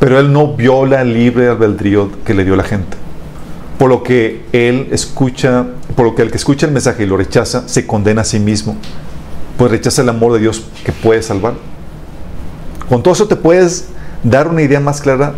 pero 0.00 0.18
Él 0.18 0.32
no 0.32 0.54
viola 0.54 1.00
el 1.02 1.14
libre 1.14 1.48
albedrío 1.48 2.10
que 2.24 2.34
le 2.34 2.44
dio 2.44 2.56
la 2.56 2.64
gente. 2.64 2.96
Por 3.78 3.88
lo 3.88 4.02
que 4.02 4.44
Él 4.52 4.88
escucha, 4.90 5.66
por 5.94 6.06
lo 6.06 6.14
que 6.14 6.22
el 6.22 6.30
que 6.30 6.38
escucha 6.38 6.66
el 6.66 6.72
mensaje 6.72 7.04
y 7.04 7.06
lo 7.06 7.16
rechaza, 7.16 7.68
se 7.68 7.86
condena 7.86 8.22
a 8.22 8.24
sí 8.24 8.40
mismo, 8.40 8.76
pues 9.56 9.70
rechaza 9.70 10.02
el 10.02 10.08
amor 10.08 10.32
de 10.32 10.40
Dios 10.40 10.64
que 10.84 10.92
puede 10.92 11.22
salvar. 11.22 11.54
Con 12.88 13.02
todo 13.02 13.14
eso 13.14 13.26
te 13.26 13.36
puedes 13.36 13.88
dar 14.22 14.48
una 14.48 14.62
idea 14.62 14.80
más 14.80 15.00
clara 15.00 15.34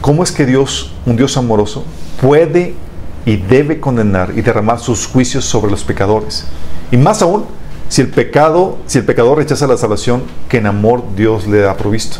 cómo 0.00 0.22
es 0.22 0.32
que 0.32 0.46
Dios, 0.46 0.92
un 1.06 1.16
Dios 1.16 1.36
amoroso, 1.36 1.84
puede 2.20 2.74
y 3.26 3.36
debe 3.36 3.80
condenar 3.80 4.32
y 4.36 4.42
derramar 4.42 4.78
sus 4.78 5.06
juicios 5.06 5.44
sobre 5.44 5.70
los 5.70 5.84
pecadores. 5.84 6.44
Y 6.90 6.96
más 6.96 7.20
aún, 7.20 7.44
si 7.88 8.00
el 8.00 8.08
pecado, 8.08 8.78
si 8.86 8.98
el 8.98 9.04
pecador 9.04 9.38
rechaza 9.38 9.66
la 9.66 9.76
salvación 9.76 10.22
que 10.48 10.58
en 10.58 10.66
amor 10.66 11.02
Dios 11.16 11.46
le 11.46 11.66
ha 11.68 11.76
provisto. 11.76 12.18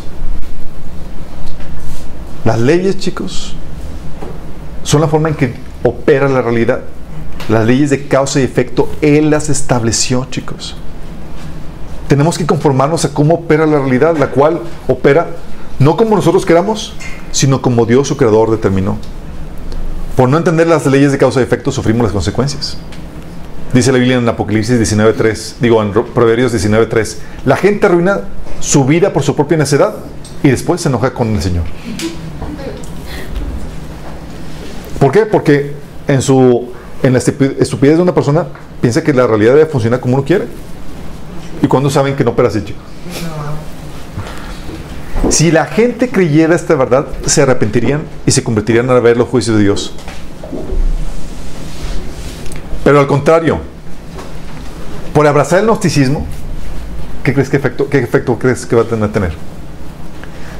Las 2.45 2.59
leyes, 2.59 2.97
chicos, 2.97 3.55
son 4.83 5.01
la 5.01 5.07
forma 5.07 5.29
en 5.29 5.35
que 5.35 5.53
opera 5.83 6.27
la 6.27 6.41
realidad. 6.41 6.81
Las 7.47 7.65
leyes 7.65 7.89
de 7.89 8.07
causa 8.07 8.39
y 8.39 8.43
efecto, 8.43 8.89
Él 9.01 9.29
las 9.29 9.49
estableció, 9.49 10.27
chicos. 10.29 10.75
Tenemos 12.09 12.37
que 12.37 12.45
conformarnos 12.45 13.05
a 13.05 13.13
cómo 13.13 13.35
opera 13.35 13.65
la 13.65 13.79
realidad, 13.79 14.17
la 14.17 14.27
cual 14.31 14.59
opera 14.89 15.27
no 15.79 15.95
como 15.95 16.17
nosotros 16.17 16.45
queramos, 16.45 16.93
sino 17.31 17.61
como 17.61 17.85
Dios, 17.85 18.09
su 18.09 18.17
creador, 18.17 18.51
determinó. 18.51 18.97
Por 20.17 20.27
no 20.27 20.37
entender 20.37 20.67
las 20.67 20.85
leyes 20.85 21.13
de 21.13 21.17
causa 21.17 21.39
y 21.39 21.43
efecto, 21.43 21.71
sufrimos 21.71 22.03
las 22.03 22.11
consecuencias. 22.11 22.75
Dice 23.71 23.91
la 23.93 23.99
Biblia 23.99 24.17
en 24.17 24.27
Apocalipsis 24.27 24.77
19.3, 24.79 25.53
digo 25.61 25.81
en 25.81 25.93
Ro- 25.93 26.05
Proverbios 26.07 26.53
19.3, 26.53 27.15
la 27.45 27.55
gente 27.55 27.85
arruina 27.85 28.21
su 28.59 28.83
vida 28.83 29.13
por 29.13 29.23
su 29.23 29.35
propia 29.35 29.55
necedad 29.57 29.93
y 30.43 30.49
después 30.49 30.81
se 30.81 30.89
enoja 30.89 31.13
con 31.13 31.29
el 31.35 31.41
Señor. 31.41 31.63
¿Por 34.99 35.11
qué? 35.11 35.25
Porque 35.25 35.73
en, 36.07 36.21
su, 36.21 36.69
en 37.03 37.13
la 37.13 37.19
estupi- 37.19 37.55
estupidez 37.59 37.97
de 37.97 38.03
una 38.03 38.13
persona 38.13 38.47
piensa 38.81 39.03
que 39.03 39.13
la 39.13 39.27
realidad 39.27 39.53
debe 39.53 39.65
funcionar 39.67 39.99
como 39.99 40.15
uno 40.15 40.25
quiere. 40.25 40.45
¿Y 41.61 41.67
cuando 41.67 41.89
saben 41.89 42.15
que 42.15 42.23
no 42.23 42.31
opera 42.31 42.47
así, 42.47 42.63
chicos? 42.63 42.83
Si 45.29 45.51
la 45.51 45.65
gente 45.65 46.09
creyera 46.09 46.55
esta 46.55 46.75
verdad, 46.75 47.07
se 47.25 47.41
arrepentirían 47.41 48.01
y 48.25 48.31
se 48.31 48.43
convertirían 48.43 48.89
a 48.89 48.99
ver 48.99 49.17
los 49.17 49.27
juicios 49.27 49.57
de 49.57 49.63
Dios. 49.63 49.93
Pero 52.83 52.99
al 52.99 53.07
contrario, 53.07 53.59
por 55.13 55.27
abrazar 55.27 55.59
el 55.59 55.65
gnosticismo, 55.65 56.25
¿qué 57.23 57.33
crees 57.33 57.49
que 57.49 57.57
efecto, 57.57 57.87
qué 57.89 57.99
efecto 57.99 58.39
crees 58.39 58.65
que 58.65 58.75
va 58.75 58.81
a 58.81 59.11
tener? 59.11 59.33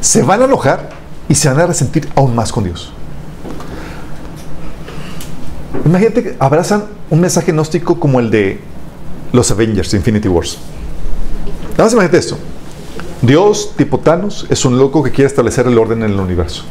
Se 0.02 0.22
van 0.22 0.42
a 0.44 0.46
enojar 0.46 0.90
y 1.28 1.36
se 1.36 1.50
van 1.50 1.60
a 1.60 1.66
resentir 1.66 2.08
aún 2.16 2.36
más 2.36 2.52
con 2.52 2.66
Dios. 2.66 2.94
Imagínate 5.86 6.24
que 6.24 6.36
abrazan 6.40 6.86
un 7.10 7.22
mensaje 7.22 7.52
gnóstico 7.52 8.00
como 8.00 8.20
el 8.20 8.30
de 8.30 8.60
los 9.32 9.50
Avengers 9.50 9.94
Infinity 9.94 10.28
Wars. 10.28 10.60
Nada 11.80 11.86
más 11.86 11.94
imagínate 11.94 12.18
esto. 12.18 12.38
Dios, 13.22 13.72
tipo 13.78 14.00
Thanos, 14.00 14.46
es 14.50 14.66
un 14.66 14.78
loco 14.78 15.02
que 15.02 15.12
quiere 15.12 15.28
establecer 15.28 15.66
el 15.66 15.78
orden 15.78 16.04
en 16.04 16.12
el 16.12 16.20
universo. 16.20 16.64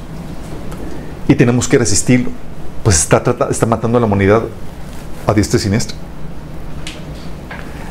Y 1.27 1.35
tenemos 1.35 1.67
que 1.67 1.79
resistirlo. 1.79 2.29
Pues 2.83 2.99
está, 3.01 3.23
está 3.49 3.65
matando 3.65 3.97
a 3.97 4.03
la 4.03 4.07
humanidad 4.07 4.43
a 5.27 5.33
diestra 5.33 5.59
y 5.59 5.63
siniestra. 5.63 5.97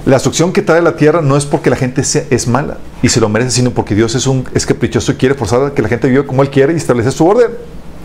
La 0.05 0.17
destrucción 0.17 0.53
que 0.53 0.61
trae 0.61 0.79
la 0.83 0.95
tierra 0.95 1.23
no 1.23 1.35
es 1.37 1.47
porque 1.47 1.71
la 1.71 1.75
gente 1.75 2.03
sea- 2.03 2.25
es 2.29 2.47
mala 2.47 2.77
y 3.01 3.09
se 3.09 3.19
lo 3.19 3.29
merece, 3.29 3.49
sino 3.49 3.71
porque 3.71 3.95
Dios 3.95 4.13
es, 4.13 4.27
un, 4.27 4.47
es 4.53 4.67
caprichoso 4.67 5.11
y 5.11 5.15
quiere 5.15 5.33
forzar 5.33 5.65
a 5.65 5.73
que 5.73 5.81
la 5.81 5.89
gente 5.89 6.07
viva 6.09 6.23
como 6.23 6.43
Él 6.43 6.51
quiere 6.51 6.73
y 6.73 6.75
establecer 6.75 7.13
su 7.13 7.25
orden. 7.25 7.49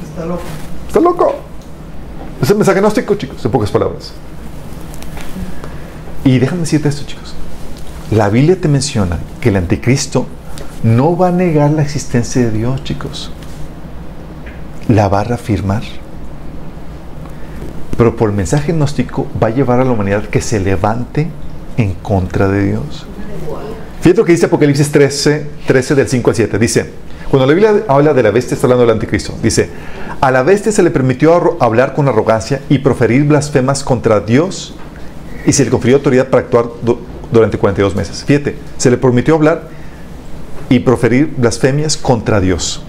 Está 0.08 0.24
loco. 0.24 0.42
Está 0.88 1.00
loco. 1.00 1.34
Es 2.40 2.48
el 2.48 2.56
mensaje 2.56 2.80
gnóstico, 2.80 3.14
chicos, 3.16 3.44
en 3.44 3.50
pocas 3.50 3.70
palabras. 3.70 4.12
Y 6.24 6.38
déjame 6.38 6.62
decirte 6.62 6.88
esto, 6.88 7.04
chicos. 7.06 7.34
La 8.12 8.28
Biblia 8.28 8.60
te 8.60 8.68
menciona 8.68 9.18
que 9.40 9.48
el 9.48 9.56
anticristo 9.56 10.26
no 10.82 11.16
va 11.16 11.28
a 11.28 11.32
negar 11.32 11.70
la 11.70 11.80
existencia 11.80 12.42
de 12.42 12.50
Dios, 12.50 12.84
chicos. 12.84 13.32
La 14.86 15.08
va 15.08 15.20
a 15.20 15.24
reafirmar. 15.24 15.82
Pero 17.96 18.14
por 18.14 18.28
el 18.28 18.36
mensaje 18.36 18.74
gnóstico 18.74 19.26
va 19.42 19.46
a 19.46 19.50
llevar 19.50 19.80
a 19.80 19.84
la 19.84 19.92
humanidad 19.92 20.24
que 20.24 20.42
se 20.42 20.60
levante 20.60 21.28
en 21.78 21.94
contra 21.94 22.48
de 22.48 22.64
Dios. 22.64 23.06
Fíjate 24.02 24.20
lo 24.20 24.26
que 24.26 24.32
dice 24.32 24.44
Apocalipsis 24.44 24.92
13, 24.92 25.46
13 25.66 25.94
del 25.94 26.08
5 26.08 26.30
al 26.30 26.36
7. 26.36 26.58
Dice, 26.58 26.90
cuando 27.30 27.46
la 27.46 27.54
Biblia 27.54 27.84
habla 27.88 28.12
de 28.12 28.22
la 28.22 28.30
bestia, 28.30 28.56
está 28.56 28.66
hablando 28.66 28.84
del 28.84 28.92
anticristo. 28.92 29.32
Dice, 29.42 29.70
a 30.20 30.30
la 30.30 30.42
bestia 30.42 30.70
se 30.70 30.82
le 30.82 30.90
permitió 30.90 31.56
hablar 31.62 31.94
con 31.94 32.08
arrogancia 32.08 32.60
y 32.68 32.80
proferir 32.80 33.24
blasfemas 33.24 33.82
contra 33.82 34.20
Dios 34.20 34.74
y 35.46 35.54
se 35.54 35.64
le 35.64 35.70
confirió 35.70 35.96
autoridad 35.96 36.28
para 36.28 36.42
actuar 36.42 36.66
durante 37.32 37.58
42 37.58 37.94
meses. 37.96 38.22
Fíjate, 38.24 38.56
se 38.76 38.90
le 38.90 38.96
permitió 38.98 39.34
hablar 39.34 39.68
y 40.68 40.78
proferir 40.80 41.34
blasfemias 41.36 41.96
contra 41.96 42.40
Dios. 42.40 42.82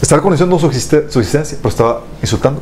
Estaba 0.00 0.18
reconociendo 0.20 0.58
su, 0.58 0.66
existe- 0.66 1.10
su 1.10 1.18
existencia, 1.20 1.58
pero 1.60 1.68
estaba 1.70 2.00
insultando. 2.20 2.60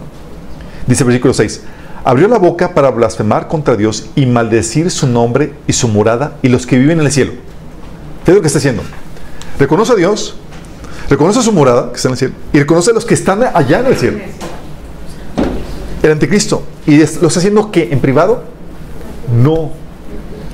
Dice 0.87 1.03
el 1.03 1.09
versículo 1.09 1.35
6. 1.35 1.63
Abrió 2.05 2.29
la 2.29 2.39
boca 2.39 2.73
para 2.75 2.91
blasfemar 2.91 3.47
contra 3.49 3.77
Dios 3.77 4.07
y 4.15 4.27
maldecir 4.27 4.91
su 4.91 5.07
nombre 5.07 5.53
y 5.67 5.73
su 5.75 5.89
morada 5.89 6.37
y 6.43 6.49
los 6.49 6.67
que 6.67 6.79
viven 6.79 7.01
en 7.01 7.07
el 7.07 7.13
cielo. 7.13 7.33
¿Qué 8.25 8.31
es 8.31 8.35
lo 8.37 8.41
que 8.41 8.47
está 8.47 8.59
haciendo? 8.59 8.83
Reconoce 9.59 9.93
a 9.93 9.97
Dios, 9.97 10.37
reconoce 11.11 11.43
su 11.43 11.53
morada, 11.53 11.91
que 11.91 11.97
está 11.97 12.09
en 12.09 12.13
el 12.13 12.19
cielo, 12.19 12.35
y 12.53 12.59
reconoce 12.59 12.91
a 12.91 12.95
los 12.95 13.05
que 13.05 13.15
están 13.15 13.43
allá 13.55 13.81
en 13.81 13.87
el 13.87 13.97
cielo. 13.97 14.19
El 16.03 16.13
anticristo. 16.13 16.63
¿Y 16.87 17.01
es- 17.01 17.21
lo 17.21 17.29
está 17.29 17.41
haciendo 17.41 17.71
que 17.71 17.89
en 17.93 18.01
privado? 18.01 18.45
No. 19.35 19.73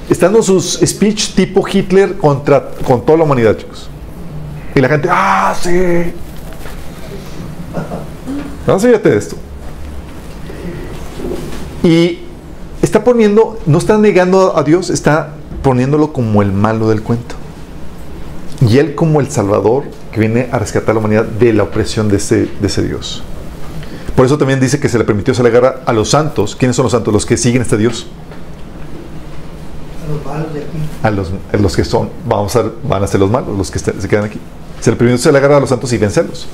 Está 0.09 0.27
dando 0.27 0.43
sus 0.43 0.81
speech 0.85 1.35
tipo 1.35 1.67
Hitler 1.67 2.17
contra 2.17 2.71
con 2.87 3.05
toda 3.05 3.19
la 3.19 3.25
humanidad, 3.25 3.57
chicos. 3.57 3.89
Y 4.75 4.81
la 4.81 4.89
gente, 4.89 5.09
ah, 5.11 5.55
sí. 5.61 5.71
No, 8.67 8.81
fíjate 8.81 9.11
de 9.11 9.17
esto. 9.17 9.37
Y 11.85 12.19
está 12.83 13.05
poniendo, 13.05 13.61
no 13.65 13.79
está 13.79 13.97
negando 13.97 14.57
a 14.57 14.65
Dios, 14.65 14.91
está 14.91 15.35
poniéndolo 15.63 16.13
como 16.13 16.43
el 16.43 16.51
malo 16.51 16.89
del 16.89 17.03
cuento. 17.03 17.37
Y 18.61 18.79
él 18.79 18.97
como 18.97 19.21
el 19.21 19.31
Salvador 19.31 19.85
que 20.11 20.21
viene 20.21 20.49
a 20.51 20.59
rescatar 20.59 20.91
a 20.91 20.95
la 20.95 21.01
humanidad 21.01 21.25
de 21.25 21.53
la 21.53 21.63
opresión 21.63 22.09
de 22.09 22.17
ese, 22.17 22.49
de 22.61 22.67
ese 22.67 22.83
Dios. 22.83 23.23
Por 24.17 24.25
eso 24.25 24.39
también 24.39 24.59
dice 24.59 24.81
que 24.81 24.89
se 24.89 24.99
le 24.99 25.05
permitió 25.05 25.35
se 25.35 25.43
le 25.43 25.53
a 25.85 25.93
los 25.93 26.11
santos. 26.11 26.57
¿Quiénes 26.57 26.75
son 26.75 26.85
los 26.85 26.93
santos? 26.93 27.13
Los 27.13 27.27
que 27.27 27.37
siguen 27.37 27.61
a 27.61 27.65
este 27.65 27.77
Dios. 27.77 28.07
A 31.03 31.11
los. 31.11 31.31
A 31.53 31.57
los, 31.57 31.77
que 31.77 31.85
son, 31.85 32.11
vamos 32.27 32.55
a, 32.57 32.65
van 32.85 33.03
a 33.03 33.07
ser 33.07 33.21
los 33.21 33.31
malos, 33.31 33.57
los 33.57 33.71
que 33.71 33.79
se 33.79 33.93
quedan 34.09 34.25
aquí. 34.25 34.39
Se 34.81 34.91
le 34.91 34.97
permitió 34.97 35.19
se 35.19 35.33
le 35.33 35.39
a 35.39 35.61
los 35.61 35.69
santos 35.69 35.93
y 35.93 35.99
vencerlos. 35.99 36.47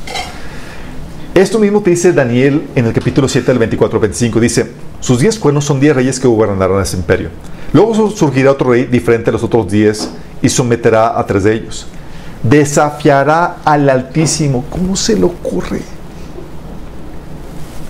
Esto 1.35 1.59
mismo 1.59 1.81
te 1.81 1.91
dice 1.91 2.13
Daniel 2.13 2.69
en 2.75 2.87
el 2.87 2.93
capítulo 2.93 3.27
7 3.27 3.47
del 3.47 3.59
24 3.59 3.97
al 3.97 4.01
25. 4.03 4.39
Dice, 4.39 4.71
sus 5.01 5.19
diez 5.19 5.39
cuernos 5.39 5.65
son 5.65 5.81
diez 5.81 5.95
reyes 5.97 6.21
que 6.21 6.29
gobernarán 6.29 6.81
ese 6.83 6.97
imperio. 6.97 7.31
Luego 7.73 7.95
su- 7.95 8.11
surgirá 8.11 8.51
otro 8.53 8.71
rey 8.71 8.85
diferente 8.85 9.31
a 9.31 9.33
los 9.33 9.43
otros 9.43 9.71
diez 9.71 10.11
y 10.43 10.49
someterá 10.49 11.19
a 11.19 11.25
tres 11.27 11.45
de 11.45 11.55
ellos. 11.55 11.87
Desafiará 12.43 13.57
al 13.65 13.89
Altísimo. 13.89 14.65
¿Cómo 14.69 14.95
se 14.95 15.17
le 15.17 15.25
ocurre? 15.25 15.81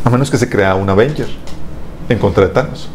A 0.05 0.11
menos 0.11 0.31
que 0.31 0.39
se 0.39 0.49
crea 0.49 0.75
un 0.75 0.89
Avenger 0.89 1.29
en 2.09 2.19
contra 2.19 2.45
de 2.47 2.51
Thanos. 2.53 2.89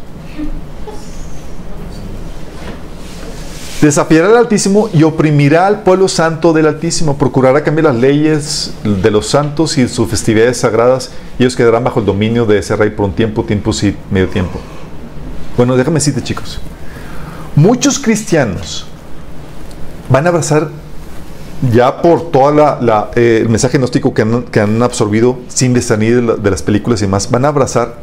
Desafiará 3.80 4.26
al 4.28 4.36
Altísimo 4.36 4.90
y 4.92 5.04
oprimirá 5.04 5.68
al 5.68 5.82
pueblo 5.82 6.08
santo 6.08 6.52
del 6.52 6.66
Altísimo. 6.66 7.16
Procurará 7.16 7.62
cambiar 7.62 7.84
las 7.84 7.96
leyes 7.96 8.72
de 8.82 9.10
los 9.10 9.28
santos 9.28 9.78
y 9.78 9.86
sus 9.86 10.08
festividades 10.08 10.58
sagradas. 10.58 11.12
Y 11.38 11.44
ellos 11.44 11.54
quedarán 11.54 11.84
bajo 11.84 12.00
el 12.00 12.06
dominio 12.06 12.44
de 12.44 12.58
ese 12.58 12.74
rey 12.74 12.90
por 12.90 13.06
un 13.06 13.12
tiempo, 13.12 13.44
tiempos 13.44 13.84
y 13.84 13.96
medio 14.10 14.28
tiempo. 14.28 14.58
Bueno, 15.56 15.76
déjame 15.76 15.94
decirte, 15.96 16.22
chicos. 16.22 16.58
Muchos 17.54 18.00
cristianos 18.00 18.86
van 20.08 20.26
a 20.26 20.30
abrazar 20.30 20.70
ya 21.72 22.02
por 22.02 22.32
todo 22.32 22.52
la, 22.52 23.10
eh, 23.14 23.40
el 23.42 23.48
mensaje 23.48 23.78
gnóstico 23.78 24.12
que 24.12 24.22
han, 24.60 24.82
absorbido 24.82 25.38
sin 25.48 25.72
discernir 25.72 26.24
de, 26.24 26.36
de 26.36 26.50
las 26.50 26.62
películas 26.62 27.00
y 27.00 27.04
demás, 27.04 27.30
van 27.30 27.44
a 27.44 27.48
abrazar 27.48 27.96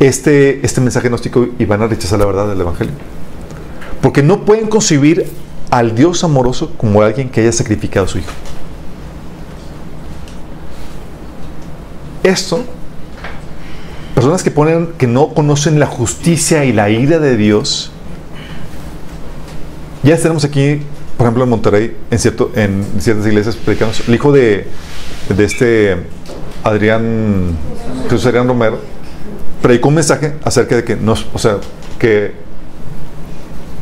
este, 0.00 0.64
este 0.64 0.80
mensaje 0.80 1.08
gnóstico 1.08 1.46
y 1.58 1.64
van 1.66 1.82
a 1.82 1.86
rechazar 1.86 2.18
la 2.18 2.26
verdad 2.26 2.48
del 2.48 2.60
Evangelio. 2.60 2.94
Porque 4.00 4.22
no 4.22 4.44
pueden 4.44 4.68
concebir 4.68 5.26
al 5.70 5.94
Dios 5.94 6.22
amoroso 6.24 6.72
como 6.76 7.02
alguien 7.02 7.28
que 7.28 7.40
haya 7.40 7.52
sacrificado 7.52 8.06
a 8.06 8.08
su 8.08 8.18
hijo. 8.18 8.30
Esto, 12.22 12.64
personas 14.14 14.42
que 14.42 14.50
ponen, 14.50 14.88
que 14.98 15.06
no 15.06 15.28
conocen 15.28 15.78
la 15.78 15.86
justicia 15.86 16.64
y 16.64 16.72
la 16.72 16.90
ira 16.90 17.18
de 17.18 17.36
Dios, 17.36 17.92
ya 20.02 20.16
tenemos 20.16 20.44
aquí, 20.44 20.82
por 21.16 21.26
ejemplo, 21.26 21.44
en 21.44 21.50
Monterrey, 21.50 21.96
en, 22.10 22.18
cierto, 22.18 22.50
en 22.54 22.84
ciertas 22.98 23.26
iglesias 23.26 23.56
predicamos, 23.56 24.02
el 24.08 24.14
hijo 24.14 24.32
de, 24.32 24.66
de 25.28 25.44
este 25.44 25.96
Adrián, 26.62 27.56
Jesús 28.04 28.26
Adrián 28.26 28.48
Romero, 28.48 28.80
predicó 29.62 29.88
un 29.88 29.94
mensaje 29.94 30.34
acerca 30.44 30.76
de 30.76 30.84
que 30.84 30.96
no, 30.96 31.14
o 31.32 31.38
sea, 31.38 31.58
que 31.98 32.45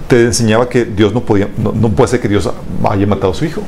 te 0.09 0.23
enseñaba 0.23 0.69
que 0.69 0.85
Dios 0.85 1.13
no 1.15 1.21
podía, 1.21 1.49
no, 1.57 1.73
no 1.73 1.89
puede 1.91 2.09
ser 2.09 2.21
que 2.21 2.29
Dios 2.29 2.49
haya 2.89 3.07
matado 3.07 3.33
a 3.33 3.35
su 3.35 3.45
hijo. 3.45 3.63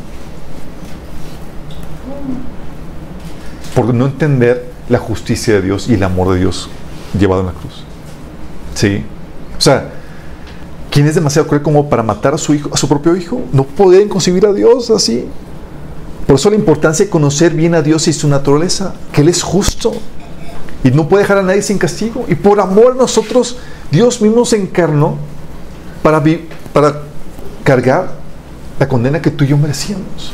Por 3.74 3.92
no 3.94 4.06
entender 4.06 4.70
la 4.88 4.98
justicia 4.98 5.54
de 5.54 5.62
Dios 5.62 5.88
y 5.88 5.94
el 5.94 6.02
amor 6.02 6.32
de 6.32 6.40
Dios 6.40 6.68
llevado 7.18 7.40
en 7.40 7.46
la 7.48 7.52
cruz. 7.52 7.84
Sí. 8.74 9.04
O 9.56 9.60
sea, 9.60 9.90
¿quién 10.90 11.06
es 11.06 11.14
demasiado 11.14 11.48
cruel 11.48 11.62
como 11.62 11.88
para 11.88 12.02
matar 12.02 12.34
a 12.34 12.38
su 12.38 12.54
hijo, 12.54 12.70
a 12.72 12.76
su 12.76 12.88
propio 12.88 13.16
hijo? 13.16 13.40
No 13.52 13.64
pueden 13.64 14.08
concebir 14.08 14.46
a 14.46 14.52
Dios 14.52 14.90
así. 14.90 15.26
Por 16.26 16.36
eso 16.36 16.50
la 16.50 16.56
importancia 16.56 17.04
de 17.04 17.10
conocer 17.10 17.52
bien 17.54 17.74
a 17.74 17.82
Dios 17.82 18.08
y 18.08 18.12
su 18.12 18.28
naturaleza, 18.28 18.94
que 19.12 19.20
Él 19.20 19.28
es 19.28 19.42
justo 19.42 19.92
y 20.82 20.90
no 20.90 21.08
puede 21.08 21.22
dejar 21.22 21.38
a 21.38 21.42
nadie 21.42 21.62
sin 21.62 21.78
castigo. 21.78 22.24
Y 22.28 22.34
por 22.34 22.60
amor 22.60 22.92
a 22.92 22.94
nosotros, 22.94 23.56
Dios 23.90 24.20
mismo 24.20 24.44
se 24.44 24.56
encarnó 24.56 25.16
para, 26.06 26.22
para 26.72 27.00
cargar 27.64 28.12
la 28.78 28.86
condena 28.86 29.20
que 29.20 29.32
tú 29.32 29.42
y 29.42 29.48
yo 29.48 29.58
merecíamos. 29.58 30.30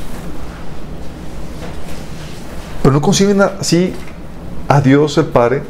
Pero 2.82 2.92
no 2.92 3.00
conciben 3.00 3.40
así 3.40 3.94
a 4.68 4.82
Dios 4.82 5.16
el 5.16 5.24
Padre 5.24 5.62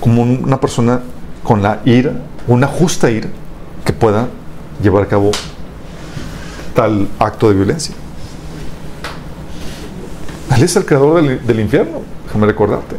como 0.00 0.20
un- 0.20 0.44
una 0.44 0.60
persona 0.60 1.00
con 1.42 1.62
la 1.62 1.80
ira, 1.86 2.12
una 2.46 2.66
justa 2.66 3.10
ira, 3.10 3.28
que 3.86 3.94
pueda 3.94 4.28
llevar 4.82 5.04
a 5.04 5.06
cabo 5.06 5.30
tal 6.74 7.08
acto 7.18 7.48
de 7.48 7.54
violencia. 7.54 7.94
Él 10.54 10.62
es 10.62 10.76
el 10.76 10.84
creador 10.84 11.22
del, 11.22 11.46
del 11.46 11.60
infierno, 11.60 12.02
déjame 12.26 12.46
recordarte. 12.48 12.96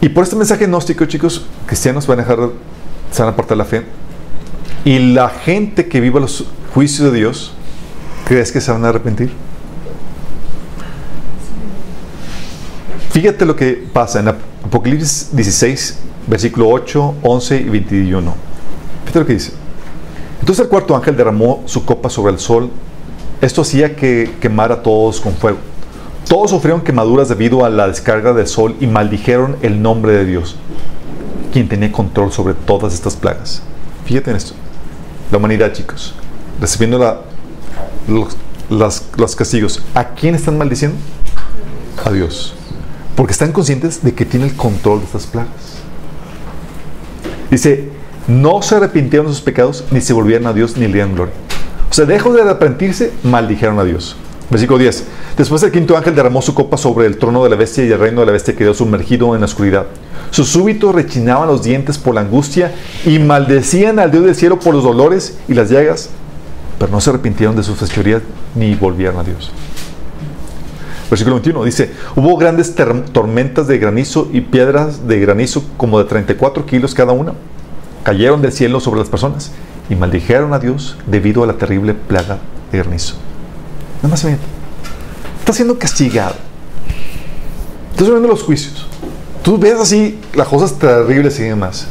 Y 0.00 0.08
por 0.08 0.24
este 0.24 0.34
mensaje 0.34 0.66
gnóstico, 0.66 1.04
chicos, 1.04 1.46
cristianos 1.66 2.04
van 2.08 2.18
a 2.18 2.22
dejar, 2.22 2.38
se 3.10 3.22
van 3.22 3.30
a 3.30 3.32
apartar 3.32 3.56
la 3.56 3.64
fe. 3.64 3.82
Y 4.84 4.98
la 4.98 5.28
gente 5.28 5.86
que 5.86 6.00
viva 6.00 6.20
los 6.20 6.44
juicios 6.72 7.10
de 7.10 7.18
Dios, 7.18 7.52
¿crees 8.26 8.52
que 8.52 8.60
se 8.60 8.70
van 8.70 8.84
a 8.84 8.88
arrepentir? 8.88 9.30
Fíjate 13.10 13.46
lo 13.46 13.56
que 13.56 13.82
pasa 13.92 14.20
en 14.20 14.28
Apocalipsis 14.28 15.30
16, 15.32 15.98
versículo 16.26 16.68
8, 16.68 17.14
11 17.22 17.56
y 17.56 17.64
21. 17.64 18.34
Fíjate 19.04 19.20
lo 19.20 19.26
que 19.26 19.32
dice. 19.32 19.52
Entonces 20.40 20.64
el 20.64 20.68
cuarto 20.68 20.94
ángel 20.94 21.16
derramó 21.16 21.62
su 21.64 21.84
copa 21.84 22.10
sobre 22.10 22.32
el 22.32 22.38
sol. 22.38 22.70
Esto 23.40 23.62
hacía 23.62 23.96
que 23.96 24.34
quemara 24.40 24.74
a 24.74 24.82
todos 24.82 25.20
con 25.20 25.32
fuego. 25.32 25.58
Todos 26.28 26.50
sufrieron 26.50 26.82
quemaduras 26.82 27.28
debido 27.28 27.64
a 27.64 27.70
la 27.70 27.86
descarga 27.86 28.32
del 28.32 28.46
sol 28.48 28.76
y 28.80 28.86
maldijeron 28.86 29.56
el 29.62 29.80
nombre 29.80 30.12
de 30.12 30.24
Dios, 30.24 30.56
quien 31.56 31.68
tenía 31.70 31.90
control 31.90 32.30
sobre 32.32 32.52
todas 32.52 32.92
estas 32.92 33.16
plagas. 33.16 33.62
Fíjate 34.04 34.28
en 34.30 34.36
esto. 34.36 34.52
La 35.30 35.38
humanidad, 35.38 35.72
chicos, 35.72 36.12
recibiendo 36.60 36.98
los, 38.06 38.36
las- 38.68 39.34
castigos. 39.34 39.82
¿A 39.94 40.08
quién 40.10 40.34
están 40.34 40.58
maldiciendo? 40.58 40.98
A 42.04 42.10
Dios. 42.10 42.54
Porque 43.14 43.32
están 43.32 43.52
conscientes 43.52 44.02
de 44.04 44.12
que 44.14 44.26
tiene 44.26 44.44
el 44.44 44.54
control 44.54 44.98
de 44.98 45.06
estas 45.06 45.24
plagas. 45.24 45.48
Dice, 47.50 47.88
no 48.28 48.60
se 48.60 48.74
arrepintieron 48.74 49.26
de 49.28 49.32
sus 49.32 49.40
pecados, 49.42 49.84
ni 49.90 50.02
se 50.02 50.12
volvieron 50.12 50.46
a 50.48 50.52
Dios, 50.52 50.76
ni 50.76 50.86
le 50.88 50.92
dieron 50.92 51.14
gloria. 51.14 51.32
O 51.90 51.94
sea, 51.94 52.04
dejó 52.04 52.34
de 52.34 52.42
arrepentirse, 52.42 53.14
maldijeron 53.22 53.78
a 53.78 53.84
Dios. 53.84 54.14
Versículo 54.48 54.78
10. 54.78 55.04
Después 55.36 55.62
el 55.64 55.72
quinto 55.72 55.96
ángel 55.96 56.14
derramó 56.14 56.40
su 56.40 56.54
copa 56.54 56.76
sobre 56.76 57.06
el 57.06 57.18
trono 57.18 57.42
de 57.42 57.50
la 57.50 57.56
bestia 57.56 57.84
y 57.84 57.90
el 57.90 57.98
reino 57.98 58.20
de 58.20 58.26
la 58.26 58.32
bestia 58.32 58.54
quedó 58.54 58.74
sumergido 58.74 59.34
en 59.34 59.40
la 59.40 59.46
oscuridad. 59.46 59.86
Sus 60.30 60.48
súbitos 60.48 60.94
rechinaban 60.94 61.48
los 61.48 61.64
dientes 61.64 61.98
por 61.98 62.14
la 62.14 62.20
angustia 62.20 62.72
y 63.04 63.18
maldecían 63.18 63.98
al 63.98 64.10
Dios 64.10 64.24
del 64.24 64.34
cielo 64.36 64.60
por 64.60 64.74
los 64.74 64.84
dolores 64.84 65.38
y 65.48 65.54
las 65.54 65.70
llagas, 65.70 66.10
pero 66.78 66.92
no 66.92 67.00
se 67.00 67.10
arrepintieron 67.10 67.56
de 67.56 67.64
sus 67.64 67.78
fechorías 67.78 68.22
ni 68.54 68.74
volvieron 68.74 69.18
a 69.18 69.24
Dios. 69.24 69.50
Versículo 71.10 71.36
21 71.36 71.64
dice, 71.64 71.90
hubo 72.16 72.36
grandes 72.36 72.74
tormentas 73.12 73.66
de 73.68 73.78
granizo 73.78 74.28
y 74.32 74.40
piedras 74.40 75.06
de 75.06 75.20
granizo 75.20 75.64
como 75.76 75.98
de 75.98 76.04
34 76.04 76.66
kilos 76.66 76.94
cada 76.94 77.12
una. 77.12 77.32
Cayeron 78.02 78.42
del 78.42 78.52
cielo 78.52 78.80
sobre 78.80 79.00
las 79.00 79.08
personas 79.08 79.52
y 79.88 79.96
maldijeron 79.96 80.52
a 80.52 80.58
Dios 80.58 80.96
debido 81.06 81.42
a 81.44 81.46
la 81.46 81.54
terrible 81.54 81.94
plaga 81.94 82.38
de 82.70 82.78
granizo. 82.78 83.16
Nada 83.96 84.08
más 84.08 84.24
ven, 84.24 84.38
está 85.40 85.52
siendo 85.52 85.78
castigado. 85.78 86.34
Estás 87.92 88.08
viendo 88.08 88.28
los 88.28 88.42
juicios. 88.42 88.86
Tú 89.42 89.58
ves 89.58 89.74
así 89.80 90.18
las 90.34 90.48
cosas 90.48 90.74
terribles 90.78 91.38
y 91.40 91.44
demás. 91.44 91.86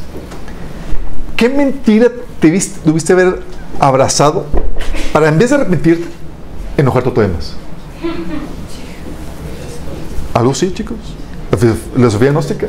¿Qué 1.36 1.48
mentira 1.48 2.10
te 2.40 2.50
viste, 2.50 2.80
tuviste 2.84 3.12
haber 3.12 3.40
abrazado 3.80 4.46
para 5.12 5.28
en 5.28 5.38
vez 5.38 5.50
de 5.50 5.56
arrepentirte, 5.56 6.06
enojarte 6.76 7.10
todavía 7.10 7.34
más? 7.36 7.52
Algo 10.34 10.54
sí, 10.54 10.72
chicos. 10.72 10.96
La 11.50 11.58
filo- 11.58 11.76
filosofía 11.94 12.30
gnóstica 12.30 12.66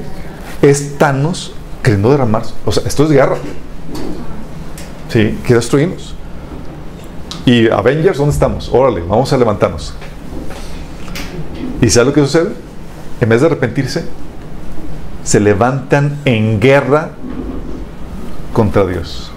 es 0.62 0.98
Thanos 0.98 1.54
queriendo 1.84 2.10
derramarse. 2.12 2.54
O 2.66 2.72
sea, 2.72 2.84
esto 2.86 3.04
es 3.04 3.10
guerra. 3.12 3.38
Sí, 5.12 5.38
quiere 5.44 5.56
destruirnos. 5.60 6.16
Y 7.48 7.70
Avengers, 7.70 8.18
¿dónde 8.18 8.34
estamos? 8.34 8.70
Órale, 8.74 9.00
vamos 9.00 9.32
a 9.32 9.38
levantarnos. 9.38 9.94
¿Y 11.82 11.90
sabes 11.90 12.08
lo 12.08 12.14
que 12.14 12.20
sucede? 12.20 12.50
En 13.22 13.30
vez 13.30 13.40
de 13.40 13.48
arrepentirse, 13.48 14.04
se 15.24 15.40
levantan 15.40 16.18
en 16.26 16.60
guerra 16.60 17.12
contra 18.52 18.86
Dios. 18.86 19.32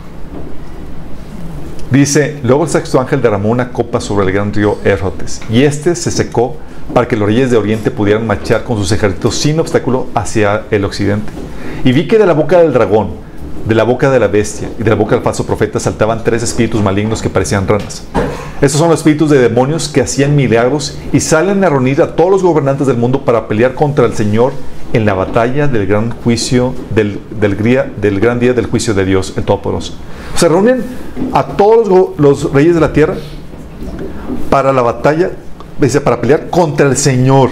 Dice, 1.92 2.40
luego 2.42 2.64
el 2.64 2.70
sexto 2.70 3.00
ángel 3.00 3.22
derramó 3.22 3.48
una 3.48 3.70
copa 3.70 4.00
sobre 4.00 4.26
el 4.26 4.32
gran 4.32 4.52
río 4.52 4.78
Érotes, 4.84 5.40
y 5.48 5.62
este 5.62 5.94
se 5.94 6.10
secó 6.10 6.56
para 6.92 7.06
que 7.06 7.14
los 7.14 7.28
reyes 7.28 7.52
de 7.52 7.58
Oriente 7.58 7.92
pudieran 7.92 8.26
marchar 8.26 8.64
con 8.64 8.76
sus 8.76 8.90
ejércitos 8.90 9.36
sin 9.36 9.60
obstáculo 9.60 10.08
hacia 10.16 10.64
el 10.72 10.84
occidente. 10.84 11.30
Y 11.84 11.92
vi 11.92 12.08
que 12.08 12.18
de 12.18 12.26
la 12.26 12.32
boca 12.32 12.58
del 12.58 12.72
dragón, 12.72 13.29
de 13.64 13.74
la 13.74 13.84
boca 13.84 14.10
de 14.10 14.18
la 14.20 14.28
bestia 14.28 14.70
y 14.78 14.82
de 14.82 14.90
la 14.90 14.96
boca 14.96 15.14
del 15.14 15.24
falso 15.24 15.44
profeta 15.46 15.78
saltaban 15.78 16.24
tres 16.24 16.42
espíritus 16.42 16.82
malignos 16.82 17.22
que 17.22 17.30
parecían 17.30 17.68
ranas. 17.68 18.04
Estos 18.60 18.78
son 18.78 18.90
los 18.90 19.00
espíritus 19.00 19.30
de 19.30 19.38
demonios 19.38 19.88
que 19.88 20.02
hacían 20.02 20.36
milagros 20.36 20.98
y 21.12 21.20
salen 21.20 21.64
a 21.64 21.70
reunir 21.70 22.02
a 22.02 22.14
todos 22.14 22.30
los 22.30 22.42
gobernantes 22.42 22.86
del 22.86 22.96
mundo 22.96 23.24
para 23.24 23.48
pelear 23.48 23.74
contra 23.74 24.06
el 24.06 24.14
Señor 24.14 24.52
en 24.92 25.06
la 25.06 25.14
batalla 25.14 25.68
del 25.68 25.86
gran 25.86 26.10
juicio, 26.10 26.74
del, 26.94 27.20
gran 28.20 28.40
día 28.40 28.52
del 28.52 28.66
juicio 28.66 28.92
de 28.92 29.04
Dios, 29.04 29.34
el 29.36 29.44
Todopoderoso. 29.44 29.94
Se 30.36 30.48
reúnen 30.48 30.82
a 31.32 31.46
todos 31.46 32.18
los 32.18 32.52
reyes 32.52 32.74
de 32.74 32.80
la 32.80 32.92
tierra 32.92 33.14
para 34.50 34.72
la 34.72 34.82
batalla, 34.82 35.30
dice, 35.80 36.00
para 36.00 36.20
pelear 36.20 36.50
contra 36.50 36.86
el 36.86 36.96
Señor. 36.96 37.50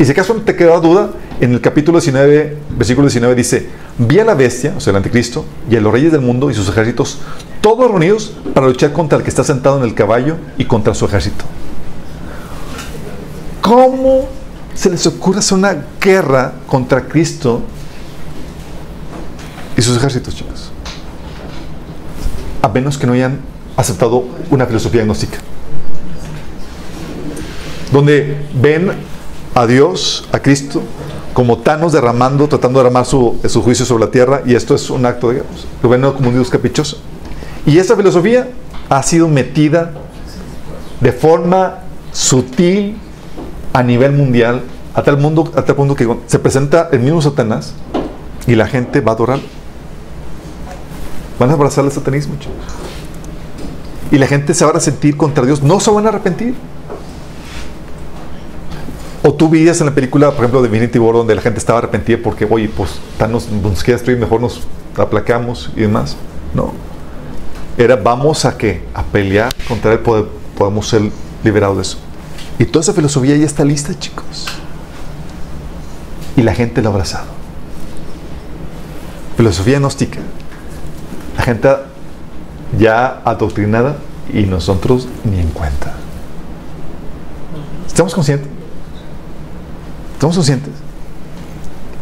Y 0.00 0.06
si 0.06 0.12
acaso 0.12 0.34
te 0.36 0.56
queda 0.56 0.80
duda, 0.80 1.10
en 1.42 1.52
el 1.52 1.60
capítulo 1.60 2.00
19, 2.00 2.56
versículo 2.70 3.06
19 3.06 3.34
dice, 3.34 3.68
vi 3.98 4.18
a 4.18 4.24
la 4.24 4.32
bestia, 4.32 4.72
o 4.74 4.80
sea, 4.80 4.92
el 4.92 4.96
anticristo, 4.96 5.44
y 5.70 5.76
a 5.76 5.80
los 5.82 5.92
reyes 5.92 6.10
del 6.10 6.22
mundo 6.22 6.50
y 6.50 6.54
sus 6.54 6.66
ejércitos, 6.70 7.18
todos 7.60 7.90
reunidos 7.90 8.32
para 8.54 8.66
luchar 8.66 8.94
contra 8.94 9.18
el 9.18 9.24
que 9.24 9.28
está 9.28 9.44
sentado 9.44 9.76
en 9.76 9.84
el 9.84 9.94
caballo 9.94 10.38
y 10.56 10.64
contra 10.64 10.94
su 10.94 11.04
ejército. 11.04 11.44
¿Cómo 13.60 14.26
se 14.72 14.88
les 14.88 15.06
ocurre 15.06 15.40
hacer 15.40 15.58
una 15.58 15.76
guerra 16.00 16.54
contra 16.66 17.06
Cristo 17.06 17.60
y 19.76 19.82
sus 19.82 19.98
ejércitos, 19.98 20.34
chicos? 20.34 20.72
A 22.62 22.68
menos 22.70 22.96
que 22.96 23.06
no 23.06 23.12
hayan 23.12 23.38
aceptado 23.76 24.24
una 24.50 24.64
filosofía 24.64 25.04
gnóstica 25.04 25.36
donde 27.92 28.46
ven 28.54 28.92
a 29.54 29.66
Dios, 29.66 30.28
a 30.32 30.40
Cristo, 30.40 30.82
como 31.32 31.58
Thanos 31.58 31.92
derramando, 31.92 32.48
tratando 32.48 32.78
de 32.78 32.84
derramar 32.84 33.06
su, 33.06 33.38
su 33.46 33.62
juicio 33.62 33.84
sobre 33.84 34.04
la 34.04 34.10
tierra, 34.10 34.42
y 34.44 34.54
esto 34.54 34.74
es 34.74 34.90
un 34.90 35.06
acto 35.06 35.30
de. 35.30 35.42
Lo 35.82 36.14
como 36.14 36.28
un 36.28 36.34
Dios 36.34 36.50
caprichoso. 36.50 36.98
Y 37.66 37.78
esa 37.78 37.96
filosofía 37.96 38.48
ha 38.88 39.02
sido 39.02 39.28
metida 39.28 39.92
de 41.00 41.12
forma 41.12 41.78
sutil 42.12 42.96
a 43.72 43.82
nivel 43.82 44.12
mundial, 44.12 44.62
a 44.94 45.02
tal, 45.02 45.18
mundo, 45.18 45.50
a 45.54 45.62
punto 45.62 45.94
que 45.94 46.08
se 46.26 46.38
presenta 46.38 46.88
el 46.92 47.00
mismo 47.00 47.22
Satanás 47.22 47.74
y 48.46 48.54
la 48.54 48.66
gente 48.66 49.00
va 49.00 49.12
a 49.12 49.14
adorar. 49.14 49.40
Van 51.38 51.50
a 51.50 51.54
abrazar 51.54 51.84
el 51.84 51.92
satanismo. 51.92 52.34
Y 54.10 54.18
la 54.18 54.26
gente 54.26 54.52
se 54.52 54.64
va 54.64 54.72
a 54.72 54.80
sentir 54.80 55.16
contra 55.16 55.46
Dios, 55.46 55.62
no 55.62 55.80
se 55.80 55.90
van 55.90 56.06
a 56.06 56.08
arrepentir. 56.08 56.54
O 59.30 59.34
tú 59.34 59.48
veías 59.48 59.78
en 59.78 59.86
la 59.86 59.94
película, 59.94 60.26
por 60.32 60.40
ejemplo, 60.40 60.60
de 60.60 60.66
Infinity 60.66 60.98
War, 60.98 61.14
donde 61.14 61.36
la 61.36 61.40
gente 61.40 61.60
estaba 61.60 61.78
arrepentida 61.78 62.18
porque, 62.20 62.48
oye, 62.50 62.68
pues 62.68 62.98
Thanos 63.16 63.48
nos 63.48 63.84
quiere 63.84 63.92
destruir, 63.98 64.18
mejor 64.18 64.40
nos 64.40 64.62
aplacamos 64.96 65.70
y 65.76 65.82
demás. 65.82 66.16
No. 66.52 66.72
Era, 67.78 67.94
vamos 67.94 68.44
a 68.44 68.58
qué? 68.58 68.82
A 68.92 69.04
pelear 69.04 69.54
contra 69.68 69.92
él, 69.92 70.00
pode- 70.00 70.26
podemos 70.58 70.88
ser 70.88 71.02
liberados 71.44 71.76
de 71.76 71.82
eso. 71.82 71.98
Y 72.58 72.64
toda 72.64 72.82
esa 72.82 72.92
filosofía 72.92 73.36
ya 73.36 73.46
está 73.46 73.64
lista, 73.64 73.96
chicos. 73.96 74.46
Y 76.36 76.42
la 76.42 76.52
gente 76.52 76.82
la 76.82 76.88
ha 76.88 76.92
abrazado. 76.92 77.26
Filosofía 79.36 79.78
gnóstica. 79.78 80.18
La 81.36 81.44
gente 81.44 81.68
ya 82.76 83.22
adoctrinada 83.24 83.96
y 84.34 84.42
nosotros 84.42 85.06
ni 85.22 85.38
en 85.38 85.50
cuenta. 85.50 85.94
¿Estamos 87.86 88.12
conscientes? 88.12 88.49
¿Estamos 90.20 90.36
conscientes? 90.36 90.74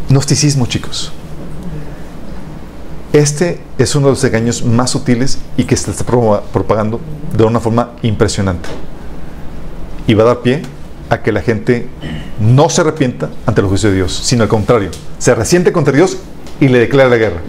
Gnosticismo, 0.08 0.66
chicos. 0.66 1.12
Este 3.12 3.60
es 3.78 3.94
uno 3.94 4.08
de 4.08 4.14
los 4.14 4.24
engaños 4.24 4.64
más 4.64 4.90
sutiles 4.90 5.38
y 5.56 5.62
que 5.62 5.76
se 5.76 5.88
está 5.92 6.02
pro- 6.02 6.42
propagando 6.52 6.98
de 7.36 7.44
una 7.44 7.60
forma 7.60 7.92
impresionante. 8.02 8.68
Y 10.08 10.14
va 10.14 10.24
a 10.24 10.26
dar 10.26 10.40
pie 10.40 10.62
a 11.08 11.22
que 11.22 11.30
la 11.30 11.42
gente 11.42 11.88
no 12.40 12.68
se 12.68 12.80
arrepienta 12.80 13.30
ante 13.46 13.60
el 13.60 13.68
juicio 13.68 13.88
de 13.90 13.94
Dios, 13.94 14.20
sino 14.24 14.42
al 14.42 14.48
contrario, 14.48 14.90
se 15.20 15.32
resiente 15.36 15.70
contra 15.70 15.92
Dios 15.94 16.16
y 16.60 16.66
le 16.66 16.80
declara 16.80 17.08
la 17.08 17.18
guerra. 17.18 17.40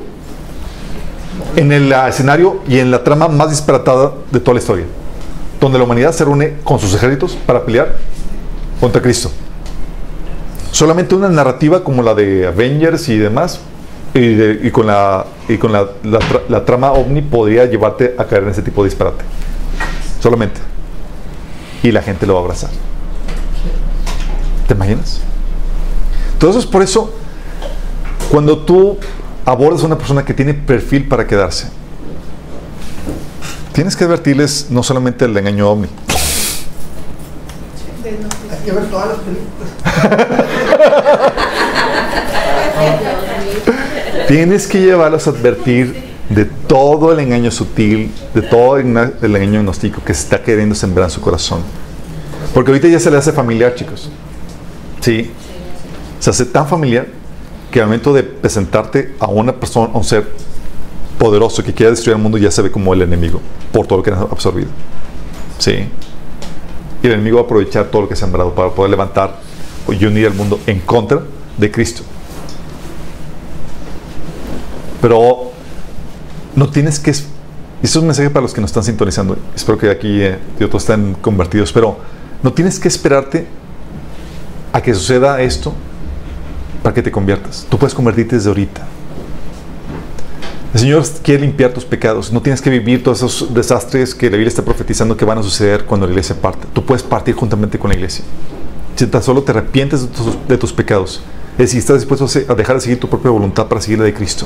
En 1.55 1.71
el 1.71 1.91
ah, 1.93 2.09
escenario 2.09 2.61
y 2.67 2.77
en 2.77 2.91
la 2.91 3.03
trama 3.03 3.27
más 3.27 3.49
disparatada 3.49 4.13
de 4.31 4.39
toda 4.39 4.53
la 4.53 4.59
historia, 4.59 4.85
donde 5.59 5.79
la 5.79 5.85
humanidad 5.85 6.11
se 6.11 6.25
reúne 6.25 6.57
con 6.63 6.79
sus 6.79 6.93
ejércitos 6.93 7.35
para 7.47 7.65
pelear 7.65 7.97
contra 8.79 9.01
Cristo. 9.01 9.31
Solamente 10.71 11.15
una 11.15 11.29
narrativa 11.29 11.83
como 11.83 12.03
la 12.03 12.13
de 12.13 12.47
Avengers 12.47 13.09
y 13.09 13.17
demás, 13.17 13.59
y, 14.13 14.33
de- 14.35 14.59
y 14.63 14.71
con, 14.71 14.87
la, 14.87 15.25
y 15.47 15.57
con 15.57 15.71
la, 15.71 15.87
la 16.03 16.19
tra- 16.19 16.41
la 16.47 16.65
trama 16.65 16.91
ovni 16.93 17.21
podría 17.21 17.65
llevarte 17.65 18.15
a 18.17 18.25
caer 18.25 18.43
en 18.43 18.49
ese 18.49 18.61
tipo 18.61 18.83
de 18.83 18.89
disparate. 18.89 19.23
Solamente. 20.19 20.59
Y 21.83 21.91
la 21.91 22.01
gente 22.01 22.25
lo 22.27 22.33
va 22.35 22.39
a 22.39 22.43
abrazar. 22.43 22.69
¿Te 24.67 24.73
imaginas? 24.73 25.21
Entonces, 26.33 26.65
por 26.65 26.81
eso, 26.83 27.11
cuando 28.31 28.59
tú 28.59 28.97
abordas 29.45 29.81
a 29.83 29.85
una 29.87 29.97
persona 29.97 30.23
que 30.23 30.33
tiene 30.33 30.53
perfil 30.53 31.07
para 31.07 31.25
quedarse, 31.25 31.67
tienes 33.73 33.95
que 33.95 34.03
advertirles 34.03 34.67
no 34.69 34.83
solamente 34.83 35.25
el 35.25 35.35
engaño 35.35 35.69
ovni, 35.69 35.87
Hay 38.51 38.65
que 38.65 38.71
ver 38.71 38.85
todas 38.89 39.07
las 39.09 39.17
películas. 39.19 40.49
Tienes 44.27 44.68
que 44.68 44.80
llevarlos 44.81 45.26
a 45.27 45.31
advertir 45.31 46.10
de 46.30 46.45
todo 46.45 47.11
el 47.11 47.19
engaño 47.19 47.49
sutil, 47.49 48.11
de 48.35 48.41
todo 48.43 48.77
el 48.77 48.85
enga- 48.85 49.14
el 49.22 49.35
engaño 49.35 49.61
gnóstico 49.61 50.01
que 50.03 50.14
se 50.14 50.23
está 50.23 50.43
queriendo 50.43 50.76
sembrar 50.76 51.06
en 51.06 51.11
su 51.11 51.22
corazón. 51.22 51.61
Porque 52.53 52.72
ahorita 52.72 52.88
ya 52.88 52.99
se 52.99 53.10
le 53.10 53.18
hace 53.18 53.31
familiar, 53.31 53.73
chicos. 53.76 54.10
Sí. 55.01 55.31
Se 56.19 56.30
hace 56.30 56.45
tan 56.45 56.68
familiar 56.68 57.07
que 57.72 57.80
al 57.80 57.88
momento 57.88 58.14
de 58.14 58.23
presentarte 58.23 59.15
a 59.19 59.27
una 59.27 59.53
persona, 59.53 59.89
a 59.93 59.97
un 59.97 60.03
ser 60.03 60.27
poderoso 61.18 61.64
que 61.64 61.73
quiera 61.73 61.89
destruir 61.91 62.15
el 62.18 62.22
mundo, 62.22 62.38
ya 62.38 62.51
se 62.51 62.61
ve 62.61 62.72
como 62.72 62.93
el 62.93 63.01
enemigo 63.01 63.41
por 63.72 63.88
todo 63.88 63.97
lo 63.99 64.03
que 64.03 64.11
han 64.11 64.19
absorbido. 64.19 64.69
Sí. 65.57 65.88
Y 67.01 67.07
el 67.07 67.14
enemigo 67.14 67.38
va 67.38 67.41
a 67.43 67.45
aprovechar 67.45 67.85
todo 67.85 68.03
lo 68.03 68.07
que 68.07 68.14
ha 68.14 68.18
sembrado 68.18 68.53
para 68.53 68.69
poder 68.69 68.91
levantar 68.91 69.39
y 69.94 70.06
unir 70.06 70.28
al 70.28 70.34
mundo 70.34 70.60
en 70.68 70.80
contra 70.80 71.22
de 71.57 71.72
Cristo. 71.72 72.03
Pero 75.02 75.52
no 76.56 76.70
tienes 76.70 76.99
que... 76.99 77.11
Y 77.11 77.86
es 77.86 77.95
un 77.95 78.06
mensaje 78.06 78.30
para 78.30 78.41
los 78.41 78.53
que 78.53 78.61
nos 78.61 78.70
están 78.70 78.84
sintonizando. 78.84 79.38
Espero 79.56 79.78
que 79.78 79.90
aquí 79.90 80.22
eh, 80.22 80.38
y 80.60 80.64
otros 80.64 80.84
estén 80.84 81.16
convertidos. 81.22 81.72
Pero 81.72 81.98
no 82.44 82.52
tienes 82.52 82.80
que 82.80 82.88
esperarte 82.88 83.48
a 84.74 84.82
que 84.82 84.94
suceda 84.94 85.41
esto 85.41 85.74
para 86.84 86.94
que 86.94 87.02
te 87.02 87.11
conviertas. 87.11 87.66
Tú 87.70 87.78
puedes 87.78 87.94
convertirte 87.94 88.36
desde 88.36 88.49
ahorita. 88.49 88.86
El 90.74 90.80
Señor 90.80 91.03
quiere 91.24 91.41
limpiar 91.41 91.72
tus 91.72 91.86
pecados. 91.86 92.32
No 92.32 92.41
tienes 92.41 92.61
que 92.61 92.70
vivir 92.70 93.02
todos 93.02 93.24
esos 93.24 93.53
desastres 93.53 94.14
que 94.14 94.28
la 94.28 94.38
Biblia 94.38 94.49
está 94.49 94.61
profetizando 94.61 95.18
que 95.18 95.26
van 95.26 95.40
a 95.40 95.44
suceder 95.44 95.86
cuando 95.86 96.06
la 96.06 96.11
iglesia 96.11 96.36
parte. 96.40 96.68
Tú 96.74 96.86
puedes 96.86 97.02
partir 97.02 97.34
juntamente 97.34 97.80
con 97.80 97.90
la 97.90 97.95
iglesia. 97.95 98.24
Si 98.99 99.07
tan 99.07 99.23
solo 99.23 99.43
te 99.43 99.51
arrepientes 99.51 100.01
de 100.49 100.57
tus, 100.57 100.73
pecados. 100.73 101.21
Es 101.53 101.67
decir, 101.67 101.80
estás 101.80 102.01
dispuesto 102.01 102.27
a 102.51 102.53
dejar 102.53 102.76
de 102.76 102.81
seguir 102.81 102.99
tu 102.99 103.07
propia 103.07 103.31
voluntad 103.31 103.67
para 103.67 103.80
seguir 103.80 103.99
la 103.99 104.03
de 104.03 104.13
Cristo. 104.13 104.45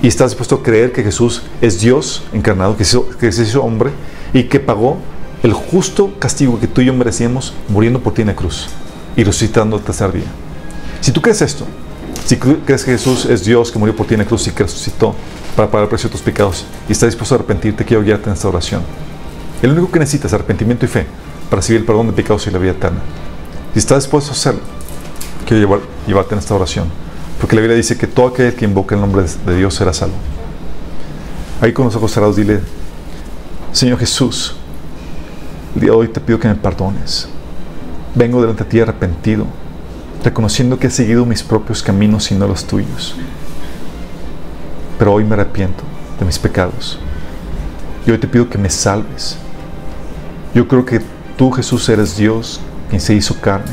Y 0.00 0.06
estás 0.06 0.30
dispuesto 0.30 0.54
a 0.54 0.62
creer 0.62 0.92
que 0.92 1.02
Jesús 1.02 1.42
es 1.60 1.80
Dios 1.80 2.22
encarnado, 2.32 2.76
que 2.76 2.84
se 2.84 3.42
hizo, 3.42 3.64
hombre 3.64 3.90
y 4.32 4.44
que 4.44 4.60
pagó 4.60 4.98
el 5.42 5.52
justo 5.52 6.12
castigo 6.20 6.60
que 6.60 6.68
tú 6.68 6.80
y 6.80 6.84
yo 6.84 6.94
merecíamos 6.94 7.54
muriendo 7.68 7.98
por 7.98 8.14
ti 8.14 8.20
en 8.20 8.28
la 8.28 8.36
cruz 8.36 8.68
y 9.16 9.24
resucitando 9.24 9.78
el 9.78 9.82
tercer 9.82 10.12
día. 10.12 10.30
Si 11.00 11.10
tú 11.10 11.20
crees 11.20 11.42
esto, 11.42 11.66
si 12.24 12.36
cre- 12.36 12.60
crees 12.64 12.84
que 12.84 12.92
Jesús 12.92 13.24
es 13.24 13.44
Dios 13.44 13.72
que 13.72 13.80
murió 13.80 13.96
por 13.96 14.06
ti 14.06 14.14
en 14.14 14.20
la 14.20 14.26
cruz 14.26 14.46
y 14.46 14.52
que 14.52 14.62
resucitó 14.62 15.12
para 15.56 15.68
pagar 15.68 15.86
el 15.86 15.88
precio 15.88 16.08
de 16.08 16.12
tus 16.12 16.22
pecados 16.22 16.64
y 16.88 16.92
estás 16.92 17.08
dispuesto 17.08 17.34
a 17.34 17.38
arrepentirte, 17.38 17.84
quiero 17.84 18.04
guiarte 18.04 18.28
en 18.30 18.34
esta 18.34 18.46
oración. 18.46 18.82
El 19.60 19.72
único 19.72 19.90
que 19.90 19.98
necesitas 19.98 20.28
es 20.30 20.34
arrepentimiento 20.34 20.84
y 20.84 20.88
fe 20.88 21.04
para 21.50 21.62
recibir 21.62 21.80
el 21.80 21.84
perdón 21.84 22.06
de 22.06 22.12
pecados 22.12 22.46
y 22.46 22.52
la 22.52 22.60
vida 22.60 22.70
eterna. 22.70 23.00
Si 23.76 23.80
estás 23.80 24.04
dispuesto 24.04 24.30
a 24.30 24.32
hacerlo, 24.32 24.62
quiero 25.46 25.60
llevar- 25.62 25.86
llevarte 26.06 26.34
en 26.34 26.38
esta 26.38 26.54
oración. 26.54 26.88
Porque 27.38 27.56
la 27.56 27.60
Biblia 27.60 27.76
dice 27.76 27.98
que 27.98 28.06
todo 28.06 28.28
aquel 28.28 28.54
que 28.54 28.64
invoque 28.64 28.94
el 28.94 29.02
nombre 29.02 29.26
de 29.44 29.54
Dios 29.54 29.74
será 29.74 29.92
salvo. 29.92 30.14
Ahí 31.60 31.74
con 31.74 31.84
los 31.84 31.94
ojos 31.94 32.10
cerrados 32.10 32.36
dile, 32.36 32.60
Señor 33.72 33.98
Jesús, 33.98 34.56
el 35.74 35.82
día 35.82 35.90
de 35.90 35.96
hoy 35.98 36.08
te 36.08 36.20
pido 36.20 36.40
que 36.40 36.48
me 36.48 36.54
perdones. 36.54 37.28
Vengo 38.14 38.40
delante 38.40 38.64
de 38.64 38.70
ti 38.70 38.80
arrepentido, 38.80 39.44
reconociendo 40.24 40.78
que 40.78 40.86
he 40.86 40.90
seguido 40.90 41.26
mis 41.26 41.42
propios 41.42 41.82
caminos 41.82 42.30
y 42.30 42.34
no 42.34 42.48
los 42.48 42.64
tuyos. 42.64 43.14
Pero 44.98 45.12
hoy 45.12 45.24
me 45.24 45.34
arrepiento 45.34 45.84
de 46.18 46.24
mis 46.24 46.38
pecados. 46.38 46.98
Y 48.06 48.10
hoy 48.10 48.16
te 48.16 48.26
pido 48.26 48.48
que 48.48 48.56
me 48.56 48.70
salves. 48.70 49.36
Yo 50.54 50.66
creo 50.66 50.86
que 50.86 51.02
tú, 51.36 51.50
Jesús, 51.50 51.86
eres 51.90 52.16
Dios, 52.16 52.62
quien 52.88 53.00
se 53.00 53.14
hizo 53.14 53.40
carne 53.40 53.72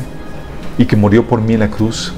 y 0.78 0.86
que 0.86 0.96
murió 0.96 1.26
por 1.26 1.40
mí 1.40 1.54
en 1.54 1.60
la 1.60 1.70
cruz 1.70 2.12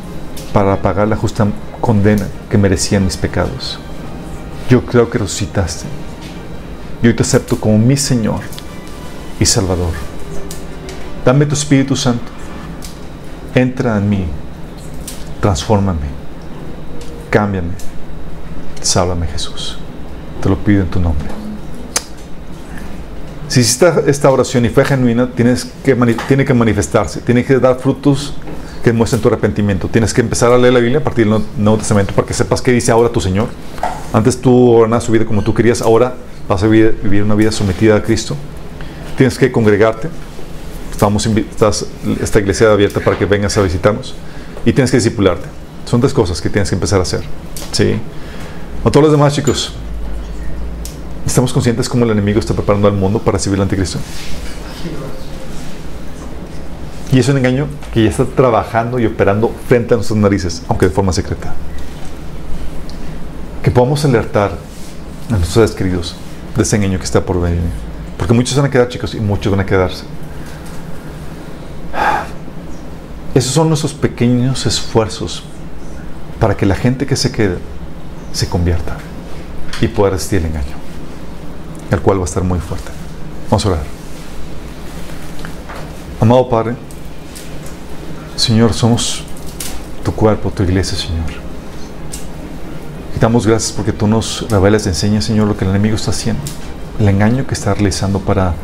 para 0.52 0.80
pagar 0.80 1.08
la 1.08 1.16
justa 1.16 1.46
condena 1.80 2.26
que 2.50 2.58
merecían 2.58 3.04
mis 3.04 3.16
pecados. 3.16 3.78
Yo 4.68 4.84
creo 4.84 5.10
que 5.10 5.18
resucitaste. 5.18 5.86
Y 7.02 7.08
hoy 7.08 7.14
te 7.14 7.22
acepto 7.22 7.60
como 7.60 7.78
mi 7.78 7.96
Señor 7.96 8.40
y 9.38 9.44
Salvador. 9.44 9.92
Dame 11.24 11.46
tu 11.46 11.54
Espíritu 11.54 11.94
Santo. 11.94 12.32
Entra 13.54 13.98
en 13.98 14.08
mí. 14.08 14.26
Transfórmame. 15.40 16.06
Cámbiame. 17.30 17.72
Sálvame, 18.80 19.26
Jesús. 19.26 19.78
Te 20.40 20.48
lo 20.48 20.56
pido 20.56 20.82
en 20.82 20.90
tu 20.90 21.00
nombre. 21.00 21.45
Si 23.56 23.60
hiciste 23.60 23.90
esta 24.06 24.30
oración 24.30 24.66
y 24.66 24.68
fue 24.68 24.84
genuina, 24.84 25.30
tienes 25.34 25.66
que, 25.82 25.94
tiene 26.28 26.44
que 26.44 26.52
manifestarse, 26.52 27.22
tiene 27.22 27.42
que 27.42 27.58
dar 27.58 27.78
frutos 27.80 28.34
que 28.84 28.92
muestren 28.92 29.22
tu 29.22 29.28
arrepentimiento. 29.28 29.88
Tienes 29.88 30.12
que 30.12 30.20
empezar 30.20 30.52
a 30.52 30.58
leer 30.58 30.74
la 30.74 30.78
Biblia 30.80 30.98
a 30.98 31.02
partir 31.02 31.26
del 31.26 31.40
Nuevo- 31.56 31.78
Testamento 31.78 32.12
para 32.12 32.28
que 32.28 32.34
sepas 32.34 32.60
qué 32.60 32.70
dice 32.70 32.92
ahora 32.92 33.08
tu 33.08 33.18
Señor. 33.18 33.48
Antes 34.12 34.38
tú 34.42 34.72
ordenabas 34.72 35.06
tu 35.06 35.12
vida 35.12 35.24
como 35.24 35.42
tú 35.42 35.54
querías, 35.54 35.80
ahora 35.80 36.16
vas 36.46 36.62
a 36.62 36.66
vivir, 36.66 37.22
una 37.24 37.34
vida 37.34 37.50
sometida 37.50 37.96
a 37.96 38.02
Cristo. 38.02 38.36
Tienes 39.16 39.38
que 39.38 39.50
congregarte. 39.50 40.10
Estamos 40.92 41.24
estás, 41.24 41.86
esta 42.20 42.40
iglesia 42.40 42.70
abierta 42.70 43.00
para 43.00 43.16
que 43.18 43.24
vengas 43.24 43.56
a 43.56 43.62
visitarnos. 43.62 44.14
Y 44.66 44.74
tienes 44.74 44.90
que 44.90 44.98
discipularte. 44.98 45.46
Son 45.86 45.98
tres 45.98 46.12
cosas 46.12 46.42
que 46.42 46.50
tienes 46.50 46.68
que 46.68 46.74
empezar 46.74 46.98
a 46.98 47.04
hacer. 47.04 47.22
¿Sí? 47.72 47.98
A 48.84 48.90
todos 48.90 49.04
los 49.04 49.12
demás, 49.12 49.34
chicos, 49.34 49.72
¿estamos 51.36 51.52
conscientes 51.52 51.86
cómo 51.86 52.06
el 52.06 52.12
enemigo 52.12 52.40
está 52.40 52.54
preparando 52.54 52.88
al 52.88 52.94
mundo 52.94 53.18
para 53.18 53.36
recibir 53.36 53.58
el 53.58 53.62
anticristo? 53.64 53.98
Y 57.12 57.18
es 57.18 57.28
un 57.28 57.36
engaño 57.36 57.66
que 57.92 58.04
ya 58.04 58.08
está 58.08 58.24
trabajando 58.24 58.98
y 58.98 59.04
operando 59.04 59.54
frente 59.68 59.92
a 59.92 59.98
nuestras 59.98 60.18
narices, 60.18 60.62
aunque 60.66 60.86
de 60.86 60.92
forma 60.92 61.12
secreta. 61.12 61.52
Que 63.62 63.70
podamos 63.70 64.02
alertar 64.06 64.52
a 65.28 65.32
nuestros 65.32 65.52
seres 65.52 65.72
queridos 65.72 66.16
de 66.56 66.62
ese 66.62 66.76
engaño 66.76 66.96
que 66.96 67.04
está 67.04 67.20
por 67.20 67.38
venir. 67.38 67.60
Porque 68.16 68.32
muchos 68.32 68.56
van 68.56 68.64
a 68.64 68.70
quedar, 68.70 68.88
chicos, 68.88 69.14
y 69.14 69.20
muchos 69.20 69.50
van 69.50 69.60
a 69.60 69.66
quedarse. 69.66 70.04
Esos 73.34 73.52
son 73.52 73.68
nuestros 73.68 73.92
pequeños 73.92 74.64
esfuerzos 74.64 75.42
para 76.40 76.56
que 76.56 76.64
la 76.64 76.76
gente 76.76 77.04
que 77.04 77.14
se 77.14 77.30
quede 77.30 77.58
se 78.32 78.48
convierta 78.48 78.96
y 79.82 79.88
pueda 79.88 80.12
resistir 80.12 80.38
el 80.38 80.46
engaño, 80.46 80.75
el 81.90 82.00
cual 82.00 82.18
va 82.18 82.22
a 82.22 82.24
estar 82.26 82.42
muy 82.42 82.58
fuerte. 82.58 82.90
Vamos 83.50 83.64
a 83.66 83.68
orar. 83.70 83.82
Amado 86.20 86.48
Padre, 86.48 86.74
Señor, 88.36 88.72
somos 88.72 89.22
tu 90.04 90.12
cuerpo, 90.12 90.50
tu 90.50 90.62
iglesia, 90.62 90.96
Señor. 90.96 91.30
Y 93.14 93.18
damos 93.18 93.46
gracias 93.46 93.72
porque 93.72 93.92
tú 93.92 94.06
nos 94.06 94.48
revelas 94.50 94.86
enseñas, 94.86 95.24
Señor, 95.24 95.46
lo 95.48 95.56
que 95.56 95.64
el 95.64 95.70
enemigo 95.70 95.96
está 95.96 96.10
haciendo, 96.10 96.42
el 96.98 97.08
engaño 97.08 97.46
que 97.46 97.54
está 97.54 97.74
realizando 97.74 98.18
para, 98.18 98.54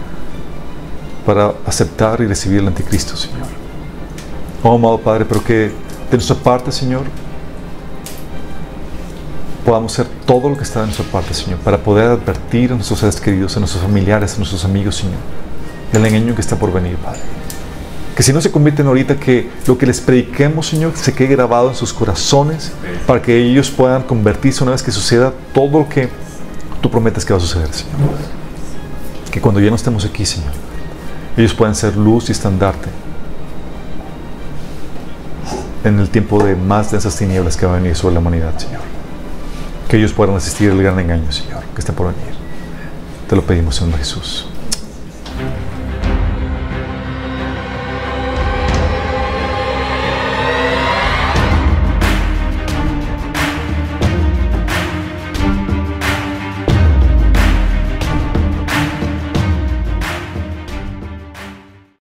para 1.25 1.53
aceptar 1.67 2.21
y 2.21 2.27
recibir 2.27 2.61
el 2.61 2.69
anticristo, 2.69 3.17
Señor. 3.17 3.47
Oh, 4.63 4.75
amado 4.75 4.99
Padre, 4.99 5.25
pero 5.25 5.43
que 5.43 5.55
de 6.11 6.17
nuestra 6.17 6.37
parte, 6.37 6.71
Señor, 6.71 7.03
podamos 9.65 9.93
hacer 9.93 10.07
todo 10.27 10.49
lo 10.49 10.57
que 10.57 10.65
está 10.65 10.81
de 10.81 10.87
nuestra 10.87 11.07
parte, 11.07 11.35
Señor, 11.35 11.59
para 11.61 11.79
poder 11.79 12.11
advertir 12.11 12.73
a 12.73 12.75
nuestros 12.75 13.01
seres 13.01 13.21
queridos, 13.21 13.57
a 13.57 13.61
nuestros 13.61 13.83
familiares, 13.83 14.35
a 14.35 14.37
nuestros 14.39 14.65
amigos, 14.65 14.97
Señor, 14.97 15.19
del 15.93 16.05
engaño 16.07 16.35
que 16.35 16.41
está 16.41 16.57
por 16.57 16.73
venir, 16.73 16.97
Padre. 16.97 17.21
Que 18.17 18.23
si 18.23 18.33
no 18.33 18.41
se 18.41 18.51
convierten 18.51 18.87
ahorita, 18.87 19.17
que 19.17 19.49
lo 19.67 19.79
que 19.79 19.87
les 19.87 20.01
prediquemos, 20.01 20.67
Señor, 20.67 20.93
se 20.97 21.15
quede 21.15 21.29
grabado 21.29 21.71
en 21.71 21.75
sus 21.75 21.93
corazones 21.93 22.73
para 23.07 23.23
que 23.23 23.37
ellos 23.37 23.71
puedan 23.71 24.03
convertirse 24.03 24.63
una 24.63 24.73
vez 24.73 24.83
que 24.83 24.91
suceda 24.91 25.33
todo 25.55 25.79
lo 25.79 25.89
que 25.89 26.11
tú 26.83 26.91
prometes 26.91 27.25
que 27.25 27.33
va 27.33 27.39
a 27.39 27.41
suceder, 27.41 27.73
Señor. 27.73 27.95
Que 29.31 29.41
cuando 29.41 29.61
ya 29.61 29.71
no 29.71 29.77
estemos 29.77 30.05
aquí, 30.05 30.27
Señor, 30.27 30.53
ellos 31.37 31.55
puedan 31.55 31.75
ser 31.75 31.97
luz 31.97 32.29
y 32.29 32.33
estandarte 32.33 32.91
en 35.85 35.99
el 35.99 36.11
tiempo 36.11 36.45
de 36.45 36.55
más 36.55 36.91
de 36.91 36.99
esas 36.99 37.17
tinieblas 37.17 37.57
que 37.57 37.65
va 37.65 37.73
a 37.73 37.79
venir 37.79 37.97
sobre 37.97 38.15
la 38.15 38.21
humanidad, 38.21 38.59
Señor. 38.59 38.92
Que 39.93 39.99
ellos 39.99 40.15
puedan 40.15 40.35
resistir 40.35 40.71
el 40.71 40.83
gran 40.83 40.99
engaño, 40.99 41.31
Señor, 41.31 41.65
que 41.75 41.81
está 41.81 41.93
por 41.93 42.07
venir. 42.15 42.33
Te 43.29 43.37
lo 43.37 43.43
pedimos 43.43 43.79
en 43.83 43.93
Jesús. 43.93 44.47